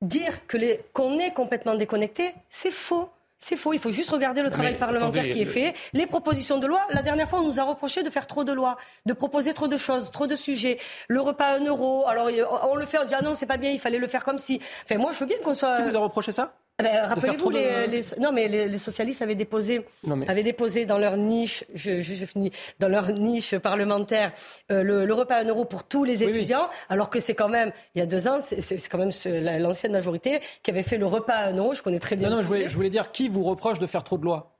dire 0.00 0.46
que 0.46 0.56
les, 0.56 0.80
qu'on 0.94 1.18
est 1.18 1.32
complètement 1.32 1.74
déconnecté, 1.74 2.34
c'est 2.48 2.70
faux. 2.70 3.10
C'est 3.38 3.56
faux, 3.56 3.72
il 3.74 3.78
faut 3.78 3.90
juste 3.90 4.10
regarder 4.10 4.42
le 4.42 4.50
travail 4.50 4.78
parlementaire 4.78 5.24
qui 5.24 5.42
est 5.42 5.44
fait. 5.44 5.74
Les 5.92 6.06
propositions 6.06 6.58
de 6.58 6.66
loi, 6.66 6.80
la 6.90 7.02
dernière 7.02 7.28
fois, 7.28 7.40
on 7.40 7.44
nous 7.46 7.60
a 7.60 7.64
reproché 7.64 8.02
de 8.02 8.10
faire 8.10 8.26
trop 8.26 8.44
de 8.44 8.52
lois, 8.52 8.76
de 9.04 9.12
proposer 9.12 9.52
trop 9.52 9.68
de 9.68 9.76
choses, 9.76 10.10
trop 10.10 10.26
de 10.26 10.34
sujets. 10.36 10.78
Le 11.08 11.20
repas 11.20 11.46
à 11.46 11.56
un 11.56 11.64
euro, 11.64 12.06
alors 12.08 12.28
on 12.70 12.74
le 12.74 12.86
fait, 12.86 12.98
on 12.98 13.04
dit 13.04 13.14
ah 13.14 13.22
non, 13.22 13.34
c'est 13.34 13.46
pas 13.46 13.58
bien, 13.58 13.70
il 13.70 13.78
fallait 13.78 13.98
le 13.98 14.06
faire 14.06 14.24
comme 14.24 14.38
si. 14.38 14.60
Enfin, 14.84 14.98
moi, 14.98 15.12
je 15.12 15.20
veux 15.20 15.26
bien 15.26 15.36
qu'on 15.44 15.54
soit. 15.54 15.76
Qui 15.76 15.90
vous 15.90 15.96
a 15.96 16.00
reproché 16.00 16.32
ça? 16.32 16.54
Ah 16.78 16.82
ben, 16.82 17.06
rappelez-vous, 17.06 17.48
les, 17.48 18.02
non, 18.20 18.32
mais 18.32 18.48
les, 18.48 18.76
socialistes 18.76 19.22
avaient 19.22 19.34
déposé, 19.34 19.86
avaient 20.28 20.42
déposé 20.42 20.84
dans 20.84 20.98
leur 20.98 21.16
niche, 21.16 21.64
je, 21.74 22.02
je, 22.02 22.24
finis, 22.26 22.52
dans 22.78 22.88
leur 22.88 23.12
niche 23.12 23.56
parlementaire, 23.56 24.32
euh, 24.70 24.82
le, 24.82 25.14
repas 25.14 25.36
à 25.36 25.40
un 25.40 25.46
euro 25.46 25.64
pour 25.64 25.84
tous 25.84 26.04
les 26.04 26.22
étudiants, 26.22 26.68
alors 26.90 27.08
que 27.08 27.18
c'est 27.18 27.34
quand 27.34 27.48
même, 27.48 27.72
il 27.94 28.00
y 28.00 28.02
a 28.02 28.06
deux 28.06 28.28
ans, 28.28 28.40
c'est 28.42 28.88
quand 28.88 28.98
même 28.98 29.10
l'ancienne 29.58 29.92
majorité 29.92 30.40
qui 30.62 30.70
avait 30.70 30.82
fait 30.82 30.98
le 30.98 31.06
repas 31.06 31.34
à 31.34 31.48
un 31.48 31.56
euro. 31.56 31.72
Je 31.72 31.82
connais 31.82 31.98
très 31.98 32.14
bien. 32.14 32.28
Non, 32.28 32.36
non, 32.36 32.42
je 32.42 32.46
voulais, 32.46 32.68
je 32.68 32.76
voulais 32.76 32.90
dire 32.90 33.10
qui 33.10 33.30
vous 33.30 33.42
reproche 33.42 33.78
de 33.78 33.86
faire 33.86 34.04
trop 34.04 34.18
de 34.18 34.24
lois? 34.24 34.55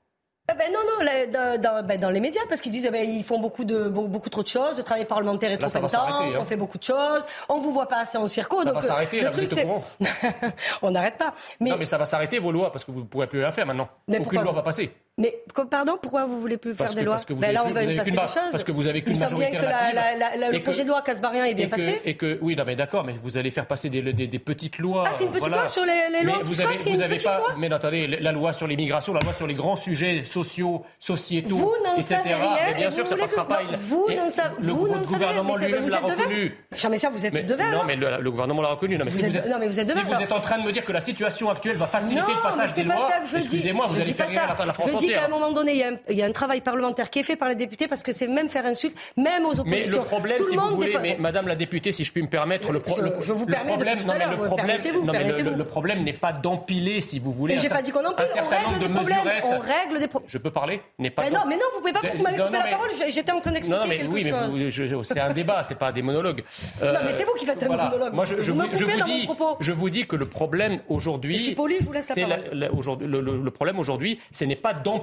Eh 0.49 0.55
ben 0.55 0.73
non, 0.73 0.81
non, 0.81 1.59
dans, 1.59 1.87
ben 1.87 1.99
dans, 1.99 2.11
les 2.11 2.21
médias, 2.21 2.43
parce 2.49 2.61
qu'ils 2.61 2.71
disent 2.71 2.83
qu'ils 2.83 2.95
eh 2.95 3.07
ben, 3.07 3.11
ils 3.11 3.25
font 3.25 3.41
beaucoup, 3.41 3.65
de, 3.65 3.89
beaucoup 3.89 4.31
trop 4.31 4.43
de 4.43 4.49
choses, 4.49 4.77
de 4.77 4.83
travail 4.83 5.05
parlementaire 5.05 5.51
est 5.51 5.59
trop 5.59 5.77
intense, 5.77 5.95
hein. 5.95 6.29
on 6.39 6.45
fait 6.45 6.57
beaucoup 6.57 6.79
de 6.79 6.85
choses, 6.85 7.27
on 7.49 7.59
vous 7.59 7.73
voit 7.73 7.89
pas 7.89 8.01
assez 8.03 8.17
en 8.17 8.29
circo. 8.29 8.59
Ça 8.63 8.67
donc, 8.67 8.75
va 8.75 8.83
s'arrêter, 8.83 9.23
le 9.23 9.31
truc, 9.31 9.51
c'est... 9.53 9.67
on 10.83 10.91
n'arrête 10.93 11.19
pas. 11.19 11.35
Mais... 11.59 11.71
Non, 11.71 11.77
mais 11.79 11.85
ça 11.85 11.99
va 11.99 12.07
s'arrêter, 12.07 12.39
vos 12.39 12.53
lois, 12.53 12.71
parce 12.71 12.85
que 12.85 12.93
vous 12.93 13.01
ne 13.01 13.07
pourrez 13.07 13.27
plus 13.27 13.41
rien 13.41 13.51
faire 13.51 13.67
maintenant. 13.67 13.89
Mais 14.07 14.21
Aucune 14.21 14.43
loi 14.43 14.53
va 14.53 14.63
passer. 14.63 14.93
Mais 15.19 15.43
pardon, 15.71 15.97
pourquoi 16.01 16.27
vous 16.27 16.43
voulez 16.43 16.59
plus 16.59 16.75
faire 16.75 16.93
des 16.93 17.03
lois 17.03 17.15
parce 17.15 17.25
que 17.25 17.33
vous 17.33 17.41
ben 17.41 17.51
là, 17.51 17.63
on 17.65 17.71
va 17.71 17.81
passer 17.81 18.11
des 18.11 18.17
choses. 18.19 18.51
Parce 18.51 18.65
que 18.65 18.73
vous 18.73 18.87
avez 18.87 19.03
qu'une 19.03 19.19
majorité 19.19 19.51
bien 19.51 19.61
que 19.61 19.65
la, 19.65 20.51
le 20.51 20.63
projet 20.63 20.83
de 20.85 20.89
loi 20.89 21.01
Casbarien 21.01 21.47
est 21.47 21.55
bien 21.55 21.69
passé. 21.69 22.03
Et 22.05 22.19
que 22.19 22.39
oui, 22.43 22.55
non, 22.55 22.65
mais 22.67 22.77
d'accord, 22.77 23.03
mais 23.03 23.15
vous 23.23 23.39
allez 23.39 23.51
faire 23.51 23.67
passer 23.67 23.89
des, 23.89 24.03
des, 24.03 24.39
petites 24.39 24.77
lois. 24.77 25.05
Ah, 25.07 25.13
c'est 25.15 25.25
une 25.25 25.31
petite 25.31 25.51
loi 25.51 25.67
sur 25.67 25.87
les, 25.87 26.23
lois 26.23 26.43
vous 26.45 26.61
avez, 26.61 26.77
vous 26.77 27.01
avez 27.01 27.17
pas, 27.17 27.39
loi 27.39 27.55
Mais 27.59 27.73
attendez, 27.73 28.07
la 28.07 28.31
loi 28.31 28.53
sur 28.53 28.67
l'immigration, 28.67 29.15
la 29.15 29.21
loi 29.21 29.33
sur 29.33 29.47
les 29.47 29.55
grands 29.55 29.77
sujets 29.77 30.27
sociaux, 30.27 30.85
sociétaux, 30.99 31.57
vous 31.57 31.75
etc. 31.97 32.17
Savez 32.17 32.35
rien, 32.35 32.57
mais 32.67 32.75
bien 32.75 32.91
sûr, 32.91 33.07
ça 33.07 33.17
passera 33.17 33.49
pas. 33.49 33.63
Vous 33.75 34.09
n'en 34.15 34.29
savez 34.29 34.55
Le 34.61 34.75
gouvernement 34.75 35.57
lui-même 35.57 35.89
l'a 35.89 35.99
reconnu. 35.99 36.59
Jamais 36.77 36.99
ça, 36.99 37.09
vous 37.09 37.25
êtes 37.25 37.47
de 37.47 37.55
Non, 37.55 37.85
mais 37.87 37.97
le 37.97 38.31
gouvernement 38.31 38.61
l'a 38.61 38.69
reconnu. 38.69 38.99
Non, 38.99 39.07
mais 39.07 39.67
vous 39.67 39.81
êtes 39.81 39.89
de 39.89 39.93
Si 39.95 40.03
vous 40.03 40.23
êtes 40.23 40.33
en 40.33 40.41
train 40.41 40.59
de 40.59 40.65
me 40.65 40.73
dire 40.73 40.85
que 40.85 40.93
la 40.93 41.01
situation 41.01 41.49
actuelle 41.49 41.79
va 41.79 41.87
faciliter 41.87 42.33
le 42.35 42.43
passage 42.43 42.75
des 42.75 42.85
lois, 42.85 43.11
excusez-moi, 43.35 43.87
vous 43.87 43.99
allez 43.99 44.13
faire 44.13 44.29
rien 44.29 44.43
à 44.43 44.67
la 44.67 44.73
France 44.75 45.06
dis 45.07 45.13
qu'à 45.13 45.25
un 45.25 45.29
moment 45.29 45.53
donné, 45.53 45.85
il 46.09 46.17
y 46.17 46.23
a 46.23 46.27
un 46.27 46.33
travail 46.33 46.61
parlementaire 46.61 47.11
qui 47.11 47.21
est 47.21 47.23
fait 47.23 47.37
par 47.37 47.49
les 47.49 47.55
députés 47.55 47.89
parce 47.89 48.03
que 48.03 48.13
c'est 48.13 48.29
même 48.29 48.49
faire 48.49 48.67
insulte, 48.67 48.97
même 49.17 49.45
aux 49.45 49.61
oppositions. 49.61 49.99
Mais 49.99 50.03
le 50.03 50.05
problème, 50.05 50.39
si 50.49 50.57
vous 50.57 50.77
voulez, 50.77 50.97
mais 51.01 51.17
Madame 51.19 51.49
la 51.49 51.57
députée, 51.57 51.93
si 51.93 52.05
je 52.05 52.13
puis 52.13 52.23
me 52.23 52.29
permettre, 52.29 52.73
le, 52.73 52.81
problème, 52.81 53.13
je 53.21 53.33
vous 53.33 53.47
permets 53.47 53.73
problème, 53.73 53.99
non, 54.07 54.15
mais 54.19 54.27
le 54.31 54.37
problème, 54.37 54.81
non, 55.05 55.13
mais 55.13 55.43
le, 55.43 55.65
problème 55.65 56.05
n'est 56.05 56.13
pas 56.13 56.33
d'empiler, 56.33 57.01
si 57.01 57.19
vous 57.19 57.33
voulez. 57.33 57.55
Mais 57.55 57.61
j'ai 57.61 57.69
pas 57.69 57.83
dit 57.83 57.91
qu'on 57.91 58.05
empile, 58.05 58.27
on 58.37 58.49
règle 58.49 58.81
des 58.81 58.89
problèmes. 58.89 59.19
On 59.45 59.59
règle 59.59 60.01
des 60.01 60.09
problèmes. 60.09 60.31
Je 60.31 60.39
peux 60.39 60.51
parler 60.51 60.81
N'est 60.99 61.11
pas. 61.11 61.23
Mais 61.23 61.31
non, 61.31 61.41
mais 61.49 61.57
non, 61.57 61.65
vous 61.75 61.81
pouvez 61.81 61.93
pas. 61.93 62.01
Vous 62.01 62.23
m'avez 62.23 62.39
coupé 62.39 62.59
la 62.59 62.67
parole. 62.67 62.91
J'étais 63.09 63.33
en 63.33 63.41
train 63.41 63.53
d'expliquer 63.53 63.89
quelque 63.89 64.03
chose. 64.03 64.31
Non, 64.31 64.51
mais 64.53 64.67
oui, 64.73 64.95
mais 64.95 65.05
c'est 65.05 65.21
un 65.21 65.33
débat, 65.33 65.63
c'est 65.63 65.75
pas 65.79 65.93
des 65.93 66.03
monologues. 66.03 66.43
Non, 66.83 66.93
mais 67.05 67.13
c'est 67.13 67.25
vous 67.25 67.35
qui 67.39 67.47
faites 67.47 67.63
un 67.63 67.69
monologue. 67.69 68.15
Moi, 68.15 68.25
je 68.25 68.53
vous 68.53 69.05
dis, 69.05 69.29
je 69.61 69.73
vous 69.73 69.91
dis 69.91 70.07
que 70.07 70.17
le 70.17 70.27
problème 70.27 70.81
aujourd'hui. 70.89 71.39
Je 71.39 71.43
suis 71.45 71.55
poli, 71.55 71.77
je 71.81 71.85
vous 71.85 71.93
laisse 71.93 72.09
la 72.15 72.37
parole. 72.37 73.01
Le 73.01 73.51
problème 73.51 73.79
aujourd'hui, 73.79 74.19
ce 74.33 74.45
n'est 74.45 74.57
pas 74.57 74.75
d'empiler 74.75 74.96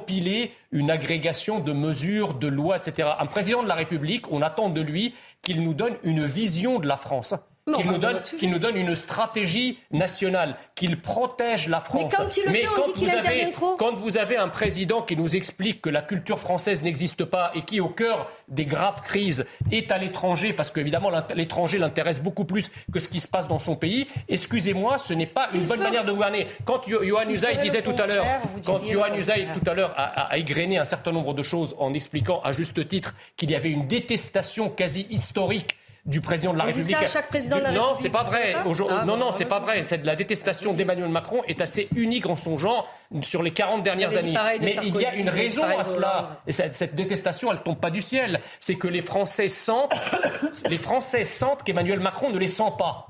une 0.71 0.91
agrégation 0.91 1.59
de 1.59 1.73
mesures, 1.73 2.33
de 2.33 2.47
lois, 2.47 2.77
etc. 2.77 3.09
Un 3.19 3.25
président 3.25 3.63
de 3.63 3.67
la 3.67 3.75
République, 3.75 4.31
on 4.31 4.41
attend 4.41 4.69
de 4.69 4.81
lui 4.81 5.13
qu'il 5.41 5.63
nous 5.63 5.73
donne 5.73 5.95
une 6.03 6.25
vision 6.25 6.79
de 6.79 6.87
la 6.87 6.97
France 6.97 7.33
qu'il 7.71 7.89
nous, 7.89 7.97
donne, 7.97 8.21
nous 8.41 8.59
donne 8.59 8.75
une 8.75 8.95
stratégie 8.95 9.79
nationale, 9.91 10.57
qu'il 10.75 10.99
protège 10.99 11.69
la 11.69 11.79
France. 11.79 12.03
Mais 12.03 12.09
quand 12.17 12.37
il 12.37 12.43
le 12.43 12.49
fait, 12.51 12.67
on 12.67 12.81
dit 12.81 12.93
qu'il 12.93 13.09
intervient 13.09 13.51
trop. 13.51 13.77
Quand 13.77 13.95
vous 13.95 14.17
avez 14.17 14.35
un 14.35 14.49
président 14.49 15.01
qui 15.01 15.15
nous 15.15 15.35
explique 15.35 15.81
que 15.81 15.89
la 15.89 16.01
culture 16.01 16.39
française 16.39 16.83
n'existe 16.83 17.23
pas 17.23 17.51
et 17.55 17.61
qui, 17.61 17.79
au 17.79 17.87
cœur 17.87 18.29
des 18.49 18.65
graves 18.65 19.01
crises, 19.01 19.45
est 19.71 19.91
à 19.91 19.97
l'étranger, 19.97 20.51
parce 20.51 20.71
qu'évidemment 20.71 21.09
l'étranger 21.33 21.77
l'intéresse 21.77 22.21
beaucoup 22.21 22.43
plus 22.43 22.69
que 22.91 22.99
ce 22.99 23.07
qui 23.07 23.21
se 23.21 23.29
passe 23.29 23.47
dans 23.47 23.59
son 23.59 23.77
pays, 23.77 24.07
excusez-moi, 24.27 24.97
ce 24.97 25.13
n'est 25.13 25.25
pas 25.25 25.49
une 25.53 25.63
bonne 25.63 25.79
manière 25.79 26.03
de 26.03 26.11
gouverner. 26.11 26.47
Quand 26.65 26.81
Johan 26.87 27.29
Usaï 27.29 27.61
disait 27.61 27.81
tout 27.81 27.95
à 27.97 28.05
l'heure, 28.05 28.25
quand 28.65 28.81
Johan 28.85 29.13
Usaï 29.15 29.47
tout 29.53 29.69
à 29.69 29.73
l'heure 29.73 29.93
a, 29.95 30.31
a 30.31 30.37
égrené 30.37 30.77
un 30.79 30.85
certain 30.85 31.13
nombre 31.13 31.33
de 31.33 31.43
choses 31.43 31.75
en 31.79 31.93
expliquant 31.93 32.41
à 32.41 32.51
juste 32.51 32.85
titre 32.89 33.15
qu'il 33.37 33.51
y 33.51 33.55
avait 33.55 33.71
une 33.71 33.87
détestation 33.87 34.69
quasi 34.69 35.07
historique 35.09 35.77
du 36.05 36.19
président 36.19 36.51
de 36.51 36.57
la 36.57 36.65
République. 36.65 36.97
Ça 36.97 37.03
à 37.03 37.07
chaque 37.07 37.29
président 37.29 37.57
de 37.57 37.63
la 37.63 37.71
non, 37.71 37.95
c'est 37.99 38.09
pas 38.09 38.23
vrai. 38.23 38.55
Ah, 38.55 39.05
non, 39.05 39.17
non, 39.17 39.31
c'est 39.31 39.45
pas 39.45 39.59
vrai. 39.59 39.83
C'est 39.83 39.99
de 39.99 40.05
la 40.05 40.15
détestation 40.15 40.73
d'Emmanuel 40.73 41.09
Macron 41.09 41.41
est 41.47 41.61
assez 41.61 41.87
unique 41.95 42.25
en 42.25 42.35
son 42.35 42.57
genre 42.57 42.87
sur 43.21 43.41
les 43.41 43.51
40 43.51 43.83
dernières 43.83 44.15
années. 44.17 44.37
Mais 44.61 44.77
il 44.83 44.95
y 44.99 45.05
a 45.05 45.15
une 45.15 45.29
raison 45.29 45.63
à 45.63 45.83
cela. 45.83 46.41
Et 46.47 46.51
cette, 46.51 46.95
détestation, 46.95 47.51
elle 47.51 47.61
tombe 47.61 47.79
pas 47.79 47.91
du 47.91 48.01
ciel. 48.01 48.41
C'est 48.59 48.75
que 48.75 48.87
les 48.87 49.01
Français 49.01 49.47
sentent, 49.47 49.95
les 50.69 50.77
Français 50.77 51.23
sentent 51.23 51.63
qu'Emmanuel 51.63 51.99
Macron 51.99 52.29
ne 52.29 52.37
les 52.37 52.47
sent 52.47 52.73
pas. 52.77 53.07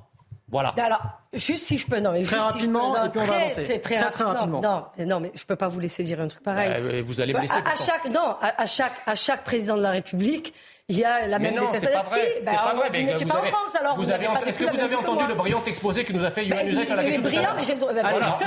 Voilà. 0.49 0.75
Alors, 0.77 1.01
juste 1.33 1.63
si 1.63 1.79
je 1.79 1.87
peux, 1.87 1.99
non, 1.99 2.11
mais 2.11 2.21
très 2.21 2.37
rapidement, 2.37 3.03
et 3.03 3.09
puis 3.09 3.19
on 3.19 3.25
va 3.25 3.37
avancer. 3.37 3.63
Très, 3.63 3.79
très, 3.79 4.11
très, 4.11 4.23
rapidement. 4.23 4.61
Non, 4.61 4.85
non, 4.99 5.19
mais 5.19 5.31
je 5.33 5.43
peux 5.45 5.55
pas 5.55 5.67
vous 5.67 5.79
laisser 5.79 6.03
dire 6.03 6.21
un 6.21 6.27
truc 6.27 6.43
pareil. 6.43 6.69
Bah, 6.69 7.01
vous 7.03 7.21
allez 7.21 7.33
me 7.33 7.41
laisser. 7.41 7.55
À, 7.55 7.71
à 7.71 7.75
chaque, 7.75 8.07
non, 8.09 8.35
à, 8.39 8.65
chaque, 8.67 9.01
à 9.07 9.15
chaque 9.15 9.43
président 9.43 9.75
de 9.77 9.81
la 9.81 9.89
République, 9.89 10.53
il 10.89 10.97
y 10.99 11.05
a 11.05 11.27
la 11.27 11.39
même 11.39 11.55
détestation. 11.55 11.99
C'est 12.03 12.43
pas 12.43 12.51
vrai. 12.51 12.55
Bah, 12.55 12.61
pas 12.63 12.73
vrai. 12.75 12.89
Vous 12.89 13.07
n'étiez 13.07 13.25
pas 13.25 13.39
en 13.39 13.45
France 13.45 13.75
alors. 13.79 13.95
Vous 13.95 14.11
avez, 14.11 14.27
est-ce 14.45 14.59
que 14.59 14.65
vous 14.65 14.81
avez 14.81 14.95
entendu 14.95 15.23
le 15.27 15.35
brillant 15.35 15.61
exposé 15.65 16.03
que 16.03 16.11
nous 16.11 16.25
a 16.25 16.29
fait 16.29 16.45
Yohann 16.45 16.67
Usaï 16.67 16.85
sur 16.85 16.95
la 16.95 17.03
question 17.03 17.21
brillant, 17.21 17.49
mais 17.55 17.63
j'ai 17.63 17.75
le 17.75 17.79
droit. 17.79 17.93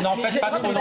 N'en 0.03 0.17
faites 0.17 0.41
pas 0.41 0.51
trop. 0.51 0.73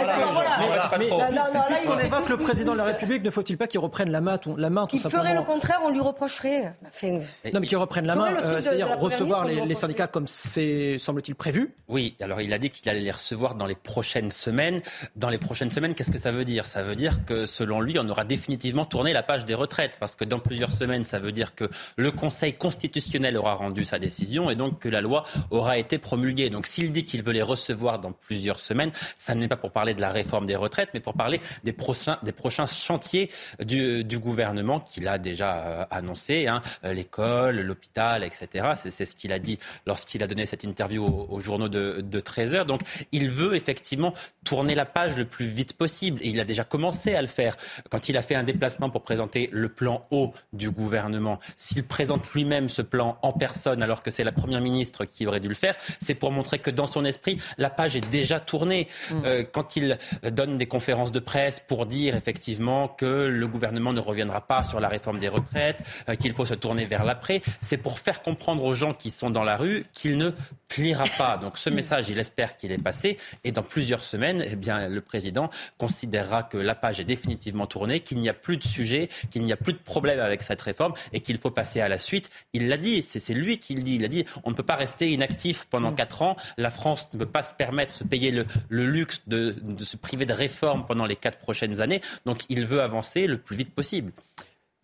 Puisqu'on 1.68 1.98
évoque 1.98 2.30
le 2.30 2.38
président 2.38 2.74
de 2.74 2.78
la 2.78 2.84
République, 2.84 3.24
ne 3.24 3.30
faut-il 3.30 3.58
pas 3.58 3.68
qu'il 3.68 3.80
reprenne 3.80 4.12
la 4.12 4.20
main, 4.22 4.38
la 4.58 4.70
main 4.70 4.86
tout 4.86 5.00
simplement 5.00 5.24
Il 5.24 5.28
ferait 5.28 5.40
le 5.40 5.46
contraire, 5.46 5.80
on 5.84 5.90
lui 5.90 6.02
reprocherait. 6.02 6.74
Non, 7.04 7.60
mais 7.62 7.68
qu'il 7.68 7.78
reprenne 7.78 8.06
la 8.06 8.16
main, 8.16 8.36
euh, 8.36 8.60
c'est-à-dire 8.62 9.00
recevoir 9.00 9.46
les 9.46 9.76
syndicats 9.76 10.08
comme 10.08 10.28
c'est 10.28 10.98
semble-t-il 10.98 11.36
prévu. 11.36 11.74
Oui, 11.88 12.16
alors 12.22 12.42
il 12.42 12.52
a 12.54 12.58
dit 12.58 12.70
qu'il 12.70 12.90
allait 12.90 13.00
les 13.00 13.12
recevoir 13.12 13.56
dans 13.56 13.66
les 13.66 13.76
prochaines 13.76 14.32
semaines. 14.32 14.82
Dans 15.16 15.30
les 15.30 15.38
prochaines 15.38 15.72
semaines, 15.72 15.96
qu'est-ce 15.96 16.12
que 16.12 16.18
ça 16.18 16.32
veut 16.32 16.46
dire? 16.46 16.66
Ça 16.66 16.84
veut 16.84 16.96
dire 16.96 17.24
que 17.26 17.46
selon 17.46 17.80
lui, 17.80 17.98
on 17.98 18.10
aura 18.10 18.26
définitivement 18.26 18.86
tourné 18.86 19.14
la 19.14 19.24
page 19.24 19.46
des 19.46 19.54
retraites, 19.54 19.98
parce 20.00 20.16
que 20.16 20.26
dans 20.26 20.40
plusieurs 20.40 20.72
semaines, 20.72 21.06
ça 21.06 21.20
veut 21.20 21.32
dire 21.32 21.45
que 21.54 21.70
le 21.98 22.12
Conseil 22.12 22.54
constitutionnel 22.54 23.38
aura 23.38 23.54
rendu 23.54 23.86
sa 23.86 24.00
décision 24.00 24.50
et 24.50 24.56
donc 24.56 24.80
que 24.80 24.90
la 24.90 25.02
loi 25.02 25.26
aura 25.52 25.78
été 25.78 25.98
promulguée. 25.98 26.50
Donc 26.50 26.66
s'il 26.66 26.92
dit 26.92 27.06
qu'il 27.06 27.24
veut 27.24 27.34
les 27.34 27.42
recevoir 27.42 28.00
dans 28.00 28.12
plusieurs 28.12 28.60
semaines, 28.60 28.92
ça 29.16 29.36
n'est 29.36 29.48
pas 29.48 29.58
pour 29.58 29.72
parler 29.72 29.94
de 29.94 30.02
la 30.02 30.10
réforme 30.10 30.46
des 30.46 30.56
retraites, 30.56 30.90
mais 30.94 31.00
pour 31.00 31.14
parler 31.14 31.42
des 31.64 31.74
prochains, 31.74 32.18
chantiers 32.66 33.30
du, 33.64 34.04
du 34.04 34.20
gouvernement 34.20 34.80
qu'il 34.80 35.08
a 35.08 35.18
déjà 35.18 35.56
euh, 35.58 35.86
annoncé, 35.92 36.48
hein, 36.48 36.62
euh, 36.84 36.94
l'école, 36.94 37.62
l'hôpital, 37.62 38.24
etc. 38.24 38.72
C'est 38.76 39.06
ce 39.06 39.16
qu'il 39.16 39.34
a 39.34 39.40
dit 39.40 39.60
lorsqu'il 39.86 40.24
a 40.24 40.28
donné 40.28 40.46
cette 40.46 40.64
interview 40.64 41.06
aux, 41.06 41.40
journaux 41.40 41.70
de, 41.70 42.02
de 42.02 42.20
13 42.20 42.54
heures. 42.54 42.66
Donc 42.66 42.82
il 43.12 43.30
veut 43.30 43.56
effectivement 43.56 44.14
tourner 44.44 44.76
la 44.76 44.86
page 44.86 45.18
le 45.18 45.26
plus 45.26 45.46
vite 45.46 45.74
possible 45.74 46.20
et 46.22 46.30
il 46.30 46.40
a 46.40 46.46
déjà 46.46 46.64
commencé 46.64 47.16
à 47.16 47.22
le 47.22 47.28
faire 47.28 47.56
quand 47.90 48.10
il 48.10 48.18
a 48.18 48.22
fait 48.22 48.36
un 48.36 48.44
déplacement 48.44 48.90
pour 48.90 49.04
présenter 49.04 49.50
le 49.52 49.70
plan 49.70 50.06
haut 50.12 50.34
du 50.54 50.70
gouvernement. 50.72 51.35
S'il 51.58 51.84
présente 51.84 52.32
lui-même 52.34 52.70
ce 52.70 52.82
plan 52.82 53.18
en 53.22 53.34
personne 53.34 53.82
alors 53.82 54.04
que 54.04 54.12
c'est 54.12 54.24
la 54.24 54.32
Première 54.32 54.62
ministre 54.62 55.06
qui 55.06 55.28
aurait 55.28 55.40
dû 55.40 55.48
le 55.48 55.56
faire, 55.56 55.76
c'est 56.00 56.16
pour 56.16 56.32
montrer 56.32 56.60
que 56.60 56.70
dans 56.70 56.86
son 56.86 57.06
esprit, 57.06 57.40
la 57.58 57.70
page 57.70 57.96
est 57.96 58.10
déjà 58.10 58.40
tournée. 58.40 58.88
Mm. 59.12 59.22
Euh, 59.26 59.44
quand 59.50 59.76
il 59.76 59.98
donne 60.32 60.58
des 60.58 60.66
conférences 60.66 61.12
de 61.12 61.20
presse 61.20 61.62
pour 61.66 61.86
dire 61.86 62.16
effectivement 62.16 62.88
que 62.88 63.28
le 63.28 63.48
gouvernement 63.48 63.94
ne 63.94 64.00
reviendra 64.00 64.42
pas 64.42 64.64
sur 64.64 64.80
la 64.80 64.88
réforme 64.88 65.20
des 65.20 65.30
retraites, 65.30 65.84
euh, 66.10 66.16
qu'il 66.16 66.34
faut 66.34 66.46
se 66.46 66.54
tourner 66.54 66.86
vers 66.86 67.04
l'après, 67.04 67.42
c'est 67.62 67.78
pour 67.78 68.00
faire 68.00 68.22
comprendre 68.22 68.64
aux 68.64 68.74
gens 68.74 68.94
qui 68.94 69.12
sont 69.12 69.30
dans 69.30 69.44
la 69.44 69.58
rue 69.58 69.86
qu'il 69.94 70.18
ne 70.18 70.32
pliera 70.68 71.06
pas. 71.18 71.38
Donc 71.38 71.58
ce 71.58 71.70
message, 71.70 72.10
il 72.10 72.20
espère 72.20 72.58
qu'il 72.58 72.72
est 72.72 72.82
passé 72.82 73.18
et 73.44 73.52
dans 73.52 73.64
plusieurs 73.64 74.04
semaines, 74.04 74.44
eh 74.46 74.56
bien, 74.56 74.88
le 74.90 75.02
président 75.02 75.50
considérera 75.78 76.44
que 76.44 76.58
la 76.58 76.76
page 76.76 77.00
est 77.00 77.06
définitivement 77.06 77.68
tournée, 77.68 78.00
qu'il 78.02 78.20
n'y 78.20 78.30
a 78.30 78.34
plus 78.34 78.58
de 78.58 78.64
sujet, 78.64 79.10
qu'il 79.32 79.44
n'y 79.44 79.54
a 79.54 79.58
plus 79.58 79.74
de 79.74 79.78
problème 79.78 80.20
avec 80.20 80.44
cette 80.44 80.62
réforme 80.62 80.94
et 81.14 81.20
qu'il 81.26 81.38
faut 81.38 81.52
passer 81.52 81.82
à 81.82 81.90
la 81.90 82.00
suite. 82.00 82.30
Il 82.54 82.70
l'a 82.70 82.78
dit, 82.78 83.02
c'est 83.02 83.34
lui 83.34 83.60
qui 83.60 83.76
le 83.76 83.82
dit. 83.82 83.96
Il 83.96 84.06
a 84.06 84.08
dit 84.08 84.26
on 84.44 84.52
ne 84.52 84.56
peut 84.56 84.64
pas 84.64 84.76
rester 84.76 85.12
inactif 85.12 85.66
pendant 85.70 85.92
mm. 85.92 85.96
quatre 85.96 86.22
ans. 86.22 86.38
La 86.58 86.70
France 86.70 87.10
ne 87.14 87.20
peut 87.20 87.26
pas 87.26 87.44
se 87.44 87.54
permettre, 87.54 87.92
de 87.92 87.98
se 87.98 88.04
payer 88.04 88.32
le, 88.32 88.46
luxe 88.70 89.22
de, 89.28 89.56
se 89.80 89.98
priver 89.98 90.26
de 90.26 90.34
réformes 90.34 90.86
pendant 90.86 91.06
les 91.06 91.16
quatre 91.16 91.40
prochaines 91.40 91.82
années. 91.82 92.02
Donc 92.26 92.44
il 92.50 92.66
veut 92.66 92.82
avancer 92.82 93.28
le 93.28 93.38
plus 93.38 93.58
vite 93.58 93.74
possible. 93.74 94.14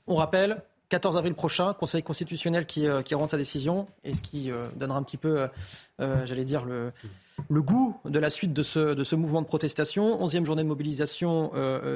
On 0.07 0.15
rappelle, 0.15 0.61
14 0.91 1.15
avril 1.15 1.33
prochain, 1.33 1.73
Conseil 1.73 2.03
constitutionnel 2.03 2.65
qui, 2.65 2.85
euh, 2.85 3.01
rend 3.13 3.29
sa 3.29 3.37
décision 3.37 3.87
et 4.03 4.13
ce 4.13 4.21
qui 4.21 4.51
euh, 4.51 4.67
donnera 4.75 4.99
un 4.99 5.03
petit 5.03 5.15
peu, 5.15 5.47
euh, 6.01 6.25
j'allais 6.25 6.43
dire, 6.43 6.65
le, 6.65 6.91
goût 7.49 7.95
de 8.03 8.19
la 8.19 8.29
suite 8.29 8.51
de 8.51 8.61
ce, 8.61 9.15
mouvement 9.15 9.41
de 9.41 9.47
protestation. 9.47 10.21
Onzième 10.21 10.45
journée 10.45 10.63
de 10.63 10.67
mobilisation 10.67 11.51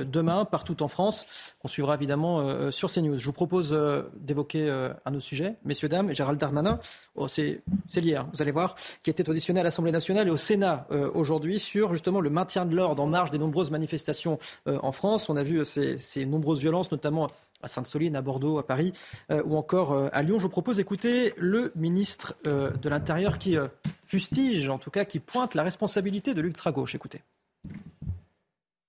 demain, 0.07 0.45
partout 0.45 0.81
en 0.81 0.87
France. 0.87 1.25
On 1.63 1.67
suivra 1.67 1.95
évidemment 1.95 2.71
sur 2.71 2.89
CNews. 2.89 3.19
Je 3.19 3.25
vous 3.25 3.33
propose 3.33 3.77
d'évoquer 4.15 4.69
un 5.05 5.13
autre 5.13 5.23
sujet. 5.23 5.55
Messieurs, 5.65 5.89
dames, 5.89 6.15
Gérald 6.15 6.39
Darmanin, 6.39 6.79
oh, 7.15 7.27
c'est 7.27 7.61
lié, 7.95 8.15
hein, 8.15 8.27
vous 8.33 8.41
allez 8.41 8.51
voir, 8.51 8.75
qui 9.03 9.09
était 9.09 9.29
auditionné 9.29 9.59
à 9.59 9.63
l'Assemblée 9.63 9.91
nationale 9.91 10.27
et 10.27 10.31
au 10.31 10.37
Sénat 10.37 10.87
aujourd'hui 11.13 11.59
sur 11.59 11.91
justement 11.91 12.21
le 12.21 12.29
maintien 12.29 12.65
de 12.65 12.75
l'ordre 12.75 13.03
en 13.03 13.07
marge 13.07 13.29
des 13.29 13.39
nombreuses 13.39 13.71
manifestations 13.71 14.39
en 14.65 14.91
France. 14.91 15.29
On 15.29 15.35
a 15.35 15.43
vu 15.43 15.63
ces 15.65 16.25
nombreuses 16.25 16.59
violences, 16.59 16.91
notamment 16.91 17.29
à 17.65 17.67
Sainte-Soline, 17.67 18.15
à 18.15 18.21
Bordeaux, 18.21 18.57
à 18.57 18.65
Paris 18.65 18.93
ou 19.29 19.57
encore 19.57 20.09
à 20.13 20.21
Lyon. 20.21 20.37
Je 20.37 20.43
vous 20.43 20.49
propose 20.49 20.77
d'écouter 20.77 21.33
le 21.37 21.71
ministre 21.75 22.35
de 22.45 22.89
l'Intérieur 22.89 23.37
qui 23.37 23.57
fustige, 24.05 24.69
en 24.69 24.77
tout 24.77 24.91
cas 24.91 25.03
qui 25.03 25.19
pointe 25.19 25.55
la 25.55 25.63
responsabilité 25.63 26.33
de 26.33 26.41
l'ultra-gauche. 26.41 26.95
Écoutez. 26.95 27.21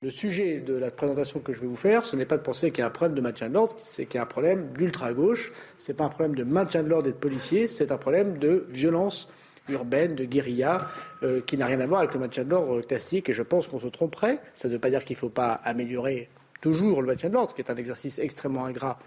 Le 0.02 0.10
sujet 0.10 0.60
de 0.60 0.74
la 0.74 0.90
présentation 0.90 1.40
que 1.40 1.54
je 1.54 1.60
vais 1.60 1.66
vous 1.66 1.74
faire, 1.74 2.04
ce 2.04 2.16
n'est 2.16 2.26
pas 2.26 2.36
de 2.36 2.42
penser 2.42 2.70
qu'il 2.70 2.80
y 2.80 2.82
a 2.82 2.86
un 2.86 2.90
problème 2.90 3.16
de 3.16 3.22
maintien 3.22 3.48
de 3.48 3.54
l'ordre, 3.54 3.76
c'est 3.82 4.04
qu'il 4.04 4.16
y 4.16 4.18
a 4.18 4.24
un 4.24 4.26
problème 4.26 4.70
d'ultra-gauche. 4.74 5.52
Ce 5.78 5.90
n'est 5.90 5.96
pas 5.96 6.04
un 6.04 6.10
problème 6.10 6.34
de 6.34 6.44
maintien 6.44 6.82
de 6.82 6.88
l'ordre 6.88 7.08
et 7.08 7.12
de 7.12 7.16
policiers, 7.16 7.66
c'est 7.66 7.90
un 7.90 7.96
problème 7.96 8.38
de 8.38 8.66
violence 8.68 9.32
urbaine, 9.70 10.14
de 10.14 10.24
guérilla, 10.24 10.86
euh, 11.22 11.40
qui 11.40 11.56
n'a 11.56 11.66
rien 11.66 11.80
à 11.80 11.86
voir 11.86 12.00
avec 12.00 12.12
le 12.12 12.20
maintien 12.20 12.44
de 12.44 12.50
l'ordre 12.50 12.82
classique. 12.82 13.30
Et 13.30 13.32
je 13.32 13.42
pense 13.42 13.66
qu'on 13.68 13.80
se 13.80 13.88
tromperait. 13.88 14.38
Ça 14.54 14.68
ne 14.68 14.74
veut 14.74 14.78
pas 14.78 14.90
dire 14.90 15.04
qu'il 15.04 15.14
ne 15.14 15.18
faut 15.18 15.30
pas 15.30 15.54
améliorer 15.64 16.28
toujours 16.60 17.00
le 17.00 17.08
maintien 17.08 17.28
de 17.28 17.34
l'ordre, 17.34 17.54
qui 17.54 17.60
est 17.60 17.70
un 17.70 17.76
exercice 17.76 18.18
extrêmement 18.18 18.64
ingrat 18.64 18.98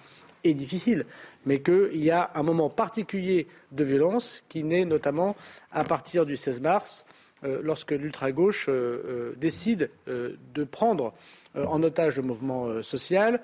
et 0.43 0.53
difficile, 0.53 1.05
mais 1.45 1.61
qu'il 1.61 2.03
y 2.03 2.11
a 2.11 2.31
un 2.35 2.43
moment 2.43 2.69
particulier 2.69 3.47
de 3.71 3.83
violence 3.83 4.43
qui 4.49 4.63
naît 4.63 4.85
notamment 4.85 5.35
à 5.71 5.83
partir 5.83 6.25
du 6.25 6.35
16 6.35 6.61
mars 6.61 7.05
euh, 7.43 7.61
lorsque 7.63 7.91
l'ultra-gauche 7.91 8.67
euh, 8.69 9.03
euh, 9.05 9.33
décide 9.37 9.89
de 10.07 10.63
prendre 10.63 11.13
en 11.55 11.81
otage 11.81 12.17
le 12.17 12.23
mouvement 12.23 12.81
social. 12.83 13.41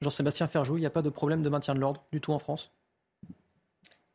Jean-Sébastien 0.00 0.46
Ferjou, 0.46 0.76
il 0.78 0.80
n'y 0.80 0.86
a 0.86 0.90
pas 0.90 1.02
de 1.02 1.10
problème 1.10 1.42
de 1.42 1.48
maintien 1.48 1.74
de 1.74 1.80
l'ordre 1.80 2.02
du 2.10 2.20
tout 2.20 2.32
en 2.32 2.38
France? 2.38 2.72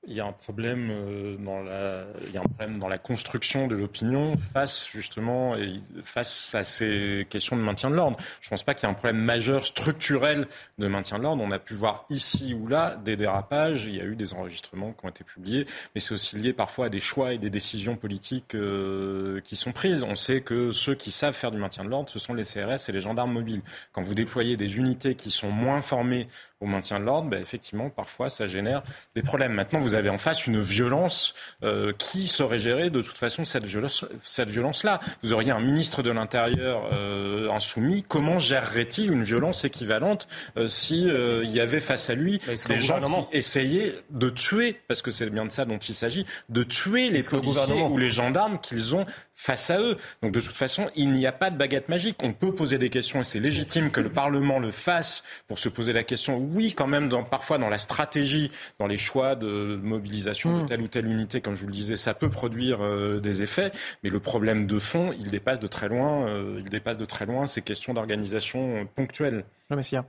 Il 0.06 0.14
y 0.14 0.20
a 0.20 0.26
un 0.26 0.32
problème 0.32 1.38
dans 1.40 1.62
la, 1.62 2.06
il 2.28 2.34
y 2.34 2.38
a 2.38 2.42
un 2.42 2.46
problème 2.46 2.80
dans 2.80 2.88
la 2.88 2.98
construction 2.98 3.68
de 3.68 3.76
l'opinion 3.76 4.38
face 4.38 4.88
justement 4.90 5.56
face 6.04 6.56
à 6.56 6.64
ces 6.64 7.28
questions 7.30 7.56
de 7.56 7.62
maintien 7.62 7.90
de 7.90 7.96
l'ordre. 7.96 8.18
Je 8.42 8.48
ne 8.48 8.50
pense 8.52 8.64
pas 8.64 8.74
qu'il 8.74 8.88
y 8.88 8.90
ait 8.90 8.92
un 8.92 8.96
problème 8.96 9.18
majeur 9.18 9.66
structurel 9.66 10.48
de 10.78 10.88
maintien 10.88 11.18
de 11.18 11.24
l'ordre. 11.24 11.44
On 11.44 11.52
a 11.52 11.60
pu 11.60 11.74
voir 11.74 12.06
ici 12.10 12.54
ou 12.54 12.68
là 12.68 12.96
des 13.04 13.16
dérapages. 13.16 13.86
Il 13.86 13.96
y 13.96 14.02
a 14.02 14.06
eu 14.06 14.16
des 14.16 14.34
enregistrements 14.34 14.94
qui 14.94 15.06
ont 15.06 15.10
été 15.10 15.24
publiés, 15.24 15.66
mais 15.94 16.02
c'est 16.02 16.14
aussi 16.14 16.38
lié 16.38 16.54
parfois 16.54 16.86
à 16.86 16.90
des 16.90 17.00
choix 17.00 17.34
et 17.34 17.38
des 17.38 17.50
décisions 17.50 17.96
politiques 17.96 18.56
euh, 18.56 19.42
qui 19.42 19.56
sont 19.56 19.72
prises. 19.72 20.04
On 20.04 20.16
sait 20.16 20.42
que 20.42 20.72
ceux 20.72 20.96
qui 20.96 21.12
savent 21.12 21.34
faire 21.34 21.52
du 21.52 21.58
maintien 21.58 21.84
de 21.84 21.90
l'ordre, 21.90 22.10
ce 22.10 22.20
sont 22.20 22.34
les 22.34 22.44
CRS 22.44 22.90
et 22.90 22.92
les 22.92 23.00
gendarmes 23.00 23.34
mobiles. 23.34 23.62
Quand 23.92 24.02
vous 24.02 24.16
déployez 24.16 24.58
des 24.58 24.78
unités 24.78 25.16
qui 25.16 25.32
sont 25.32 25.52
moins 25.52 25.82
formées 25.82 26.28
au 26.60 26.66
maintien 26.66 27.00
de 27.00 27.06
l'ordre, 27.06 27.30
ben, 27.30 27.42
effectivement, 27.42 27.90
parfois, 27.90 28.30
ça 28.30 28.48
génère 28.48 28.82
des 29.16 29.22
problèmes. 29.22 29.54
Maintenant, 29.54 29.80
vous 29.80 29.94
avez 29.98 30.10
en 30.10 30.18
face 30.18 30.48
une 30.48 30.62
violence 30.62 31.36
euh, 31.64 31.92
qui 31.98 32.28
serait 32.28 32.60
gérée 32.60 32.90
de 32.90 33.02
toute 33.02 33.18
façon 33.18 33.46
cette 33.46 33.66
violence, 33.66 34.06
cette 34.24 34.50
violence-là? 34.50 35.00
Vous 35.24 35.34
auriez 35.34 35.52
un 35.52 35.60
ministre 35.60 36.04
de 36.04 36.12
l'Intérieur 36.12 36.90
euh, 36.94 37.50
insoumis. 37.52 38.04
Comment 38.08 38.40
gérerait-il 38.40 39.12
une 39.12 39.24
violence 39.24 39.66
équivalente 39.66 40.28
euh, 40.58 40.68
si 40.68 41.10
euh, 41.10 41.44
il 41.44 41.52
y 41.52 41.60
avait 41.60 41.80
face 41.80 42.10
à 42.10 42.16
lui 42.16 42.40
des 42.68 42.82
gens 42.82 43.02
qui 43.30 43.38
essayaient 43.38 43.96
de 44.12 44.30
tuer, 44.30 44.80
parce 44.88 45.02
que 45.02 45.12
c'est 45.12 45.30
bien 45.30 45.46
de 45.46 45.52
ça 45.52 45.66
dont 45.66 45.78
il 45.78 45.96
s'agit, 45.96 46.26
de 46.50 46.64
tuer 46.64 47.10
les 47.10 47.24
policiers 47.24 47.82
ou 47.82 47.98
les 47.98 48.12
gendarmes 48.12 48.60
qu'ils 48.60 48.96
ont 48.96 49.06
face 49.38 49.70
à 49.70 49.80
eux. 49.80 49.96
Donc 50.22 50.34
de 50.34 50.42
toute 50.42 50.56
façon, 50.56 50.90
il 50.96 51.12
n'y 51.12 51.26
a 51.26 51.32
pas 51.32 51.52
de 51.52 51.58
baguette 51.58 51.88
magique. 51.88 52.18
On 52.24 52.34
peut 52.34 52.54
poser 52.54 52.78
des 52.78 52.90
questions 52.90 53.22
et 53.22 53.24
c'est 53.24 53.40
légitime 53.40 53.92
que 53.92 54.02
le 54.02 54.10
Parlement 54.10 54.60
le 54.60 54.72
fasse 54.72 55.24
pour 55.48 55.60
se 55.60 55.70
poser 55.70 55.94
la 55.94 56.04
question. 56.04 56.38
Oui, 56.38 56.74
quand 56.74 56.88
même, 56.88 57.08
dans, 57.08 57.24
parfois 57.24 57.60
dans 57.60 57.70
la 57.70 57.78
stratégie, 57.78 58.52
dans 58.80 58.88
les 58.88 58.98
choix 58.98 59.36
de 59.36 59.80
mobilisation 59.82 60.58
de 60.58 60.64
hmm. 60.64 60.66
telle 60.66 60.82
ou 60.82 60.88
telle 60.88 61.06
unité, 61.06 61.40
comme 61.40 61.56
je 61.56 61.62
vous 61.62 61.68
le 61.68 61.74
disais, 61.74 61.96
ça 61.96 62.16
peut 62.16 62.30
produire 62.30 62.84
euh, 62.84 63.20
des 63.20 63.44
effets. 63.44 63.72
Mais 64.04 64.10
le 64.10 64.20
problème 64.20 64.66
de 64.66 64.80
fond, 64.80 65.14
il 65.18 65.30
dépasse 65.30 65.60
de 65.60 65.68
très 65.68 65.88
loin. 65.88 66.28
Euh, 66.28 66.58
il 66.58 66.70
dépasse 66.70 66.98
de 66.98 67.06
très 67.06 67.28
loin 67.28 67.46
ces 67.46 67.62
questions 67.62 67.94
d'organisation 67.94 68.88
ponctuelle. 68.96 69.46
Jean 69.70 70.04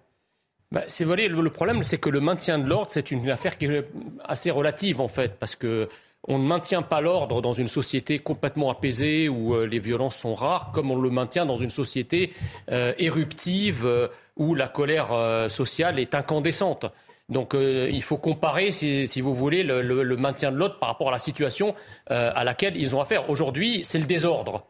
bah, 0.70 0.84
c'est 0.86 1.04
vrai, 1.04 1.28
le 1.28 1.50
problème, 1.50 1.82
c'est 1.82 1.96
que 1.96 2.10
le 2.10 2.20
maintien 2.20 2.58
de 2.58 2.68
l'ordre, 2.68 2.90
c'est 2.90 3.10
une 3.10 3.30
affaire 3.30 3.56
qui 3.56 3.64
est 3.66 3.88
assez 4.24 4.50
relative 4.50 5.00
en 5.00 5.08
fait, 5.08 5.38
parce 5.38 5.56
que 5.56 5.88
on 6.26 6.38
ne 6.38 6.44
maintient 6.44 6.82
pas 6.82 7.00
l'ordre 7.00 7.40
dans 7.40 7.52
une 7.52 7.68
société 7.68 8.18
complètement 8.18 8.70
apaisée 8.70 9.28
où 9.28 9.54
euh, 9.54 9.66
les 9.66 9.78
violences 9.78 10.16
sont 10.16 10.34
rares, 10.34 10.72
comme 10.72 10.90
on 10.90 11.00
le 11.00 11.10
maintient 11.10 11.46
dans 11.46 11.56
une 11.56 11.70
société 11.70 12.32
euh, 12.70 12.92
éruptive 12.98 13.86
euh, 13.86 14.08
où 14.36 14.54
la 14.54 14.68
colère 14.68 15.08
sociale 15.50 15.98
est 15.98 16.14
incandescente. 16.14 16.86
Donc 17.28 17.54
il 17.54 18.02
faut 18.04 18.18
comparer, 18.18 18.70
si, 18.70 19.20
vous 19.20 19.34
voulez, 19.34 19.64
le, 19.64 20.16
maintien 20.16 20.52
de 20.52 20.56
l'ordre 20.56 20.78
par 20.78 20.90
rapport 20.90 21.08
à 21.08 21.10
la 21.10 21.18
situation 21.18 21.74
à 22.06 22.44
laquelle 22.44 22.76
ils 22.76 22.94
ont 22.94 23.00
affaire. 23.00 23.28
Aujourd'hui, 23.30 23.80
c'est 23.82 23.98
le 23.98 24.04
désordre. 24.04 24.64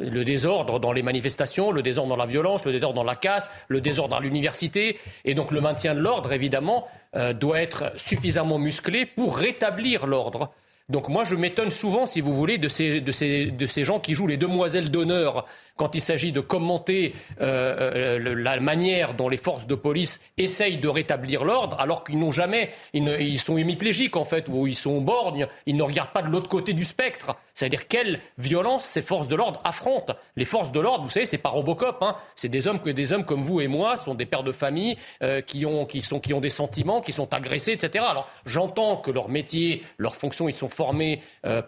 Le 0.00 0.24
désordre 0.24 0.80
dans 0.80 0.92
les 0.92 1.02
manifestations, 1.02 1.70
le 1.70 1.82
désordre 1.82 2.10
dans 2.10 2.16
la 2.16 2.26
violence, 2.26 2.64
le 2.64 2.72
désordre 2.72 2.96
dans 2.96 3.04
la 3.04 3.14
casse, 3.14 3.50
le 3.68 3.80
désordre 3.80 4.16
à 4.16 4.20
l'université. 4.20 4.98
Et 5.24 5.34
donc 5.34 5.50
le 5.50 5.60
maintien 5.60 5.94
de 5.94 6.00
l'ordre, 6.00 6.32
évidemment, 6.32 6.88
doit 7.34 7.60
être 7.60 7.92
suffisamment 7.96 8.58
musclé 8.58 9.06
pour 9.06 9.36
rétablir 9.36 10.06
l'ordre. 10.06 10.52
Donc 10.90 11.08
moi, 11.08 11.22
je 11.22 11.36
m'étonne 11.36 11.70
souvent, 11.70 12.04
si 12.04 12.20
vous 12.20 12.34
voulez, 12.34 12.58
de 12.58 12.66
ces, 12.66 13.00
de 13.00 13.12
ces, 13.12 13.46
de 13.46 13.66
ces 13.66 13.84
gens 13.84 14.00
qui 14.00 14.14
jouent 14.14 14.26
les 14.26 14.36
demoiselles 14.36 14.90
d'honneur 14.90 15.46
quand 15.80 15.94
il 15.94 16.02
s'agit 16.02 16.30
de 16.30 16.40
commenter 16.40 17.14
euh, 17.40 18.18
euh, 18.18 18.34
la 18.36 18.60
manière 18.60 19.14
dont 19.14 19.30
les 19.30 19.38
forces 19.38 19.66
de 19.66 19.74
police 19.74 20.20
essayent 20.36 20.76
de 20.76 20.88
rétablir 20.88 21.42
l'ordre, 21.42 21.80
alors 21.80 22.04
qu'ils 22.04 22.18
n'ont 22.18 22.30
jamais, 22.30 22.68
ils, 22.92 23.38
sont 23.38 23.56
hémiplégiques 23.56 24.18
en 24.18 24.26
fait, 24.26 24.46
ou 24.48 24.66
ils 24.66 24.74
sont 24.74 25.00
borgnes, 25.00 25.46
ils 25.64 25.76
ne 25.76 25.82
regardent 25.82 26.12
pas 26.12 26.20
de 26.20 26.28
l'autre 26.28 26.50
côté 26.50 26.74
du 26.74 26.84
spectre. 26.84 27.34
C'est-à-dire 27.54 27.88
quelle 27.88 28.20
violence 28.36 28.84
ces 28.84 29.00
forces 29.00 29.26
de 29.26 29.36
l'ordre 29.36 29.58
affrontent. 29.64 30.14
Les 30.36 30.44
forces 30.44 30.70
de 30.70 30.80
l'ordre, 30.80 31.04
vous 31.04 31.10
savez, 31.10 31.24
c'est 31.24 31.38
pas 31.38 31.48
Robocop, 31.48 31.96
hein. 32.02 32.14
c'est 32.36 32.50
des 32.50 32.68
hommes 32.68 32.80
que 32.80 32.90
des 32.90 33.14
hommes 33.14 33.24
comme 33.24 33.42
vous 33.42 33.62
et 33.62 33.66
moi, 33.68 33.96
sont 33.96 34.14
des 34.14 34.26
pères 34.26 34.44
de 34.44 34.52
famille 34.52 34.98
euh, 35.22 35.40
qui 35.40 35.64
ont, 35.64 35.86
qui 35.86 36.02
sont, 36.02 36.20
qui 36.20 36.34
ont 36.34 36.42
des 36.42 36.50
sentiments, 36.50 37.00
qui 37.00 37.12
sont 37.12 37.32
agressés, 37.32 37.72
etc. 37.72 38.04
Alors 38.06 38.28
j'entends 38.44 38.98
que 38.98 39.10
leur 39.10 39.30
métier, 39.30 39.82
leur 39.96 40.14
fonction, 40.14 40.46
ils 40.46 40.54
sont 40.54 40.68
formés 40.80 41.20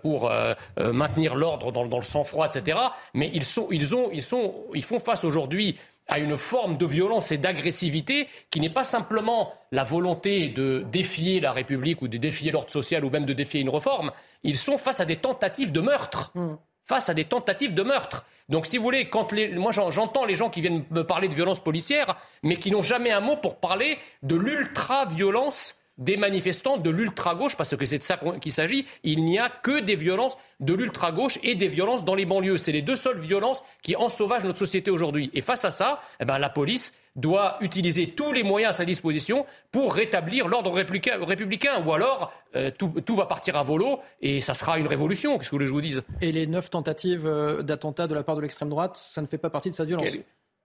pour 0.02 0.32
maintenir 0.76 1.34
l'ordre 1.34 1.70
dans, 1.72 1.98
le 1.98 2.04
sang-froid, 2.04 2.46
etc. 2.46 2.78
Mais 3.14 3.30
ils 3.34 3.44
sont, 3.44 3.68
ils 3.70 3.94
ont 3.94 4.10
ils, 4.12 4.84
font 4.84 4.98
face 4.98 5.24
aujourd'hui 5.24 5.76
à 6.08 6.18
une 6.18 6.36
forme 6.36 6.76
de 6.76 6.86
violence 6.86 7.32
et 7.32 7.38
d'agressivité 7.38 8.28
qui 8.50 8.60
n'est 8.60 8.70
pas 8.70 8.84
simplement 8.84 9.54
la 9.70 9.84
volonté 9.84 10.48
de 10.48 10.84
défier 10.90 11.40
la 11.40 11.52
République 11.52 12.02
ou 12.02 12.08
de 12.08 12.18
défier 12.18 12.50
l'ordre 12.50 12.70
social 12.70 13.04
ou 13.04 13.10
même 13.10 13.24
de 13.24 13.32
défier 13.32 13.60
une 13.60 13.70
réforme, 13.70 14.12
ils 14.42 14.58
sont 14.58 14.78
face 14.78 15.00
à 15.00 15.04
des 15.04 15.16
tentatives 15.16 15.72
de 15.72 15.80
meurtre. 15.80 16.32
Hmm. 16.34 16.56
Face 16.84 17.08
à 17.08 17.14
des 17.14 17.24
tentatives 17.24 17.74
de 17.74 17.82
meurtre. 17.82 18.26
Donc, 18.48 18.66
si 18.66 18.76
vous 18.76 18.82
voulez, 18.82 19.08
quand 19.08 19.32
moi 19.54 19.70
j'entends 19.72 20.24
les 20.24 20.34
gens 20.34 20.50
qui 20.50 20.60
viennent 20.60 20.84
me 20.90 21.04
parler 21.04 21.28
de 21.28 21.34
violence 21.34 21.60
policière, 21.60 22.16
mais 22.42 22.56
qui 22.56 22.72
n'ont 22.72 22.82
jamais 22.82 23.12
un 23.12 23.20
mot 23.20 23.36
pour 23.36 23.60
parler 23.60 23.98
de 24.22 24.34
l'ultra-violence 24.34 25.78
des 26.02 26.16
manifestants 26.16 26.76
de 26.76 26.90
l'ultra-gauche, 26.90 27.56
parce 27.56 27.76
que 27.76 27.84
c'est 27.84 27.98
de 27.98 28.02
ça 28.02 28.18
qu'il 28.40 28.52
s'agit, 28.52 28.86
il 29.02 29.24
n'y 29.24 29.38
a 29.38 29.48
que 29.48 29.80
des 29.80 29.96
violences 29.96 30.36
de 30.60 30.74
l'ultra-gauche 30.74 31.38
et 31.42 31.54
des 31.54 31.68
violences 31.68 32.04
dans 32.04 32.14
les 32.14 32.26
banlieues. 32.26 32.58
C'est 32.58 32.72
les 32.72 32.82
deux 32.82 32.96
seules 32.96 33.18
violences 33.18 33.62
qui 33.82 33.96
ensauvagent 33.96 34.44
notre 34.44 34.58
société 34.58 34.90
aujourd'hui. 34.90 35.30
Et 35.34 35.40
face 35.40 35.64
à 35.64 35.70
ça, 35.70 36.00
eh 36.20 36.24
ben, 36.24 36.38
la 36.38 36.50
police 36.50 36.92
doit 37.14 37.56
utiliser 37.60 38.10
tous 38.10 38.32
les 38.32 38.42
moyens 38.42 38.70
à 38.70 38.72
sa 38.72 38.84
disposition 38.84 39.44
pour 39.70 39.94
rétablir 39.94 40.48
l'ordre 40.48 40.72
républicain, 40.72 41.84
Ou 41.84 41.92
alors, 41.92 42.32
euh, 42.56 42.70
tout, 42.70 43.16
va 43.16 43.26
partir 43.26 43.56
à 43.56 43.62
volo 43.62 44.00
et 44.20 44.40
ça 44.40 44.54
sera 44.54 44.78
une 44.78 44.86
révolution. 44.86 45.38
Qu'est-ce 45.38 45.50
que 45.50 45.64
je 45.64 45.72
vous 45.72 45.80
dise 45.80 46.02
Et 46.20 46.32
les 46.32 46.46
neuf 46.46 46.70
tentatives 46.70 47.26
euh, 47.26 47.62
d'attentat 47.62 48.06
de 48.06 48.14
la 48.14 48.22
part 48.22 48.36
de 48.36 48.40
l'extrême 48.40 48.70
droite, 48.70 48.96
ça 48.96 49.20
ne 49.20 49.26
fait 49.26 49.38
pas 49.38 49.50
partie 49.50 49.70
de 49.70 49.74
sa 49.74 49.84
violence 49.84 50.08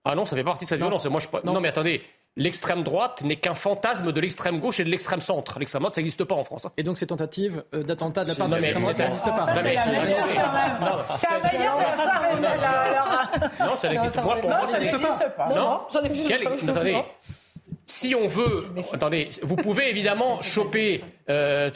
Ah 0.06 0.16
non, 0.16 0.26
ça 0.26 0.36
fait 0.36 0.44
partie 0.44 0.66
de 0.66 0.70
sa 0.70 0.78
violence. 0.78 1.06
Moi, 1.06 1.20
je... 1.20 1.28
non, 1.46 1.60
mais 1.60 1.70
attendez, 1.70 2.02
l'extrême 2.38 2.84
droite 2.84 3.24
n'est 3.24 3.36
qu'un 3.36 3.56
fantasme 3.56 4.14
de 4.14 4.22
l'extrême 4.22 4.60
gauche 4.60 4.80
et 4.80 4.86
de 4.86 4.90
l'extrême 4.90 5.20
centre. 5.20 5.60
L'extrême 5.60 5.82
droite, 5.82 5.96
ça 5.96 6.02
n'existe 6.02 6.24
pas 6.24 6.36
en 6.36 6.44
France. 6.44 6.66
Hein. 6.66 6.72
Et 6.78 6.84
donc 6.84 6.98
ces 6.98 7.08
tentatives 7.08 7.64
euh, 7.74 7.82
d'attentat 7.82 8.24
de 8.24 8.30
la 8.30 8.36
part 8.36 8.48
de 8.48 8.56
l'extrême 8.56 8.84
droite, 8.84 8.98
ça 8.98 9.04
n'existe 9.04 9.26
pas. 9.26 9.48
C'est 11.18 11.28
un 11.28 11.52
meilleur 11.52 11.78
de 11.78 11.84
la 11.84 11.98
soirée, 11.98 12.36
Non, 13.60 13.76
ça 13.76 13.90
n'existe 13.90 14.16
pas. 14.16 14.36
Pour 14.36 14.50
moi, 14.50 14.68
ça 14.68 14.80
n'existe 14.80 15.36
pas. 15.36 15.50
Non, 15.50 15.82
ça 15.90 16.02
n'existe 16.02 16.44
pas. 16.44 16.72
Attendez. 16.72 17.04
Si 17.90 18.14
on 18.16 18.28
veut, 18.28 18.66
attendez, 18.92 19.30
vous 19.44 19.56
pouvez 19.56 19.90
évidemment 19.90 20.42
choper 20.42 21.04
30 21.28 21.30
euh, 21.30 21.72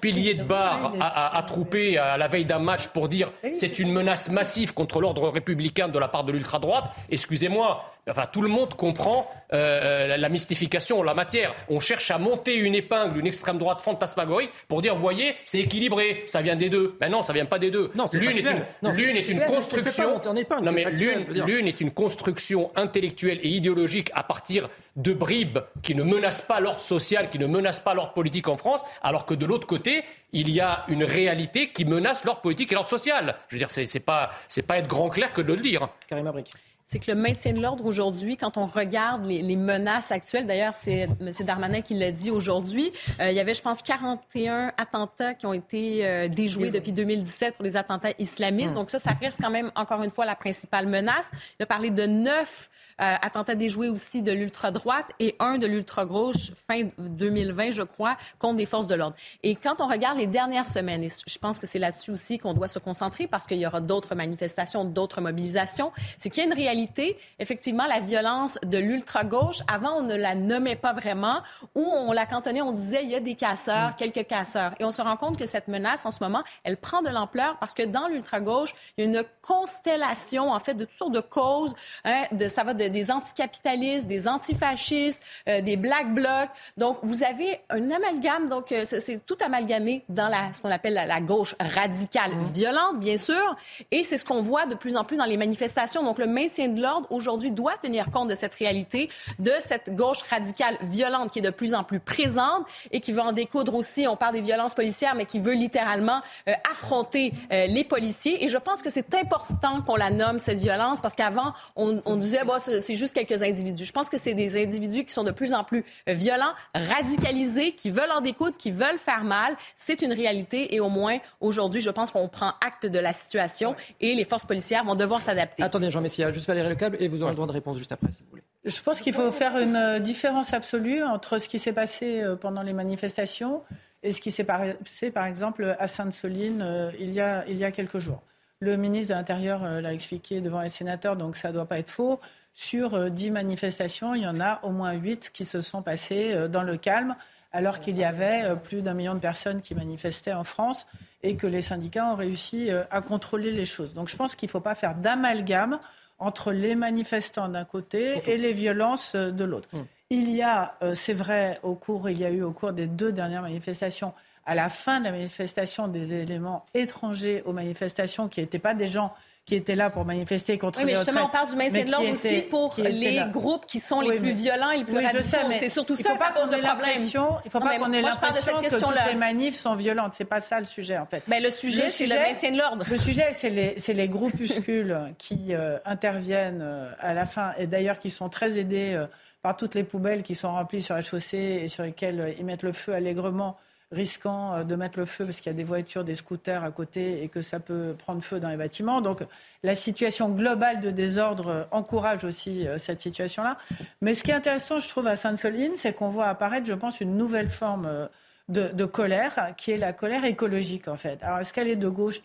piliers 0.00 0.34
de 0.34 0.44
bar 0.44 0.94
à, 0.98 1.36
à, 1.36 1.42
trouper 1.42 1.98
à 1.98 2.16
la 2.16 2.26
veille 2.26 2.46
d'un 2.46 2.58
match 2.58 2.88
pour 2.88 3.08
dire 3.08 3.30
c'est 3.52 3.78
une 3.78 3.92
menace 3.92 4.30
massive 4.30 4.72
contre 4.72 5.00
l'ordre 5.00 5.28
républicain 5.28 5.88
de 5.88 5.98
la 5.98 6.08
part 6.08 6.24
de 6.24 6.32
l'ultra-droite. 6.32 6.84
Excusez-moi, 7.10 7.94
Enfin, 8.08 8.26
tout 8.30 8.42
le 8.42 8.48
monde 8.48 8.74
comprend 8.74 9.30
euh, 9.52 10.04
euh, 10.04 10.16
la 10.18 10.28
mystification 10.28 11.00
en 11.00 11.02
la 11.02 11.14
matière. 11.14 11.54
On 11.70 11.80
cherche 11.80 12.10
à 12.10 12.18
monter 12.18 12.54
une 12.54 12.74
épingle, 12.74 13.18
une 13.18 13.26
extrême 13.26 13.56
droite 13.56 13.80
fantasmagorique 13.80 14.50
pour 14.68 14.82
dire, 14.82 14.94
voyez, 14.94 15.34
c'est 15.46 15.60
équilibré, 15.60 16.22
ça 16.26 16.42
vient 16.42 16.56
des 16.56 16.68
deux. 16.68 16.96
Mais 17.00 17.08
non, 17.08 17.22
ça 17.22 17.32
vient 17.32 17.46
pas 17.46 17.58
des 17.58 17.70
deux. 17.70 17.90
L'une 18.12 18.36
est 18.36 18.40
une, 18.40 18.92
l'une 18.92 19.16
est, 19.16 19.28
une 19.28 19.40
construction. 19.40 20.20
non, 20.62 20.72
mais 20.72 20.84
l'une 20.90 21.66
est 21.66 21.80
une 21.80 21.92
construction 21.92 22.70
intellectuelle 22.76 23.40
et 23.42 23.48
idéologique 23.48 24.10
à 24.14 24.22
partir 24.22 24.68
de 24.96 25.12
bribes 25.12 25.58
qui 25.82 25.94
ne 25.94 26.02
menacent 26.02 26.42
pas 26.42 26.60
l'ordre 26.60 26.80
social, 26.80 27.30
qui 27.30 27.38
ne 27.38 27.46
menacent 27.46 27.80
pas 27.80 27.94
l'ordre 27.94 28.12
politique 28.12 28.48
en 28.48 28.56
France, 28.56 28.84
alors 29.02 29.26
que 29.26 29.34
de 29.34 29.46
l'autre 29.46 29.66
côté, 29.66 30.04
il 30.32 30.50
y 30.50 30.60
a 30.60 30.84
une 30.88 31.04
réalité 31.04 31.68
qui 31.68 31.84
menace 31.84 32.24
l'ordre 32.24 32.40
politique 32.40 32.72
et 32.72 32.74
l'ordre 32.74 32.90
social. 32.90 33.36
Je 33.48 33.54
veux 33.54 33.58
dire, 33.58 33.70
c'est 33.70 34.00
pas, 34.00 34.30
pas 34.66 34.78
être 34.78 34.88
grand 34.88 35.08
clair 35.08 35.32
que 35.32 35.40
de 35.40 35.54
le 35.54 35.60
dire. 35.60 35.88
Karim 36.08 36.26
Abrik. 36.26 36.50
c'est 36.84 36.98
que 36.98 37.10
le 37.10 37.16
maintien 37.16 37.52
de 37.52 37.60
l'ordre 37.60 37.86
aujourd'hui, 37.86 38.36
quand 38.36 38.56
on 38.56 38.66
regarde 38.66 39.24
les, 39.26 39.56
menaces 39.56 40.10
actuelles, 40.12 40.46
d'ailleurs, 40.46 40.74
c'est 40.74 41.08
M. 41.20 41.30
Darmanin 41.40 41.80
qui 41.80 41.94
l'a 41.94 42.10
dit 42.10 42.30
aujourd'hui, 42.30 42.92
euh, 43.20 43.30
il 43.30 43.36
y 43.36 43.40
avait, 43.40 43.54
je 43.54 43.62
pense, 43.62 43.80
41 43.82 44.72
attentats 44.76 45.34
qui 45.34 45.46
ont 45.46 45.54
été 45.54 46.04
euh, 46.04 46.28
déjoués 46.28 46.70
depuis 46.70 46.92
2017 46.92 47.54
pour 47.54 47.64
les 47.64 47.76
attentats 47.76 48.10
islamistes. 48.18 48.70
Hum. 48.70 48.82
Donc 48.82 48.90
ça, 48.90 48.98
ça 48.98 49.12
reste 49.12 49.40
quand 49.40 49.50
même, 49.50 49.70
encore 49.76 50.02
une 50.02 50.10
fois, 50.10 50.26
la 50.26 50.36
principale 50.36 50.86
menace. 50.88 51.30
Il 51.58 51.62
a 51.62 51.66
parlé 51.66 51.90
de 51.90 52.06
neuf 52.06 52.70
euh, 53.00 53.14
attentat 53.22 53.54
déjoué 53.54 53.88
aussi 53.88 54.22
de 54.22 54.32
l'ultra-droite 54.32 55.10
et 55.20 55.36
un 55.38 55.58
de 55.58 55.66
l'ultra-gauche 55.66 56.52
fin 56.68 56.88
2020, 56.98 57.70
je 57.72 57.82
crois, 57.82 58.16
contre 58.38 58.56
des 58.56 58.66
forces 58.66 58.86
de 58.86 58.94
l'ordre. 58.94 59.16
Et 59.42 59.54
quand 59.56 59.80
on 59.80 59.88
regarde 59.88 60.18
les 60.18 60.26
dernières 60.26 60.66
semaines, 60.66 61.02
et 61.02 61.08
je 61.26 61.38
pense 61.38 61.58
que 61.58 61.66
c'est 61.66 61.78
là-dessus 61.78 62.10
aussi 62.10 62.38
qu'on 62.38 62.54
doit 62.54 62.68
se 62.68 62.78
concentrer 62.78 63.26
parce 63.26 63.46
qu'il 63.46 63.58
y 63.58 63.66
aura 63.66 63.80
d'autres 63.80 64.14
manifestations, 64.14 64.84
d'autres 64.84 65.20
mobilisations, 65.20 65.92
c'est 66.18 66.30
qu'il 66.30 66.42
y 66.42 66.46
a 66.46 66.48
une 66.48 66.56
réalité, 66.56 67.18
effectivement, 67.38 67.86
la 67.86 68.00
violence 68.00 68.58
de 68.64 68.78
l'ultra-gauche, 68.78 69.60
avant, 69.66 69.98
on 69.98 70.02
ne 70.02 70.14
la 70.14 70.34
nommait 70.34 70.76
pas 70.76 70.92
vraiment, 70.92 71.42
ou 71.74 71.82
on 71.84 72.12
la 72.12 72.26
cantonnait, 72.26 72.62
on 72.62 72.72
disait, 72.72 73.02
il 73.02 73.10
y 73.10 73.14
a 73.14 73.20
des 73.20 73.34
casseurs, 73.34 73.90
mm. 73.90 73.94
quelques 73.96 74.26
casseurs. 74.26 74.72
Et 74.78 74.84
on 74.84 74.90
se 74.90 75.02
rend 75.02 75.16
compte 75.16 75.38
que 75.38 75.46
cette 75.46 75.68
menace, 75.68 76.06
en 76.06 76.10
ce 76.10 76.22
moment, 76.22 76.42
elle 76.62 76.76
prend 76.76 77.02
de 77.02 77.08
l'ampleur 77.08 77.56
parce 77.58 77.74
que 77.74 77.82
dans 77.82 78.08
l'ultra-gauche, 78.08 78.74
il 78.96 79.04
y 79.04 79.06
a 79.06 79.10
une 79.10 79.24
constellation, 79.42 80.50
en 80.50 80.60
fait, 80.60 80.74
de 80.74 80.84
toutes 80.84 80.96
sortes 80.96 81.12
de 81.12 81.20
causes. 81.20 81.74
Hein, 82.04 82.24
de, 82.32 82.48
ça 82.48 82.64
va 82.64 82.74
de 82.74 82.83
des 82.88 83.10
anticapitalistes, 83.10 84.06
des 84.06 84.28
antifascistes, 84.28 85.22
euh, 85.48 85.60
des 85.60 85.76
black 85.76 86.12
blocs. 86.14 86.50
Donc, 86.76 86.98
vous 87.02 87.22
avez 87.24 87.60
un 87.70 87.90
amalgame, 87.90 88.48
donc 88.48 88.72
euh, 88.72 88.82
c'est 88.84 89.24
tout 89.24 89.36
amalgamé 89.44 90.04
dans 90.08 90.28
la, 90.28 90.52
ce 90.52 90.60
qu'on 90.60 90.70
appelle 90.70 90.94
la, 90.94 91.20
gauche 91.20 91.54
radicale, 91.58 92.34
mmh. 92.34 92.52
violente, 92.52 93.00
bien 93.00 93.16
sûr, 93.16 93.56
et 93.90 94.04
c'est 94.04 94.16
ce 94.16 94.24
qu'on 94.24 94.42
voit 94.42 94.66
de 94.66 94.74
plus 94.74 94.96
en 94.96 95.04
plus 95.04 95.16
dans 95.16 95.24
les 95.24 95.36
manifestations. 95.36 96.02
Donc, 96.02 96.18
le 96.18 96.26
maintien 96.26 96.68
de 96.68 96.80
l'ordre, 96.80 97.10
aujourd'hui, 97.10 97.50
doit 97.50 97.76
tenir 97.80 98.10
compte 98.10 98.28
de 98.28 98.34
cette 98.34 98.54
réalité, 98.54 99.08
de 99.38 99.52
cette 99.60 99.94
gauche 99.94 100.22
radicale 100.22 100.76
violente 100.82 101.30
qui 101.30 101.38
est 101.38 101.42
de 101.42 101.50
plus 101.50 101.74
en 101.74 101.84
plus 101.84 102.00
présente 102.00 102.66
et 102.90 103.00
qui 103.00 103.12
veut 103.12 103.22
en 103.22 103.32
découdre 103.32 103.74
aussi, 103.74 104.06
on 104.06 104.16
parle 104.16 104.34
des 104.34 104.42
violences 104.42 104.74
policières, 104.74 105.14
mais 105.14 105.24
qui 105.24 105.38
veut 105.38 105.54
littéralement 105.54 106.20
euh, 106.48 106.52
affronter 106.70 107.32
les 107.50 107.84
policiers. 107.84 108.44
Et 108.44 108.48
je 108.48 108.58
pense 108.58 108.82
que 108.82 108.90
c'est 108.90 109.14
important 109.14 109.82
qu'on 109.82 109.96
la 109.96 110.10
nomme, 110.10 110.38
cette 110.38 110.58
violence, 110.58 111.00
parce 111.00 111.14
qu'avant, 111.14 111.52
on, 111.76 112.02
on 112.04 112.16
disait, 112.16 112.44
bon, 112.44 112.58
c'est 112.80 112.94
juste 112.94 113.14
quelques 113.14 113.42
individus. 113.42 113.84
Je 113.84 113.92
pense 113.92 114.08
que 114.08 114.18
c'est 114.18 114.34
des 114.34 114.62
individus 114.62 115.04
qui 115.04 115.12
sont 115.12 115.24
de 115.24 115.30
plus 115.30 115.54
en 115.54 115.64
plus 115.64 115.84
euh, 116.08 116.12
violents, 116.12 116.52
radicalisés, 116.74 117.72
qui 117.72 117.90
veulent 117.90 118.10
en 118.10 118.20
découdre, 118.20 118.56
qui 118.56 118.70
veulent 118.70 118.98
faire 118.98 119.24
mal. 119.24 119.56
C'est 119.76 120.02
une 120.02 120.12
réalité 120.12 120.74
et 120.74 120.80
au 120.80 120.88
moins 120.88 121.18
aujourd'hui, 121.40 121.80
je 121.80 121.90
pense 121.90 122.10
qu'on 122.10 122.28
prend 122.28 122.52
acte 122.64 122.86
de 122.86 122.98
la 122.98 123.12
situation 123.12 123.74
et 124.00 124.14
les 124.14 124.24
forces 124.24 124.44
policières 124.44 124.84
vont 124.84 124.94
devoir 124.94 125.20
s'adapter. 125.20 125.62
Attendez, 125.62 125.90
Jean 125.90 126.00
Messia, 126.00 126.32
juste 126.32 126.46
Valérie 126.46 126.68
Lecable 126.68 126.96
et 127.00 127.08
vous 127.08 127.22
aurez 127.22 127.32
le 127.32 127.36
droit 127.36 127.46
de 127.46 127.52
réponse 127.52 127.78
juste 127.78 127.92
après, 127.92 128.10
si 128.10 128.20
vous 128.22 128.30
voulez. 128.30 128.42
Je 128.64 128.80
pense 128.80 129.00
qu'il 129.00 129.12
faut 129.12 129.30
faire 129.30 129.58
une 129.58 129.76
euh, 129.76 129.98
différence 129.98 130.54
absolue 130.54 131.02
entre 131.02 131.38
ce 131.38 131.48
qui 131.48 131.58
s'est 131.58 131.72
passé 131.72 132.22
euh, 132.22 132.34
pendant 132.34 132.62
les 132.62 132.72
manifestations 132.72 133.62
et 134.02 134.10
ce 134.10 134.20
qui 134.20 134.30
s'est 134.30 134.44
passé, 134.44 135.10
par 135.10 135.26
exemple, 135.26 135.76
à 135.78 135.88
Sainte-Soline 135.88 136.92
il, 136.98 137.10
y 137.12 137.20
a, 137.20 137.44
il 137.48 137.56
y 137.56 137.64
a 137.64 137.70
quelques 137.70 137.98
jours. 137.98 138.22
Le 138.60 138.76
ministre 138.76 139.10
de 139.10 139.14
l'Intérieur 139.14 139.64
l'a 139.80 139.94
expliqué 139.94 140.42
devant 140.42 140.60
les 140.60 140.68
sénateurs, 140.68 141.16
donc 141.16 141.36
ça 141.36 141.48
ne 141.48 141.54
doit 141.54 141.64
pas 141.64 141.78
être 141.78 141.90
faux. 141.90 142.20
Sur 142.54 143.10
10 143.10 143.28
euh, 143.28 143.32
manifestations, 143.32 144.14
il 144.14 144.22
y 144.22 144.26
en 144.28 144.40
a 144.40 144.60
au 144.62 144.70
moins 144.70 144.92
8 144.92 145.30
qui 145.34 145.44
se 145.44 145.60
sont 145.60 145.82
passées 145.82 146.32
euh, 146.32 146.46
dans 146.46 146.62
le 146.62 146.76
calme, 146.76 147.16
alors 147.52 147.80
qu'il 147.80 147.96
y 147.96 148.04
avait 148.04 148.44
euh, 148.44 148.54
plus 148.54 148.80
d'un 148.80 148.94
million 148.94 149.14
de 149.14 149.18
personnes 149.18 149.60
qui 149.60 149.74
manifestaient 149.74 150.32
en 150.32 150.44
France 150.44 150.86
et 151.24 151.36
que 151.36 151.48
les 151.48 151.62
syndicats 151.62 152.06
ont 152.06 152.14
réussi 152.14 152.70
à 152.90 153.00
contrôler 153.00 153.50
les 153.50 153.64
choses. 153.64 153.92
Donc 153.94 154.08
je 154.08 154.16
pense 154.16 154.36
qu'il 154.36 154.46
ne 154.46 154.50
faut 154.50 154.60
pas 154.60 154.74
faire 154.74 154.94
d'amalgame 154.94 155.80
entre 156.18 156.52
les 156.52 156.74
manifestants 156.74 157.48
d'un 157.48 157.64
côté 157.64 158.22
et 158.30 158.36
les 158.36 158.52
violences 158.52 159.16
de 159.16 159.44
l'autre. 159.44 159.68
Hum. 159.72 159.86
Il 160.10 160.30
y 160.30 160.42
a, 160.42 160.78
c'est 160.94 161.14
vrai, 161.14 161.58
au 161.62 161.74
cours, 161.76 162.10
il 162.10 162.20
y 162.20 162.26
a 162.26 162.30
eu 162.30 162.42
au 162.42 162.52
cours 162.52 162.74
des 162.74 162.86
deux 162.86 163.10
dernières 163.10 163.40
manifestations, 163.40 164.12
à 164.44 164.54
la 164.54 164.68
fin 164.68 165.00
de 165.00 165.06
la 165.06 165.12
manifestation, 165.12 165.88
des 165.88 166.12
éléments 166.12 166.66
étrangers 166.74 167.42
aux 167.46 167.54
manifestations 167.54 168.28
qui 168.28 168.40
n'étaient 168.40 168.58
pas 168.58 168.74
des 168.74 168.86
gens 168.86 169.14
qui 169.46 169.54
étaient 169.54 169.74
là 169.74 169.90
pour 169.90 170.06
manifester 170.06 170.56
contre 170.56 170.78
oui, 170.78 170.86
mais 170.86 170.94
justement, 170.94 171.26
on 171.26 171.28
parle 171.28 171.50
du 171.50 171.56
maintien 171.56 171.84
de 171.84 171.90
l'ordre 171.90 172.10
aussi 172.10 172.42
pour 172.42 172.74
les 172.78 173.22
groupes 173.30 173.66
qui 173.66 173.78
sont 173.78 174.00
les 174.00 174.18
plus 174.18 174.32
violents 174.32 174.70
et 174.70 174.78
les 174.78 174.84
plus 174.84 174.96
radicaux. 174.96 175.52
C'est 175.58 175.68
surtout 175.68 175.94
ça 175.94 176.14
qui 176.14 176.32
pose 176.34 176.50
le 176.50 176.62
problème. 176.62 176.96
Il 176.98 177.46
ne 177.46 177.50
faut 177.50 177.60
pas 177.60 177.78
qu'on 177.78 177.92
ait 177.92 178.02
l'impression 178.02 178.60
que 178.62 178.78
toutes 178.78 179.06
les 179.08 179.16
manifs 179.16 179.56
sont 179.56 179.74
violentes. 179.74 180.14
C'est 180.16 180.24
pas 180.24 180.40
ça 180.40 180.60
le 180.60 180.66
sujet, 180.66 180.98
en 180.98 181.06
fait. 181.06 181.24
Mais 181.28 181.40
le 181.40 181.50
sujet, 181.50 181.90
c'est 181.90 182.06
le 182.06 182.14
maintien 182.14 182.52
de 182.52 182.58
l'ordre. 182.58 182.84
Le 182.90 182.96
sujet, 182.96 183.34
c'est 183.36 183.50
les, 183.50 183.76
les, 183.94 184.08
groupuscules 184.08 184.98
qui 185.18 185.54
euh, 185.54 185.78
interviennent 185.84 186.62
euh, 186.62 186.90
à 187.00 187.14
la 187.14 187.26
fin 187.26 187.52
et 187.58 187.66
d'ailleurs 187.66 187.98
qui 187.98 188.10
sont 188.10 188.28
très 188.28 188.58
aidés 188.58 188.92
euh, 188.94 189.06
par 189.42 189.56
toutes 189.56 189.74
les 189.74 189.84
poubelles 189.84 190.22
qui 190.22 190.34
sont 190.34 190.52
remplies 190.52 190.82
sur 190.82 190.94
la 190.94 191.02
chaussée 191.02 191.60
et 191.64 191.68
sur 191.68 191.82
lesquelles 191.84 192.34
ils 192.38 192.44
mettent 192.44 192.62
le 192.62 192.72
feu 192.72 192.94
allègrement 192.94 193.56
risquant 193.92 194.54
euh, 194.54 194.64
de 194.64 194.74
mettre 194.74 194.98
le 194.98 195.06
feu 195.06 195.24
parce 195.24 195.38
qu'il 195.38 195.50
y 195.50 195.54
a 195.54 195.56
des 195.56 195.64
voitures, 195.64 196.04
des 196.04 196.14
scooters 196.14 196.62
à 196.62 196.70
côté 196.70 197.22
et 197.22 197.28
que 197.28 197.40
ça 197.42 197.60
peut 197.60 197.94
prendre 197.96 198.22
feu 198.22 198.40
dans 198.40 198.48
les 198.48 198.56
bâtiments. 198.56 199.00
Donc 199.00 199.22
la 199.62 199.74
situation 199.74 200.28
globale 200.28 200.80
de 200.80 200.90
désordre 200.90 201.48
euh, 201.48 201.64
encourage 201.70 202.24
aussi 202.24 202.66
euh, 202.66 202.78
cette 202.78 203.00
situation-là. 203.00 203.58
Mais 204.00 204.14
ce 204.14 204.24
qui 204.24 204.30
est 204.30 204.34
intéressant, 204.34 204.80
je 204.80 204.88
trouve, 204.88 205.06
à 205.06 205.16
Sainte-Soline, 205.16 205.72
c'est 205.76 205.92
qu'on 205.92 206.08
voit 206.08 206.26
apparaître, 206.26 206.66
je 206.66 206.74
pense, 206.74 207.00
une 207.00 207.16
nouvelle 207.16 207.48
forme 207.48 208.08
de, 208.48 208.84
colère, 208.84 209.54
qui 209.56 209.70
est 209.70 209.78
la 209.78 209.92
colère 209.92 210.24
écologique, 210.24 210.88
en 210.88 210.96
fait. 210.96 211.22
Alors, 211.22 211.38
est-ce 211.38 211.52
qu'elle 211.52 211.68
est 211.68 211.76
de 211.76 211.88
gauche 211.88 212.20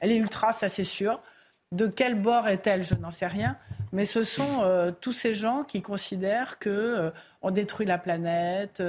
Elle 0.00 0.12
est 0.12 0.16
ultra, 0.16 0.52
ça 0.52 0.68
c'est 0.68 0.84
sûr. 0.84 1.20
De 1.72 1.86
quel 1.86 2.14
bord 2.14 2.46
est-elle 2.46 2.84
Je 2.84 2.94
n'en 2.94 3.10
sais 3.10 3.26
rien. 3.26 3.56
Mais 3.92 4.04
ce 4.04 4.22
sont 4.22 4.94
tous 5.00 5.12
ces 5.12 5.34
gens 5.34 5.64
qui 5.64 5.82
considèrent 5.82 6.58
qu'on 6.58 7.12
on 7.42 7.50
détruit 7.50 7.86
la 7.86 7.98
planète, 7.98 8.82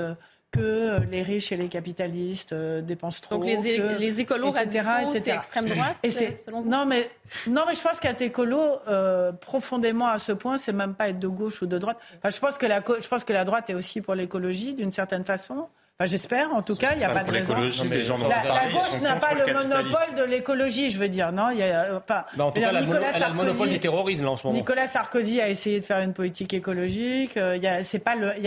que 0.55 0.61
euh, 0.61 0.99
les 1.11 1.21
riches 1.21 1.51
et 1.51 1.57
les 1.57 1.67
capitalistes 1.67 2.53
euh, 2.53 2.81
dépensent 2.81 3.21
trop. 3.21 3.35
Donc 3.35 3.45
les, 3.45 3.55
les 3.99 4.21
écolos 4.21 4.53
etc., 4.55 4.83
c'est 5.11 5.27
extrême 5.27 5.67
droite, 5.67 5.97
et 6.03 6.11
c'est, 6.11 6.45
non 6.65 6.85
mais 6.85 7.09
non 7.47 7.63
mais 7.67 7.75
je 7.75 7.81
pense 7.81 7.99
qu'être 7.99 8.21
écolo 8.21 8.79
euh, 8.87 9.31
profondément 9.31 10.07
à 10.07 10.19
ce 10.19 10.31
point, 10.31 10.57
c'est 10.57 10.73
même 10.73 10.95
pas 10.95 11.09
être 11.09 11.19
de 11.19 11.27
gauche 11.27 11.61
ou 11.61 11.65
de 11.65 11.77
droite. 11.77 11.97
Enfin, 12.17 12.29
je 12.29 12.39
pense 12.39 12.57
que 12.57 12.65
la 12.65 12.83
je 12.99 13.07
pense 13.07 13.23
que 13.23 13.33
la 13.33 13.45
droite 13.45 13.69
est 13.69 13.73
aussi 13.73 14.01
pour 14.01 14.15
l'écologie 14.15 14.73
d'une 14.73 14.91
certaine 14.91 15.25
façon. 15.25 15.67
Enfin, 15.97 16.09
j'espère, 16.09 16.53
en 16.53 16.61
tout 16.61 16.75
cas, 16.75 16.91
il 16.91 16.97
n'y 16.97 17.05
a 17.05 17.09
pas 17.09 17.23
de 17.23 17.31
raison. 17.31 17.55
La, 17.55 18.65
gauche 18.69 18.99
n'a 19.01 19.15
pas 19.15 19.33
le 19.33 19.53
monopole 19.53 20.15
de 20.17 20.23
l'écologie, 20.23 20.91
je 20.91 20.99
veux 20.99 21.07
dire, 21.07 21.31
non 21.31 21.51
il 21.51 21.59
y 21.59 21.63
a, 21.63 21.95
enfin, 21.95 22.25
bah, 22.35 22.43
En 22.43 22.51
tout 22.51 22.59
cas, 22.59 22.69
elle 22.71 23.23
a 23.23 23.29
le 23.29 23.33
monopole 23.33 23.69
du 23.69 23.79
terrorisme 23.79 24.27
en 24.27 24.35
ce 24.35 24.45
moment. 24.45 24.59
Nicolas 24.59 24.87
Sarkozy 24.87 25.39
a 25.39 25.47
essayé 25.47 25.79
de 25.79 25.85
faire 25.85 25.99
une 25.99 26.11
politique 26.11 26.53
écologique. 26.53 27.37
Euh, 27.37 27.55
il 27.55 27.61
n'y 27.61 27.67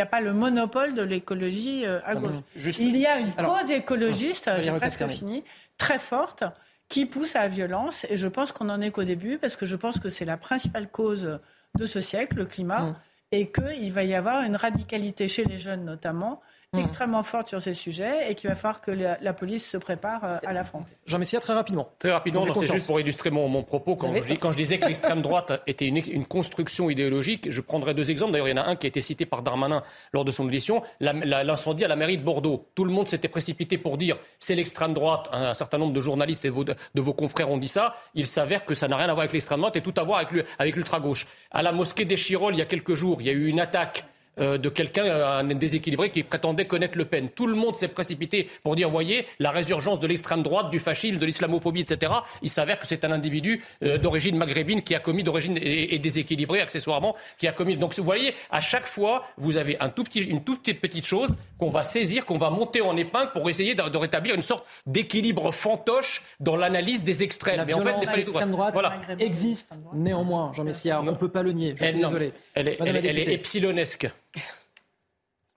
a, 0.01 0.07
pas 0.07 0.21
le 0.21 0.35
monopole 0.35 0.95
de 0.95 1.01
l'écologie 1.01 1.87
euh, 1.87 2.01
à 2.05 2.17
gauche. 2.17 2.37
il 2.79 2.99
y 2.99 3.07
a 3.07 3.19
une 3.19 3.33
cause 3.33 3.71
écologiste, 3.71 4.51
j'ai 4.61 4.73
presque 4.73 5.07
fini, 5.07 5.43
très 5.79 5.99
forte, 5.99 6.45
qui 6.91 7.07
pousse 7.07 7.35
à 7.35 7.45
la 7.45 7.49
violence. 7.49 8.05
Et 8.11 8.19
je 8.19 8.29
pense 8.29 8.53
qu'on 8.53 8.67
n'en 8.67 8.83
est 8.83 8.91
qu'au 8.91 9.05
début, 9.05 9.39
parce 9.39 9.57
que 9.57 9.65
je 9.65 9.77
pense 9.77 9.99
que 9.99 10.11
c'est 10.11 10.27
la 10.27 10.37
principale 10.37 10.89
cause 10.89 11.41
de 11.79 11.87
ce 11.87 12.03
siècle, 12.03 12.37
le 12.37 12.45
climat, 12.45 12.83
hum. 12.83 12.97
et 13.33 13.51
qu'il 13.51 13.91
va 13.91 14.05
y 14.05 14.15
avoir 14.15 14.43
une 14.43 14.57
radicalité 14.57 15.29
chez 15.29 15.47
les 15.47 15.59
jeunes 15.59 15.87
notamment 15.87 16.43
Mmh. 16.75 16.81
extrêmement 16.81 17.23
forte 17.23 17.49
sur 17.49 17.63
ces 17.63 17.73
sujets 17.73 18.31
et 18.31 18.35
qu'il 18.35 18.51
va 18.51 18.55
falloir 18.55 18.83
que 18.83 18.91
la, 18.91 19.33
police 19.33 19.67
se 19.67 19.79
prépare 19.79 20.23
euh, 20.23 20.37
à 20.45 20.53
l'affronter. 20.53 20.93
Jean 21.07 21.19
Messia, 21.19 21.41
très 21.41 21.55
rapidement. 21.55 21.89
Très 21.99 22.13
rapidement, 22.13 22.45
c'est 22.53 22.67
juste 22.67 22.87
pour 22.87 23.01
illustrer 23.01 23.31
mon, 23.31 23.63
propos. 23.63 23.97
Quand 23.97 24.15
je, 24.15 24.35
quand 24.35 24.53
je, 24.53 24.59
disais 24.59 24.79
que 24.79 24.85
l'extrême 24.85 25.23
droite 25.23 25.63
était 25.67 25.87
une, 25.87 26.27
construction 26.27 26.91
idéologique, 26.91 27.51
je 27.51 27.63
prendrai 27.63 27.95
deux 27.95 28.11
exemples. 28.11 28.33
D'ailleurs, 28.33 28.49
il 28.49 28.57
y 28.57 28.61
en 28.61 28.63
a 28.63 28.67
un 28.67 28.77
qui 28.77 28.85
a 28.85 28.89
été 28.89 29.01
cité 29.01 29.25
par 29.25 29.41
Darmanin 29.41 29.83
lors 30.13 30.27
de 30.27 30.31
son 30.31 30.45
audition, 30.45 30.83
l'incendie 31.01 31.87
à 31.87 31.89
la 31.89 31.97
mairie 31.97 32.19
de 32.19 32.23
Bordeaux. 32.23 32.67
Tout 32.75 32.85
le 32.85 32.93
monde 32.93 33.09
s'était 33.09 33.29
précipité 33.29 33.79
pour 33.79 33.97
dire 33.97 34.19
c'est 34.39 34.55
l'extrême 34.55 34.93
droite. 34.93 35.31
Un, 35.33 35.55
certain 35.55 35.79
nombre 35.79 35.95
de 35.95 36.03
journalistes 36.03 36.45
et 36.45 36.51
de 36.51 37.01
vos 37.01 37.15
confrères 37.15 37.51
ont 37.51 37.57
dit 37.57 37.69
ça. 37.69 37.95
Il 38.13 38.27
s'avère 38.27 38.67
que 38.67 38.75
ça 38.75 38.89
n'a 38.89 38.99
rien 38.99 39.07
à 39.07 39.15
voir 39.15 39.21
avec 39.21 39.33
l'extrême 39.33 39.61
droite 39.61 39.77
et 39.77 39.81
tout 39.81 39.95
à 39.97 40.05
voir 40.05 40.23
avec 40.59 40.77
l'ultra-gauche. 40.77 41.29
À 41.51 41.63
la 41.63 41.73
mosquée 41.73 42.05
des 42.05 42.19
Chirolles, 42.19 42.57
il 42.57 42.59
y 42.59 42.63
a 42.63 42.67
quelques 42.67 42.93
jours, 42.93 43.23
il 43.23 43.27
y 43.27 43.31
a 43.31 43.33
eu 43.33 43.47
une 43.47 43.61
attaque 43.61 44.05
de 44.39 44.69
quelqu'un, 44.69 45.05
un 45.05 45.45
déséquilibré 45.45 46.11
qui 46.11 46.23
prétendait 46.23 46.67
connaître 46.67 46.97
Le 46.97 47.05
Pen. 47.05 47.29
Tout 47.31 47.47
le 47.47 47.55
monde 47.55 47.77
s'est 47.77 47.89
précipité 47.89 48.49
pour 48.63 48.77
dire, 48.77 48.91
voyez, 48.91 49.27
la 49.39 49.51
résurgence 49.51 50.01
de 50.01 50.07
l'extrême 50.07 50.43
droite, 50.43 50.71
du 50.71 50.79
fascisme, 50.79 51.19
de 51.19 51.27
l'islamophobie, 51.27 51.81
etc. 51.81 52.13
Il 52.43 52.51
s'avère 52.51 52.79
que 52.79 52.87
c'est 52.87 53.05
un 53.05 53.13
individu 53.13 53.63
euh, 53.83 53.99
d'origine 53.99 54.37
maghrébine 54.37 54.83
qui 54.83 54.95
a 54.95 55.01
commis 55.01 55.23
d'origine 55.23 55.59
et, 55.61 55.99
déséquilibré 55.99 56.61
accessoirement, 56.61 57.17
qui 57.39 57.49
a 57.49 57.53
commis. 57.53 57.77
Donc 57.77 57.95
vous 57.97 58.05
voyez, 58.05 58.35
à 58.51 58.61
chaque 58.61 58.87
fois, 58.87 59.25
vous 59.37 59.57
avez 59.57 59.77
un 59.81 59.89
tout 59.89 60.05
petit, 60.05 60.21
une 60.21 60.43
toute 60.43 60.63
petite 60.63 61.05
chose 61.05 61.37
qu'on 61.59 61.71
va 61.71 61.83
saisir, 61.83 62.25
qu'on 62.25 62.39
va 62.39 62.51
monter 62.51 62.81
en 62.81 62.97
épingle 62.97 63.33
pour 63.33 63.49
essayer 63.49 63.75
de, 63.75 63.97
rétablir 63.97 64.35
une 64.35 64.43
sorte 64.43 64.65
d'équilibre 64.87 65.53
fantoche 65.53 66.23
dans 66.41 66.57
l'analyse 66.57 67.05
des 67.05 67.23
extrêmes. 67.23 67.57
La 67.57 67.65
Mais 67.65 67.75
en 67.75 67.81
fait, 67.81 67.95
c'est 67.99 68.07
pas 68.07 68.17
du 68.17 68.25
tout 68.25 68.33
droite 68.33 68.73
voilà. 68.73 68.99
existe 69.19 69.75
néanmoins, 69.95 70.53
Jean 70.55 70.65
Messia. 70.65 71.01
On 71.01 71.05
ne 71.05 71.13
peut 71.13 71.29
pas 71.29 71.43
le 71.43 71.53
nier. 71.53 71.75
Je 71.77 71.85
suis 71.85 71.95
désolé. 71.95 72.33
Elle 72.55 72.69
est, 72.69 72.79
elle 72.81 73.19
est 73.19 73.33
epsilonesque. 73.33 74.09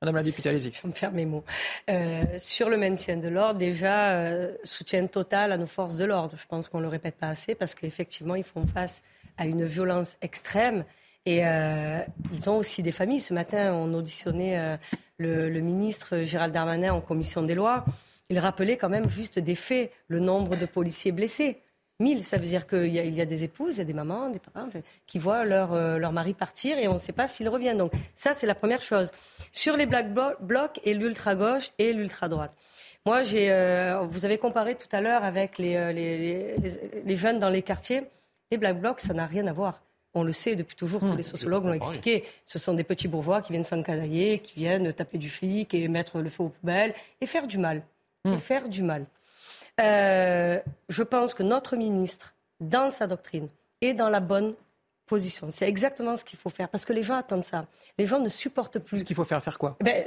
Madame 0.01 0.15
la 0.15 0.23
députée, 0.23 0.49
allez-y. 0.49 0.71
Je 0.73 0.87
me 0.87 1.11
mes 1.11 1.25
mots. 1.25 1.43
Euh, 1.89 2.23
sur 2.37 2.69
le 2.69 2.77
maintien 2.77 3.17
de 3.17 3.27
l'ordre, 3.27 3.59
déjà, 3.59 4.13
euh, 4.13 4.55
soutien 4.63 5.05
total 5.05 5.51
à 5.51 5.57
nos 5.57 5.67
forces 5.67 5.97
de 5.97 6.05
l'ordre. 6.05 6.35
Je 6.37 6.47
pense 6.47 6.69
qu'on 6.69 6.79
ne 6.79 6.83
le 6.83 6.89
répète 6.89 7.17
pas 7.17 7.27
assez 7.27 7.53
parce 7.53 7.75
qu'effectivement, 7.75 8.33
ils 8.33 8.43
font 8.43 8.65
face 8.65 9.03
à 9.37 9.45
une 9.45 9.63
violence 9.63 10.17
extrême 10.21 10.85
Et 11.27 11.41
ils 11.41 12.49
ont 12.49 12.57
aussi 12.57 12.81
des 12.81 12.91
familles. 12.91 13.21
Ce 13.21 13.33
matin, 13.33 13.73
on 13.73 13.93
auditionnait 13.93 14.79
le, 15.17 15.49
le, 15.49 15.59
ministre 15.59 16.25
Gérald 16.25 16.51
Darmanin 16.51 16.93
en 16.93 17.01
commission 17.01 17.43
des 17.43 17.53
lois. 17.53 17.85
Il 18.29 18.39
rappelait 18.39 18.77
quand 18.77 18.89
même 18.89 19.07
juste 19.07 19.37
des 19.37 19.55
faits, 19.55 19.91
le 20.07 20.19
nombre 20.19 20.55
de 20.55 20.65
policiers 20.65 21.11
blessés. 21.11 21.61
1000, 22.01 22.23
ça 22.23 22.37
veut 22.37 22.45
dire 22.45 22.67
qu'il 22.67 22.87
y, 22.87 22.99
y, 22.99 23.21
a 23.21 23.25
des 23.25 23.43
épouses, 23.43 23.75
il 23.75 23.79
y 23.79 23.81
a 23.81 23.85
des 23.85 23.93
mamans, 23.93 24.29
des 24.29 24.39
papas 24.39 24.67
qui 25.07 25.19
voient 25.19 25.45
leur, 25.45 25.73
euh, 25.73 25.97
leur 25.97 26.11
mari 26.11 26.33
partir 26.33 26.77
et 26.77 26.87
on 26.87 26.95
ne 26.95 26.99
sait 26.99 27.13
pas 27.13 27.27
s'il 27.27 27.47
revient. 27.47 27.75
Donc 27.77 27.93
ça, 28.15 28.33
c'est 28.33 28.47
la 28.47 28.55
première 28.55 28.81
chose. 28.81 29.11
Sur 29.51 29.77
les 29.77 29.85
black 29.85 30.13
blocs 30.13 30.79
et 30.83 30.93
l'ultra-gauche 30.93 31.71
et 31.77 31.93
l'ultra-droite. 31.93 32.53
Moi, 33.05 33.23
j'ai, 33.23 33.51
euh, 33.51 34.01
vous 34.09 34.25
avez 34.25 34.37
comparé 34.37 34.75
tout 34.75 34.87
à 34.91 35.01
l'heure 35.01 35.23
avec 35.23 35.59
euh, 35.59 35.91
les, 35.91 36.17
les, 36.17 37.01
les, 37.03 37.15
jeunes 37.15 37.39
dans 37.39 37.49
les 37.49 37.63
quartiers. 37.63 38.03
Les 38.51 38.57
black 38.57 38.79
blocs, 38.79 39.01
ça 39.01 39.13
n'a 39.13 39.25
rien 39.25 39.47
à 39.47 39.53
voir. 39.53 39.81
On 40.13 40.23
le 40.23 40.33
sait 40.33 40.55
depuis 40.55 40.75
toujours, 40.75 40.99
tous 40.99 41.07
mmh. 41.07 41.17
les 41.17 41.23
sociologues 41.23 41.65
l'ont 41.65 41.73
expliqué. 41.73 42.25
Ce 42.45 42.59
sont 42.59 42.73
des 42.73 42.83
petits 42.83 43.07
bourgeois 43.07 43.41
qui 43.41 43.53
viennent 43.53 43.63
s'encadailler, 43.63 44.39
qui 44.39 44.59
viennent 44.59 44.93
taper 44.93 45.17
du 45.17 45.29
flic 45.29 45.73
et 45.73 45.87
mettre 45.87 46.19
le 46.19 46.29
feu 46.29 46.43
aux 46.43 46.49
poubelles 46.49 46.93
et 47.21 47.25
faire 47.25 47.47
du 47.47 47.57
mal. 47.57 47.81
Et 48.25 48.29
mmh. 48.29 48.39
faire 48.39 48.69
du 48.69 48.83
mal. 48.83 49.05
Euh, 49.81 50.59
je 50.89 51.03
pense 51.03 51.33
que 51.33 51.43
notre 51.43 51.75
ministre, 51.75 52.35
dans 52.59 52.89
sa 52.89 53.07
doctrine, 53.07 53.47
est 53.81 53.93
dans 53.93 54.09
la 54.09 54.19
bonne 54.19 54.53
position. 55.07 55.49
C'est 55.51 55.67
exactement 55.67 56.15
ce 56.15 56.23
qu'il 56.23 56.39
faut 56.39 56.49
faire, 56.49 56.69
parce 56.69 56.85
que 56.85 56.93
les 56.93 57.03
gens 57.03 57.15
attendent 57.15 57.45
ça. 57.45 57.65
Les 57.97 58.05
gens 58.05 58.19
ne 58.19 58.29
supportent 58.29 58.79
plus. 58.79 58.99
Ce 58.99 59.03
qu'il 59.03 59.15
faut 59.15 59.25
faire, 59.25 59.43
faire 59.43 59.57
quoi? 59.57 59.75
Eh 59.81 59.83
ben, 59.83 60.05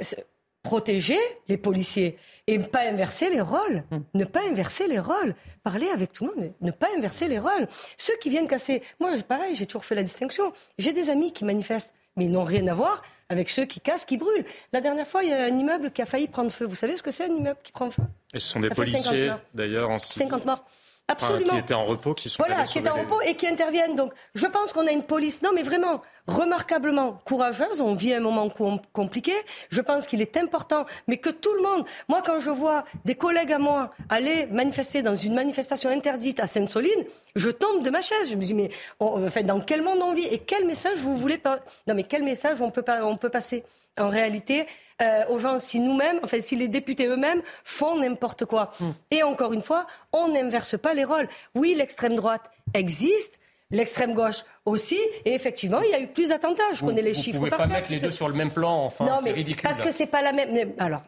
Protéger 0.63 1.19
les 1.47 1.57
policiers 1.57 2.17
et 2.47 2.57
ne 2.57 2.65
pas 2.65 2.89
inverser 2.89 3.29
les 3.29 3.39
rôles. 3.41 3.83
Hmm. 3.91 3.99
Ne 4.15 4.25
pas 4.25 4.41
inverser 4.49 4.87
les 4.87 4.97
rôles. 4.97 5.35
Parler 5.63 5.87
avec 5.89 6.11
tout 6.11 6.25
le 6.25 6.35
monde, 6.35 6.53
ne 6.59 6.71
pas 6.71 6.87
inverser 6.97 7.27
les 7.27 7.37
rôles. 7.37 7.67
Ceux 7.97 8.17
qui 8.17 8.31
viennent 8.31 8.47
casser. 8.47 8.81
Moi, 8.99 9.11
pareil, 9.27 9.53
j'ai 9.53 9.67
toujours 9.67 9.85
fait 9.85 9.93
la 9.93 10.01
distinction. 10.01 10.51
J'ai 10.79 10.91
des 10.91 11.11
amis 11.11 11.31
qui 11.33 11.45
manifestent, 11.45 11.93
mais 12.15 12.25
ils 12.25 12.31
n'ont 12.31 12.43
rien 12.43 12.65
à 12.65 12.73
voir 12.73 13.03
avec 13.29 13.49
ceux 13.49 13.65
qui 13.65 13.79
cassent, 13.79 14.05
qui 14.05 14.17
brûlent. 14.17 14.45
La 14.73 14.81
dernière 14.81 15.07
fois, 15.07 15.23
il 15.23 15.29
y 15.29 15.33
a 15.33 15.43
un 15.43 15.57
immeuble 15.57 15.91
qui 15.91 16.01
a 16.01 16.07
failli 16.07 16.27
prendre 16.27 16.51
feu. 16.51 16.65
Vous 16.65 16.75
savez 16.75 16.95
ce 16.95 17.03
que 17.03 17.11
c'est 17.11 17.25
un 17.25 17.35
immeuble 17.35 17.59
qui 17.63 17.71
prend 17.71 17.91
feu? 17.91 18.03
Et 18.35 18.39
ce 18.39 18.49
sont 18.49 18.59
des 18.59 18.69
policiers, 18.69 19.31
d'ailleurs, 19.53 19.89
en 19.89 19.97
50 19.97 20.45
morts. 20.45 20.63
Absolument. 21.07 21.53
qui 21.53 21.59
étaient 21.59 21.73
en 21.75 21.85
repos, 21.85 22.15
qui 22.15 22.29
sont 22.29 22.43
Voilà, 22.43 22.63
qui 22.63 22.79
étaient 22.79 22.89
en 22.89 22.97
repos 22.97 23.21
et 23.21 23.35
qui 23.35 23.47
interviennent. 23.47 23.93
Donc, 23.93 24.11
je 24.33 24.47
pense 24.47 24.73
qu'on 24.73 24.87
a 24.87 24.91
une 24.91 25.03
police, 25.03 25.43
non 25.43 25.51
mais 25.53 25.61
vraiment, 25.61 26.01
remarquablement 26.25 27.21
courageuse. 27.25 27.79
On 27.79 27.93
vit 27.93 28.15
un 28.15 28.21
moment 28.21 28.49
compliqué. 28.91 29.33
Je 29.69 29.81
pense 29.81 30.07
qu'il 30.07 30.19
est 30.23 30.35
important, 30.35 30.87
mais 31.07 31.17
que 31.17 31.29
tout 31.29 31.53
le 31.53 31.61
monde, 31.61 31.85
moi 32.09 32.23
quand 32.25 32.39
je 32.39 32.49
vois 32.49 32.85
des 33.05 33.13
collègues 33.13 33.53
à 33.53 33.59
moi 33.59 33.91
aller 34.09 34.47
manifester 34.47 35.03
dans 35.03 35.15
une 35.15 35.35
manifestation 35.35 35.91
interdite 35.91 36.39
à 36.39 36.47
Sainte-Soline, 36.47 37.05
je 37.35 37.51
tombe 37.51 37.83
de 37.83 37.91
ma 37.91 38.01
chaise. 38.01 38.31
Je 38.31 38.35
me 38.35 38.43
dis, 38.43 38.55
mais 38.55 38.71
on, 38.99 39.29
fait, 39.29 39.43
dans 39.43 39.59
quel 39.59 39.83
monde 39.83 39.99
on 40.01 40.15
vit 40.15 40.25
et 40.25 40.39
quel 40.39 40.65
message 40.65 40.97
vous 40.97 41.15
voulez 41.15 41.37
pas? 41.37 41.59
Non 41.87 41.93
mais 41.93 42.03
quel 42.03 42.23
message 42.23 42.61
on 42.63 42.71
peut, 42.71 42.81
pas, 42.81 43.05
on 43.05 43.15
peut 43.15 43.29
passer? 43.29 43.63
En 43.99 44.09
réalité 44.09 44.65
euh, 45.01 45.23
aux 45.29 45.39
gens 45.39 45.59
si 45.59 45.79
nous-mêmes, 45.79 46.19
enfin 46.23 46.39
si 46.39 46.55
les 46.55 46.67
députés 46.67 47.07
eux-mêmes 47.07 47.41
font 47.63 47.99
n'importe 47.99 48.45
quoi. 48.45 48.71
Hmm. 48.79 48.91
Et 49.11 49.23
encore 49.23 49.53
une 49.53 49.61
fois, 49.61 49.87
on 50.13 50.29
n'inverse 50.29 50.77
pas 50.77 50.93
les 50.93 51.03
rôles. 51.03 51.27
Oui, 51.53 51.75
l'extrême 51.75 52.15
droite 52.15 52.49
existe. 52.73 53.39
L'extrême 53.71 54.13
gauche 54.13 54.43
aussi, 54.65 54.99
et 55.25 55.33
effectivement, 55.33 55.81
il 55.81 55.89
y 55.89 55.95
a 55.95 55.99
eu 55.99 56.05
plus 56.05 56.29
d'attentats. 56.29 56.71
Je 56.73 56.85
connais 56.85 57.01
les 57.01 57.13
vous 57.13 57.21
chiffres. 57.21 57.39
Vous 57.39 57.45
pouvez 57.45 57.57
pas 57.57 57.65
mettre 57.65 57.89
les 57.89 57.99
deux 57.99 58.11
sur 58.11 58.27
le 58.27 58.35
même 58.35 58.51
plan, 58.51 58.85
enfin, 58.85 59.05
c'est 59.23 59.31
ridicule. 59.31 59.63
Parce 59.63 59.81
que 59.81 59.89
c'est 59.89 60.05
pas 60.05 60.21
la 60.21 60.33
même. 60.33 60.73
Alors, 60.77 61.01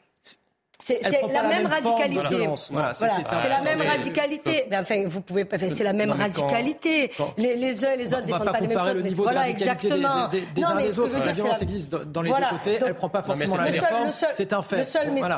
c'est 0.80 1.00
la, 1.32 1.44
même 1.44 1.66
radicalité. 1.66 2.48
Voilà, 2.70 2.94
c'est 2.94 3.50
la 3.50 3.62
même 3.62 3.82
radicalité. 3.82 4.66
enfin, 4.74 5.04
vous 5.08 5.22
pouvez. 5.22 5.46
c'est 5.70 5.84
la 5.84 5.94
même 5.94 6.12
radicalité. 6.12 7.12
Les, 7.38 7.86
uns 7.86 7.92
et 7.92 7.98
les 7.98 8.14
autres 8.14 8.26
défendent 8.26 8.52
pas 8.52 8.60
les 8.60 8.68
mêmes 8.68 8.80
choses. 8.80 9.04
Niveau 9.04 9.24
voilà, 9.24 9.50
exactement. 9.50 10.28
Des, 10.28 10.42
des, 10.42 10.62
des 10.62 11.00
autres. 11.00 11.20
La 11.26 11.32
violence 11.34 11.62
existe 11.62 11.96
dans 11.96 12.22
les 12.22 12.30
deux 12.30 12.36
côtés. 12.50 12.80
Elle 12.86 12.94
prend 12.94 13.10
pas 13.10 13.24
forcément 13.24 13.58
la 13.58 13.64
même 13.64 13.74
forme. 13.74 14.12
C'est 14.32 14.54
un 14.54 14.62
fait. 14.62 14.84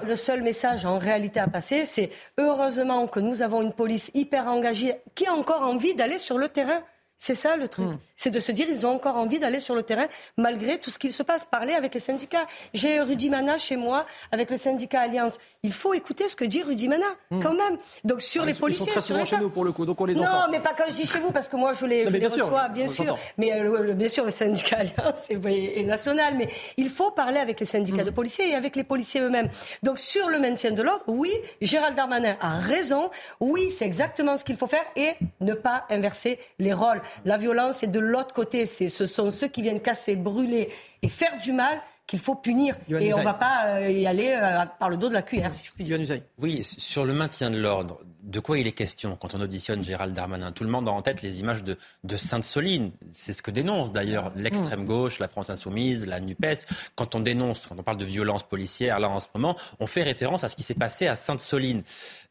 Le 0.06 0.16
seul 0.16 0.41
message 0.41 0.86
en 0.86 0.99
réalité 0.99 1.40
à 1.40 1.48
passer, 1.48 1.86
c'est 1.86 2.10
heureusement 2.38 3.07
que 3.07 3.20
nous 3.20 3.41
avons 3.41 3.61
une 3.61 3.74
police 3.74 4.11
hyper 4.14 4.48
engagée 4.48 4.95
qui 5.16 5.26
a 5.26 5.34
encore 5.34 5.61
envie 5.61 5.95
d'aller 5.95 6.18
sur 6.18 6.38
le 6.38 6.49
terrain. 6.49 6.82
C'est 7.18 7.36
ça 7.36 7.57
le 7.57 7.68
truc? 7.68 7.90
Hmm. 8.19 8.23
C'est 8.23 8.31
de 8.31 8.39
se 8.39 8.51
dire 8.51 8.67
ils 8.69 8.85
ont 8.85 8.91
encore 8.91 9.15
envie 9.15 9.39
d'aller 9.39 9.59
sur 9.59 9.75
le 9.75 9.83
terrain 9.83 10.07
malgré 10.37 10.77
tout 10.77 10.89
ce 10.89 10.99
qu'il 10.99 11.13
se 11.13 11.23
passe. 11.23 11.45
Parler 11.45 11.73
avec 11.73 11.93
les 11.93 11.99
syndicats. 11.99 12.45
J'ai 12.73 12.99
Rudy 12.99 13.29
Mana 13.29 13.57
chez 13.57 13.77
moi 13.77 14.05
avec 14.31 14.51
le 14.51 14.57
syndicat 14.57 15.01
Alliance. 15.01 15.37
Il 15.63 15.73
faut 15.73 15.93
écouter 15.93 16.27
ce 16.27 16.35
que 16.35 16.45
dit 16.45 16.61
Rudy 16.61 16.87
Mana 16.87 17.05
hmm. 17.31 17.41
quand 17.41 17.53
même. 17.53 17.77
Donc 18.03 18.21
sur 18.21 18.43
ah, 18.43 18.45
les 18.45 18.53
policiers, 18.53 18.85
ils 18.87 18.89
sont 18.89 18.99
très 18.99 19.07
souvent 19.07 19.25
chez 19.25 19.37
nous 19.37 19.49
pour 19.49 19.63
le 19.63 19.71
coup, 19.71 19.85
donc 19.85 19.99
on 20.01 20.05
les 20.05 20.15
non, 20.15 20.23
entend. 20.23 20.31
Non, 20.31 20.51
mais 20.51 20.59
pas 20.59 20.73
quand 20.77 20.85
je 20.87 20.95
dis 20.95 21.05
chez 21.05 21.19
vous 21.19 21.31
parce 21.31 21.47
que 21.47 21.55
moi 21.55 21.73
je 21.73 21.85
les, 21.85 22.07
je 22.07 22.17
les 22.17 22.27
reçois 22.27 22.67
bien 22.69 22.87
sûr. 22.87 23.17
Mais 23.37 23.53
euh, 23.53 23.93
bien 23.93 24.09
sûr 24.09 24.25
le 24.25 24.31
syndicat 24.31 24.77
Alliance 24.79 25.29
est, 25.29 25.83
national, 25.83 26.35
mais 26.37 26.49
il 26.77 26.89
faut 26.89 27.11
parler 27.11 27.39
avec 27.39 27.59
les 27.59 27.65
syndicats 27.65 28.03
hmm. 28.03 28.07
de 28.07 28.11
policiers 28.11 28.49
et 28.49 28.55
avec 28.55 28.75
les 28.75 28.83
policiers 28.83 29.21
eux-mêmes. 29.21 29.49
Donc 29.83 29.99
sur 29.99 30.29
le 30.29 30.39
maintien 30.39 30.71
de 30.71 30.81
l'ordre, 30.81 31.05
oui, 31.07 31.31
Gérald 31.61 31.95
Darmanin 31.95 32.35
a 32.41 32.59
raison. 32.59 33.09
Oui, 33.39 33.69
c'est 33.69 33.85
exactement 33.85 34.37
ce 34.37 34.43
qu'il 34.43 34.57
faut 34.57 34.67
faire 34.67 34.85
et 34.95 35.13
ne 35.41 35.53
pas 35.53 35.85
inverser 35.89 36.39
les 36.59 36.73
rôles. 36.73 37.01
La 37.25 37.37
violence 37.37 37.83
est 37.83 37.87
de 37.87 38.09
l'autre 38.10 38.34
côté. 38.34 38.65
Ce 38.65 39.06
sont 39.06 39.31
ceux 39.31 39.48
qui 39.48 39.61
viennent 39.61 39.81
casser, 39.81 40.15
brûler 40.15 40.69
et 41.02 41.10
faire 41.10 41.38
du 41.40 41.53
mal 41.53 41.81
qu'il 42.10 42.19
faut 42.19 42.34
punir. 42.34 42.76
et 42.90 43.14
on 43.14 43.19
ne 43.19 43.23
va 43.23 43.36
pas 43.36 43.65
euh, 43.65 43.91
y 43.91 44.07
aller 44.07 44.30
euh, 44.36 44.65
par 44.80 44.90
le 44.90 44.98
dos 44.98 45.10
de 45.10 45.14
la 45.14 45.22
cuillère, 45.22 45.53
si 45.53 45.64
je 45.64 45.72
puis 45.72 45.84
dire. 45.84 45.99
Oui, 46.40 46.64
sur 46.64 47.06
le 47.06 47.14
maintien 47.14 47.52
de 47.52 47.57
l'ordre, 47.57 48.02
de 48.23 48.40
quoi 48.40 48.57
il 48.57 48.65
est 48.65 48.72
question 48.72 49.15
quand 49.15 49.36
on 49.36 49.41
auditionne 49.41 49.84
Gérald 49.84 50.15
Darmanin? 50.15 50.52
Tout 50.52 50.64
le 50.64 50.72
monde 50.72 50.88
a 50.88 50.91
en 50.91 51.03
tête 51.03 51.22
les 51.22 51.40
images 51.40 51.64
de, 51.64 51.77
de 52.03 52.18
Sainte-Soline. 52.18 52.94
C'est 53.11 53.34
ce 53.34 53.44
que 53.44 53.52
dénonce 53.52 53.91
d'ailleurs 53.91 54.31
l'extrême 54.36 54.86
gauche, 54.86 55.19
la 55.19 55.27
France 55.27 55.52
insoumise, 55.52 56.07
la 56.07 56.19
NUPES. 56.19 56.65
Quand 56.95 57.14
on 57.14 57.19
dénonce, 57.19 57.68
quand 57.68 57.76
on 57.77 57.84
parle 57.84 57.98
de 57.98 58.06
violence 58.06 58.41
policière, 58.41 58.99
là 58.99 59.07
en 59.07 59.19
ce 59.19 59.27
moment, 59.36 59.56
on 59.80 59.86
fait 59.86 60.02
référence 60.02 60.44
à 60.44 60.49
ce 60.49 60.56
qui 60.56 60.64
s'est 60.64 60.73
passé 60.73 61.06
à 61.06 61.14
Sainte-Soline. 61.14 61.84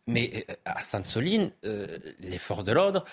Mais 0.08 0.44
euh, 0.50 0.54
à 0.64 0.82
Sainte-Soline, 0.82 1.52
les 1.62 2.38
forces 2.38 2.64
de 2.64 2.72
l'ordre, 2.72 3.04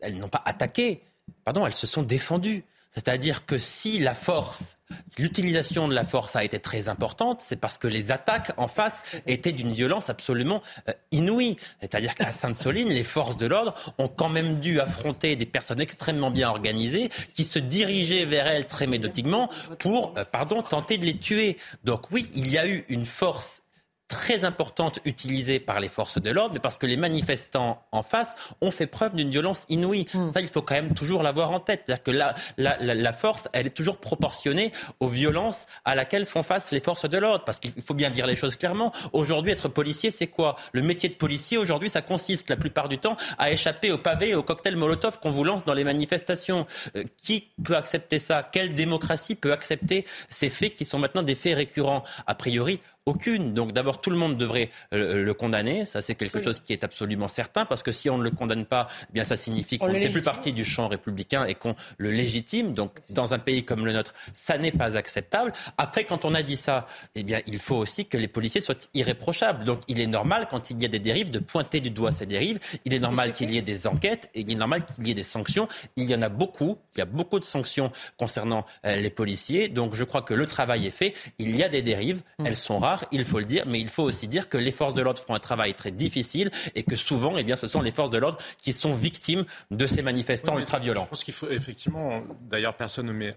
elles 0.00 0.18
n'ont 0.18 0.28
pas 0.28 0.42
attaqué, 0.44 1.02
pardon, 1.44 1.66
elles 1.66 1.74
se 1.74 1.86
sont 1.86 2.02
défendues. 2.02 2.64
C'est-à-dire 2.94 3.46
que 3.46 3.56
si 3.56 4.00
la 4.00 4.14
force, 4.14 4.76
l'utilisation 5.16 5.86
de 5.86 5.94
la 5.94 6.04
force 6.04 6.34
a 6.34 6.42
été 6.42 6.58
très 6.58 6.88
importante, 6.88 7.40
c'est 7.40 7.56
parce 7.56 7.78
que 7.78 7.86
les 7.86 8.10
attaques 8.10 8.52
en 8.56 8.66
face 8.66 9.04
étaient 9.26 9.52
d'une 9.52 9.72
violence 9.72 10.10
absolument 10.10 10.60
euh, 10.88 10.92
inouïe. 11.12 11.56
C'est-à-dire 11.80 12.16
qu'à 12.16 12.32
Sainte-Soline, 12.32 12.88
les 12.88 13.04
forces 13.04 13.36
de 13.36 13.46
l'ordre 13.46 13.74
ont 13.98 14.08
quand 14.08 14.28
même 14.28 14.58
dû 14.58 14.80
affronter 14.80 15.36
des 15.36 15.46
personnes 15.46 15.80
extrêmement 15.80 16.32
bien 16.32 16.50
organisées 16.50 17.10
qui 17.36 17.44
se 17.44 17.60
dirigeaient 17.60 18.24
vers 18.24 18.48
elles 18.48 18.66
très 18.66 18.88
méthodiquement 18.88 19.50
pour, 19.78 20.14
euh, 20.18 20.24
pardon, 20.24 20.62
tenter 20.62 20.98
de 20.98 21.04
les 21.04 21.16
tuer. 21.16 21.58
Donc 21.84 22.10
oui, 22.10 22.28
il 22.34 22.50
y 22.50 22.58
a 22.58 22.66
eu 22.66 22.84
une 22.88 23.06
force 23.06 23.62
très 24.10 24.44
importante 24.44 24.98
utilisée 25.04 25.60
par 25.60 25.78
les 25.78 25.88
forces 25.88 26.20
de 26.20 26.30
l'ordre, 26.30 26.60
parce 26.60 26.78
que 26.78 26.86
les 26.86 26.96
manifestants 26.96 27.80
en 27.92 28.02
face 28.02 28.34
ont 28.60 28.72
fait 28.72 28.88
preuve 28.88 29.14
d'une 29.14 29.30
violence 29.30 29.64
inouïe. 29.68 30.06
Hmm. 30.12 30.28
Ça, 30.30 30.40
il 30.40 30.48
faut 30.48 30.62
quand 30.62 30.74
même 30.74 30.94
toujours 30.94 31.22
l'avoir 31.22 31.52
en 31.52 31.60
tête. 31.60 31.84
C'est-à-dire 31.86 32.02
que 32.02 32.10
la, 32.10 32.34
la, 32.58 32.76
la, 32.76 33.12
force, 33.12 33.48
elle 33.52 33.68
est 33.68 33.76
toujours 33.76 33.98
proportionnée 33.98 34.72
aux 34.98 35.06
violences 35.06 35.66
à 35.84 35.94
laquelle 35.94 36.26
font 36.26 36.42
face 36.42 36.72
les 36.72 36.80
forces 36.80 37.08
de 37.08 37.18
l'ordre. 37.18 37.44
Parce 37.44 37.60
qu'il 37.60 37.70
faut 37.82 37.94
bien 37.94 38.10
dire 38.10 38.26
les 38.26 38.34
choses 38.34 38.56
clairement. 38.56 38.92
Aujourd'hui, 39.12 39.52
être 39.52 39.68
policier, 39.68 40.10
c'est 40.10 40.26
quoi? 40.26 40.56
Le 40.72 40.82
métier 40.82 41.08
de 41.08 41.14
policier, 41.14 41.56
aujourd'hui, 41.56 41.88
ça 41.88 42.02
consiste 42.02 42.50
la 42.50 42.56
plupart 42.56 42.88
du 42.88 42.98
temps 42.98 43.16
à 43.38 43.52
échapper 43.52 43.92
aux 43.92 43.98
pavés 43.98 44.30
et 44.30 44.34
aux 44.34 44.42
cocktails 44.42 44.76
Molotov 44.76 45.20
qu'on 45.20 45.30
vous 45.30 45.44
lance 45.44 45.64
dans 45.64 45.74
les 45.74 45.84
manifestations. 45.84 46.66
Euh, 46.96 47.04
qui 47.22 47.46
peut 47.62 47.76
accepter 47.76 48.18
ça? 48.18 48.42
Quelle 48.42 48.74
démocratie 48.74 49.36
peut 49.36 49.52
accepter 49.52 50.04
ces 50.28 50.50
faits 50.50 50.74
qui 50.74 50.84
sont 50.84 50.98
maintenant 50.98 51.22
des 51.22 51.36
faits 51.36 51.56
récurrents? 51.56 52.02
A 52.26 52.34
priori, 52.34 52.80
aucune. 53.06 53.54
Donc 53.54 53.72
d'abord, 53.72 54.00
tout 54.00 54.10
le 54.10 54.16
monde 54.16 54.36
devrait 54.36 54.70
euh, 54.92 55.24
le 55.24 55.34
condamner. 55.34 55.84
Ça, 55.86 56.00
c'est 56.00 56.14
quelque 56.14 56.42
chose 56.42 56.60
qui 56.60 56.72
est 56.72 56.84
absolument 56.84 57.28
certain, 57.28 57.64
parce 57.64 57.82
que 57.82 57.92
si 57.92 58.10
on 58.10 58.18
ne 58.18 58.22
le 58.22 58.30
condamne 58.30 58.66
pas, 58.66 58.88
eh 59.08 59.12
bien 59.12 59.24
ça 59.24 59.36
signifie 59.36 59.78
qu'on 59.78 59.88
ne 59.88 59.98
fait 59.98 60.10
plus 60.10 60.22
partie 60.22 60.52
du 60.52 60.64
champ 60.64 60.88
républicain 60.88 61.44
et 61.44 61.54
qu'on 61.54 61.74
le 61.98 62.10
légitime. 62.10 62.74
Donc 62.74 62.98
dans 63.10 63.34
un 63.34 63.38
pays 63.38 63.64
comme 63.64 63.86
le 63.86 63.92
nôtre, 63.92 64.14
ça 64.34 64.58
n'est 64.58 64.72
pas 64.72 64.96
acceptable. 64.96 65.52
Après, 65.78 66.04
quand 66.04 66.24
on 66.24 66.34
a 66.34 66.42
dit 66.42 66.56
ça, 66.56 66.86
eh 67.14 67.22
bien 67.22 67.40
il 67.46 67.58
faut 67.58 67.76
aussi 67.76 68.06
que 68.06 68.16
les 68.16 68.28
policiers 68.28 68.60
soient 68.60 68.74
irréprochables. 68.94 69.64
Donc 69.64 69.80
il 69.88 70.00
est 70.00 70.06
normal, 70.06 70.46
quand 70.50 70.70
il 70.70 70.80
y 70.82 70.84
a 70.84 70.88
des 70.88 70.98
dérives, 70.98 71.30
de 71.30 71.38
pointer 71.38 71.80
du 71.80 71.90
doigt 71.90 72.12
ces 72.12 72.26
dérives. 72.26 72.58
Il 72.84 72.92
est 72.92 72.98
normal 72.98 73.34
qu'il 73.34 73.50
y 73.50 73.58
ait 73.58 73.62
des 73.62 73.86
enquêtes 73.86 74.28
et 74.34 74.40
il 74.40 74.50
est 74.50 74.54
normal 74.54 74.84
qu'il 74.86 75.08
y 75.08 75.10
ait 75.10 75.14
des 75.14 75.22
sanctions. 75.22 75.68
Il 75.96 76.08
y 76.10 76.14
en 76.14 76.22
a 76.22 76.28
beaucoup. 76.28 76.78
Il 76.94 76.98
y 76.98 77.02
a 77.02 77.06
beaucoup 77.06 77.40
de 77.40 77.44
sanctions 77.44 77.90
concernant 78.18 78.66
euh, 78.84 78.96
les 78.96 79.10
policiers. 79.10 79.68
Donc 79.68 79.94
je 79.94 80.04
crois 80.04 80.22
que 80.22 80.34
le 80.34 80.46
travail 80.46 80.86
est 80.86 80.90
fait. 80.90 81.14
Il 81.38 81.56
y 81.56 81.62
a 81.62 81.68
des 81.68 81.82
dérives. 81.82 82.22
Mmh. 82.38 82.46
Elles 82.46 82.56
sont 82.56 82.78
rares 82.78 82.89
il 83.12 83.24
faut 83.24 83.38
le 83.38 83.44
dire, 83.44 83.64
mais 83.66 83.80
il 83.80 83.88
faut 83.88 84.02
aussi 84.02 84.28
dire 84.28 84.48
que 84.48 84.58
les 84.58 84.72
forces 84.72 84.94
de 84.94 85.02
l'ordre 85.02 85.20
font 85.20 85.34
un 85.34 85.40
travail 85.40 85.74
très 85.74 85.90
difficile 85.90 86.50
et 86.74 86.82
que 86.82 86.96
souvent, 86.96 87.36
eh 87.36 87.44
bien, 87.44 87.56
ce 87.56 87.66
sont 87.66 87.82
les 87.82 87.92
forces 87.92 88.10
de 88.10 88.18
l'ordre 88.18 88.38
qui 88.62 88.72
sont 88.72 88.94
victimes 88.94 89.44
de 89.70 89.86
ces 89.86 90.02
manifestants 90.02 90.58
ultra-violents. 90.58 91.04
Je 91.04 91.10
pense 91.10 91.24
qu'il 91.24 91.34
faut 91.34 91.50
effectivement, 91.50 92.22
d'ailleurs, 92.48 92.74
personne 92.74 93.06
ne 93.06 93.12
met 93.12 93.36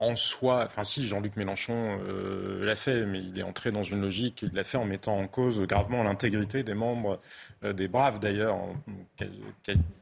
en 0.00 0.16
soi, 0.16 0.64
enfin 0.66 0.84
si 0.84 1.06
Jean-Luc 1.06 1.36
Mélenchon 1.36 1.98
euh, 2.08 2.64
l'a 2.64 2.76
fait, 2.76 3.06
mais 3.06 3.20
il 3.20 3.38
est 3.38 3.42
entré 3.42 3.70
dans 3.70 3.84
une 3.84 4.00
logique, 4.00 4.42
il 4.42 4.52
l'a 4.52 4.64
fait 4.64 4.76
en 4.76 4.84
mettant 4.84 5.16
en 5.16 5.28
cause 5.28 5.60
gravement 5.62 6.02
l'intégrité 6.02 6.62
des 6.62 6.74
membres, 6.74 7.20
euh, 7.62 7.72
des 7.72 7.88
braves 7.88 8.18
d'ailleurs, 8.18 8.58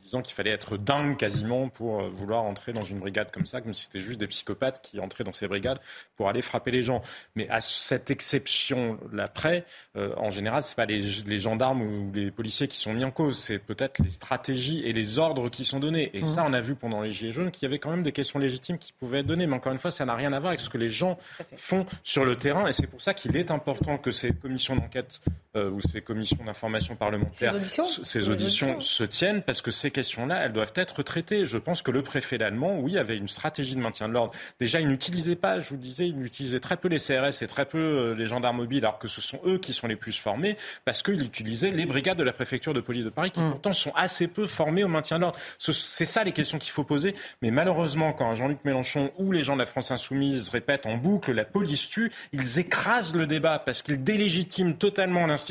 disant 0.03 0.23
qu'il 0.23 0.35
fallait 0.35 0.51
être 0.51 0.77
dingue 0.77 1.17
quasiment 1.17 1.69
pour 1.69 2.01
euh, 2.01 2.09
vouloir 2.09 2.43
entrer 2.43 2.73
dans 2.73 2.83
une 2.83 2.99
brigade 2.99 3.31
comme 3.31 3.47
ça, 3.47 3.61
comme 3.61 3.75
si 3.75 3.85
c'était 3.85 4.01
juste 4.01 4.19
des 4.19 4.27
psychopathes 4.27 4.81
qui 4.83 5.01
entraient 5.01 5.25
dans 5.25 5.33
ces 5.33 5.49
brigades 5.49 5.79
pour 6.17 6.29
aller 6.29 6.43
frapper 6.43 6.71
les 6.71 6.83
gens. 6.83 7.03
Mais 7.37 7.49
à 7.49 7.61
cette 7.61 8.11
exception-là 8.11 9.29
près, 9.29 9.65
en 9.95 10.31
général, 10.31 10.63
c'est 10.63 10.75
pas 10.75 10.87
les, 10.87 11.01
les, 11.27 11.39
gendarmes 11.39 11.83
ou 11.83 12.13
les 12.13 12.31
policiers 12.31 12.69
qui 12.69 12.79
sont 12.79 12.93
mis 12.93 13.05
en 13.05 13.11
cause, 13.11 13.39
c'est 13.39 13.59
peut-être 13.59 14.03
les 14.03 14.11
stratégies 14.11 14.83
et 14.85 14.93
les 14.93 15.19
ordres 15.19 15.49
qui 15.49 15.65
sont 15.65 15.81
donnés. 15.81 16.11
Et 16.15 16.21
mmh. 16.21 16.25
ça, 16.25 16.45
on 16.47 16.53
a 16.53 16.61
vu 16.61 16.75
pendant 16.75 17.03
les 17.03 17.11
Gilets 17.11 17.33
jaunes 17.33 17.51
qu'il 17.51 17.65
y 17.65 17.67
avait 17.67 17.79
quand 17.79 17.91
même 17.91 18.03
des 18.03 18.13
questions 18.13 18.39
légitimes 18.39 18.79
qui 18.79 18.93
pouvaient 18.93 19.21
être 19.21 19.27
données. 19.27 19.47
Mais 19.47 19.57
encore 19.57 19.73
une 19.73 19.79
fois, 19.79 19.91
ça 19.91 20.05
n'a 20.05 20.15
rien 20.15 20.33
à 20.33 20.39
voir 20.39 20.51
avec 20.51 20.61
ce 20.61 20.69
que 20.69 20.79
les 20.79 20.89
gens 20.89 21.19
font 21.55 21.85
sur 22.03 22.25
le 22.25 22.37
terrain. 22.37 22.67
Et 22.67 22.73
c'est 22.73 22.87
pour 22.87 23.01
ça 23.01 23.15
qu'il 23.15 23.37
est 23.37 23.51
important 23.51 23.99
que 23.99 24.13
ces 24.13 24.33
commissions 24.33 24.77
d'enquête 24.77 25.21
euh, 25.55 25.69
ou 25.71 25.83
ces 25.83 26.01
commissions 26.01 26.43
d'information 26.45 26.97
parlementaire, 26.97 27.55
ces 27.65 28.31
auditions, 28.31 28.81
se 28.81 29.05
tiennent, 29.05 29.43
parce 29.43 29.61
que 29.61 29.71
ces 29.71 29.91
questions-là, 29.91 30.45
elles 30.45 30.53
doivent 30.53 30.73
être 30.77 31.03
traitées. 31.03 31.45
Je 31.45 31.59
pense 31.59 31.83
que 31.83 31.91
le 31.91 32.01
préfet 32.03 32.43
allemand, 32.43 32.79
oui, 32.79 32.97
avait 32.97 33.19
une 33.19 33.29
stratégie 33.29 33.75
de 33.75 33.81
maintien 33.81 34.09
de 34.09 34.15
l'ordre. 34.15 34.33
Déjà, 34.61 34.81
il 34.81 34.89
n'utilisait 34.89 35.37
pas, 35.37 35.59
je 35.59 35.69
vous 35.69 35.77
disais, 35.77 36.09
il 36.09 36.25
utilisait 36.25 36.59
très 36.59 36.79
peu 36.79 36.89
les 36.89 36.99
CRS 36.99 37.43
et 37.43 37.47
très 37.47 37.67
peu 37.67 37.79
euh, 37.79 38.15
les 38.15 38.25
gendarmes 38.25 38.57
mobiles, 38.57 38.85
alors 38.87 38.99
que 38.99 39.09
ce 39.09 39.21
sont 39.21 39.41
eux 39.45 39.59
qui 39.59 39.75
sont 39.75 39.87
les 39.87 39.97
plus 39.97 40.19
formés, 40.19 40.57
parce 40.87 41.03
qu'il 41.03 41.23
utilisait 41.23 41.71
les 41.71 41.85
brigades 41.85 42.17
de 42.17 42.25
la 42.25 42.33
préfecture 42.33 42.73
de 42.73 42.81
police 42.81 43.05
de 43.05 43.11
Paris, 43.11 43.31
qui 43.31 43.43
mm. 43.43 43.51
pourtant 43.51 43.75
sont 43.75 43.93
assez 43.95 44.29
peu 44.29 44.47
formés 44.47 44.85
au 44.85 44.89
maintien 44.89 45.19
de 45.19 45.23
l'ordre. 45.23 45.39
C'est 45.59 46.07
ça 46.07 46.25
les 46.25 46.33
questions 46.33 46.59
qu'il 46.59 46.73
faut 46.73 46.85
poser. 46.85 47.15
Mais 47.43 47.51
malheureusement, 47.51 48.15
quand 48.15 48.35
Jean-Luc 48.35 48.65
Mélenchon 48.65 49.13
ou 49.19 49.33
les 49.33 49.43
gens 49.43 49.55
de 49.55 49.61
la 49.61 49.67
France 49.67 49.91
insoumise 49.91 50.49
répètent 50.49 50.87
en 50.87 50.97
boucle 50.97 51.33
la 51.33 51.45
police 51.45 51.91
tue, 51.91 52.11
ils 52.33 52.59
écrasent 52.59 53.15
le 53.15 53.27
débat 53.27 53.59
parce 53.59 53.83
qu'ils 53.83 54.03
délégitiment 54.03 54.73
totalement 54.73 55.27
l'institution 55.27 55.42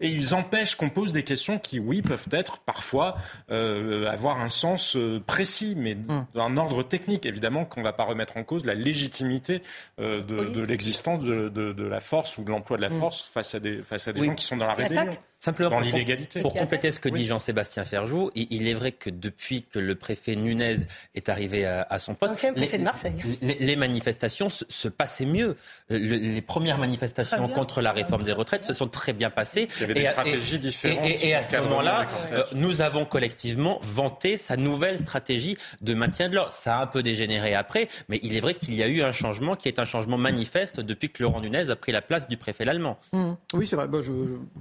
et 0.00 0.08
ils 0.08 0.34
empêchent 0.34 0.76
qu'on 0.76 0.88
pose 0.88 1.12
des 1.12 1.22
questions 1.22 1.58
qui, 1.58 1.78
oui, 1.78 2.02
peuvent 2.02 2.28
être 2.32 2.58
parfois 2.58 3.16
euh, 3.50 4.10
avoir 4.10 4.40
un 4.40 4.48
sens 4.48 4.96
euh, 4.96 5.20
précis, 5.24 5.74
mais 5.76 5.96
hum. 6.08 6.26
d'un 6.34 6.56
ordre 6.56 6.82
technique. 6.82 7.26
Évidemment 7.26 7.64
qu'on 7.64 7.80
ne 7.80 7.84
va 7.84 7.92
pas 7.92 8.04
remettre 8.04 8.36
en 8.36 8.44
cause 8.44 8.64
la 8.64 8.74
légitimité 8.74 9.62
euh, 10.00 10.22
de, 10.22 10.62
l'existence 10.64 11.22
de, 11.22 11.82
la 11.82 12.00
force 12.00 12.38
ou 12.38 12.44
de 12.44 12.50
l'emploi 12.50 12.76
de 12.76 12.82
la 12.82 12.90
hum. 12.90 12.98
force 12.98 13.22
face 13.22 13.54
à 13.54 13.60
des, 13.60 13.82
face 13.82 14.08
à 14.08 14.12
des 14.12 14.24
gens 14.24 14.34
qui 14.34 14.44
sont 14.44 14.56
dans 14.56 14.66
la 14.66 14.74
rébellion. 14.74 15.16
Simplement 15.42 15.70
pour, 15.70 16.40
pour, 16.40 16.54
compléter 16.54 16.92
ce 16.92 17.00
que 17.00 17.08
dit 17.08 17.26
Jean-Sébastien 17.26 17.84
Ferjou, 17.84 18.30
il, 18.36 18.68
est 18.68 18.74
vrai 18.74 18.92
que 18.92 19.10
depuis 19.10 19.64
que 19.64 19.80
le 19.80 19.96
préfet 19.96 20.36
Nunez 20.36 20.76
est 21.16 21.28
arrivé 21.28 21.66
à, 21.66 21.98
son 21.98 22.14
poste, 22.14 22.46
les, 22.54 23.56
les, 23.58 23.74
manifestations 23.74 24.50
se, 24.50 24.86
passaient 24.86 25.26
mieux. 25.26 25.56
les 25.90 26.40
premières 26.42 26.78
manifestations 26.78 27.48
contre 27.48 27.80
la 27.80 27.90
réforme 27.90 28.22
des 28.22 28.30
retraites 28.30 28.64
se 28.64 28.72
sont 28.72 28.86
très 28.86 29.12
bien 29.12 29.30
passées. 29.30 29.66
Il 29.78 29.80
y 29.80 29.82
avait 29.82 29.94
des 29.94 30.02
et, 30.02 30.10
stratégies 30.12 30.60
différentes. 30.60 31.04
Et, 31.04 31.34
à 31.34 31.42
ce 31.42 31.56
moment-là, 31.56 32.06
euh, 32.30 32.44
nous 32.54 32.80
avons 32.80 33.04
collectivement 33.04 33.80
vanté 33.82 34.36
sa 34.36 34.56
nouvelle 34.56 35.00
stratégie 35.00 35.58
de 35.80 35.94
maintien 35.94 36.28
de 36.28 36.36
l'ordre. 36.36 36.52
Ça 36.52 36.78
a 36.78 36.82
un 36.82 36.86
peu 36.86 37.02
dégénéré 37.02 37.56
après, 37.56 37.88
mais 38.08 38.20
il 38.22 38.36
est 38.36 38.40
vrai 38.40 38.54
qu'il 38.54 38.74
y 38.74 38.82
a 38.84 38.86
eu 38.86 39.02
un 39.02 39.10
changement 39.10 39.56
qui 39.56 39.66
est 39.66 39.80
un 39.80 39.86
changement 39.86 40.18
manifeste 40.18 40.78
depuis 40.78 41.10
que 41.10 41.24
Laurent 41.24 41.40
Nunez 41.40 41.68
a 41.70 41.74
pris 41.74 41.90
la 41.90 42.00
place 42.00 42.28
du 42.28 42.36
préfet 42.36 42.68
allemand. 42.68 42.96
Mmh. 43.12 43.32
Oui, 43.54 43.66
c'est 43.66 43.74
vrai. 43.74 43.88
Bah, 43.88 43.98
je, 44.00 44.12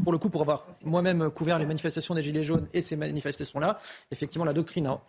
pour 0.04 0.12
le 0.12 0.18
coup, 0.18 0.32
pour 0.32 0.42
avoir 0.42 0.66
moi-même 0.84 1.30
couvert 1.30 1.60
les 1.60 1.66
manifestations 1.66 2.16
des 2.16 2.22
Gilets 2.22 2.44
jaunes 2.44 2.68
et 2.74 2.82
ces 2.82 2.96
manifestations-là, 2.96 3.80
effectivement, 4.12 4.46
la 4.46 4.54
doctrine 4.54 4.88
a 4.88 5.02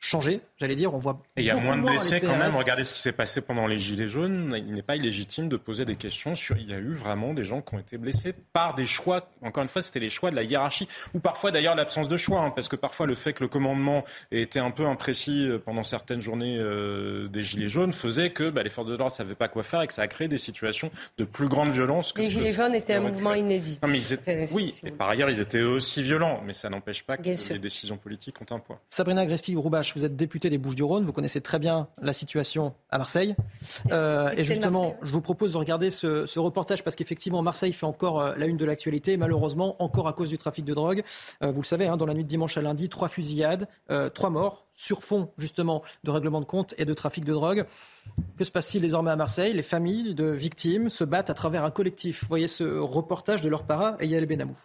changé, 0.00 0.40
j'allais 0.56 0.74
dire. 0.74 0.92
On 0.94 0.98
voit. 0.98 1.22
Et 1.36 1.42
il 1.42 1.46
y 1.46 1.50
a 1.50 1.56
moins 1.56 1.76
de 1.76 1.82
blessés 1.82 2.20
quand 2.20 2.36
même. 2.36 2.54
Regardez 2.54 2.84
ce 2.84 2.94
qui 2.94 3.00
s'est 3.00 3.12
passé 3.12 3.40
pendant 3.40 3.66
les 3.66 3.78
Gilets 3.78 4.08
jaunes. 4.08 4.54
Il 4.66 4.74
n'est 4.74 4.82
pas 4.82 4.96
illégitime 4.96 5.48
de 5.48 5.56
poser 5.56 5.84
des 5.84 5.96
questions 5.96 6.34
sur. 6.34 6.56
Il 6.56 6.70
y 6.70 6.74
a 6.74 6.78
eu 6.78 6.92
vraiment 6.92 7.34
des 7.34 7.44
gens 7.44 7.60
qui 7.60 7.74
ont 7.74 7.78
été 7.78 7.98
blessés 7.98 8.34
par 8.52 8.74
des 8.74 8.86
choix. 8.86 9.28
Encore 9.42 9.62
une 9.62 9.68
fois, 9.68 9.82
c'était 9.82 10.00
les 10.00 10.10
choix 10.10 10.30
de 10.30 10.36
la 10.36 10.42
hiérarchie 10.42 10.88
ou 11.14 11.20
parfois 11.20 11.50
d'ailleurs 11.50 11.74
l'absence 11.74 12.08
de 12.08 12.16
choix, 12.16 12.40
hein, 12.40 12.50
parce 12.50 12.68
que 12.68 12.76
parfois 12.76 13.06
le 13.06 13.14
fait 13.14 13.32
que 13.32 13.44
le 13.44 13.48
commandement 13.48 14.04
ait 14.32 14.40
été 14.40 14.58
un 14.58 14.70
peu 14.70 14.86
imprécis 14.86 15.46
euh, 15.46 15.58
pendant 15.58 15.82
certaines 15.82 16.20
journées 16.20 16.56
euh, 16.58 17.28
des 17.28 17.42
Gilets 17.42 17.68
jaunes 17.68 17.92
faisait 17.92 18.30
que 18.30 18.50
bah, 18.50 18.62
les 18.62 18.70
forces 18.70 18.88
de 18.88 18.96
l'ordre 18.96 19.12
ne 19.12 19.16
savaient 19.16 19.34
pas 19.34 19.48
quoi 19.48 19.62
faire 19.62 19.82
et 19.82 19.86
que 19.86 19.92
ça 19.92 20.02
a 20.02 20.08
créé 20.08 20.28
des 20.28 20.38
situations 20.38 20.90
de 21.18 21.24
plus 21.24 21.48
grande 21.48 21.70
violence. 21.70 22.12
Que 22.12 22.22
les 22.22 22.30
Gilets 22.30 22.52
jaunes 22.52 22.74
étaient 22.74 22.94
un 22.94 23.00
mouvement 23.00 23.34
inédit. 23.34 23.78
oui, 24.52 24.74
et 24.84 24.90
par 24.90 25.10
ailleurs 25.10 25.30
ils 25.30 25.40
étaient 25.40 25.62
aussi 25.62 26.02
violents, 26.02 26.42
mais 26.46 26.52
ça 26.52 26.70
n'empêche 26.70 27.02
pas 27.02 27.16
que 27.16 27.52
les 27.52 27.58
décisions 27.58 27.96
politiques 27.96 28.40
ont 28.40 28.54
un 28.54 28.58
poids. 28.58 28.80
Sabrina 28.88 29.22
Agresti-Roubache, 29.22 29.89
vous 29.94 30.04
êtes 30.04 30.16
député 30.16 30.50
des 30.50 30.58
Bouches-du-Rhône, 30.58 31.04
vous 31.04 31.12
connaissez 31.12 31.40
très 31.40 31.58
bien 31.58 31.88
la 32.00 32.12
situation 32.12 32.74
à 32.90 32.98
Marseille. 32.98 33.34
Euh, 33.90 34.30
et 34.36 34.44
justement, 34.44 34.96
je 35.02 35.10
vous 35.10 35.20
propose 35.20 35.52
de 35.52 35.58
regarder 35.58 35.90
ce, 35.90 36.38
reportage 36.38 36.84
parce 36.84 36.94
qu'effectivement, 36.96 37.42
Marseille 37.42 37.72
fait 37.72 37.86
encore 37.86 38.20
euh, 38.20 38.34
la 38.36 38.46
une 38.46 38.56
de 38.56 38.64
l'actualité, 38.64 39.16
malheureusement, 39.16 39.82
encore 39.82 40.06
à 40.06 40.12
cause 40.12 40.28
du 40.28 40.38
trafic 40.38 40.64
de 40.64 40.74
drogue. 40.74 41.02
Euh, 41.42 41.50
vous 41.50 41.62
le 41.62 41.66
savez, 41.66 41.86
hein, 41.86 41.96
dans 41.96 42.06
la 42.06 42.14
nuit 42.14 42.24
de 42.24 42.28
dimanche 42.28 42.56
à 42.56 42.62
lundi, 42.62 42.88
trois 42.88 43.08
fusillades, 43.08 43.68
trois 44.14 44.30
morts 44.30 44.66
sur 44.72 45.02
fond 45.02 45.30
justement 45.38 45.82
de 46.04 46.10
règlement 46.10 46.40
de 46.40 46.44
compte 46.44 46.74
et 46.78 46.84
de 46.84 46.94
trafic 46.94 47.24
de 47.24 47.32
drogue. 47.32 47.64
Que 48.36 48.44
se 48.44 48.50
passe-t-il 48.50 48.82
désormais 48.82 49.10
à 49.10 49.16
Marseille? 49.16 49.52
Les 49.52 49.62
familles 49.62 50.14
de 50.14 50.26
victimes 50.26 50.88
se 50.88 51.04
battent 51.04 51.30
à 51.30 51.34
travers 51.34 51.64
un 51.64 51.70
collectif. 51.70 52.22
Vous 52.22 52.28
voyez 52.28 52.48
ce 52.48 52.78
reportage 52.78 53.42
de 53.42 53.48
leur 53.48 53.64
para, 53.64 53.96
Yael 54.00 54.26
Benamou. 54.26 54.56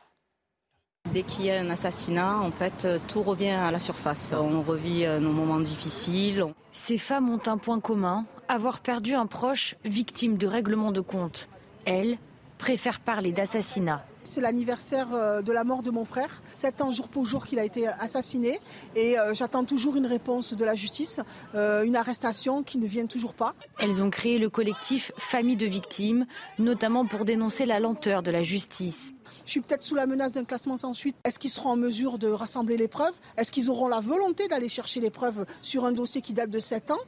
Dès 1.14 1.23
qu'il 1.23 1.45
y 1.45 1.52
a 1.52 1.60
un 1.60 1.69
assassinat, 1.69 2.40
en 2.40 2.52
fait, 2.52 2.84
euh, 2.86 2.99
tout 3.07 3.22
revient 3.22 3.49
à 3.49 3.72
la 3.72 3.80
surface. 3.80 4.34
On 4.34 4.61
revit 4.61 5.06
euh, 5.06 5.19
nos 5.19 5.32
moments 5.32 5.60
difficiles. 5.60 6.45
Ces 6.72 6.98
femmes 6.98 7.30
ont 7.30 7.40
un 7.45 7.57
point 7.57 7.80
commun, 7.80 8.26
avoir 8.48 8.80
perdu 8.80 9.14
un 9.14 9.27
proche 9.27 9.76
victime 9.86 10.38
de 10.38 10.48
règlement 10.48 10.91
de 10.91 11.02
compte. 11.02 11.48
Elles 11.86 12.18
préfèrent 12.57 12.99
parler 12.99 13.32
d'assassinat. 13.32 14.03
C'est 14.26 14.42
l'anniversaire 14.42 15.08
euh, 15.14 15.42
de 15.42 15.52
la 15.52 15.64
mort 15.64 15.82
de 15.82 15.92
mon 15.92 16.04
frère, 16.04 16.44
sept 16.52 16.82
ans 16.82 16.92
jour 16.92 17.08
pour 17.08 17.26
jour 17.26 17.46
qu'il 17.46 17.60
a 17.60 17.64
été 17.64 17.88
assassiné 17.88 18.60
et 18.96 19.16
j'attends 19.34 19.64
toujours 19.64 19.96
une 19.96 20.06
réponse 20.06 20.54
de 20.54 20.66
la 20.66 20.76
justice, 20.76 21.20
une 21.54 21.96
arrestation 21.96 22.64
qui 22.64 22.78
ne 22.78 22.88
vient 22.88 23.06
toujours 23.06 23.34
pas. 23.34 23.54
Elles 23.80 24.02
ont 24.02 24.10
créé 24.10 24.38
le 24.38 24.50
collectif 24.50 25.12
Famille 25.18 25.56
de 25.56 25.66
victimes, 25.66 26.26
notamment 26.60 27.06
pour 27.06 27.26
dénoncer 27.26 27.66
la 27.66 27.80
lenteur 27.80 28.24
de 28.24 28.32
la 28.32 28.44
justice. 28.44 29.14
Je 29.46 29.52
suis 29.52 29.62
peut-être 29.62 29.84
sous 29.84 29.96
la 29.96 30.06
menace 30.06 30.32
d'un 30.32 30.44
classement 30.44 30.78
sans 30.78 30.94
suite. 30.94 31.16
Est-ce 31.24 31.40
qu'ils 31.40 31.50
seront 31.50 31.72
en 31.72 31.76
mesure 31.76 32.18
de 32.18 32.28
rassembler 32.28 32.78
les 32.78 32.88
preuves? 32.88 33.14
Est-ce 33.38 33.52
qu'ils 33.52 33.70
auront 33.70 33.88
la 33.88 34.00
volonté 34.00 34.48
d'aller 34.48 34.70
chercher 34.70 35.00
les 35.00 35.10
preuves 35.10 35.46
sur 35.62 35.86
un 35.86 35.92
dossier 35.92 36.22
qui 36.22 36.34
date 36.34 36.50
de 36.50 36.60
7 36.60 36.92
ans? 36.92 37.00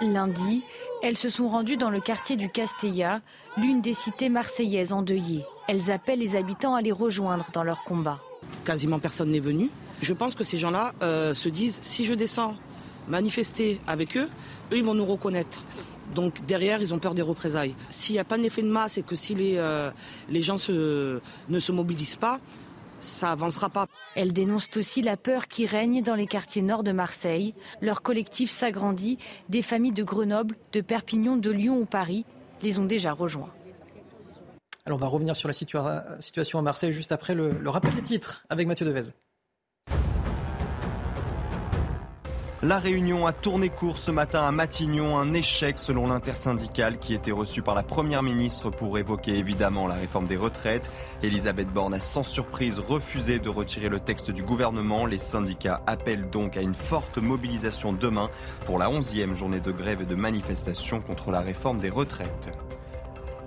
Lundi, 0.00 0.62
elles 1.02 1.18
se 1.18 1.28
sont 1.28 1.48
rendues 1.48 1.76
dans 1.76 1.90
le 1.90 2.00
quartier 2.00 2.36
du 2.36 2.48
Castella, 2.48 3.20
l'une 3.56 3.82
des 3.82 3.92
cités 3.92 4.28
marseillaises 4.28 4.92
endeuillées. 4.92 5.44
Elles 5.68 5.90
appellent 5.90 6.20
les 6.20 6.36
habitants 6.36 6.74
à 6.74 6.80
les 6.80 6.92
rejoindre 6.92 7.46
dans 7.52 7.64
leur 7.64 7.82
combat. 7.82 8.20
Quasiment 8.64 9.00
personne 9.00 9.30
n'est 9.30 9.40
venu. 9.40 9.68
Je 10.00 10.12
pense 10.12 10.34
que 10.34 10.44
ces 10.44 10.58
gens-là 10.58 10.92
euh, 11.02 11.34
se 11.34 11.48
disent 11.48 11.80
si 11.82 12.04
je 12.04 12.14
descends 12.14 12.56
manifester 13.08 13.80
avec 13.86 14.16
eux, 14.16 14.28
eux 14.72 14.76
ils 14.76 14.84
vont 14.84 14.94
nous 14.94 15.04
reconnaître. 15.04 15.64
Donc 16.14 16.44
derrière, 16.46 16.80
ils 16.80 16.94
ont 16.94 16.98
peur 16.98 17.14
des 17.14 17.22
représailles. 17.22 17.74
S'il 17.88 18.14
n'y 18.14 18.18
a 18.18 18.24
pas 18.24 18.38
d'effet 18.38 18.62
de 18.62 18.68
masse 18.68 18.98
et 18.98 19.02
que 19.02 19.16
si 19.16 19.34
les, 19.34 19.54
euh, 19.56 19.90
les 20.28 20.42
gens 20.42 20.56
ne 20.56 21.60
se 21.60 21.72
mobilisent 21.72 22.16
pas, 22.16 22.38
ça 23.02 23.32
avancera 23.32 23.68
pas. 23.68 23.86
Elles 24.14 24.32
dénoncent 24.32 24.76
aussi 24.76 25.02
la 25.02 25.16
peur 25.16 25.48
qui 25.48 25.66
règne 25.66 26.02
dans 26.02 26.14
les 26.14 26.26
quartiers 26.26 26.62
nord 26.62 26.82
de 26.82 26.92
Marseille. 26.92 27.54
Leur 27.80 28.02
collectif 28.02 28.50
s'agrandit. 28.50 29.18
Des 29.48 29.62
familles 29.62 29.92
de 29.92 30.04
Grenoble, 30.04 30.56
de 30.72 30.80
Perpignan, 30.80 31.36
de 31.36 31.50
Lyon 31.50 31.78
ou 31.78 31.84
Paris 31.84 32.24
les 32.62 32.78
ont 32.78 32.84
déjà 32.84 33.12
rejoints. 33.12 33.52
Alors 34.86 34.98
on 34.98 35.02
va 35.02 35.08
revenir 35.08 35.36
sur 35.36 35.48
la 35.48 35.52
situation 35.52 36.58
à 36.58 36.62
Marseille 36.62 36.92
juste 36.92 37.12
après 37.12 37.34
le, 37.34 37.52
le 37.52 37.70
rappel 37.70 37.94
des 37.94 38.02
titres 38.02 38.44
avec 38.50 38.66
Mathieu 38.66 38.86
Devez. 38.86 39.12
La 42.64 42.78
réunion 42.78 43.26
a 43.26 43.32
tourné 43.32 43.70
court 43.70 43.98
ce 43.98 44.12
matin 44.12 44.44
à 44.44 44.52
Matignon, 44.52 45.18
un 45.18 45.32
échec 45.32 45.80
selon 45.80 46.06
l'intersyndicale 46.06 46.98
qui 47.00 47.12
était 47.12 47.32
reçu 47.32 47.60
par 47.60 47.74
la 47.74 47.82
Première 47.82 48.22
ministre 48.22 48.70
pour 48.70 48.98
évoquer 48.98 49.36
évidemment 49.36 49.88
la 49.88 49.96
réforme 49.96 50.28
des 50.28 50.36
retraites. 50.36 50.88
Elisabeth 51.24 51.66
Borne 51.66 51.92
a 51.92 51.98
sans 51.98 52.22
surprise 52.22 52.78
refusé 52.78 53.40
de 53.40 53.48
retirer 53.48 53.88
le 53.88 53.98
texte 53.98 54.30
du 54.30 54.44
gouvernement. 54.44 55.06
Les 55.06 55.18
syndicats 55.18 55.82
appellent 55.88 56.30
donc 56.30 56.56
à 56.56 56.60
une 56.60 56.76
forte 56.76 57.18
mobilisation 57.18 57.92
demain 57.92 58.30
pour 58.64 58.78
la 58.78 58.88
11e 58.88 59.34
journée 59.34 59.58
de 59.58 59.72
grève 59.72 60.02
et 60.02 60.06
de 60.06 60.14
manifestation 60.14 61.00
contre 61.00 61.32
la 61.32 61.40
réforme 61.40 61.80
des 61.80 61.90
retraites. 61.90 62.56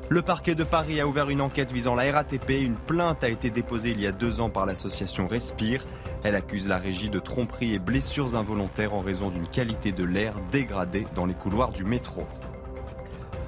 Le 0.09 0.21
parquet 0.21 0.55
de 0.55 0.65
Paris 0.65 0.99
a 0.99 1.07
ouvert 1.07 1.29
une 1.29 1.39
enquête 1.39 1.71
visant 1.71 1.95
la 1.95 2.11
RATP. 2.11 2.49
Une 2.49 2.75
plainte 2.75 3.23
a 3.23 3.29
été 3.29 3.49
déposée 3.49 3.91
il 3.91 4.01
y 4.01 4.07
a 4.07 4.11
deux 4.11 4.41
ans 4.41 4.49
par 4.49 4.65
l'association 4.65 5.25
Respire. 5.25 5.85
Elle 6.26 6.34
accuse 6.34 6.68
la 6.68 6.80
régie 6.80 7.11
de 7.11 7.19
tromperie 7.19 7.76
et 7.76 7.80
blessures 7.80 8.35
involontaires 8.35 8.95
en 8.95 9.02
raison 9.02 9.30
d'une 9.30 9.47
qualité 9.47 9.91
de 9.91 10.03
l'air 10.03 10.34
dégradée 10.52 11.06
dans 11.14 11.27
les 11.27 11.35
couloirs 11.35 11.72
du 11.72 11.85
métro. 11.85 12.26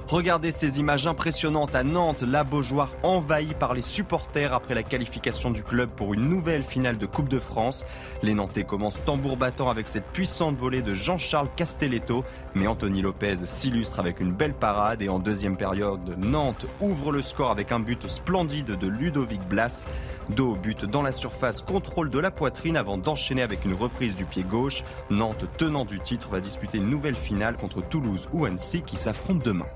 Regardez 0.08 0.52
ces 0.52 0.80
images 0.80 1.06
impressionnantes 1.06 1.74
à 1.74 1.84
Nantes, 1.84 2.22
la 2.22 2.42
Beaujoire 2.42 2.88
envahie 3.02 3.52
par 3.52 3.74
les 3.74 3.82
supporters 3.82 4.54
après 4.54 4.74
la 4.74 4.82
qualification 4.82 5.50
du 5.50 5.62
club 5.62 5.90
pour 5.90 6.14
une 6.14 6.30
nouvelle 6.30 6.62
finale 6.62 6.96
de 6.96 7.04
Coupe 7.04 7.28
de 7.28 7.38
France. 7.38 7.84
Les 8.22 8.32
Nantais 8.32 8.64
commencent 8.64 9.04
tambour 9.04 9.36
battant 9.36 9.68
avec 9.68 9.86
cette 9.86 10.06
puissante 10.06 10.56
volée 10.56 10.80
de 10.80 10.94
Jean-Charles 10.94 11.50
Castelletto, 11.54 12.24
mais 12.54 12.66
Anthony 12.66 13.02
Lopez 13.02 13.34
s'illustre 13.44 14.00
avec 14.00 14.20
une 14.20 14.32
belle 14.32 14.54
parade 14.54 15.02
et 15.02 15.10
en 15.10 15.18
deuxième 15.18 15.58
période, 15.58 16.16
Nantes 16.16 16.64
ouvre 16.80 17.12
le 17.12 17.20
score 17.20 17.50
avec 17.50 17.70
un 17.70 17.78
but 17.78 18.08
splendide 18.08 18.78
de 18.78 18.86
Ludovic 18.86 19.46
Blas. 19.46 19.84
Dos 20.30 20.56
but 20.56 20.86
dans 20.86 21.02
la 21.02 21.12
surface, 21.12 21.60
contrôle 21.60 22.08
de 22.08 22.18
la 22.18 22.30
poitrine 22.30 22.78
avant 22.78 22.96
d'enchaîner 22.96 23.42
avec 23.42 23.66
une 23.66 23.74
reprise 23.74 24.16
du 24.16 24.24
pied 24.24 24.42
gauche. 24.42 24.84
Nantes, 25.10 25.44
tenant 25.58 25.84
du 25.84 26.00
titre, 26.00 26.30
va 26.30 26.40
disputer 26.40 26.78
une 26.78 26.88
nouvelle 26.88 27.14
finale 27.14 27.58
contre 27.58 27.86
Toulouse 27.86 28.26
ou 28.32 28.46
Annecy 28.46 28.80
qui 28.80 28.96
s'affrontent 28.96 29.44
demain. 29.44 29.66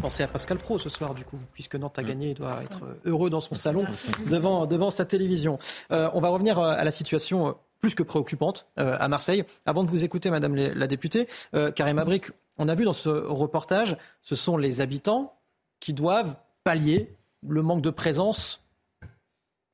Pensez 0.00 0.22
à 0.22 0.28
Pascal 0.28 0.58
Pro 0.58 0.78
ce 0.78 0.88
soir, 0.88 1.14
du 1.14 1.24
coup, 1.24 1.38
puisque 1.52 1.74
Nantes 1.74 1.98
a 1.98 2.02
gagné, 2.04 2.30
il 2.30 2.34
doit 2.34 2.62
être 2.62 2.82
heureux 3.04 3.30
dans 3.30 3.40
son 3.40 3.56
salon 3.56 3.84
devant, 4.26 4.66
devant 4.66 4.90
sa 4.90 5.04
télévision. 5.04 5.58
Euh, 5.90 6.08
on 6.14 6.20
va 6.20 6.28
revenir 6.28 6.58
à 6.58 6.84
la 6.84 6.90
situation 6.90 7.56
plus 7.80 7.94
que 7.94 8.02
préoccupante 8.02 8.66
euh, 8.78 8.96
à 9.00 9.08
Marseille. 9.08 9.44
Avant 9.66 9.84
de 9.84 9.90
vous 9.90 10.04
écouter, 10.04 10.30
Madame 10.30 10.54
la 10.54 10.86
députée, 10.86 11.28
euh, 11.54 11.72
Karim 11.72 11.98
Abric, 11.98 12.26
on 12.58 12.68
a 12.68 12.74
vu 12.74 12.84
dans 12.84 12.92
ce 12.92 13.08
reportage, 13.08 13.96
ce 14.22 14.36
sont 14.36 14.56
les 14.56 14.80
habitants 14.80 15.34
qui 15.80 15.92
doivent 15.92 16.36
pallier 16.64 17.14
le 17.46 17.62
manque 17.62 17.82
de 17.82 17.90
présence, 17.90 18.62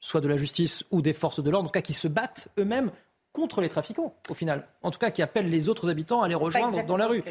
soit 0.01 0.21
de 0.21 0.29
la 0.29 0.37
justice 0.37 0.85
ou 0.91 1.03
des 1.03 1.13
forces 1.13 1.43
de 1.43 1.51
l'ordre, 1.51 1.65
en 1.65 1.69
tout 1.69 1.73
cas 1.73 1.83
qui 1.83 1.95
se 1.95 2.09
battent 2.09 2.49
eux-mêmes 2.59 2.91
contre 3.33 3.61
les 3.61 3.69
trafiquants, 3.69 4.15
au 4.29 4.35
final. 4.35 4.69
En 4.83 4.91
tout 4.91 4.99
cas, 4.99 5.11
qui 5.11 5.23
appellent 5.23 5.51
les 5.51 5.69
autres 5.69 5.91
habitants 5.91 6.23
à 6.23 6.29
les 6.29 6.35
rejoindre 6.35 6.85
dans 6.87 6.97
la 6.97 7.09
rue. 7.09 7.25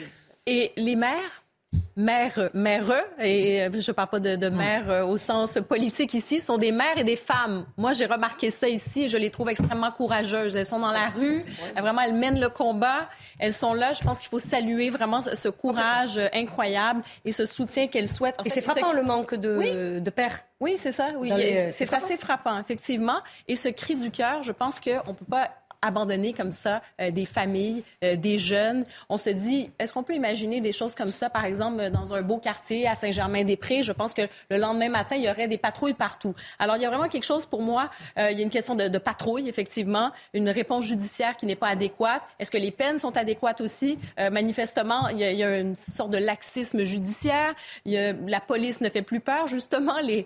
Et 0.45 0.73
les 0.75 0.95
maires 0.95 1.42
Mères, 1.95 2.49
mères, 2.53 3.03
et 3.19 3.61
euh, 3.61 3.69
je 3.79 3.91
ne 3.91 3.93
parle 3.93 4.09
pas 4.09 4.19
de, 4.19 4.35
de 4.35 4.49
mères 4.49 4.89
euh, 4.89 5.05
au 5.05 5.17
sens 5.17 5.59
politique 5.67 6.13
ici, 6.15 6.41
sont 6.41 6.57
des 6.57 6.71
mères 6.71 6.97
et 6.97 7.03
des 7.03 7.15
femmes. 7.15 7.65
Moi, 7.77 7.93
j'ai 7.93 8.07
remarqué 8.07 8.49
ça 8.49 8.67
ici, 8.67 9.07
je 9.07 9.17
les 9.17 9.29
trouve 9.29 9.49
extrêmement 9.49 9.91
courageuses. 9.91 10.55
Elles 10.55 10.65
sont 10.65 10.79
dans 10.79 10.91
la 10.91 11.09
rue, 11.09 11.45
vraiment, 11.77 12.01
elles 12.01 12.15
mènent 12.15 12.39
le 12.39 12.49
combat, 12.49 13.09
elles 13.37 13.53
sont 13.53 13.73
là. 13.75 13.93
Je 13.93 14.01
pense 14.01 14.19
qu'il 14.19 14.29
faut 14.29 14.39
saluer 14.39 14.89
vraiment 14.89 15.21
ce 15.21 15.49
courage 15.49 16.17
euh, 16.17 16.27
incroyable 16.33 17.03
et 17.25 17.31
ce 17.31 17.45
soutien 17.45 17.87
qu'elles 17.87 18.09
souhaitent. 18.09 18.39
et 18.43 18.49
c'est 18.49 18.61
frappant 18.61 18.93
le 18.93 19.03
manque 19.03 19.35
de, 19.35 19.99
de 19.99 20.09
pères. 20.09 20.39
Oui, 20.59 20.75
c'est 20.77 20.93
ça. 20.93 21.09
Oui, 21.17 21.29
c'est 21.71 21.93
assez 21.93 22.17
frappant, 22.17 22.57
effectivement. 22.57 23.17
Et 23.47 23.55
ce 23.55 23.67
cri 23.67 23.95
du 23.95 24.11
cœur, 24.11 24.43
je 24.43 24.51
pense 24.53 24.79
qu'on 24.79 25.11
ne 25.11 25.15
peut 25.15 25.25
pas 25.29 25.49
abandonner 25.83 26.33
comme 26.33 26.51
ça 26.51 26.81
euh, 26.99 27.11
des 27.11 27.25
familles, 27.25 27.83
euh, 28.03 28.15
des 28.15 28.37
jeunes. 28.37 28.85
On 29.09 29.17
se 29.17 29.29
dit, 29.29 29.69
est-ce 29.77 29.93
qu'on 29.93 30.03
peut 30.03 30.15
imaginer 30.15 30.61
des 30.61 30.71
choses 30.71 30.95
comme 30.95 31.11
ça, 31.11 31.29
par 31.29 31.45
exemple, 31.45 31.89
dans 31.91 32.13
un 32.13 32.21
beau 32.21 32.37
quartier 32.37 32.87
à 32.87 32.95
Saint-Germain-des-Prés? 32.95 33.83
Je 33.83 33.91
pense 33.91 34.13
que 34.13 34.23
le 34.49 34.57
lendemain 34.57 34.89
matin, 34.89 35.15
il 35.15 35.23
y 35.23 35.29
aurait 35.29 35.47
des 35.47 35.57
patrouilles 35.57 35.93
partout. 35.93 36.33
Alors, 36.57 36.77
il 36.77 36.81
y 36.81 36.85
a 36.85 36.89
vraiment 36.89 37.09
quelque 37.09 37.25
chose 37.25 37.45
pour 37.45 37.61
moi. 37.61 37.89
Euh, 38.17 38.31
il 38.31 38.37
y 38.37 38.41
a 38.41 38.43
une 38.43 38.49
question 38.49 38.75
de, 38.75 38.97
patrouille, 38.97 39.49
effectivement, 39.49 40.11
une 40.33 40.49
réponse 40.49 40.85
judiciaire 40.85 41.35
qui 41.35 41.45
n'est 41.45 41.57
pas 41.57 41.67
adéquate. 41.67 42.21
Est-ce 42.39 42.51
que 42.51 42.57
les 42.57 42.71
peines 42.71 42.97
sont 42.97 43.15
adéquates 43.17 43.61
aussi? 43.61 43.99
manifestement, 44.31 45.09
il 45.09 45.19
y, 45.19 45.43
a, 45.43 45.57
une 45.59 45.75
sorte 45.75 46.11
de 46.11 46.17
laxisme 46.17 46.83
judiciaire. 46.83 47.53
La 47.85 48.39
police 48.39 48.79
ne 48.79 48.89
fait 48.89 49.01
plus 49.01 49.19
peur, 49.19 49.47
justement. 49.47 49.99
Les, 50.01 50.25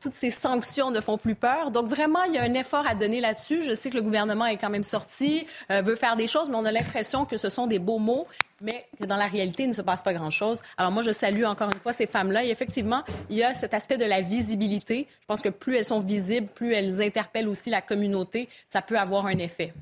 toutes 0.00 0.14
ces 0.14 0.30
sanctions 0.30 0.90
ne 0.90 1.00
font 1.00 1.16
plus 1.16 1.34
peur. 1.34 1.70
Donc, 1.70 1.86
vraiment, 1.86 2.22
il 2.24 2.34
y 2.34 2.38
a 2.38 2.42
un 2.42 2.54
effort 2.54 2.86
à 2.86 2.94
donner 2.94 3.20
là-dessus. 3.20 3.62
Je 3.62 3.74
sais 3.74 3.88
que 3.88 3.96
le 3.96 4.02
gouvernement 4.02 4.46
est 4.46 4.56
quand 4.56 4.70
même 4.70 4.73
même 4.74 4.84
sorti, 4.84 5.46
euh, 5.70 5.82
veut 5.82 5.96
faire 5.96 6.16
des 6.16 6.26
choses, 6.26 6.48
mais 6.50 6.56
on 6.56 6.64
a 6.64 6.72
l'impression 6.72 7.24
que 7.24 7.36
ce 7.36 7.48
sont 7.48 7.66
des 7.66 7.78
beaux 7.78 7.98
mots, 7.98 8.26
mais 8.60 8.86
que 9.00 9.06
dans 9.06 9.16
la 9.16 9.26
réalité, 9.26 9.62
il 9.64 9.68
ne 9.68 9.74
se 9.74 9.82
passe 9.82 10.02
pas 10.02 10.12
grand-chose. 10.12 10.62
Alors 10.76 10.90
moi, 10.90 11.02
je 11.02 11.12
salue 11.12 11.44
encore 11.44 11.70
une 11.70 11.80
fois 11.80 11.92
ces 11.92 12.06
femmes-là. 12.06 12.44
Et 12.44 12.50
effectivement, 12.50 13.02
il 13.30 13.36
y 13.36 13.44
a 13.44 13.54
cet 13.54 13.74
aspect 13.74 13.96
de 13.96 14.04
la 14.04 14.20
visibilité. 14.20 15.06
Je 15.20 15.26
pense 15.26 15.42
que 15.42 15.48
plus 15.48 15.76
elles 15.76 15.84
sont 15.84 16.00
visibles, 16.00 16.48
plus 16.48 16.72
elles 16.72 17.00
interpellent 17.00 17.48
aussi 17.48 17.70
la 17.70 17.82
communauté, 17.82 18.48
ça 18.66 18.82
peut 18.82 18.98
avoir 18.98 19.26
un 19.26 19.38
effet. 19.38 19.72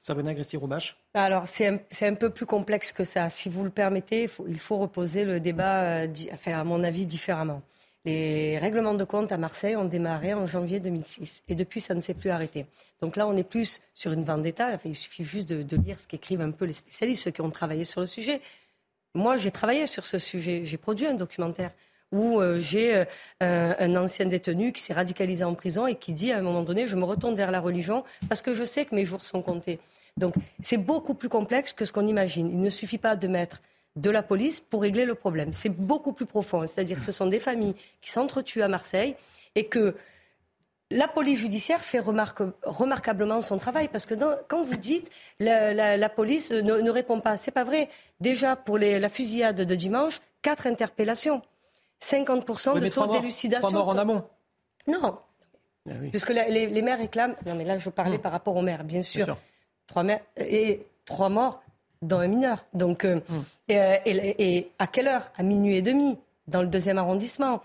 Sabrina 0.00 0.32
Gresti-Roubache 0.32 0.96
Alors, 1.14 1.46
c'est 1.46 1.66
un, 1.66 1.78
un, 2.02 2.14
peu 2.14 2.30
plus 2.30 2.46
complexe 2.46 2.92
que 2.92 3.04
ça. 3.04 3.28
Si 3.28 3.48
vous 3.48 3.64
le 3.64 3.70
permettez, 3.70 4.22
il 4.22 4.28
faut, 4.28 4.46
il 4.48 4.58
faut 4.58 4.78
reposer 4.78 5.24
le 5.24 5.40
débat, 5.40 5.82
euh, 5.82 6.06
enfin, 6.32 6.58
à 6.58 6.64
mon 6.64 6.82
avis, 6.84 7.06
différemment. 7.06 7.62
Les 8.04 8.58
règlements 8.58 8.94
de 8.94 9.04
compte 9.04 9.32
à 9.32 9.36
Marseille 9.36 9.76
ont 9.76 9.84
démarré 9.84 10.32
en 10.32 10.46
janvier 10.46 10.80
2006 10.80 11.42
et 11.48 11.54
depuis 11.54 11.80
ça 11.80 11.94
ne 11.94 12.00
s'est 12.00 12.14
plus 12.14 12.30
arrêté. 12.30 12.66
Donc 13.00 13.16
là 13.16 13.26
on 13.26 13.36
est 13.36 13.44
plus 13.44 13.80
sur 13.94 14.12
une 14.12 14.24
vendetta, 14.24 14.78
il 14.84 14.94
suffit 14.94 15.24
juste 15.24 15.48
de, 15.48 15.76
lire 15.76 15.98
ce 15.98 16.06
qu'écrivent 16.06 16.40
un 16.40 16.52
peu 16.52 16.64
les 16.64 16.72
spécialistes, 16.72 17.24
ceux 17.24 17.30
qui 17.30 17.40
ont 17.40 17.50
travaillé 17.50 17.84
sur 17.84 18.00
le 18.00 18.06
sujet. 18.06 18.40
Moi 19.14 19.36
j'ai 19.36 19.50
travaillé 19.50 19.86
sur 19.86 20.06
ce 20.06 20.18
sujet, 20.18 20.62
j'ai 20.64 20.76
produit 20.76 21.06
un 21.06 21.14
documentaire 21.14 21.72
où 22.10 22.40
euh, 22.40 22.58
j'ai 22.58 23.04
euh, 23.42 23.74
un 23.78 23.96
ancien 23.96 24.26
détenu 24.26 24.72
qui 24.72 24.80
s'est 24.80 24.94
radicalisé 24.94 25.44
en 25.44 25.54
prison 25.54 25.86
et 25.86 25.96
qui 25.96 26.14
dit 26.14 26.32
à 26.32 26.38
un 26.38 26.42
moment 26.42 26.62
donné 26.62 26.86
je 26.86 26.96
me 26.96 27.04
retourne 27.04 27.34
vers 27.34 27.50
la 27.50 27.60
religion 27.60 28.04
parce 28.28 28.42
que 28.42 28.54
je 28.54 28.64
sais 28.64 28.84
que 28.84 28.94
mes 28.94 29.04
jours 29.04 29.24
sont 29.24 29.42
comptés. 29.42 29.80
Donc 30.16 30.34
c'est 30.62 30.78
beaucoup 30.78 31.14
plus 31.14 31.28
complexe 31.28 31.72
que 31.72 31.84
ce 31.84 31.92
qu'on 31.92 32.06
imagine. 32.06 32.48
Il 32.48 32.60
ne 32.60 32.70
suffit 32.70 32.98
pas 32.98 33.16
de 33.16 33.26
mettre 33.28 33.60
de 34.00 34.10
la 34.10 34.22
police 34.22 34.60
pour 34.60 34.82
régler 34.82 35.04
le 35.04 35.14
problème. 35.14 35.52
C'est 35.52 35.68
beaucoup 35.68 36.12
plus 36.12 36.26
profond. 36.26 36.66
C'est-à-dire 36.66 36.98
ce 36.98 37.12
sont 37.12 37.26
des 37.26 37.40
familles 37.40 37.74
qui 38.00 38.10
s'entretuent 38.10 38.62
à 38.62 38.68
Marseille 38.68 39.16
et 39.54 39.66
que 39.66 39.96
la 40.90 41.08
police 41.08 41.40
judiciaire 41.40 41.84
fait 41.84 42.00
remarquablement 42.00 43.40
son 43.40 43.58
travail 43.58 43.88
parce 43.88 44.06
que 44.06 44.14
quand 44.48 44.62
vous 44.62 44.76
dites 44.76 45.10
la, 45.38 45.96
la, 45.96 46.08
police 46.08 46.50
ne, 46.50 46.90
répond 46.90 47.20
pas, 47.20 47.36
c'est 47.36 47.50
pas 47.50 47.64
vrai. 47.64 47.88
Déjà 48.20 48.56
pour 48.56 48.78
la 48.78 49.08
fusillade 49.08 49.60
de 49.60 49.74
dimanche, 49.74 50.20
quatre 50.40 50.66
interpellations, 50.66 51.42
50% 52.00 52.80
de 52.80 52.88
taux 52.88 53.06
d'élucidation. 53.08 53.68
Trois 53.68 53.78
morts 53.78 53.88
en 53.90 53.98
amont. 53.98 54.24
Non, 54.86 55.18
ah 55.90 55.92
puisque 56.10 56.30
les, 56.30 56.82
maires 56.82 56.98
réclament. 56.98 57.36
Non, 57.44 57.54
mais 57.54 57.64
là 57.64 57.76
je 57.76 57.90
parlais 57.90 58.16
hmm. 58.16 58.22
par 58.22 58.32
rapport 58.32 58.56
aux 58.56 58.62
maires, 58.62 58.84
bien 58.84 59.02
sûr. 59.02 59.36
Trois 59.86 60.02
maires 60.02 60.20
et 60.36 60.86
trois 61.04 61.28
morts 61.28 61.62
dans 62.02 62.18
un 62.18 62.28
mineur. 62.28 62.64
Donc, 62.74 63.04
euh, 63.04 63.20
hum. 63.30 63.44
euh, 63.70 63.96
et, 64.06 64.70
à 64.78 64.86
quelle 64.86 65.08
heure? 65.08 65.30
À 65.36 65.42
minuit 65.42 65.76
et 65.76 65.82
demi, 65.82 66.18
dans 66.46 66.62
le 66.62 66.68
deuxième 66.68 66.98
arrondissement. 66.98 67.62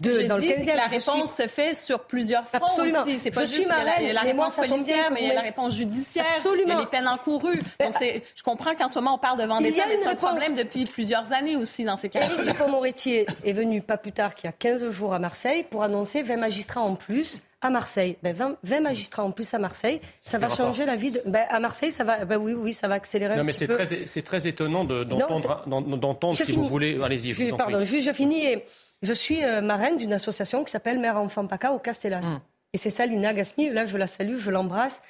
De, 0.00 0.22
dans 0.26 0.36
le 0.36 0.42
15e, 0.42 0.76
la 0.76 0.86
réponse 0.86 1.34
se 1.34 1.46
fait 1.46 1.74
sur 1.74 2.00
plusieurs 2.00 2.46
fronts 2.48 2.66
Absolument. 2.66 3.02
aussi. 3.02 3.18
C'est 3.20 3.30
pas 3.30 3.44
je 3.44 3.56
juste 3.56 3.68
la, 3.68 4.12
la 4.12 4.20
réponse 4.20 4.54
policière, 4.54 5.10
mais 5.12 5.22
il 5.22 5.28
y 5.28 5.30
a 5.30 5.34
la 5.34 5.40
réponse 5.40 5.74
judiciaire, 5.74 6.26
Absolument. 6.36 6.64
il 6.66 6.68
y 6.68 6.72
a 6.72 6.80
les 6.80 6.86
peines 6.86 7.08
encourues. 7.08 7.60
Donc, 7.80 7.94
je 8.00 8.42
comprends 8.42 8.74
qu'en 8.74 8.88
ce 8.88 8.98
moment, 8.98 9.14
on 9.14 9.18
parle 9.18 9.38
de 9.38 9.46
vendetta, 9.46 9.84
mais 9.88 9.96
c'est 9.96 10.08
un 10.08 10.14
problème 10.14 10.54
depuis 10.54 10.84
plusieurs 10.84 11.32
années 11.32 11.56
aussi 11.56 11.84
dans 11.84 11.96
ces 11.96 12.08
cas. 12.08 12.20
Éric 12.20 12.44
Dupond-Moretti 12.44 13.24
est 13.44 13.52
venu 13.52 13.80
pas 13.80 13.96
plus 13.96 14.12
tard 14.12 14.34
qu'il 14.34 14.46
y 14.46 14.48
a 14.48 14.52
15 14.52 14.90
jours 14.90 15.14
à 15.14 15.18
Marseille 15.18 15.64
pour 15.64 15.82
annoncer 15.82 16.22
20 16.22 16.36
magistrats 16.36 16.82
en 16.82 16.94
plus 16.94 17.40
à 17.62 17.70
Marseille. 17.70 18.16
20, 18.22 18.56
ben, 18.62 18.82
magistrats 18.82 19.24
en 19.24 19.30
plus 19.30 19.52
à 19.54 19.58
Marseille, 19.58 20.00
ça 20.20 20.38
va 20.38 20.48
changer 20.48 20.84
la 20.84 20.96
vie 20.96 21.10
de. 21.10 21.22
Ben, 21.26 21.44
à 21.48 21.58
Marseille, 21.60 21.90
ça 21.90 22.04
va. 22.04 22.24
Ben 22.24 22.36
oui, 22.36 22.52
oui, 22.52 22.72
ça 22.72 22.88
va 22.88 22.94
accélérer. 22.94 23.36
Non, 23.36 23.44
mais 23.44 23.52
c'est 23.52 23.66
très, 23.66 23.84
c'est 23.84 24.22
très 24.22 24.46
étonnant 24.46 24.84
d'entendre, 24.84 26.36
si 26.36 26.52
vous 26.52 26.64
voulez. 26.64 26.98
Allez-y. 27.02 27.32
Je, 27.32 27.54
pardon, 27.54 27.84
juste, 27.84 28.06
je 28.06 28.12
finis. 28.12 28.44
Et 28.46 28.64
je 29.02 29.12
suis 29.12 29.44
euh, 29.44 29.60
marraine 29.60 29.96
d'une 29.96 30.12
association 30.12 30.64
qui 30.64 30.70
s'appelle 30.70 30.98
Mère 30.98 31.16
Enfant 31.16 31.46
Paca 31.46 31.72
au 31.72 31.78
Castellas. 31.78 32.24
Hum. 32.24 32.40
Et 32.72 32.78
c'est 32.78 32.90
ça, 32.90 33.06
Lina 33.06 33.32
Gasmi. 33.32 33.70
Là, 33.70 33.86
je 33.86 33.96
la 33.96 34.06
salue, 34.06 34.38
je 34.38 34.50
l'embrasse. 34.50 35.00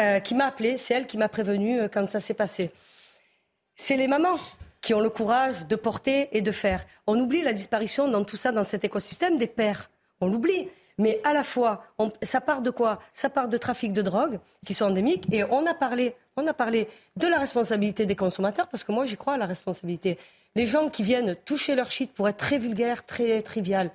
Euh, 0.00 0.20
qui 0.20 0.34
m'a 0.34 0.46
appelée. 0.46 0.76
C'est 0.76 0.94
elle 0.94 1.06
qui 1.06 1.16
m'a 1.16 1.28
prévenue 1.28 1.80
euh, 1.80 1.88
quand 1.88 2.10
ça 2.10 2.20
s'est 2.20 2.34
passé. 2.34 2.70
C'est 3.74 3.96
les 3.96 4.08
mamans 4.08 4.38
qui 4.82 4.92
ont 4.92 5.00
le 5.00 5.08
courage 5.08 5.66
de 5.66 5.76
porter 5.76 6.28
et 6.32 6.42
de 6.42 6.52
faire. 6.52 6.86
On 7.06 7.18
oublie 7.18 7.42
la 7.42 7.52
disparition 7.52 8.08
dans 8.08 8.22
tout 8.22 8.36
ça, 8.36 8.52
dans 8.52 8.64
cet 8.64 8.84
écosystème 8.84 9.38
des 9.38 9.46
pères. 9.46 9.90
On 10.20 10.28
l'oublie 10.28 10.68
mais 10.98 11.20
à 11.24 11.32
la 11.32 11.42
fois, 11.42 11.84
ça 12.22 12.40
part 12.40 12.62
de 12.62 12.70
quoi? 12.70 13.00
Ça 13.12 13.28
part 13.28 13.48
de 13.48 13.58
trafic 13.58 13.92
de 13.92 14.02
drogue 14.02 14.38
qui 14.64 14.72
sont 14.72 14.86
endémiques, 14.86 15.26
et 15.30 15.44
on 15.44 15.66
a 15.66 15.74
parlé, 15.74 16.14
on 16.36 16.46
a 16.46 16.54
parlé 16.54 16.88
de 17.16 17.26
la 17.26 17.38
responsabilité 17.38 18.06
des 18.06 18.16
consommateurs, 18.16 18.68
parce 18.68 18.82
que 18.82 18.92
moi 18.92 19.04
j'y 19.04 19.16
crois 19.16 19.34
à 19.34 19.36
la 19.36 19.46
responsabilité. 19.46 20.18
Les 20.56 20.64
gens 20.64 20.88
qui 20.88 21.02
viennent 21.02 21.36
toucher 21.44 21.74
leur 21.74 21.90
shit 21.90 22.12
pour 22.12 22.28
être 22.30 22.38
très 22.38 22.56
vulgaires, 22.56 23.04
très 23.04 23.42
trivial, 23.42 23.90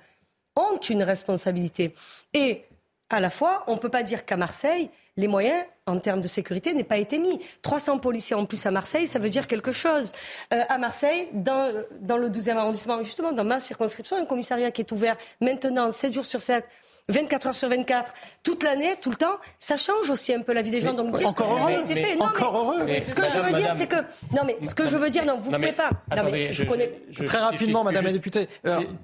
ont 0.54 0.78
une 0.78 1.02
responsabilité. 1.02 1.92
Et 2.34 2.62
à 3.10 3.18
la 3.18 3.30
fois, 3.30 3.64
on 3.66 3.74
ne 3.74 3.80
peut 3.80 3.88
pas 3.88 4.04
dire 4.04 4.24
qu'à 4.24 4.36
Marseille, 4.36 4.88
les 5.16 5.26
moyens 5.26 5.64
en 5.86 5.98
termes 5.98 6.20
de 6.20 6.28
sécurité 6.28 6.72
n'aient 6.72 6.84
pas 6.84 6.98
été 6.98 7.18
mis. 7.18 7.40
300 7.62 7.98
policiers 7.98 8.36
en 8.36 8.46
plus 8.46 8.64
à 8.64 8.70
Marseille, 8.70 9.08
ça 9.08 9.18
veut 9.18 9.28
dire 9.28 9.48
quelque 9.48 9.72
chose. 9.72 10.12
Euh, 10.54 10.62
à 10.68 10.78
Marseille, 10.78 11.26
dans, 11.32 11.84
dans 12.00 12.16
le 12.16 12.30
12e 12.30 12.56
arrondissement, 12.56 13.02
justement, 13.02 13.32
dans 13.32 13.44
ma 13.44 13.58
circonscription, 13.58 14.16
un 14.16 14.24
commissariat 14.24 14.70
qui 14.70 14.82
est 14.82 14.92
ouvert 14.92 15.16
maintenant 15.40 15.90
7 15.90 16.12
jours 16.12 16.24
sur 16.24 16.40
7 16.40 16.64
24 17.08 17.46
heures 17.48 17.54
sur 17.54 17.68
24, 17.68 18.12
toute 18.42 18.62
l'année, 18.62 18.94
tout 19.00 19.10
le 19.10 19.16
temps, 19.16 19.38
ça 19.58 19.76
change 19.76 20.10
aussi 20.10 20.32
un 20.32 20.40
peu 20.40 20.52
la 20.52 20.62
vie 20.62 20.70
des 20.70 20.80
gens. 20.80 20.94
donc 20.94 21.20
encore 21.24 21.58
heureux. 21.58 21.84
Mais, 21.88 22.16
encore 22.20 22.56
heureux. 22.56 22.86
ce 23.06 23.14
que 23.14 23.28
je 23.28 23.38
veux 23.38 23.52
dire, 23.52 23.72
c'est 23.74 23.86
que 23.86 23.96
non, 24.34 24.42
mais 24.46 24.56
ce 24.62 24.74
que 24.74 24.86
je 24.86 24.96
veux 24.96 25.10
dire, 25.10 25.24
non, 25.24 25.38
vous 25.38 25.50
ne 25.50 25.56
pouvez 25.56 25.72
pas. 25.72 25.90
Non, 26.16 26.24
mais 26.30 26.52
je, 26.52 26.64
connais 26.64 26.92
très 27.26 27.38
rapidement, 27.38 27.84
Madame 27.84 28.04
la 28.04 28.12
députée. 28.12 28.48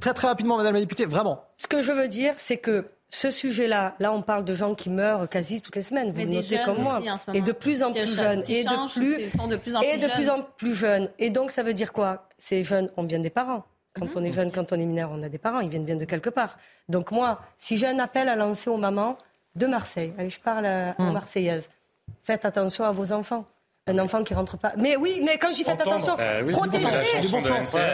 très 0.00 0.14
très 0.14 0.28
rapidement, 0.28 0.56
Madame 0.56 0.74
la 0.74 0.80
députée, 0.80 1.06
vraiment. 1.06 1.44
Ce 1.56 1.66
que 1.66 1.82
je 1.82 1.92
veux 1.92 2.08
dire, 2.08 2.34
c'est 2.36 2.58
que 2.58 2.86
ce 3.10 3.30
sujet-là, 3.30 3.94
là, 4.00 4.12
on 4.12 4.22
parle 4.22 4.44
de 4.44 4.54
gens 4.54 4.74
qui 4.74 4.90
meurent 4.90 5.28
quasi 5.28 5.62
toutes 5.62 5.76
les 5.76 5.82
semaines. 5.82 6.12
Vous 6.12 6.20
le 6.20 6.26
notez 6.26 6.60
comme 6.64 6.82
moi, 6.82 7.00
et 7.32 7.40
de 7.40 7.52
plus 7.52 7.82
en 7.82 7.92
plus 7.92 8.14
jeunes, 8.14 8.44
et 8.48 8.64
de 8.64 8.92
plus, 8.92 9.18
et 9.82 9.96
de 9.96 10.14
plus 10.14 10.28
en 10.28 10.42
plus 10.42 10.74
jeunes. 10.74 11.10
Et 11.18 11.30
donc, 11.30 11.50
ça 11.50 11.62
veut 11.62 11.74
dire 11.74 11.92
quoi? 11.92 12.28
Ces 12.36 12.62
jeunes 12.62 12.90
ont 12.96 13.04
bien 13.04 13.18
des 13.18 13.30
parents. 13.30 13.64
Quand 13.98 14.06
mhm. 14.06 14.12
on 14.16 14.24
est 14.24 14.32
jeune, 14.32 14.52
quand 14.52 14.72
on 14.72 14.76
est 14.76 14.86
mineur, 14.86 15.10
on 15.12 15.22
a 15.22 15.28
des 15.28 15.38
parents. 15.38 15.60
Ils 15.60 15.70
viennent 15.70 15.84
bien 15.84 15.96
de 15.96 16.04
quelque 16.04 16.30
part. 16.30 16.56
Donc 16.88 17.10
moi, 17.10 17.40
si 17.56 17.76
j'ai 17.76 17.86
un 17.86 17.98
appel 17.98 18.28
à 18.28 18.36
lancer 18.36 18.70
aux 18.70 18.76
mamans 18.76 19.18
de 19.56 19.66
Marseille, 19.66 20.12
allez, 20.18 20.30
je 20.30 20.40
parle 20.40 20.66
aux 20.98 21.02
mhm. 21.02 21.12
Marseillaises. 21.12 21.68
Faites 22.24 22.44
attention 22.44 22.84
à 22.84 22.92
vos 22.92 23.12
enfants 23.12 23.44
un 23.88 23.98
enfant 23.98 24.22
qui 24.22 24.34
rentre 24.34 24.56
pas. 24.56 24.72
Mais 24.76 24.96
oui, 24.96 25.20
mais 25.24 25.38
quand 25.38 25.50
j'y 25.52 25.64
fais 25.64 25.72
attention, 25.72 26.16
euh, 26.18 26.46
protéger. 26.46 26.86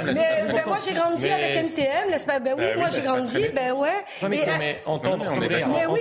Mais, 0.05 0.63
moi 0.67 0.77
j'ai 0.87 0.95
grandi 0.95 1.29
avec 1.29 1.57
NTM, 1.57 2.11
n'est-ce 2.11 2.27
pas? 2.27 2.39
Ben 2.39 2.55
oui, 2.57 2.65
bah 2.65 2.79
moi 2.79 2.89
j'ai 2.91 3.03
grandi, 3.03 3.49
ben 3.55 3.73
ouais. 3.73 4.05
mais, 4.29 4.41
mais, 4.59 4.81
entendre, 4.87 5.25
mais, 5.41 5.87
oui, 5.87 6.01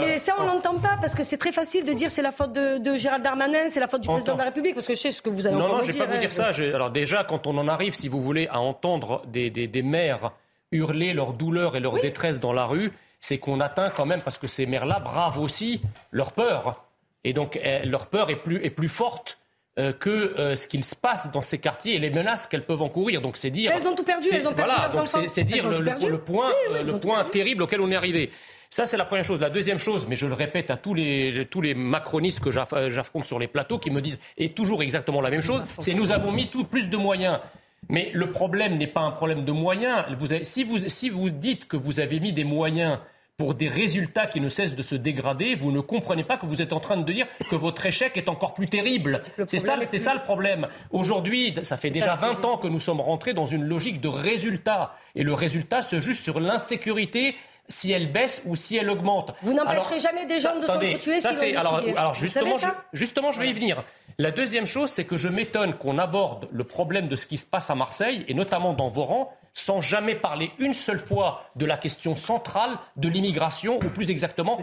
mais, 0.00 0.18
ça 0.18 0.34
on 0.38 0.44
l'entend 0.44 0.74
pas 0.74 0.96
parce 1.00 1.14
que 1.14 1.22
c'est 1.22 1.36
très 1.38 1.52
facile 1.52 1.84
de 1.84 1.92
dire 1.92 2.10
c'est 2.10 2.22
la 2.22 2.32
faute 2.32 2.52
de, 2.52 2.94
Gérald 2.94 3.22
Darmanin, 3.24 3.68
c'est 3.68 3.80
la 3.80 3.88
faute 3.88 4.02
du 4.02 4.08
président 4.08 4.34
de 4.34 4.38
la 4.38 4.44
République 4.46 4.74
parce 4.74 4.86
que 4.86 4.94
je 4.94 5.00
sais 5.00 5.10
ce 5.10 5.22
que 5.22 5.30
vous 5.30 5.46
allez 5.46 5.56
non, 5.56 5.68
non, 5.68 5.82
je 5.82 5.92
vais 5.92 5.98
pas 5.98 6.06
vous 6.06 6.18
dire 6.18 6.32
ça. 6.32 6.50
Alors 6.74 6.90
déjà, 6.90 7.24
quand 7.24 7.46
on 7.46 7.56
en 7.58 7.68
arrive, 7.68 7.94
si 7.94 8.08
vous 8.08 8.22
voulez, 8.22 8.48
à 8.48 8.60
entendre 8.60 9.22
des, 9.26 9.50
des, 9.50 9.66
des 9.66 9.82
mères 9.82 10.32
hurler 10.72 11.12
leur 11.12 11.34
douleur 11.34 11.76
et 11.76 11.80
leur 11.80 12.00
détresse 12.00 12.40
dans 12.40 12.52
la 12.52 12.64
rue, 12.64 12.92
c'est 13.20 13.38
qu'on 13.38 13.60
atteint 13.60 13.90
quand 13.90 14.06
même 14.06 14.20
parce 14.20 14.38
que 14.38 14.48
ces 14.48 14.66
mères-là 14.66 14.98
bravent 14.98 15.38
aussi 15.38 15.82
leur 16.10 16.32
peur. 16.32 16.84
Et 17.24 17.32
donc, 17.32 17.58
eh, 17.62 17.84
leur 17.84 18.06
peur 18.06 18.30
est 18.30 18.36
plus, 18.36 18.64
est 18.64 18.70
plus 18.70 18.88
forte 18.88 19.38
euh, 19.78 19.92
que 19.92 20.10
euh, 20.10 20.54
ce 20.54 20.66
qu'il 20.66 20.84
se 20.84 20.94
passe 20.94 21.30
dans 21.32 21.40
ces 21.40 21.58
quartiers 21.58 21.94
et 21.94 21.98
les 21.98 22.10
menaces 22.10 22.46
qu'elles 22.46 22.66
peuvent 22.66 22.82
encourir. 22.82 23.22
Donc 23.22 23.36
c'est 23.36 23.50
dire. 23.50 23.72
Elles 23.74 23.88
ont 23.88 23.94
tout 23.94 24.04
perdu. 24.04 24.28
Elles 24.30 24.46
ont 24.46 24.52
perdu 24.52 24.72
voilà, 24.92 25.06
c'est 25.28 25.44
dire 25.44 25.68
le, 25.68 26.18
point, 26.18 26.50
le 26.84 26.98
point 26.98 27.24
terrible 27.24 27.62
auquel 27.62 27.80
on 27.80 27.90
est 27.90 27.96
arrivé. 27.96 28.30
Ça, 28.68 28.86
c'est 28.86 28.96
la 28.96 29.04
première 29.04 29.24
chose. 29.24 29.40
La 29.40 29.50
deuxième 29.50 29.78
chose, 29.78 30.06
mais 30.08 30.16
je 30.16 30.26
le 30.26 30.32
répète 30.32 30.70
à 30.70 30.76
tous 30.76 30.94
les, 30.94 31.46
tous 31.50 31.60
les 31.60 31.74
macronistes 31.74 32.40
que 32.40 32.50
j'affronte 32.50 33.26
sur 33.26 33.38
les 33.38 33.46
plateaux 33.46 33.78
qui 33.78 33.90
me 33.90 34.00
disent, 34.00 34.18
et 34.38 34.50
toujours 34.50 34.82
exactement 34.82 35.20
la 35.20 35.28
même 35.28 35.42
chose, 35.42 35.62
c'est 35.78 35.92
nous 35.92 36.10
avons 36.10 36.32
mis 36.32 36.48
tout, 36.48 36.64
plus 36.64 36.88
de 36.88 36.96
moyens. 36.96 37.38
Mais 37.90 38.10
le 38.14 38.30
problème 38.30 38.78
n'est 38.78 38.86
pas 38.86 39.02
un 39.02 39.10
problème 39.10 39.44
de 39.44 39.52
moyens. 39.52 40.04
Vous 40.18 40.32
avez, 40.32 40.44
si, 40.44 40.64
vous, 40.64 40.78
si 40.78 41.10
vous 41.10 41.28
dites 41.28 41.68
que 41.68 41.76
vous 41.76 42.00
avez 42.00 42.18
mis 42.18 42.32
des 42.32 42.44
moyens 42.44 42.98
pour 43.36 43.54
des 43.54 43.68
résultats 43.68 44.26
qui 44.26 44.40
ne 44.40 44.48
cessent 44.48 44.76
de 44.76 44.82
se 44.82 44.94
dégrader, 44.94 45.54
vous 45.54 45.72
ne 45.72 45.80
comprenez 45.80 46.24
pas 46.24 46.36
que 46.36 46.46
vous 46.46 46.62
êtes 46.62 46.72
en 46.72 46.80
train 46.80 46.96
de 46.96 47.12
dire 47.12 47.26
que 47.50 47.56
votre 47.56 47.84
échec 47.86 48.16
est 48.16 48.28
encore 48.28 48.54
plus 48.54 48.68
terrible. 48.68 49.22
C'est 49.46 49.58
ça, 49.58 49.76
c'est 49.86 49.98
ça 49.98 50.14
le 50.14 50.20
problème. 50.20 50.68
Aujourd'hui, 50.90 51.54
ça 51.62 51.76
fait 51.76 51.90
déjà 51.90 52.14
20 52.14 52.44
ans 52.44 52.56
que 52.56 52.68
nous 52.68 52.80
sommes 52.80 53.00
rentrés 53.00 53.34
dans 53.34 53.46
une 53.46 53.64
logique 53.64 54.00
de 54.00 54.08
résultat. 54.08 54.94
Et 55.14 55.22
le 55.22 55.34
résultat 55.34 55.82
se 55.82 55.98
juge 55.98 56.20
sur 56.20 56.40
l'insécurité 56.40 57.34
si 57.68 57.92
elle 57.92 58.12
baisse 58.12 58.42
ou 58.44 58.56
si 58.56 58.76
elle 58.76 58.90
augmente. 58.90 59.34
Vous 59.42 59.54
n'empêcherez 59.54 59.98
jamais 59.98 60.26
des 60.26 60.40
gens 60.40 60.58
de 60.58 60.66
s'entretuer 60.66 61.20
si 61.20 61.34
c'est 61.34 61.56
alors, 61.56 61.80
alors 61.96 62.14
justement, 62.14 62.58
je, 62.58 62.68
justement, 62.92 63.32
je 63.32 63.40
vais 63.40 63.48
y 63.48 63.52
venir. 63.52 63.82
La 64.18 64.30
deuxième 64.30 64.66
chose, 64.66 64.90
c'est 64.90 65.04
que 65.04 65.16
je 65.16 65.28
m'étonne 65.28 65.74
qu'on 65.74 65.98
aborde 65.98 66.48
le 66.52 66.64
problème 66.64 67.08
de 67.08 67.16
ce 67.16 67.26
qui 67.26 67.38
se 67.38 67.46
passe 67.46 67.70
à 67.70 67.74
Marseille, 67.74 68.24
et 68.28 68.34
notamment 68.34 68.74
dans 68.74 68.88
vos 68.88 69.04
rangs, 69.04 69.32
sans 69.54 69.80
jamais 69.80 70.14
parler 70.14 70.50
une 70.58 70.72
seule 70.72 70.98
fois 70.98 71.44
de 71.56 71.66
la 71.66 71.76
question 71.76 72.16
centrale 72.16 72.78
de 72.96 73.08
l'immigration, 73.08 73.76
ou 73.76 73.88
plus 73.90 74.10
exactement 74.10 74.58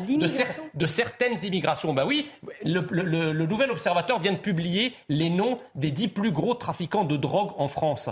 de, 0.74 0.88
certaines 0.88 1.44
immigrations. 1.44 1.94
Ben 1.94 2.06
oui, 2.06 2.30
le, 2.64 3.46
nouvel 3.46 3.72
observateur 3.72 4.20
vient 4.20 4.34
de 4.34 4.38
publier 4.38 4.94
les 5.08 5.30
noms 5.30 5.58
des 5.76 5.92
dix 5.92 6.08
plus 6.08 6.32
gros 6.32 6.56
trafiquants 6.56 7.06
de 7.06 7.18
drogue 7.18 7.52
en 7.58 7.68
France. 7.68 8.10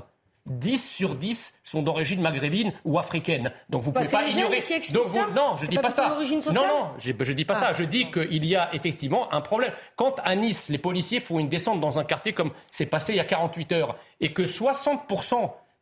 10 0.48 0.78
sur 0.78 1.16
10 1.16 1.60
sont 1.64 1.82
d'origine 1.82 2.22
maghrébine 2.22 2.72
ou 2.86 2.98
africaine. 2.98 3.52
Donc 3.70 3.84
vous 3.84 3.90
ne 3.90 3.96
bah, 3.96 4.02
pouvez 4.02 4.12
pas 4.12 4.28
ignorer. 4.28 4.64
Donc 4.94 5.08
non, 5.36 5.58
je 5.58 5.66
dis 5.68 5.78
pas, 5.78 5.90
ça. 5.90 6.08
Non, 6.08 6.66
non, 6.66 6.92
je, 6.98 7.12
ne 7.12 7.34
dis 7.34 7.46
pas 7.46 7.54
ça. 7.54 7.68
Ah. 7.70 7.74
Je 7.74 7.84
dis 7.84 8.10
qu'il 8.12 8.46
y 8.46 8.56
a 8.56 8.74
effectivement 8.74 9.34
un 9.34 9.42
problème. 9.42 9.74
Quand 9.96 10.16
à 10.24 10.36
Nice, 10.36 10.70
les 10.70 10.78
policiers 10.78 11.20
font 11.20 11.40
une 11.40 11.50
descente 11.50 11.82
dans 11.82 12.00
un 12.00 12.04
quartier 12.04 12.34
comme 12.34 12.52
c'est 12.72 12.86
passé 12.86 13.14
il 13.14 13.18
y 13.18 13.20
a 13.20 13.26
48 13.26 13.72
heures, 13.74 13.98
et 14.22 14.32
que 14.32 14.46
60 14.46 15.02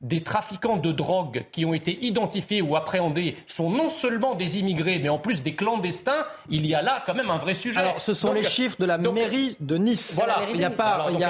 des 0.02 0.24
trafiquants 0.24 0.78
de 0.78 0.92
drogue 0.92 1.46
qui 1.52 1.66
ont 1.66 1.74
été 1.74 2.06
identifiés 2.06 2.62
ou 2.62 2.76
appréhendés 2.76 3.38
sont 3.48 3.70
non 3.70 3.90
seulement 3.90 4.36
des 4.36 4.60
immigrés, 4.60 5.00
mais 5.00 5.10
en 5.10 5.18
plus 5.18 5.42
des 5.42 5.56
clandestins, 5.56 6.26
il 6.50 6.66
y 6.66 6.76
a 6.76 6.82
là 6.82 7.02
quand 7.06 7.16
même 7.16 7.30
un 7.30 7.38
vrai 7.38 7.54
sujet. 7.54 7.80
Alors, 7.80 8.02
ce 8.02 8.14
sont 8.14 8.34
les 8.34 8.44
chiffres 8.44 8.78
de 8.80 8.86
la 8.86 8.98
mairie 8.98 9.58
de 9.60 9.78
Nice. 9.78 10.14
Voilà. 10.16 10.42
Il 10.52 10.58
n'y 10.58 10.66
a, 10.66 10.70
pas, 10.70 11.08
il 11.12 11.20
y 11.20 11.24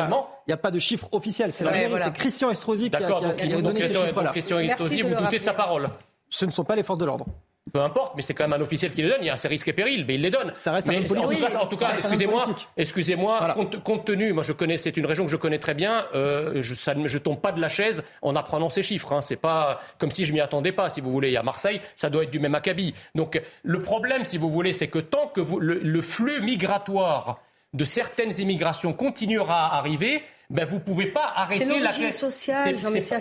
a, 0.53 0.57
pas 0.57 0.71
de 0.71 0.79
chiffre 0.79 1.07
officiel. 1.11 1.51
C'est 1.53 1.63
la 1.63 1.71
mairie, 1.71 1.93
c'est 2.03 2.13
Christian 2.13 2.51
Estrosi 2.51 2.89
qui 2.89 2.97
a, 2.97 3.61
donné 3.61 3.87
ces 3.87 3.93
chiffres-là. 3.93 4.31
Christian 4.31 4.59
Estrosi, 4.59 5.01
vous 5.01 5.15
doutez 5.15 5.39
de 5.39 5.43
sa 5.43 5.53
parole 5.53 5.89
Ce 6.29 6.45
ne 6.45 6.51
sont 6.51 6.63
pas 6.63 6.75
les 6.75 6.83
forces 6.83 6.99
de 6.99 7.05
l'ordre. 7.05 7.25
Peu 7.73 7.81
importe, 7.81 8.15
mais 8.15 8.21
c'est 8.21 8.35
quand 8.35 8.43
même 8.47 8.59
un 8.59 8.63
officiel 8.63 8.93
qui 8.93 9.01
les 9.01 9.09
donne. 9.09 9.17
Il 9.21 9.27
y 9.27 9.29
a 9.31 9.37
ses 9.37 9.47
risques 9.47 9.67
et 9.67 9.73
périls, 9.73 10.05
mais 10.07 10.15
il 10.15 10.21
les 10.21 10.29
donne. 10.29 10.53
Ça 10.53 10.71
reste 10.71 10.87
mais 10.87 10.97
un 10.97 11.01
en, 11.01 11.27
tout 11.27 11.35
cas, 11.35 11.59
en 11.59 11.65
tout 11.65 11.77
cas, 11.77 11.91
excusez-moi, 11.97 12.45
excusez-moi, 12.77 13.55
compte, 13.83 14.05
tenu, 14.05 14.33
moi 14.33 14.43
je 14.43 14.53
connais, 14.53 14.77
c'est 14.77 14.95
une 14.97 15.07
région 15.07 15.25
que 15.25 15.31
je 15.31 15.37
connais 15.37 15.57
très 15.57 15.73
bien. 15.73 16.05
Euh, 16.13 16.61
je, 16.61 16.75
ça, 16.75 16.93
je 17.03 17.17
tombe 17.17 17.41
pas 17.41 17.51
de 17.51 17.59
la 17.59 17.69
chaise 17.69 18.03
en 18.21 18.35
apprenant 18.35 18.69
ces 18.69 18.83
chiffres. 18.83 19.11
Hein. 19.13 19.21
C'est 19.21 19.35
pas 19.35 19.79
comme 19.97 20.11
si 20.11 20.25
je 20.25 20.33
m'y 20.33 20.41
attendais 20.41 20.73
pas. 20.73 20.89
Si 20.89 21.01
vous 21.01 21.11
voulez, 21.11 21.35
à 21.35 21.43
Marseille, 21.43 21.81
ça 21.95 22.11
doit 22.11 22.23
être 22.23 22.31
du 22.31 22.39
même 22.39 22.53
acabit. 22.53 22.93
Donc 23.15 23.41
le 23.63 23.81
problème, 23.81 24.25
si 24.25 24.37
vous 24.37 24.51
voulez, 24.51 24.71
c'est 24.71 24.87
que 24.87 24.99
tant 24.99 25.27
que 25.27 25.41
vous, 25.41 25.59
le 25.59 26.01
flux 26.03 26.41
migratoire 26.41 27.39
de 27.75 27.83
certaines 27.83 28.39
immigrations 28.39 28.93
continuera 28.93 29.67
à 29.67 29.77
arriver, 29.77 30.23
ben 30.49 30.65
vous 30.65 30.79
pouvez 30.79 31.07
pas 31.07 31.33
arrêter 31.35 31.79
la 31.79 31.91
sociale. 32.11 32.75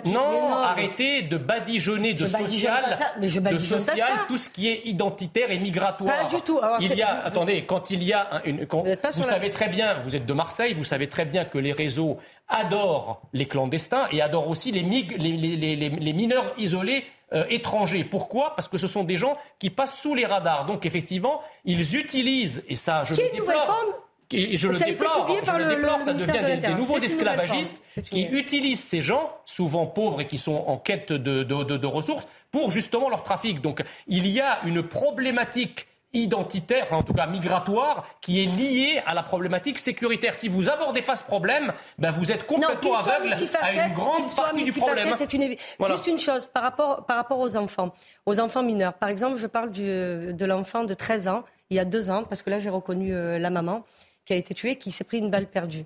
non, 0.05 0.53
arrêtez 0.53 1.23
de 1.23 1.37
badigeonner 1.37 2.13
de 2.13 2.25
social, 2.25 2.85
de 3.19 3.57
social 3.57 4.09
tout 4.27 4.37
ce 4.37 4.49
qui 4.49 4.69
est 4.69 4.81
identitaire 4.85 5.51
et 5.51 5.57
migratoire. 5.57 6.15
Pas 6.15 6.35
du 6.35 6.41
tout. 6.41 6.59
il 6.79 6.95
y 6.95 7.01
a, 7.01 7.23
attendez, 7.23 7.65
quand 7.65 7.89
il 7.89 8.03
y 8.03 8.13
a 8.13 8.41
une, 8.45 8.65
vous, 8.65 9.23
savez 9.23 9.51
très 9.51 9.69
bien, 9.69 9.99
vous 9.99 10.15
êtes 10.15 10.25
de 10.25 10.33
Marseille, 10.33 10.73
vous 10.73 10.83
savez 10.83 11.07
très 11.07 11.25
bien 11.25 11.45
que 11.45 11.57
les 11.57 11.71
réseaux 11.71 12.17
adorent 12.47 13.21
les 13.33 13.47
clandestins 13.47 14.07
et 14.11 14.21
adorent 14.21 14.49
aussi 14.49 14.71
les, 14.71 14.83
les, 14.83 16.13
mineurs 16.13 16.53
isolés 16.57 17.05
euh, 17.33 17.45
étrangers. 17.49 18.03
Pourquoi? 18.03 18.53
Parce 18.55 18.67
que 18.67 18.77
ce 18.77 18.87
sont 18.87 19.03
des 19.03 19.17
gens 19.17 19.37
qui 19.57 19.69
passent 19.71 19.99
sous 19.99 20.13
les 20.13 20.25
radars. 20.25 20.65
Donc 20.65 20.85
effectivement, 20.85 21.41
ils 21.63 21.97
utilisent, 21.97 22.63
et 22.69 22.75
ça 22.75 23.03
je 23.03 23.15
qui 23.15 23.21
le 23.23 23.31
déplore, 23.31 24.04
et 24.31 24.57
je 24.57 24.67
le 24.67 24.77
déplore, 24.77 25.27
je 25.29 25.51
le, 25.51 25.75
déplore 25.75 26.01
ça 26.01 26.13
devient 26.13 26.61
des, 26.61 26.73
nouveaux 26.73 26.97
esclavagistes 26.97 27.81
qui 28.09 28.23
utilisent 28.23 28.83
ces 28.83 29.01
gens, 29.01 29.37
souvent 29.45 29.85
pauvres 29.85 30.21
et 30.21 30.27
qui 30.27 30.37
sont 30.37 30.63
en 30.67 30.77
quête 30.77 31.13
de, 31.13 31.43
de, 31.43 31.87
ressources, 31.87 32.27
pour 32.51 32.71
justement 32.71 33.09
leur 33.09 33.23
trafic. 33.23 33.61
Donc 33.61 33.83
il 34.07 34.27
y 34.27 34.41
a 34.41 34.61
une 34.65 34.83
problématique 34.83 35.87
identitaire, 36.13 36.91
en 36.93 37.03
tout 37.03 37.13
cas 37.13 37.27
migratoire, 37.27 38.07
qui 38.21 38.41
est 38.41 38.45
liée 38.45 39.01
à 39.05 39.13
la 39.13 39.21
problématique 39.21 39.77
sécuritaire. 39.77 40.33
Si 40.33 40.47
vous 40.47 40.69
abordez 40.69 41.01
pas 41.01 41.15
ce 41.15 41.23
problème, 41.23 41.73
ben 41.97 42.11
vous 42.11 42.31
êtes 42.31 42.47
complètement 42.47 42.95
aveugle 42.95 43.33
à 43.61 43.87
une 43.87 43.93
grande 43.93 44.35
partie 44.35 44.63
du 44.63 44.71
problème. 44.71 45.09
C'est 45.17 45.33
une... 45.33 45.55
Juste 45.87 46.07
une 46.07 46.19
chose 46.19 46.47
par 46.47 46.63
rapport, 46.63 47.05
par 47.05 47.17
rapport 47.17 47.39
aux 47.39 47.57
enfants, 47.57 47.91
aux 48.25 48.39
enfants 48.39 48.63
mineurs. 48.63 48.93
Par 48.93 49.09
exemple, 49.09 49.37
je 49.37 49.47
parle 49.47 49.71
du, 49.71 49.83
de 49.83 50.45
l'enfant 50.45 50.85
de 50.85 50.93
13 50.93 51.27
ans, 51.27 51.43
il 51.69 51.77
y 51.77 51.79
a 51.79 51.85
deux 51.85 52.09
ans, 52.09 52.23
parce 52.23 52.41
que 52.41 52.49
là 52.49 52.59
j'ai 52.59 52.69
reconnu 52.69 53.13
euh, 53.13 53.37
la 53.37 53.49
maman 53.49 53.83
qui 54.25 54.33
a 54.33 54.35
été 54.35 54.53
tué, 54.53 54.77
qui 54.77 54.91
s'est 54.91 55.03
pris 55.03 55.19
une 55.19 55.29
balle 55.29 55.47
perdue. 55.47 55.85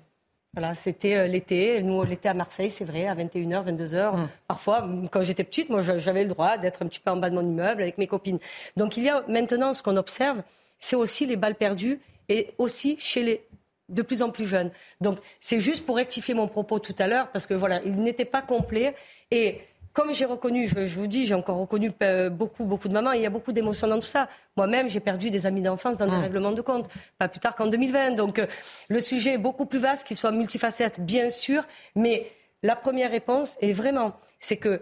Voilà, 0.54 0.74
c'était 0.74 1.14
euh, 1.14 1.26
l'été. 1.28 1.80
Nous, 1.82 2.02
l'été 2.02 2.28
à 2.28 2.34
Marseille, 2.34 2.70
c'est 2.70 2.84
vrai, 2.84 3.06
à 3.06 3.14
21h, 3.14 3.64
22h. 3.72 4.14
Hum. 4.14 4.28
Parfois, 4.48 4.88
quand 5.10 5.22
j'étais 5.22 5.44
petite, 5.44 5.70
moi, 5.70 5.80
j'avais 5.80 6.24
le 6.24 6.28
droit 6.28 6.58
d'être 6.58 6.82
un 6.82 6.86
petit 6.86 6.98
peu 6.98 7.10
en 7.10 7.16
bas 7.16 7.30
de 7.30 7.36
mon 7.36 7.42
immeuble 7.42 7.82
avec 7.82 7.98
mes 7.98 8.08
copines. 8.08 8.40
Donc, 8.76 8.96
il 8.96 9.04
y 9.04 9.08
a 9.08 9.24
maintenant, 9.28 9.72
ce 9.74 9.82
qu'on 9.82 9.96
observe, 9.96 10.42
c'est 10.80 10.96
aussi 10.96 11.26
les 11.26 11.36
balles 11.36 11.54
perdues 11.54 12.00
et 12.28 12.48
aussi 12.58 12.96
chez 12.98 13.22
les 13.22 13.46
de 13.88 14.02
plus 14.02 14.22
en 14.22 14.30
plus 14.30 14.46
jeunes. 14.46 14.70
Donc, 15.00 15.18
c'est 15.40 15.58
juste 15.58 15.84
pour 15.84 15.96
rectifier 15.96 16.32
mon 16.32 16.46
propos 16.46 16.78
tout 16.78 16.94
à 16.98 17.08
l'heure, 17.08 17.28
parce 17.32 17.46
que 17.46 17.54
voilà, 17.54 17.82
il 17.84 17.96
n'était 17.96 18.24
pas 18.24 18.40
complet. 18.40 18.94
Et 19.32 19.60
comme 19.92 20.14
j'ai 20.14 20.24
reconnu, 20.24 20.68
je, 20.68 20.94
vous 20.94 21.06
dis, 21.06 21.26
j'ai 21.26 21.34
encore 21.34 21.58
reconnu 21.58 21.90
euh, 22.02 22.30
beaucoup, 22.30 22.64
beaucoup 22.64 22.88
de 22.88 22.92
mamans, 22.92 23.12
il 23.12 23.22
y 23.22 23.26
a 23.26 23.30
beaucoup 23.30 23.52
d'émotions 23.52 23.88
dans 23.88 23.98
tout 23.98 24.06
ça. 24.06 24.28
Moi-même, 24.56 24.88
j'ai 24.88 25.00
perdu 25.00 25.30
des 25.30 25.46
amis 25.46 25.62
d'enfance 25.62 25.98
dans 25.98 26.06
des 26.06 26.16
mmh. 26.16 26.20
règlements 26.20 26.52
de 26.52 26.62
compte, 26.62 26.88
pas 27.18 27.28
plus 27.28 27.40
tard 27.40 27.56
qu'en 27.56 27.66
2020. 27.66 28.12
Donc, 28.12 28.38
euh, 28.38 28.46
le 28.88 29.00
sujet 29.00 29.34
est 29.34 29.38
beaucoup 29.38 29.66
plus 29.66 29.80
vaste, 29.80 30.06
qu'il 30.06 30.16
soit 30.16 30.30
multifacette, 30.30 31.00
bien 31.00 31.28
sûr, 31.30 31.64
mais 31.96 32.26
la 32.62 32.76
première 32.76 33.10
réponse 33.10 33.56
est 33.60 33.72
vraiment, 33.72 34.12
c'est 34.38 34.56
que 34.56 34.80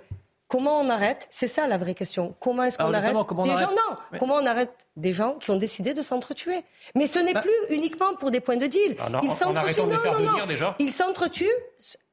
Comment 0.49 0.81
on 0.81 0.89
arrête? 0.89 1.29
C'est 1.31 1.47
ça 1.47 1.67
la 1.67 1.77
vraie 1.77 1.95
question. 1.95 2.35
Comment 2.41 2.65
est-ce 2.65 2.79
qu'on 2.79 2.93
arrête 2.93 3.15
des 3.15 3.51
gens? 3.51 3.69
Non. 3.69 4.19
Comment 4.19 4.37
on 4.37 4.47
arrête 4.47 4.73
des 4.97 5.13
gens 5.13 5.35
qui 5.35 5.51
ont 5.51 5.57
décidé 5.57 5.93
de 5.93 6.01
s'entretuer? 6.01 6.65
Mais 6.95 7.07
ce 7.07 7.19
n'est 7.19 7.35
bah 7.35 7.43
plus 7.43 7.77
uniquement 7.77 8.15
pour 8.15 8.31
des 8.31 8.41
points 8.41 8.57
de 8.57 8.67
deal. 8.67 8.97
Ils 9.23 9.33
s'entretuent. 9.33 9.81
Non, 9.81 10.21
non, 10.21 10.39
non. 10.39 10.47
Déjà. 10.47 10.75
Ils 10.79 10.91
s'entretuent. 10.91 11.45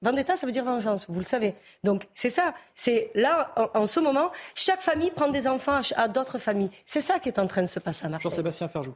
Vendetta, 0.01 0.35
ça 0.35 0.45
veut 0.45 0.51
dire 0.51 0.65
vengeance. 0.65 1.05
Vous 1.07 1.19
le 1.19 1.25
savez. 1.25 1.55
Donc 1.85 2.07
c'est 2.13 2.29
ça. 2.29 2.53
C'est 2.75 3.09
là, 3.15 3.53
en, 3.73 3.87
ce 3.87 4.01
moment, 4.01 4.31
chaque 4.53 4.81
famille 4.81 5.11
prend 5.11 5.29
des 5.29 5.47
enfants 5.47 5.79
à, 5.95 6.07
d'autres 6.09 6.37
familles. 6.37 6.71
C'est 6.85 7.01
ça 7.01 7.19
qui 7.19 7.29
est 7.29 7.39
en 7.39 7.47
train 7.47 7.61
de 7.61 7.67
se 7.67 7.79
passer 7.79 8.05
à 8.05 8.09
Marseille. 8.09 8.29
Jean-Sébastien 8.29 8.67
Ferjou. 8.67 8.93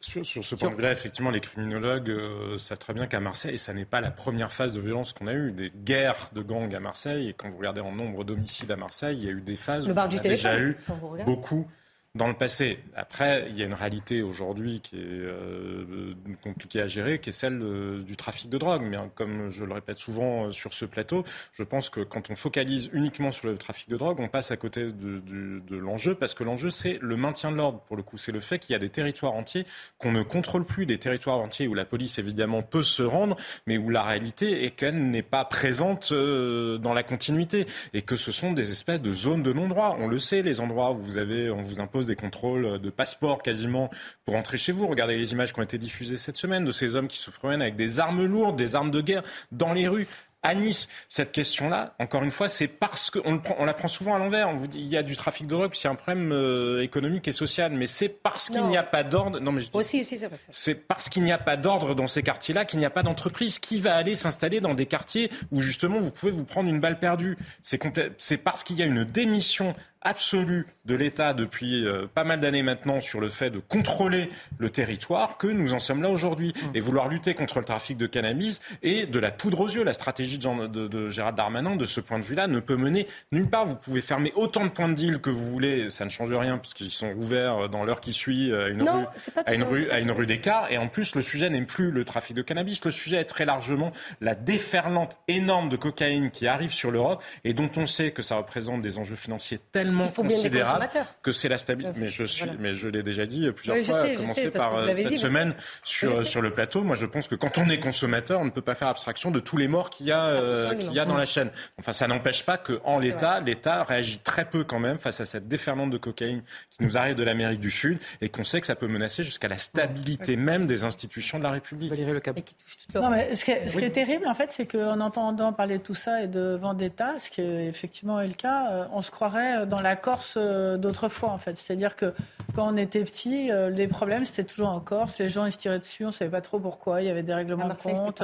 Sur, 0.00 0.24
ce 0.24 0.54
point 0.54 0.70
de 0.70 0.76
vue-là, 0.76 0.92
effectivement, 0.92 1.30
les 1.30 1.40
criminologues 1.40 2.10
euh, 2.10 2.58
savent 2.58 2.78
très 2.78 2.94
bien 2.94 3.06
qu'à 3.06 3.20
Marseille, 3.20 3.58
ça 3.58 3.72
n'est 3.74 3.84
pas 3.84 4.00
la 4.00 4.10
première 4.10 4.52
phase 4.52 4.74
de 4.74 4.80
violence 4.80 5.12
qu'on 5.12 5.26
a 5.26 5.32
eue. 5.32 5.52
Des 5.52 5.70
guerres 5.70 6.30
de 6.32 6.42
gangs 6.42 6.74
à 6.74 6.80
Marseille, 6.80 7.28
et 7.28 7.32
quand 7.32 7.50
vous 7.50 7.58
regardez 7.58 7.80
en 7.80 7.92
nombre 7.92 8.24
d'homicides 8.24 8.70
à 8.70 8.76
Marseille, 8.76 9.18
il 9.18 9.24
y 9.24 9.28
a 9.28 9.32
eu 9.32 9.40
des 9.40 9.56
phases 9.56 9.88
où 9.88 9.92
on 9.92 9.96
a 9.96 10.08
déjà 10.08 10.58
eu 10.58 10.76
beaucoup 11.24 11.66
dans 12.14 12.28
le 12.28 12.34
passé. 12.34 12.78
Après, 12.94 13.48
il 13.50 13.58
y 13.58 13.62
a 13.62 13.66
une 13.66 13.74
réalité 13.74 14.22
aujourd'hui 14.22 14.80
qui 14.80 14.96
est 14.96 15.00
euh, 15.02 16.14
compliquée 16.44 16.80
à 16.80 16.86
gérer, 16.86 17.18
qui 17.18 17.30
est 17.30 17.32
celle 17.32 17.60
euh, 17.60 18.02
du 18.04 18.16
trafic 18.16 18.48
de 18.48 18.56
drogue. 18.56 18.82
Mais 18.82 18.96
hein, 18.96 19.10
comme 19.16 19.50
je 19.50 19.64
le 19.64 19.74
répète 19.74 19.98
souvent 19.98 20.44
euh, 20.44 20.50
sur 20.52 20.74
ce 20.74 20.84
plateau, 20.84 21.24
je 21.54 21.64
pense 21.64 21.90
que 21.90 22.00
quand 22.00 22.30
on 22.30 22.36
focalise 22.36 22.88
uniquement 22.92 23.32
sur 23.32 23.48
le 23.48 23.58
trafic 23.58 23.88
de 23.88 23.96
drogue, 23.96 24.20
on 24.20 24.28
passe 24.28 24.52
à 24.52 24.56
côté 24.56 24.92
de, 24.92 25.20
de 25.58 25.76
l'enjeu, 25.76 26.14
parce 26.14 26.34
que 26.34 26.44
l'enjeu, 26.44 26.70
c'est 26.70 26.98
le 27.02 27.16
maintien 27.16 27.50
de 27.50 27.56
l'ordre. 27.56 27.80
Pour 27.80 27.96
le 27.96 28.04
coup, 28.04 28.16
c'est 28.16 28.30
le 28.30 28.38
fait 28.38 28.60
qu'il 28.60 28.74
y 28.74 28.76
a 28.76 28.78
des 28.78 28.90
territoires 28.90 29.32
entiers 29.32 29.66
qu'on 29.98 30.12
ne 30.12 30.22
contrôle 30.22 30.64
plus, 30.64 30.86
des 30.86 30.98
territoires 30.98 31.38
entiers 31.38 31.66
où 31.66 31.74
la 31.74 31.84
police, 31.84 32.20
évidemment, 32.20 32.62
peut 32.62 32.84
se 32.84 33.02
rendre, 33.02 33.36
mais 33.66 33.76
où 33.76 33.90
la 33.90 34.04
réalité 34.04 34.64
est 34.64 34.70
qu'elle 34.70 35.10
n'est 35.10 35.22
pas 35.22 35.44
présente 35.44 36.12
dans 36.12 36.94
la 36.94 37.02
continuité, 37.02 37.66
et 37.92 38.02
que 38.02 38.14
ce 38.14 38.30
sont 38.30 38.52
des 38.52 38.70
espèces 38.70 39.00
de 39.00 39.12
zones 39.12 39.42
de 39.42 39.52
non-droit. 39.52 39.96
On 39.98 40.06
le 40.06 40.20
sait, 40.20 40.42
les 40.42 40.60
endroits 40.60 40.92
où 40.92 40.98
vous 40.98 41.16
avez, 41.16 41.50
on 41.50 41.62
vous 41.62 41.80
impose 41.80 42.03
des 42.06 42.16
contrôles 42.16 42.80
de 42.80 42.90
passeport 42.90 43.42
quasiment 43.42 43.90
pour 44.24 44.36
entrer 44.36 44.56
chez 44.56 44.72
vous. 44.72 44.86
Regardez 44.86 45.16
les 45.16 45.32
images 45.32 45.52
qui 45.52 45.60
ont 45.60 45.64
été 45.64 45.78
diffusées 45.78 46.18
cette 46.18 46.36
semaine 46.36 46.64
de 46.64 46.72
ces 46.72 46.96
hommes 46.96 47.08
qui 47.08 47.18
se 47.18 47.30
promènent 47.30 47.62
avec 47.62 47.76
des 47.76 48.00
armes 48.00 48.24
lourdes, 48.24 48.56
des 48.56 48.76
armes 48.76 48.90
de 48.90 49.00
guerre 49.00 49.22
dans 49.52 49.72
les 49.72 49.88
rues 49.88 50.08
à 50.44 50.54
Nice. 50.54 50.88
Cette 51.08 51.32
question-là, 51.32 51.94
encore 51.98 52.22
une 52.22 52.30
fois, 52.30 52.48
c'est 52.48 52.68
parce 52.68 53.10
qu'on 53.10 53.40
on 53.58 53.64
la 53.64 53.74
prend 53.74 53.88
souvent 53.88 54.14
à 54.14 54.18
l'envers. 54.18 54.48
On 54.50 54.54
vous 54.54 54.68
dit 54.68 54.78
il 54.78 54.86
y 54.86 54.96
a 54.96 55.02
du 55.02 55.16
trafic 55.16 55.46
de 55.46 55.54
drogue, 55.54 55.72
c'est 55.72 55.88
un 55.88 55.94
problème 55.94 56.30
euh, 56.32 56.82
économique 56.82 57.26
et 57.26 57.32
social, 57.32 57.72
mais 57.72 57.86
c'est 57.86 58.10
parce 58.10 58.50
qu'il 58.50 58.64
n'y 58.66 58.76
a 58.76 58.82
pas 58.82 59.02
d'ordre. 59.02 59.40
Non, 59.40 59.50
mais 59.50 59.60
je 59.60 59.70
dis, 59.70 59.76
aussi, 59.76 60.04
c'est 60.04 60.18
C'est 60.50 60.74
parce 60.74 61.08
qu'il 61.08 61.22
n'y 61.22 61.32
a 61.32 61.38
pas 61.38 61.56
d'ordre 61.56 61.94
dans 61.94 62.06
ces 62.06 62.22
quartiers-là 62.22 62.66
qu'il 62.66 62.78
n'y 62.78 62.84
a 62.84 62.90
pas 62.90 63.02
d'entreprise 63.02 63.58
qui 63.58 63.80
va 63.80 63.96
aller 63.96 64.14
s'installer 64.14 64.60
dans 64.60 64.74
des 64.74 64.86
quartiers 64.86 65.30
où 65.50 65.62
justement 65.62 65.98
vous 65.98 66.10
pouvez 66.10 66.30
vous 66.30 66.44
prendre 66.44 66.68
une 66.68 66.80
balle 66.80 67.00
perdue. 67.00 67.38
C'est 67.62 68.36
parce 68.36 68.62
qu'il 68.62 68.76
y 68.76 68.82
a 68.82 68.86
une 68.86 69.04
démission 69.04 69.74
absolue 70.04 70.66
de 70.84 70.94
l'État 70.94 71.32
depuis 71.32 71.86
euh, 71.86 72.06
pas 72.06 72.24
mal 72.24 72.40
d'années 72.40 72.62
maintenant 72.62 73.00
sur 73.00 73.20
le 73.20 73.30
fait 73.30 73.50
de 73.50 73.58
contrôler 73.58 74.28
le 74.58 74.68
territoire 74.70 75.38
que 75.38 75.46
nous 75.46 75.72
en 75.72 75.78
sommes 75.78 76.02
là 76.02 76.10
aujourd'hui. 76.10 76.52
Mmh. 76.54 76.76
Et 76.76 76.80
vouloir 76.80 77.08
lutter 77.08 77.34
contre 77.34 77.58
le 77.58 77.64
trafic 77.64 77.96
de 77.96 78.06
cannabis 78.06 78.60
et 78.82 79.06
de 79.06 79.18
la 79.18 79.30
poudre 79.30 79.60
aux 79.60 79.68
yeux, 79.68 79.82
la 79.82 79.94
stratégie 79.94 80.38
de, 80.38 80.66
de, 80.66 80.86
de 80.86 81.08
Gérard 81.08 81.32
Darmanin, 81.32 81.76
de 81.76 81.84
ce 81.86 82.00
point 82.00 82.18
de 82.18 82.24
vue-là, 82.24 82.46
ne 82.46 82.60
peut 82.60 82.76
mener 82.76 83.06
nulle 83.32 83.48
part. 83.48 83.66
Vous 83.66 83.76
pouvez 83.76 84.02
fermer 84.02 84.32
autant 84.36 84.64
de 84.64 84.70
points 84.70 84.88
de 84.88 84.94
deal 84.94 85.20
que 85.20 85.30
vous 85.30 85.50
voulez, 85.50 85.88
ça 85.90 86.04
ne 86.04 86.10
change 86.10 86.32
rien 86.32 86.58
puisqu'ils 86.58 86.90
sont 86.90 87.12
ouverts 87.14 87.68
dans 87.70 87.84
l'heure 87.84 88.00
qui 88.00 88.12
suit 88.12 88.54
à 88.54 88.68
une 88.68 88.82
rue, 88.82 89.06
à 89.46 89.54
une 89.54 89.62
rue, 89.62 89.90
à 89.90 90.00
une 90.00 90.10
rue 90.10 90.26
d'écart. 90.26 90.70
Et 90.70 90.78
en 90.78 90.88
plus, 90.88 91.14
le 91.14 91.22
sujet 91.22 91.48
n'est 91.48 91.62
plus 91.62 91.90
le 91.90 92.04
trafic 92.04 92.36
de 92.36 92.42
cannabis. 92.42 92.84
Le 92.84 92.90
sujet 92.90 93.16
est 93.16 93.24
très 93.24 93.46
largement 93.46 93.92
la 94.20 94.34
déferlante 94.34 95.18
énorme 95.28 95.68
de 95.68 95.76
cocaïne 95.76 96.30
qui 96.30 96.46
arrive 96.46 96.72
sur 96.72 96.90
l'Europe 96.90 97.22
et 97.44 97.54
dont 97.54 97.70
on 97.76 97.86
sait 97.86 98.10
que 98.10 98.22
ça 98.22 98.36
représente 98.36 98.82
des 98.82 98.98
enjeux 98.98 99.16
financiers 99.16 99.58
tellement 99.72 99.93
considérables 100.14 100.88
que 101.22 101.32
c'est 101.32 101.48
la 101.48 101.58
stabilité. 101.58 102.00
Mais 102.00 102.08
je 102.08 102.24
suis, 102.24 102.50
mais 102.58 102.74
je 102.74 102.88
l'ai 102.88 103.02
déjà 103.02 103.26
dit 103.26 103.50
plusieurs 103.52 103.78
fois, 103.84 104.02
à 104.02 104.14
commencer 104.14 104.50
par 104.50 104.76
euh, 104.76 104.92
cette 104.92 105.18
semaine 105.18 105.54
sur, 105.82 106.26
sur 106.26 106.42
le 106.42 106.50
plateau. 106.50 106.82
Moi, 106.82 106.96
je 106.96 107.06
pense 107.06 107.28
que 107.28 107.34
quand 107.34 107.58
on 107.58 107.68
est 107.68 107.80
consommateur, 107.80 108.40
on 108.40 108.44
ne 108.44 108.50
peut 108.50 108.62
pas 108.62 108.74
faire 108.74 108.88
abstraction 108.88 109.30
de 109.30 109.40
tous 109.40 109.56
les 109.56 109.68
morts 109.68 109.90
qu'il 109.90 110.06
y 110.06 110.12
a, 110.12 110.26
euh, 110.26 110.74
qu'il 110.74 110.92
y 110.92 110.98
a 110.98 111.04
dans 111.04 111.16
la 111.16 111.26
chaîne. 111.26 111.50
Enfin, 111.78 111.92
ça 111.92 112.06
n'empêche 112.06 112.44
pas 112.44 112.58
qu'en 112.58 112.98
l'état, 112.98 113.40
l'État 113.40 113.84
réagit 113.84 114.18
très 114.18 114.44
peu 114.44 114.64
quand 114.64 114.78
même 114.78 114.98
face 114.98 115.20
à 115.20 115.24
cette 115.24 115.48
déferlante 115.48 115.90
de 115.90 115.98
cocaïne 115.98 116.42
qui 116.70 116.82
nous 116.82 116.96
arrive 116.96 117.14
de 117.14 117.22
l'Amérique 117.22 117.60
du 117.60 117.70
Sud 117.70 117.98
et 118.20 118.28
qu'on 118.28 118.44
sait 118.44 118.60
que 118.60 118.66
ça 118.66 118.76
peut 118.76 118.88
menacer 118.88 119.22
jusqu'à 119.22 119.48
la 119.48 119.58
stabilité 119.58 120.36
même 120.36 120.64
des 120.64 120.84
institutions 120.84 121.38
de 121.38 121.44
la 121.44 121.50
République. 121.50 121.92
Le 121.96 123.00
non, 123.00 123.10
mais 123.10 123.34
ce 123.34 123.44
qui 123.44 123.50
est, 123.50 123.66
ce 123.66 123.76
qui 123.76 123.84
est 123.84 123.90
terrible, 123.90 124.26
en 124.26 124.34
fait, 124.34 124.52
c'est 124.52 124.66
qu'en 124.66 125.00
entendant 125.00 125.52
parler 125.52 125.78
de 125.78 125.82
tout 125.82 125.94
ça 125.94 126.22
et 126.22 126.28
de 126.28 126.56
vendetta, 126.60 127.18
ce 127.18 127.30
qui 127.30 127.40
est 127.40 127.66
effectivement 127.66 128.20
est 128.20 128.28
le 128.28 128.34
cas, 128.34 128.70
euh, 128.70 128.84
on 128.92 129.00
se 129.00 129.10
croirait 129.10 129.66
dans 129.66 129.80
la 129.80 129.83
Corse 129.96 130.38
d'autrefois, 130.38 131.30
en 131.30 131.38
fait. 131.38 131.56
C'est-à-dire 131.56 131.96
que 131.96 132.14
quand 132.54 132.72
on 132.72 132.76
était 132.76 133.02
petit, 133.04 133.50
euh, 133.50 133.70
les 133.70 133.88
problèmes, 133.88 134.24
c'était 134.24 134.44
toujours 134.44 134.68
en 134.68 134.80
Corse. 134.80 135.18
Les 135.18 135.28
gens, 135.28 135.46
ils 135.46 135.52
se 135.52 135.58
tiraient 135.58 135.78
dessus, 135.78 136.04
on 136.04 136.08
ne 136.08 136.12
savait 136.12 136.30
pas 136.30 136.40
trop 136.40 136.58
pourquoi. 136.58 137.02
Il 137.02 137.06
y 137.06 137.10
avait 137.10 137.22
des 137.22 137.34
règlements 137.34 137.68
de 137.68 137.74
compte 137.74 138.22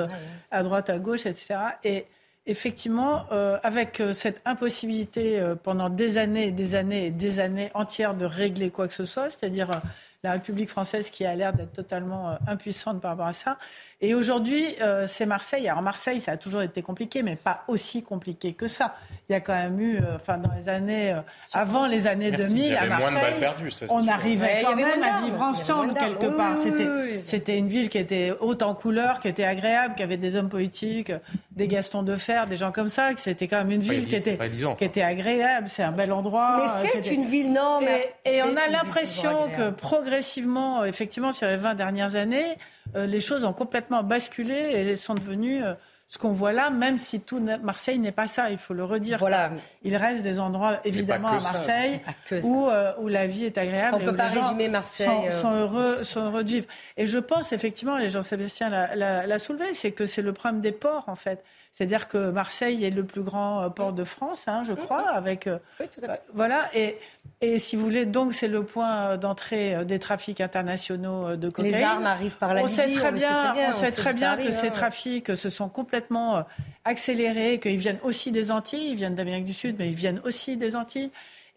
à 0.51 0.63
droite, 0.63 0.91
à 0.91 0.99
gauche, 0.99 1.27
etc. 1.27 1.57
Et 1.85 2.07
effectivement, 2.47 3.25
euh, 3.33 3.59
avec 3.63 4.01
euh, 4.01 4.13
cette 4.13 4.41
impossibilité 4.45 5.41
pendant 5.63 5.91
des 5.91 6.19
années 6.19 6.49
et 6.49 6.53
des 6.53 6.75
années 6.75 7.07
et 7.07 7.11
des 7.11 7.41
années 7.41 7.71
entières 7.75 8.15
de 8.15 8.25
régler 8.25 8.71
quoi 8.71 8.87
que 8.89 8.95
ce 8.95 9.05
soit, 9.05 9.31
c'est-à-dire 9.31 9.83
la 10.23 10.33
République 10.33 10.71
française 10.71 11.11
qui 11.11 11.25
a 11.25 11.35
l'air 11.35 11.53
d'être 11.53 11.73
totalement 11.73 12.37
impuissante 12.47 13.01
par 13.01 13.13
rapport 13.13 13.27
à 13.27 13.33
ça. 13.33 13.59
Et 14.01 14.15
aujourd'hui, 14.15 14.77
c'est 15.07 15.27
Marseille. 15.27 15.69
Alors 15.69 15.83
Marseille, 15.83 16.21
ça 16.21 16.33
a 16.33 16.37
toujours 16.37 16.63
été 16.63 16.83
compliqué, 16.83 17.23
mais 17.23 17.37
pas 17.37 17.65
aussi 17.69 18.03
compliqué 18.03 18.53
que 18.53 18.69
ça 18.69 18.95
il 19.31 19.35
y 19.35 19.37
a 19.37 19.41
quand 19.41 19.55
même 19.55 19.81
eu, 19.81 19.97
euh, 19.99 20.17
enfin 20.17 20.39
dans 20.39 20.53
les 20.53 20.69
années, 20.69 21.13
euh, 21.13 21.21
avant 21.53 21.87
les 21.87 22.09
années 22.09 22.33
2000, 22.33 22.75
à 22.75 22.87
Marseille, 22.87 23.47
on 23.89 24.09
arrivait 24.09 24.63
quand 24.65 24.75
même 24.75 25.05
à 25.05 25.21
vivre 25.23 25.41
ensemble 25.41 25.95
quelque 25.95 26.37
part. 26.37 26.59
C'était, 26.61 27.19
c'était 27.19 27.57
une 27.57 27.69
ville 27.69 27.89
qui 27.91 27.99
était 27.99 28.33
haute 28.41 28.63
en 28.63 28.75
couleurs, 28.75 29.21
qui 29.21 29.29
était 29.29 29.45
agréable, 29.45 29.95
qui 29.95 30.03
avait 30.03 30.17
des 30.17 30.35
hommes 30.35 30.49
politiques, 30.49 31.13
des 31.53 31.69
Gastons 31.69 32.03
de 32.03 32.17
fer, 32.17 32.49
des 32.49 32.57
gens 32.57 32.73
comme 32.73 32.89
ça. 32.89 33.15
Que 33.15 33.21
c'était 33.21 33.47
quand 33.47 33.59
même 33.59 33.71
une 33.71 33.83
ville 33.83 34.09
qui 34.09 34.17
était, 34.17 34.37
qui 34.77 34.85
était 34.85 35.03
agréable. 35.03 35.69
C'est 35.69 35.85
un 35.85 35.93
bel 35.93 36.11
endroit. 36.11 36.57
Mais 36.83 36.91
c'est 36.91 37.13
une 37.13 37.25
ville 37.25 37.53
non. 37.53 37.81
Et, 37.83 38.39
et 38.39 38.43
on 38.43 38.57
a 38.57 38.67
l'impression 38.69 39.49
que 39.57 39.71
progressivement, 39.71 40.10
effectivement, 40.13 41.33
sur 41.33 41.47
les 41.47 41.57
20 41.57 41.75
dernières 41.75 42.15
années, 42.15 42.57
euh, 42.97 43.07
les 43.07 43.21
choses 43.21 43.45
ont 43.45 43.53
complètement 43.53 44.03
basculé 44.03 44.55
et 44.55 44.97
sont 44.97 45.15
devenues 45.15 45.63
ce 46.11 46.19
qu'on 46.19 46.33
voit 46.33 46.53
là, 46.53 46.71
même 46.71 46.99
si 46.99 47.21
tout 47.21 47.41
Marseille 47.63 48.01
n'est 48.01 48.11
pas 48.11 48.27
ça, 48.27 48.51
il 48.51 48.59
faut 48.59 48.75
le 48.75 48.83
redire. 48.83 49.19
Voilà. 49.19 49.53
Il 49.85 49.95
reste 49.95 50.25
des 50.25 50.41
endroits, 50.41 50.81
évidemment, 50.85 51.29
à 51.29 51.41
Marseille, 51.41 52.01
où, 52.43 52.67
euh, 52.67 52.93
où, 52.99 53.07
la 53.07 53.29
vie 53.29 53.45
est 53.45 53.57
agréable. 53.57 53.97
On 54.01 54.05
ne 54.05 54.11
peut 54.11 54.17
pas 54.17 54.27
résumer 54.27 54.69
Marseille. 54.69 55.29
Euh. 55.29 55.41
Sont, 55.41 55.53
heureux, 55.53 56.03
sont 56.03 56.25
heureux 56.25 56.43
de 56.43 56.49
vivre. 56.49 56.67
Et 56.97 57.07
je 57.07 57.19
pense, 57.19 57.53
effectivement, 57.53 57.97
et 57.97 58.11
Jean-Sébastien 58.11 58.71
l'a 58.71 59.39
soulevé, 59.39 59.73
c'est 59.75 59.93
que 59.93 60.05
c'est 60.05 60.21
le 60.21 60.33
problème 60.33 60.61
des 60.61 60.73
ports, 60.73 61.05
en 61.07 61.15
fait. 61.15 61.45
C'est-à-dire 61.73 62.09
que 62.09 62.31
Marseille 62.31 62.85
est 62.85 62.91
le 62.91 63.05
plus 63.05 63.23
grand 63.23 63.63
euh, 63.63 63.69
port 63.69 63.93
de 63.93 64.05
France, 64.05 64.45
hein, 64.47 64.65
je 64.67 64.73
crois, 64.73 65.09
avec 65.11 65.49
oui, 65.81 65.87
tout 65.93 66.01
à 66.05 66.15
fait. 66.15 66.23
voilà. 66.35 66.69
Et, 66.75 66.99
et 67.41 67.59
si 67.59 67.77
vous 67.77 67.85
voulez, 67.85 68.07
donc 68.07 68.33
c'est 68.33 68.49
le 68.49 68.65
point 68.65 69.17
d'entrée 69.17 69.85
des 69.85 69.99
trafics 69.99 70.41
internationaux 70.41 71.37
de 71.37 71.49
cocaïne. 71.49 71.77
Les 71.77 71.83
armes 71.83 72.07
arrivent 72.07 72.37
par 72.37 72.53
la 72.55 72.63
on 72.63 72.67
sait 72.67 72.93
très 72.93 73.13
bien, 73.13 73.55
on, 73.69 73.73
sait 73.73 73.93
très 73.93 74.13
bien, 74.13 74.37
que 74.37 74.51
ces 74.51 74.71
trafics 74.71 75.35
se 75.37 75.49
sont 75.49 75.69
complètement 75.69 76.45
accélérés, 76.85 77.59
qu'ils 77.61 77.79
viennent 77.79 78.01
aussi 78.03 78.33
des 78.33 78.51
Antilles, 78.51 78.91
ils 78.91 78.97
viennent 78.97 79.15
d'Amérique 79.15 79.45
du 79.45 79.55
Sud, 79.55 79.77
mais 79.79 79.89
ils 79.89 79.95
viennent 79.95 80.21
aussi 80.25 80.57
des 80.57 80.77
Antilles 80.77 81.11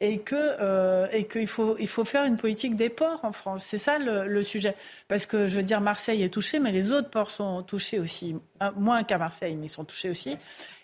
et 0.03 0.17
que 0.17 0.35
euh, 0.35 1.07
et 1.13 1.23
qu'il 1.27 1.47
faut 1.47 1.77
il 1.79 1.87
faut 1.87 2.03
faire 2.03 2.25
une 2.25 2.35
politique 2.35 2.75
des 2.75 2.89
ports 2.89 3.23
en 3.23 3.31
France. 3.31 3.63
C'est 3.63 3.77
ça 3.77 3.97
le, 3.97 4.43
sujet. 4.43 4.75
Parce 5.07 5.25
que 5.25 5.47
je 5.47 5.55
veux 5.55 5.63
dire 5.63 5.79
Marseille 5.79 6.23
est 6.23 6.33
touché, 6.33 6.59
mais 6.59 6.73
les 6.73 6.91
autres 6.91 7.09
ports 7.09 7.31
sont 7.31 7.63
touchés 7.63 7.99
aussi, 7.99 8.35
moins 8.75 9.03
qu'à 9.03 9.17
Marseille, 9.17 9.55
mais 9.55 9.67
ils 9.67 9.69
sont 9.69 9.85
touchés 9.85 10.09
aussi. 10.09 10.37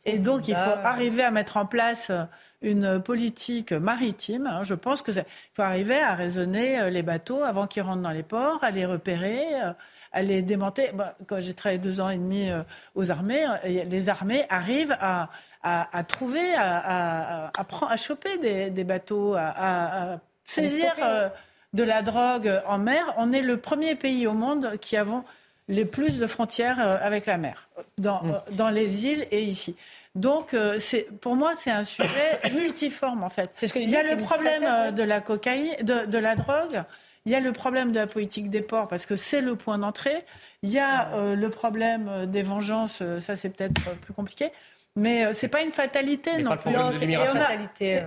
Et 0.05 0.19
donc 0.19 0.47
il 0.47 0.55
faut 0.55 0.79
arriver 0.83 1.23
à 1.23 1.31
mettre 1.31 1.57
en 1.57 1.65
place 1.65 2.11
une 2.61 3.01
politique 3.01 3.73
maritime. 3.73 4.47
Hein. 4.47 4.63
Je 4.63 4.73
pense 4.73 5.01
que 5.01 5.11
il 5.11 5.25
faut 5.53 5.63
arriver 5.63 5.99
à 5.99 6.15
raisonner 6.15 6.79
euh, 6.79 6.89
les 6.89 7.03
bateaux 7.03 7.43
avant 7.43 7.67
qu'ils 7.67 7.83
rentrent 7.83 8.01
dans 8.01 8.11
les 8.11 8.23
ports, 8.23 8.63
à 8.63 8.71
les 8.71 8.85
repérer. 8.85 9.43
Euh, 9.63 9.73
à 10.11 10.23
les 10.23 10.41
démonter. 10.41 10.89
quand 11.27 11.39
j'ai 11.39 11.53
travaillé 11.53 11.77
deux 11.77 12.01
ans 12.01 12.09
et 12.09 12.17
demi 12.17 12.49
aux 12.95 13.11
armées, 13.11 13.45
les 13.63 14.09
armées 14.09 14.43
arrivent 14.49 14.97
à, 14.99 15.29
à, 15.61 16.03
trouver, 16.03 16.53
à, 16.56 17.48
à, 17.48 17.52
à, 17.90 17.98
choper 17.98 18.38
des, 18.38 18.69
des 18.69 18.84
bateaux, 18.84 19.36
à, 19.38 20.19
saisir 20.45 20.94
euh, 21.03 21.30
de 21.73 21.84
la 21.84 22.02
drogue 22.02 22.52
en 22.65 22.77
mer. 22.77 23.14
On 23.18 23.31
est 23.31 23.41
le 23.41 23.57
premier 23.57 23.95
pays 23.95 24.26
au 24.26 24.34
monde 24.34 24.77
qui 24.81 24.98
avons 24.98 25.23
les 25.68 25.86
plus 25.86 26.18
de 26.18 26.27
frontières 26.27 26.80
euh, 26.80 26.98
avec 27.02 27.26
la 27.27 27.38
mer, 27.38 27.69
dans, 27.98 28.23
mm. 28.23 28.31
euh, 28.31 28.52
dans 28.53 28.69
les 28.69 29.06
îles 29.06 29.27
et 29.31 29.44
ici. 29.44 29.76
Donc, 30.15 30.56
pour 31.22 31.36
moi, 31.36 31.53
c'est 31.56 31.69
un 31.69 31.84
sujet 31.84 32.40
multiforme, 32.53 33.23
en 33.23 33.30
fait. 33.30 33.52
C'est 33.53 33.68
ce 33.68 33.73
que 33.73 33.80
je 33.80 33.86
Il 33.86 33.91
y 33.91 33.95
a 33.95 34.15
le 34.15 34.22
problème 34.22 34.91
de 34.94 35.03
la 35.03 35.22
cocaïne, 35.22 35.76
de, 35.84 36.06
de, 36.07 36.18
la 36.18 36.36
drogue. 36.36 36.84
Il 37.26 37.31
y 37.31 37.36
a 37.36 37.40
le 37.40 37.53
problème 37.53 37.91
de 37.91 37.99
la 37.99 38.07
politique 38.07 38.49
des 38.49 38.64
ports, 38.64 38.88
parce 38.88 39.06
que 39.06 39.15
c'est 39.15 39.40
le 39.40 39.56
point 39.56 39.77
d'entrée. 39.77 40.26
Il 40.64 40.72
y 40.72 40.80
a 40.80 41.36
le 41.36 41.49
problème 41.49 42.26
des 42.26 42.41
vengeances, 42.41 43.03
ça 43.19 43.36
c'est 43.36 43.49
peut-être 43.49 43.80
plus 44.02 44.14
compliqué. 44.14 44.52
Mais 44.99 45.26
euh, 45.26 45.34
c'est 45.34 45.47
pas 45.47 45.61
une 45.61 45.71
fatalité 45.71 46.41
non 46.41 46.57
plus. 46.57 46.71
Non, 46.71 46.91
c'est 46.91 47.07
pas 47.07 47.13
une 47.13 47.26
fatalité. 47.26 48.03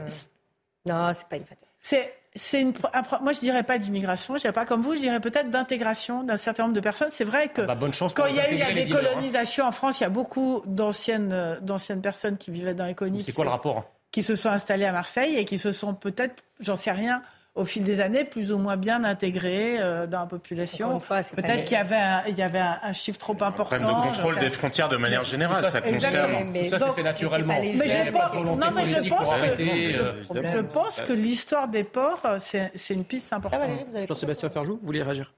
Non, 0.87 1.11
c'est 1.13 1.29
pas 1.29 1.37
une 1.37 1.45
fatalité. 1.45 2.13
C'est 2.35 2.63
une, 2.63 2.73
moi, 3.21 3.33
je 3.33 3.41
dirais 3.41 3.63
pas 3.63 3.77
d'immigration, 3.77 4.37
je 4.37 4.41
dirais 4.41 4.55
pas 4.55 4.65
comme 4.65 4.81
vous, 4.81 4.95
je 4.95 5.01
dirais 5.01 5.21
peut-être 5.21 5.51
d'intégration 5.51 6.23
d'un 6.23 6.39
certain 6.39 6.63
nombre 6.63 6.75
de 6.75 6.81
personnes. 6.81 7.11
C'est 7.11 7.25
vrai 7.25 7.49
que 7.49 7.61
ah 7.61 7.67
bah, 7.67 7.75
bonne 7.75 7.93
chance 7.93 8.15
quand 8.15 8.25
il 8.25 8.37
y 8.37 8.41
a 8.41 8.51
eu 8.51 8.57
la 8.57 8.69
hein. 8.69 8.75
décolonisation 8.75 9.67
en 9.67 9.73
France, 9.73 10.01
il 10.01 10.05
y 10.05 10.07
a 10.07 10.11
beaucoup 10.11 10.63
d'anciennes, 10.65 11.33
euh, 11.33 11.61
d'anciennes 11.61 12.01
personnes 12.01 12.39
qui 12.39 12.51
vivaient 12.51 12.73
dans 12.73 12.87
les 12.87 12.95
colonies. 12.95 13.23
C'est 13.23 13.33
quoi 13.33 13.45
le 13.45 13.51
rapport? 13.51 13.85
Qui 14.13 14.23
se 14.23 14.35
sont 14.35 14.49
installées 14.49 14.87
à 14.87 14.93
Marseille 14.93 15.37
et 15.37 15.45
qui 15.45 15.59
se 15.59 15.73
sont 15.73 15.93
peut-être, 15.93 16.43
j'en 16.59 16.77
sais 16.77 16.93
rien, 16.93 17.21
au 17.55 17.65
fil 17.65 17.85
des 17.85 18.01
années 18.01 18.25
plus 18.25 18.51
ou 18.51 18.59
moins 18.59 18.77
bien 18.77 19.05
intégrés 19.05 19.79
dans 20.09 20.21
la 20.21 20.27
population. 20.27 20.99
Peut-être 21.01 21.65
qu'il 21.65 21.77
y 21.77 21.81
avait, 21.81 21.97
un, 21.97 22.23
il 22.29 22.37
y 22.37 22.43
avait 22.43 22.59
un, 22.61 22.93
chiffre 22.93 23.19
trop 23.19 23.37
important. 23.43 23.75
Un 23.75 23.79
problème 23.79 24.01
de 24.01 24.07
contrôle 24.07 24.39
des 24.39 24.51
frontières 24.51 24.89
de 24.89 24.97
manière 24.97 25.25
générale, 25.25 25.71
ça, 25.71 25.81
concerne. 25.81 26.55
ça, 26.71 26.79
c'est 26.79 26.93
fait 26.93 27.03
naturellement. 27.03 27.55
Mais 27.61 27.89
je 27.89 28.11
pense, 28.11 28.59
non, 28.59 28.71
mais 28.75 28.85
je 28.87 29.09
pense 29.09 29.35
que, 29.35 30.49
je 30.57 30.61
pense 30.61 31.01
que 31.03 31.13
l'histoire 31.13 31.69
des 31.69 31.85
ports, 31.85 32.23
c'est 32.39 32.95
une 32.95 33.05
piste 33.05 33.33
importante. 33.33 33.69
Jean-Sébastien 34.09 34.49
Ferjou, 34.49 34.79
vous 34.81 34.87
voulez 34.87 35.03
réagir? 35.03 35.33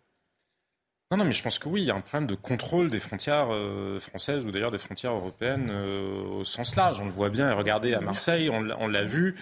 Non, 1.15 1.19
non, 1.19 1.27
mais 1.27 1.33
je 1.33 1.43
pense 1.43 1.59
que 1.59 1.69
oui, 1.69 1.83
il 1.83 1.87
y 1.87 1.91
a 1.91 1.95
un 1.95 2.01
problème 2.01 2.27
de 2.27 2.35
contrôle 2.35 2.91
des 2.91 2.99
frontières 2.99 3.49
euh, 3.51 3.99
françaises 3.99 4.45
ou 4.45 4.51
d'ailleurs 4.51 4.71
des 4.71 4.79
frontières 4.79 5.13
européennes 5.13 5.69
euh, 5.71 6.41
au 6.41 6.45
sens 6.45 6.77
large. 6.77 7.01
On 7.01 7.05
le 7.05 7.11
voit 7.11 7.31
bien. 7.31 7.51
Et 7.51 7.53
regardez 7.53 7.95
à 7.95 8.01
Marseille, 8.01 8.49
on 8.51 8.89
l'a 8.89 9.05
vu, 9.05 9.35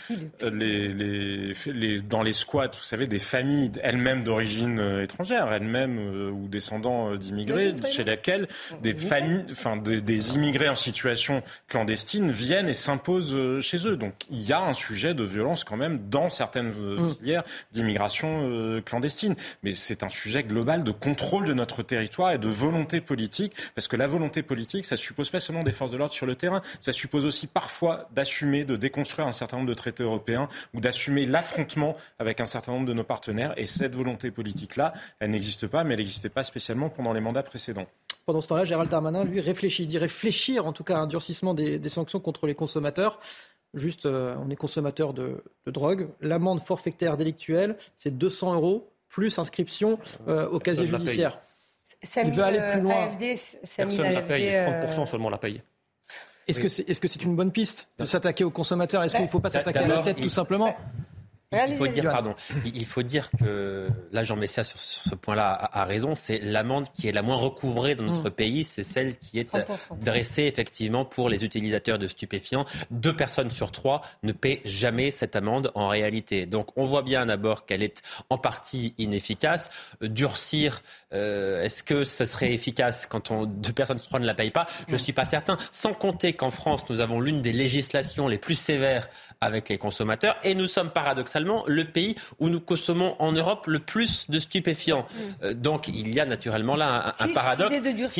euh, 0.43 0.51
les, 0.51 0.89
les, 0.89 1.53
les, 1.67 2.01
dans 2.01 2.23
les 2.23 2.33
squats, 2.33 2.67
vous 2.67 2.83
savez, 2.83 3.07
des 3.07 3.19
familles 3.19 3.71
elles-mêmes 3.83 4.25
d'origine 4.25 4.81
étrangère, 5.03 5.53
elles-mêmes 5.53 5.99
ou 6.33 6.49
descendants 6.49 7.15
d'immigrés, 7.15 7.75
chez 7.91 8.05
lesquelles 8.05 8.49
des 8.83 8.95
familles, 8.95 9.45
enfin 9.51 9.77
des, 9.77 10.01
des, 10.01 10.35
immigrés 10.35 10.69
en 10.69 10.75
situation 10.75 11.43
clandestine 11.69 12.31
viennent 12.31 12.69
et 12.69 12.75
s'imposent 12.75 13.61
chez 13.61 13.87
eux. 13.87 13.97
Donc 13.97 14.15
il 14.31 14.43
y 14.43 14.53
a 14.53 14.61
un 14.61 14.75
sujet 14.75 15.15
de 15.15 15.25
violence 15.25 15.65
quand 15.65 15.77
même 15.77 16.09
dans 16.09 16.29
certaines 16.29 16.71
mm. 16.71 17.15
filières 17.15 17.45
d'immigration 17.73 18.81
clandestine. 18.85 19.35
Mais 19.63 19.75
c'est 19.75 20.03
un 20.03 20.09
sujet 20.09 20.43
global 20.43 20.83
de 20.83 20.91
contrôle 20.91 21.45
de 21.47 21.53
de 21.53 21.62
notre 21.63 21.85
territoire 21.85 22.33
et 22.33 22.39
de 22.39 22.49
volonté 22.49 23.01
politique, 23.01 23.53
parce 23.77 23.87
que 23.87 23.97
la 23.97 24.09
volonté 24.09 24.43
politique, 24.43 24.85
ça 24.85 24.97
suppose 24.97 25.31
pas 25.31 25.39
seulement 25.39 25.63
des 25.63 25.71
forces 25.71 25.93
de 25.93 25.97
l'ordre 25.97 26.13
sur 26.13 26.27
le 26.27 26.35
terrain, 26.35 26.61
ça 26.81 26.91
suppose 26.91 27.25
aussi 27.25 27.47
parfois 27.47 28.09
d'assumer, 28.11 28.65
de 28.65 28.75
déconstruire 28.75 29.29
un 29.29 29.33
certain 29.33 29.59
nombre 29.59 29.69
de 29.69 29.75
traités 29.75 30.03
européens 30.03 30.49
ou 30.75 30.81
d'assumer 30.81 31.25
l'affrontement 31.25 31.97
avec 32.19 32.41
un 32.41 32.47
certain 32.47 32.73
nombre 32.73 32.87
de 32.87 32.93
nos 32.93 33.05
partenaires. 33.05 33.55
Et 33.57 33.67
cette 33.67 33.95
volonté 33.95 34.33
politique-là, 34.33 34.93
elle 35.21 35.31
n'existe 35.31 35.69
pas, 35.69 35.85
mais 35.85 35.95
elle 35.95 36.01
n'existait 36.01 36.29
pas 36.29 36.43
spécialement 36.43 36.89
pendant 36.89 37.13
les 37.13 37.21
mandats 37.21 37.45
précédents. 37.45 37.87
Pendant 38.27 38.41
ce 38.41 38.49
temps-là, 38.49 38.65
Gérald 38.65 38.91
Darmanin, 38.91 39.25
lui, 39.25 39.41
réfléchit. 39.41 39.85
Il 39.85 39.87
dit 39.87 39.99
réfléchir, 39.99 40.67
en 40.67 40.73
tout 40.73 40.85
cas, 40.85 40.97
à 40.97 41.01
un 41.01 41.07
durcissement 41.07 41.55
des, 41.55 41.89
sanctions 41.89 42.19
contre 42.19 42.49
les 42.49 42.55
consommateurs. 42.57 43.21
Juste, 43.75 44.07
euh, 44.07 44.35
on 44.45 44.51
est 44.51 44.57
consommateur 44.57 45.15
de, 45.15 45.43
de 45.67 45.71
drogue. 45.71 46.09
L'amende 46.21 46.61
forfaitaire 46.61 47.17
délictuelle, 47.17 47.77
c'est 47.97 48.17
200 48.19 48.55
euros 48.55 48.93
plus 49.13 49.39
inscription 49.39 49.99
euh, 50.27 50.49
au 50.49 50.59
casier 50.59 50.87
judiciaire. 50.87 51.39
Il 52.25 52.33
veut 52.33 52.43
aller 52.43 52.61
plus 52.73 52.81
loin. 52.81 53.09
Personne 53.77 54.09
ne 54.09 54.15
la 54.15 54.23
paye, 54.23 54.51
30% 54.51 55.07
seulement 55.07 55.31
la 55.31 55.39
paye. 55.39 55.63
Est-ce 56.49 56.61
que 56.61 56.69
c'est 56.69 56.89
est 56.89 57.05
-ce 57.05 57.25
une 57.25 57.37
bonne 57.37 57.53
piste 57.53 57.89
de 57.99 58.05
s'attaquer 58.05 58.45
aux 58.45 58.51
consommateurs? 58.51 59.03
Est-ce 59.03 59.15
qu'il 59.15 59.25
ne 59.25 59.31
faut 59.31 59.41
pas 59.41 59.51
s'attaquer 59.51 59.81
à 59.81 59.89
la 59.89 60.03
tête 60.03 60.21
tout 60.21 60.29
simplement? 60.29 60.75
il 61.69 61.75
faut, 61.77 61.87
dire, 61.87 62.05
pardon, 62.05 62.35
il 62.65 62.87
faut 62.87 63.03
dire 63.03 63.31
que, 63.39 63.89
là 64.13 64.25
Jean 64.25 64.37
Messia 64.37 64.65
sur, 64.65 64.79
ce 64.79 65.15
point-là 65.15 65.53
a, 65.73 65.85
raison, 65.85 66.15
c'est 66.15 66.39
l'amende 66.39 66.87
qui 66.95 67.09
est 67.09 67.13
la 67.13 67.23
moins 67.23 67.37
recouvrée 67.37 67.95
dans 67.95 68.05
notre 68.05 68.31
mm. 68.31 68.35
pays, 68.35 68.65
c'est 68.65 68.85
celle 68.85 69.17
qui 69.17 69.39
est 69.39 69.55
dressée 70.01 70.45
effectivement 70.45 71.05
pour 71.05 71.29
les 71.29 71.45
utilisateurs 71.45 71.99
de 71.99 72.07
stupéfiants. 72.07 72.65
Deux 72.91 73.15
personnes 73.15 73.51
sur 73.51 73.71
trois 73.71 74.03
ne 74.23 74.33
paient 74.33 74.61
jamais 74.65 75.11
cette 75.11 75.37
amende 75.37 75.71
en 75.75 75.89
réalité. 75.89 76.47
Donc 76.47 76.69
on 76.77 76.85
voit 76.85 77.03
bien 77.03 77.27
d'abord 77.27 77.67
qu'elle 77.67 77.83
est 77.83 78.03
en 78.31 78.39
partie 78.39 78.95
inefficace. 78.99 79.71
Durcir, 80.01 80.83
euh, 81.13 81.63
est-ce 81.63 81.83
que 81.83 82.05
ce 82.05 82.25
serait 82.25 82.53
efficace 82.53 83.07
quand 83.07 83.31
on, 83.31 83.47
deux 83.47 83.73
personnes 83.73 83.99
sur 83.99 84.09
trois 84.09 84.21
ne 84.21 84.27
la 84.27 84.35
payent 84.35 84.51
pas? 84.51 84.67
Je 84.89 84.95
ne 84.95 84.99
suis 84.99 85.13
pas 85.13 85.25
certain. 85.25 85.59
Sans 85.71 85.93
compter 85.93 86.33
qu'en 86.33 86.51
France, 86.51 86.85
nous 86.89 87.01
avons 87.01 87.21
l'une 87.21 87.43
des 87.43 87.53
législations 87.53 88.29
les 88.29 88.39
plus 88.39 88.55
sévères 88.55 89.09
avec 89.41 89.69
les 89.69 89.79
consommateurs 89.79 90.37
et 90.45 90.55
nous 90.55 90.69
sommes 90.69 90.91
paradoxalement 90.91 91.65
le 91.67 91.85
pays 91.85 92.15
où 92.39 92.49
nous 92.49 92.61
consommons 92.61 93.17
en 93.19 93.33
Europe 93.33 93.67
le 93.67 93.81
plus 93.81 94.31
de 94.31 94.39
stupéfiants. 94.39 95.03
Mm. 95.03 95.45
Euh, 95.45 95.55
donc 95.55 95.89
il 95.89 96.15
y 96.15 96.21
a 96.21 96.25
naturellement 96.25 96.77
là 96.77 97.13
un, 97.19 97.29
paradoxe 97.29 98.15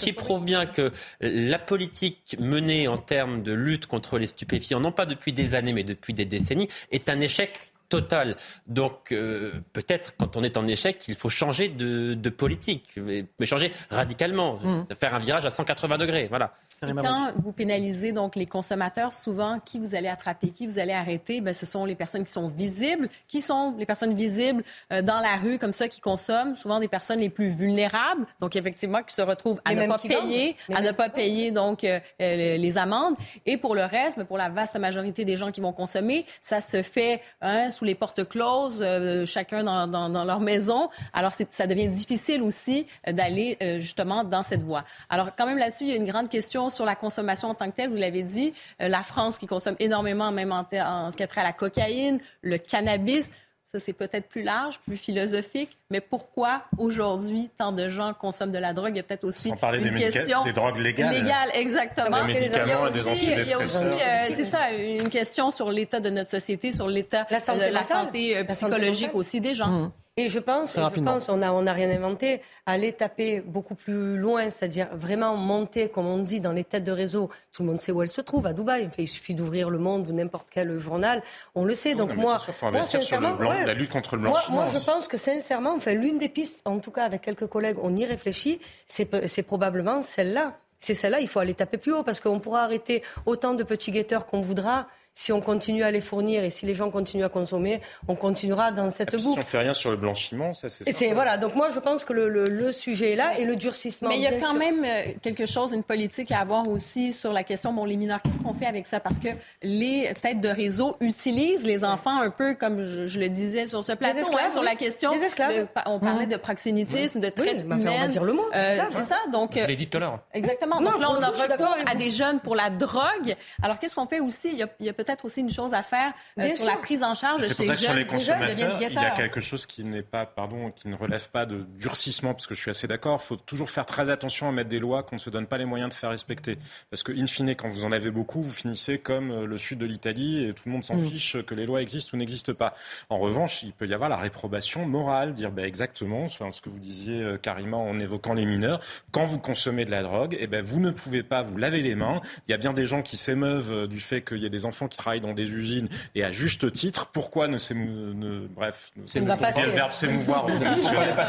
qui, 0.00 0.12
prouve 0.12 0.44
bien 0.44 0.66
que 0.66 0.90
la 1.20 1.58
politique 1.58 2.36
menée 2.38 2.88
en 2.88 2.98
termes 2.98 3.42
de 3.42 3.52
lutte 3.52 3.86
contre 3.86 4.18
les 4.18 4.26
stupéfiants, 4.26 4.80
non 4.80 4.92
pas 4.92 5.06
depuis 5.06 5.32
des 5.32 5.54
années 5.54 5.72
mais 5.72 5.84
depuis 5.84 6.14
des 6.14 6.24
décennies, 6.24 6.68
est 6.90 7.08
un 7.08 7.20
échec 7.20 7.71
total. 7.92 8.36
Donc 8.66 9.12
euh, 9.12 9.52
peut-être 9.74 10.16
quand 10.16 10.38
on 10.38 10.42
est 10.42 10.56
en 10.56 10.66
échec, 10.66 11.04
il 11.08 11.14
faut 11.14 11.28
changer 11.28 11.68
de, 11.68 12.30
politique, 12.30 12.88
mais, 12.96 13.26
changer 13.44 13.70
radicalement, 13.90 14.54
mm. 14.54 14.86
faire 14.98 15.14
un 15.14 15.18
virage 15.18 15.44
à 15.44 15.50
180 15.50 15.98
degrés. 15.98 16.26
Voilà. 16.30 16.54
quand 16.80 17.32
vous 17.36 17.52
pénalisez 17.52 18.12
donc 18.12 18.34
les 18.34 18.46
consommateurs, 18.46 19.12
souvent 19.12 19.60
qui 19.60 19.78
vous 19.78 19.94
allez 19.94 20.08
attraper, 20.08 20.48
qui 20.48 20.66
vous 20.66 20.78
allez 20.78 20.94
arrêter, 20.94 21.42
ben, 21.42 21.52
ce 21.52 21.66
sont 21.66 21.84
les 21.84 21.94
personnes 21.94 22.24
qui 22.24 22.32
sont 22.32 22.48
visibles. 22.48 23.10
Qui 23.28 23.42
sont 23.42 23.74
les 23.78 23.84
personnes 23.84 24.14
visibles 24.14 24.64
euh, 24.90 25.02
dans 25.02 25.20
la 25.20 25.36
rue 25.36 25.58
comme 25.58 25.74
ça 25.74 25.88
qui 25.88 26.00
consomment 26.00 26.56
Souvent 26.56 26.80
des 26.80 26.88
personnes 26.88 27.18
les 27.18 27.28
plus 27.28 27.48
vulnérables, 27.48 28.24
donc 28.40 28.56
effectivement 28.56 29.02
qui 29.02 29.14
se 29.14 29.22
retrouvent 29.22 29.60
à 29.66 29.74
ne 29.74 29.86
pas 29.86 29.98
payer, 29.98 30.56
à 30.74 30.80
ne 30.80 30.92
pas 30.92 31.10
payer 31.10 31.50
donc 31.50 31.84
euh, 31.84 32.00
les 32.18 32.78
amendes. 32.78 33.16
Et 33.44 33.58
pour 33.58 33.74
le 33.74 33.84
reste, 33.84 34.16
mais 34.16 34.22
ben, 34.22 34.28
pour 34.28 34.38
la 34.38 34.48
vaste 34.48 34.78
majorité 34.78 35.26
des 35.26 35.36
gens 35.36 35.50
qui 35.50 35.60
vont 35.60 35.74
consommer, 35.74 36.24
ça 36.40 36.62
se 36.62 36.82
fait 36.82 37.20
hein, 37.42 37.70
les 37.84 37.94
portes 37.94 38.28
closes, 38.28 38.80
euh, 38.82 39.26
chacun 39.26 39.64
dans, 39.64 40.24
leur 40.24 40.40
maison. 40.40 40.88
Alors, 41.12 41.32
ça 41.32 41.66
devient 41.66 41.88
difficile 41.88 42.42
aussi 42.42 42.86
euh, 43.06 43.12
d'aller 43.12 43.56
euh, 43.62 43.78
justement 43.78 44.24
dans 44.24 44.42
cette 44.42 44.62
voie. 44.62 44.84
Alors, 45.10 45.30
quand 45.36 45.46
même 45.46 45.58
là-dessus, 45.58 45.84
il 45.84 45.90
y 45.90 45.92
a 45.92 45.96
une 45.96 46.06
grande 46.06 46.28
question 46.28 46.70
sur 46.70 46.84
la 46.84 46.94
consommation 46.94 47.48
en 47.48 47.54
tant 47.54 47.70
que 47.70 47.76
telle. 47.76 47.90
Vous 47.90 47.96
l'avez 47.96 48.22
dit, 48.22 48.52
la 48.78 49.02
France 49.02 49.38
qui 49.38 49.46
consomme 49.46 49.76
énormément, 49.78 50.32
même 50.32 50.52
en, 50.52 50.66
en 50.72 51.10
ce 51.10 51.16
qui 51.16 51.22
a 51.22 51.26
trait 51.26 51.40
à 51.40 51.44
la 51.44 51.52
cocaïne, 51.52 52.20
le 52.42 52.58
cannabis. 52.58 53.30
Ça, 53.74 53.80
c'est 53.80 53.94
peut-être 53.94 54.28
plus 54.28 54.42
large, 54.42 54.80
plus 54.80 54.98
philosophique, 54.98 55.78
mais 55.88 56.02
pourquoi 56.02 56.64
aujourd'hui 56.76 57.48
tant 57.56 57.72
de 57.72 57.88
gens 57.88 58.12
consomment 58.12 58.52
de 58.52 58.58
la 58.58 58.74
drogue? 58.74 58.90
Il 58.92 58.98
y 58.98 59.00
a 59.00 59.02
peut-être 59.02 59.24
aussi 59.24 59.48
une 59.48 59.94
question... 59.94 60.44
Des 60.44 60.52
drogues 60.52 60.76
légales. 60.76 61.14
Légales, 61.14 61.48
exactement. 61.54 62.26
Des 62.26 62.34
médicaments 62.34 62.66
il 62.66 62.96
y 62.96 63.08
a 63.08 63.12
aussi, 63.12 63.32
il 63.32 63.48
y 63.48 63.52
a 63.54 63.58
aussi 63.58 63.76
euh, 63.78 64.24
c'est 64.28 64.44
ça, 64.44 64.72
une 64.72 65.08
question 65.08 65.50
sur 65.50 65.70
l'état 65.70 66.00
de 66.00 66.10
notre 66.10 66.28
société, 66.28 66.70
sur 66.70 66.86
l'état 66.86 67.24
de 67.24 67.62
euh, 67.62 67.70
la 67.70 67.84
santé, 67.84 68.36
euh, 68.36 68.44
psychologique 68.44 69.14
aussi 69.14 69.40
des 69.40 69.54
gens. 69.54 69.68
Mmh. 69.68 69.92
Et 70.18 70.28
je 70.28 70.38
pense, 70.38 70.76
je 70.76 71.00
pense, 71.00 71.30
on 71.30 71.38
n'a 71.38 71.54
on 71.54 71.66
a 71.66 71.72
rien 71.72 71.88
inventé, 71.88 72.42
aller 72.66 72.92
taper 72.92 73.40
beaucoup 73.40 73.74
plus 73.74 74.18
loin, 74.18 74.50
c'est-à-dire 74.50 74.88
vraiment 74.92 75.38
monter, 75.38 75.88
comme 75.88 76.06
on 76.06 76.18
dit, 76.18 76.42
dans 76.42 76.52
les 76.52 76.64
têtes 76.64 76.84
de 76.84 76.92
réseau. 76.92 77.30
Tout 77.50 77.62
le 77.62 77.70
monde 77.70 77.80
sait 77.80 77.92
où 77.92 78.02
elle 78.02 78.10
se 78.10 78.20
trouve, 78.20 78.46
à 78.46 78.52
Dubaï. 78.52 78.90
il 78.98 79.08
suffit 79.08 79.34
d'ouvrir 79.34 79.70
le 79.70 79.78
monde 79.78 80.06
ou 80.10 80.12
n'importe 80.12 80.48
quel 80.50 80.76
journal, 80.76 81.22
on 81.54 81.64
le 81.64 81.74
sait. 81.74 81.94
Donc 81.94 82.14
moi, 82.14 82.38
faut 82.40 82.66
investir 82.66 83.02
sur 83.02 83.22
le 83.22 83.34
blanc, 83.34 83.54
la 83.64 83.72
lutte 83.72 83.90
contre 83.90 84.16
le 84.16 84.22
blanchiment. 84.22 84.54
Moi, 84.54 84.64
moi, 84.66 84.72
je 84.78 84.84
pense 84.84 85.08
que 85.08 85.16
sincèrement, 85.16 85.74
enfin, 85.76 85.94
l'une 85.94 86.18
des 86.18 86.28
pistes, 86.28 86.60
en 86.66 86.78
tout 86.78 86.90
cas 86.90 87.04
avec 87.04 87.22
quelques 87.22 87.46
collègues, 87.46 87.78
on 87.82 87.96
y 87.96 88.04
réfléchit, 88.04 88.60
c'est 88.86 89.42
probablement 89.42 90.02
celle-là. 90.02 90.58
C'est 90.78 90.94
celle-là, 90.94 91.20
il 91.20 91.28
faut 91.28 91.38
aller 91.38 91.54
taper 91.54 91.78
plus 91.78 91.92
haut 91.92 92.02
parce 92.02 92.20
qu'on 92.20 92.40
pourra 92.40 92.64
arrêter 92.64 93.02
autant 93.24 93.54
de 93.54 93.62
petits 93.62 93.92
guetteurs 93.92 94.26
qu'on 94.26 94.40
voudra 94.40 94.88
si 95.14 95.32
on 95.32 95.40
continue 95.40 95.82
à 95.84 95.90
les 95.90 96.00
fournir 96.00 96.42
et 96.42 96.50
si 96.50 96.64
les 96.64 96.74
gens 96.74 96.90
continuent 96.90 97.24
à 97.24 97.28
consommer, 97.28 97.80
on 98.08 98.14
continuera 98.14 98.70
dans 98.70 98.90
cette 98.90 99.14
boucle. 99.16 99.40
Si 99.40 99.46
on 99.46 99.50
fait 99.50 99.58
rien 99.58 99.74
sur 99.74 99.90
le 99.90 99.96
blanchiment, 99.96 100.54
ça 100.54 100.68
c'est. 100.68 100.90
C'est 100.90 101.12
voilà. 101.12 101.36
Donc 101.36 101.54
moi 101.54 101.68
je 101.68 101.78
pense 101.80 102.04
que 102.04 102.12
le, 102.12 102.28
le, 102.28 102.72
sujet 102.72 103.12
est 103.12 103.16
là 103.16 103.38
et 103.38 103.44
le 103.44 103.56
durcissement. 103.56 104.08
Mais 104.08 104.16
il 104.16 104.22
y 104.22 104.26
a 104.26 104.38
quand 104.38 104.54
même 104.54 104.84
euh, 104.84 105.12
quelque 105.20 105.46
chose, 105.46 105.72
une 105.72 105.82
politique 105.82 106.32
à 106.32 106.40
avoir 106.40 106.66
aussi 106.68 107.12
sur 107.12 107.32
la 107.32 107.44
question 107.44 107.72
bon 107.72 107.84
les 107.84 107.96
mineurs. 107.96 108.22
Qu'est-ce 108.22 108.42
qu'on 108.42 108.54
fait 108.54 108.66
avec 108.66 108.86
ça? 108.86 109.00
Parce 109.00 109.18
que 109.18 109.28
les 109.62 110.12
têtes 110.20 110.40
de 110.40 110.48
réseau 110.48 110.96
utilisent 111.00 111.64
les 111.64 111.84
enfants 111.84 112.20
un 112.20 112.30
peu 112.30 112.54
comme 112.54 112.82
je, 112.82 113.20
le 113.20 113.28
disais 113.28 113.66
sur 113.66 113.84
ce 113.84 113.92
plateau, 113.92 114.20
hein, 114.20 114.50
sur 114.50 114.62
la 114.62 114.74
question. 114.76 115.12
Les 115.12 115.24
esclaves. 115.24 115.68
on 115.86 116.00
parlait 116.00 116.26
de 116.26 116.36
proxénétisme, 116.36 117.20
de 117.20 117.28
traite 117.28 117.58
oui, 117.58 117.64
humaine. 117.64 117.88
On 117.88 118.00
va 118.00 118.08
dire 118.08 118.24
le 118.24 118.32
mot. 118.32 118.46
Euh, 118.54 118.78
c'est 118.90 119.04
ça? 119.04 119.16
Donc. 119.30 119.52
Je 119.56 119.66
l'ai 119.66 119.76
dit 119.76 119.88
tout 119.88 119.98
à 119.98 120.00
l'heure. 120.00 120.20
Exactement. 120.32 120.80
donc 120.80 120.98
là 120.98 121.10
on 121.10 121.22
a 121.22 121.28
recours 121.28 121.76
à 121.86 121.94
des 121.94 122.10
jeunes 122.10 122.40
pour 122.40 122.56
la 122.56 122.70
drogue. 122.70 123.36
Alors 123.62 123.78
qu'est-ce 123.78 123.94
qu'on 123.94 124.06
fait 124.06 124.20
aussi? 124.20 124.48
Il 124.52 124.58
y 124.58 124.62
a, 124.62 124.68
il 124.80 124.86
y 124.86 124.88
a 124.88 124.94
peut-être 125.02 125.24
aussi 125.24 125.40
une 125.40 125.50
chose 125.50 125.74
à 125.74 125.82
faire 125.82 126.12
euh, 126.38 126.48
sur 126.50 126.66
la 126.66 126.76
prise 126.76 127.02
en 127.02 127.14
charge 127.14 127.42
de 127.42 127.46
ces 127.46 127.66
jeunes. 127.66 127.74
Sur 127.76 127.94
les 127.94 128.06
consommateurs, 128.06 128.78
il 128.80 128.92
y 128.92 128.98
a 128.98 129.10
quelque 129.10 129.40
chose 129.40 129.66
qui 129.66 129.84
n'est 129.84 130.02
pas, 130.02 130.26
pardon, 130.26 130.70
qui 130.70 130.88
ne 130.88 130.94
relève 130.94 131.28
pas 131.30 131.46
de 131.46 131.62
durcissement, 131.78 132.34
parce 132.34 132.46
que 132.46 132.54
je 132.54 132.60
suis 132.60 132.70
assez 132.70 132.86
d'accord. 132.86 133.20
Il 133.22 133.26
faut 133.26 133.36
toujours 133.36 133.70
faire 133.70 133.86
très 133.86 134.10
attention 134.10 134.48
à 134.48 134.52
mettre 134.52 134.68
des 134.68 134.78
lois 134.78 135.02
qu'on 135.02 135.16
ne 135.16 135.20
se 135.20 135.30
donne 135.30 135.46
pas 135.46 135.58
les 135.58 135.64
moyens 135.64 135.90
de 135.90 135.94
faire 135.94 136.10
respecter, 136.10 136.58
parce 136.90 137.02
que 137.02 137.12
in 137.12 137.26
fine, 137.26 137.54
quand 137.54 137.68
vous 137.68 137.84
en 137.84 137.92
avez 137.92 138.10
beaucoup, 138.10 138.42
vous 138.42 138.50
finissez 138.50 138.98
comme 138.98 139.30
euh, 139.30 139.46
le 139.46 139.58
sud 139.58 139.78
de 139.78 139.86
l'Italie 139.86 140.44
et 140.44 140.52
tout 140.52 140.64
le 140.66 140.72
monde 140.72 140.84
s'en 140.84 140.96
mm. 140.96 141.06
fiche 141.06 141.42
que 141.42 141.54
les 141.54 141.66
lois 141.66 141.82
existent 141.82 142.10
ou 142.14 142.16
n'existent 142.16 142.54
pas. 142.54 142.74
En 143.08 143.18
revanche, 143.18 143.62
il 143.62 143.72
peut 143.72 143.86
y 143.86 143.94
avoir 143.94 144.08
la 144.08 144.16
réprobation 144.16 144.86
morale, 144.86 145.32
dire 145.32 145.50
ben, 145.50 145.64
exactement 145.64 146.28
ce 146.28 146.60
que 146.60 146.68
vous 146.68 146.78
disiez 146.78 147.22
euh, 147.22 147.38
carrément 147.38 147.88
en 147.88 147.98
évoquant 147.98 148.34
les 148.34 148.44
mineurs. 148.44 148.80
Quand 149.10 149.24
vous 149.24 149.38
consommez 149.38 149.84
de 149.84 149.90
la 149.90 150.02
drogue, 150.02 150.36
eh 150.38 150.46
ben, 150.46 150.62
vous 150.62 150.80
ne 150.80 150.90
pouvez 150.90 151.22
pas 151.22 151.42
vous 151.42 151.56
laver 151.56 151.80
les 151.80 151.94
mains. 151.94 152.20
Il 152.46 152.50
y 152.50 152.54
a 152.54 152.58
bien 152.58 152.72
des 152.72 152.86
gens 152.86 153.02
qui 153.02 153.16
s'émeuvent 153.16 153.86
du 153.86 154.00
fait 154.00 154.22
qu'il 154.22 154.38
y 154.38 154.46
a 154.46 154.48
des 154.48 154.66
enfants 154.66 154.88
qui 154.92 154.98
travaillent 154.98 155.20
dans 155.20 155.34
des 155.34 155.50
usines 155.50 155.88
et 156.14 156.22
à 156.22 156.30
juste 156.32 156.72
titre. 156.72 157.06
Pourquoi 157.06 157.48
ne 157.48 157.58
s'émouvoir 157.58 158.14
Bref, 158.54 158.92
ne 158.96 159.26
va 159.26 159.36
pas 159.36 159.50
le 159.50 159.72
verbe 159.72 159.92
s'émouvoir 159.92 160.46
Pourquoi 160.46 161.06
ne 161.06 161.14
pas 161.14 161.26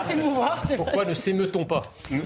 s'émouvoir 0.00 0.62
Pourquoi 0.76 1.04
ne 1.04 1.14
s'émeut-on 1.14 1.64
pas 1.64 1.82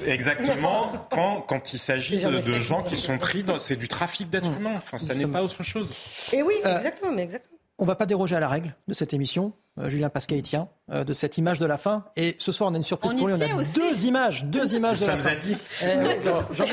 Exactement. 0.06 0.92
Quand, 1.10 1.40
quand 1.42 1.72
il 1.72 1.78
s'agit 1.78 2.18
de, 2.18 2.60
gens 2.60 2.82
qui 2.82 2.96
sont 2.96 3.18
pris 3.18 3.42
dans. 3.42 3.58
C'est 3.58 3.76
du 3.76 3.88
trafic 3.88 4.28
d'êtres 4.30 4.50
humains. 4.58 4.74
Enfin, 4.76 4.98
ça 4.98 5.14
n'est 5.14 5.26
pas 5.26 5.42
autre 5.42 5.62
chose. 5.62 5.88
Et 6.32 6.42
oui, 6.42 6.54
euh, 6.64 6.76
exactement, 6.76 7.12
mais 7.12 7.22
exactement. 7.22 7.58
on 7.78 7.84
va 7.84 7.94
pas 7.94 8.06
déroger 8.06 8.36
à 8.36 8.40
la 8.40 8.48
règle 8.48 8.74
de 8.88 8.94
cette 8.94 9.14
émission. 9.14 9.52
Euh, 9.78 9.88
Julien 9.88 10.10
Pascal 10.10 10.38
y 10.38 10.42
tient 10.42 10.68
euh, 10.90 11.04
de 11.04 11.12
cette 11.12 11.38
image 11.38 11.58
de 11.58 11.66
la 11.66 11.76
fin. 11.76 12.04
Et 12.16 12.36
ce 12.38 12.52
soir, 12.52 12.70
on 12.70 12.74
a 12.74 12.76
une 12.76 12.82
surprise 12.82 13.14
pour 13.14 13.28
lui. 13.28 13.34
On 13.34 13.40
a 13.40 13.64
deux 13.64 14.04
images, 14.04 14.44
deux 14.44 14.74
images 14.74 15.00
de 15.00 15.06
la 15.06 15.16
fin. 15.16 15.30
Eh, 15.30 16.54
Jean 16.54 16.64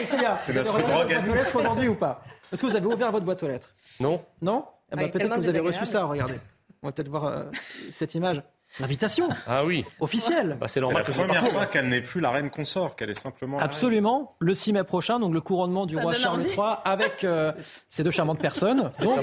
C'est 0.46 0.54
notre 0.54 0.82
drogue 0.82 1.14
à 1.14 1.22
nous. 1.22 1.34
aujourd'hui 1.60 1.88
ou 1.88 1.96
pas? 1.96 2.24
Est-ce 2.52 2.62
que 2.62 2.68
vous 2.68 2.76
avez 2.76 2.88
ouvert 2.88 3.12
votre 3.12 3.26
boîte 3.26 3.44
aux 3.44 3.48
lettres? 3.48 3.74
Non. 4.00 4.24
Non? 4.42 4.66
Eh 4.92 4.96
ben, 4.96 5.12
Peut-être 5.12 5.36
que 5.36 5.40
vous 5.42 5.48
avez 5.48 5.60
reçu 5.60 5.86
ça. 5.86 6.06
Regardez. 6.06 6.40
On 6.82 6.88
va 6.88 6.92
peut-être 6.94 7.10
voir 7.10 7.26
euh, 7.26 7.44
cette 7.90 8.16
image. 8.16 8.42
L'invitation. 8.80 9.30
Ah 9.48 9.66
oui. 9.66 9.86
Officielle. 10.00 10.58
Bah, 10.60 10.68
c'est 10.68 10.80
normal. 10.80 11.04
la 11.08 11.14
première 11.14 11.48
fois 11.48 11.66
qu'elle 11.66 11.90
n'est 11.90 12.02
plus 12.02 12.22
la 12.22 12.30
reine 12.30 12.50
consort, 12.50 12.96
qu'elle 12.96 13.10
est 13.10 13.20
simplement. 13.20 13.58
Absolument. 13.60 14.30
Le 14.40 14.54
6 14.54 14.74
mai 14.74 14.84
prochain, 14.84 15.20
donc 15.20 15.34
le 15.34 15.42
couronnement 15.42 15.86
du 15.86 15.98
roi 15.98 16.14
Charles 16.14 16.44
III 16.44 16.78
avec 16.86 17.24
euh, 17.24 17.52
ces 17.90 18.04
deux 18.04 18.12
charmantes 18.12 18.40
personnes. 18.40 18.90
C'est 18.92 19.06
un, 19.06 19.18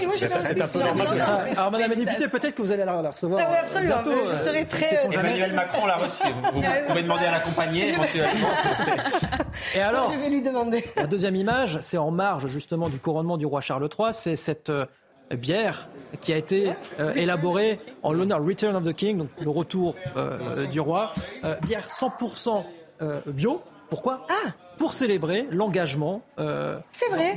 peu 0.68 0.78
normal. 0.78 1.08
Alors, 1.56 1.70
Madame 1.70 1.90
la 1.90 1.96
députée, 1.96 2.28
peut-être 2.28 2.54
que 2.54 2.62
vous 2.62 2.72
allez 2.72 2.84
la, 2.84 3.10
recevoir. 3.10 3.40
Ah 3.42 3.48
oui, 3.50 3.56
absolument. 3.56 4.02
Bientôt, 4.02 4.18
je 4.30 4.36
serai 4.36 4.62
euh, 4.62 4.64
très. 4.64 5.04
Emmanuel 5.12 5.52
Macron 5.52 5.86
l'a 5.86 5.96
reçue. 5.96 6.24
Vous, 6.52 6.62
pouvez 6.88 7.02
demander 7.02 7.26
à 7.26 7.32
l'accompagner 7.32 7.88
éventuellement. 7.88 8.48
Et 9.74 9.80
alors, 9.80 10.12
je 10.12 10.18
vais 10.18 10.30
lui 10.30 10.42
demander. 10.42 10.84
La 10.96 11.06
deuxième 11.06 11.36
image, 11.36 11.78
c'est 11.80 11.98
en 11.98 12.10
marge 12.10 12.46
justement 12.46 12.88
du 12.88 12.98
couronnement 12.98 13.36
du 13.36 13.46
roi 13.46 13.60
Charles 13.60 13.88
III. 13.98 14.08
C'est 14.12 14.36
cette 14.36 14.70
euh, 14.70 14.86
bière 15.32 15.88
qui 16.20 16.32
a 16.32 16.36
été 16.36 16.70
euh, 17.00 17.12
élaborée 17.14 17.78
en 18.02 18.12
l'honneur 18.12 18.44
Return 18.44 18.76
of 18.76 18.84
the 18.84 18.92
King, 18.92 19.18
donc 19.18 19.28
le 19.40 19.50
retour 19.50 19.96
euh, 20.16 20.66
du 20.66 20.80
roi. 20.80 21.12
bière 21.66 21.86
100% 21.86 22.64
bio. 23.26 23.60
Pourquoi? 23.90 24.26
Ah 24.28 24.52
pour 24.78 24.92
célébrer 24.92 25.46
l'engagement 25.50 26.22
euh, 26.38 26.78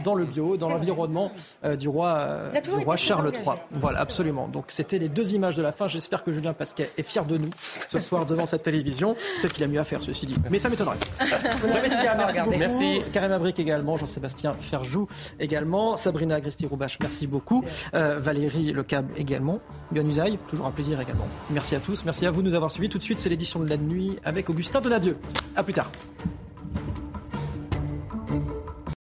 dans 0.03 0.15
le 0.15 0.26
bio, 0.26 0.57
dans 0.57 0.69
l'environnement 0.69 1.31
euh, 1.64 1.76
du 1.76 1.88
roi, 1.88 2.18
euh, 2.18 2.61
du 2.61 2.84
roi 2.84 2.95
Charles 2.95 3.31
III. 3.34 3.57
Voilà, 3.72 3.99
absolument. 3.99 4.47
Donc 4.47 4.65
c'était 4.69 4.99
les 4.99 5.09
deux 5.09 5.34
images 5.34 5.55
de 5.55 5.61
la 5.61 5.72
fin. 5.72 5.88
J'espère 5.88 6.23
que 6.23 6.31
Julien 6.31 6.53
Pasquet 6.53 6.91
est 6.97 7.03
fier 7.03 7.26
de 7.26 7.38
nous 7.38 7.49
ce 7.89 7.99
soir 7.99 8.26
devant 8.26 8.45
cette 8.45 8.64
télévision. 8.64 9.15
Peut-être 9.41 9.53
qu'il 9.53 9.64
a 9.64 9.68
mieux 9.68 9.80
à 9.80 9.84
faire, 9.84 10.01
ceci 10.01 10.26
dit. 10.26 10.35
Mais 10.49 10.59
ça 10.59 10.69
m'étonnerait. 10.69 10.97
merci 11.19 12.39
beaucoup. 12.39 12.57
Merci. 12.57 13.01
Karim 13.11 13.31
Abric 13.31 13.59
également, 13.59 13.97
Jean-Sébastien 13.97 14.55
Ferjou 14.59 15.07
également, 15.39 15.97
Sabrina 15.97 16.35
Agresti-Roubache, 16.35 16.97
merci 17.01 17.27
beaucoup. 17.27 17.64
Valérie 17.93 18.73
Lecab 18.73 19.07
également. 19.18 19.59
Yann 19.93 20.07
Usaï, 20.07 20.38
toujours 20.47 20.65
un 20.65 20.72
plaisir 20.72 20.99
également. 20.99 21.27
Merci 21.49 21.76
à 21.76 21.80
tous. 21.80 22.03
Merci 22.05 22.26
à 22.26 22.31
vous 22.31 22.41
de 22.41 22.49
nous 22.49 22.55
avoir 22.55 22.72
suivis. 22.72 22.89
Tout 22.89 22.97
de 22.97 23.03
suite, 23.03 23.19
c'est 23.19 23.30
l'édition 23.30 23.59
de 23.59 23.69
la 23.69 23.77
nuit 23.77 24.18
avec 24.23 24.49
Augustin 24.49 24.81
Donadieu. 24.81 25.18
À 25.55 25.64
plus 25.64 25.73
tard. 25.73 25.91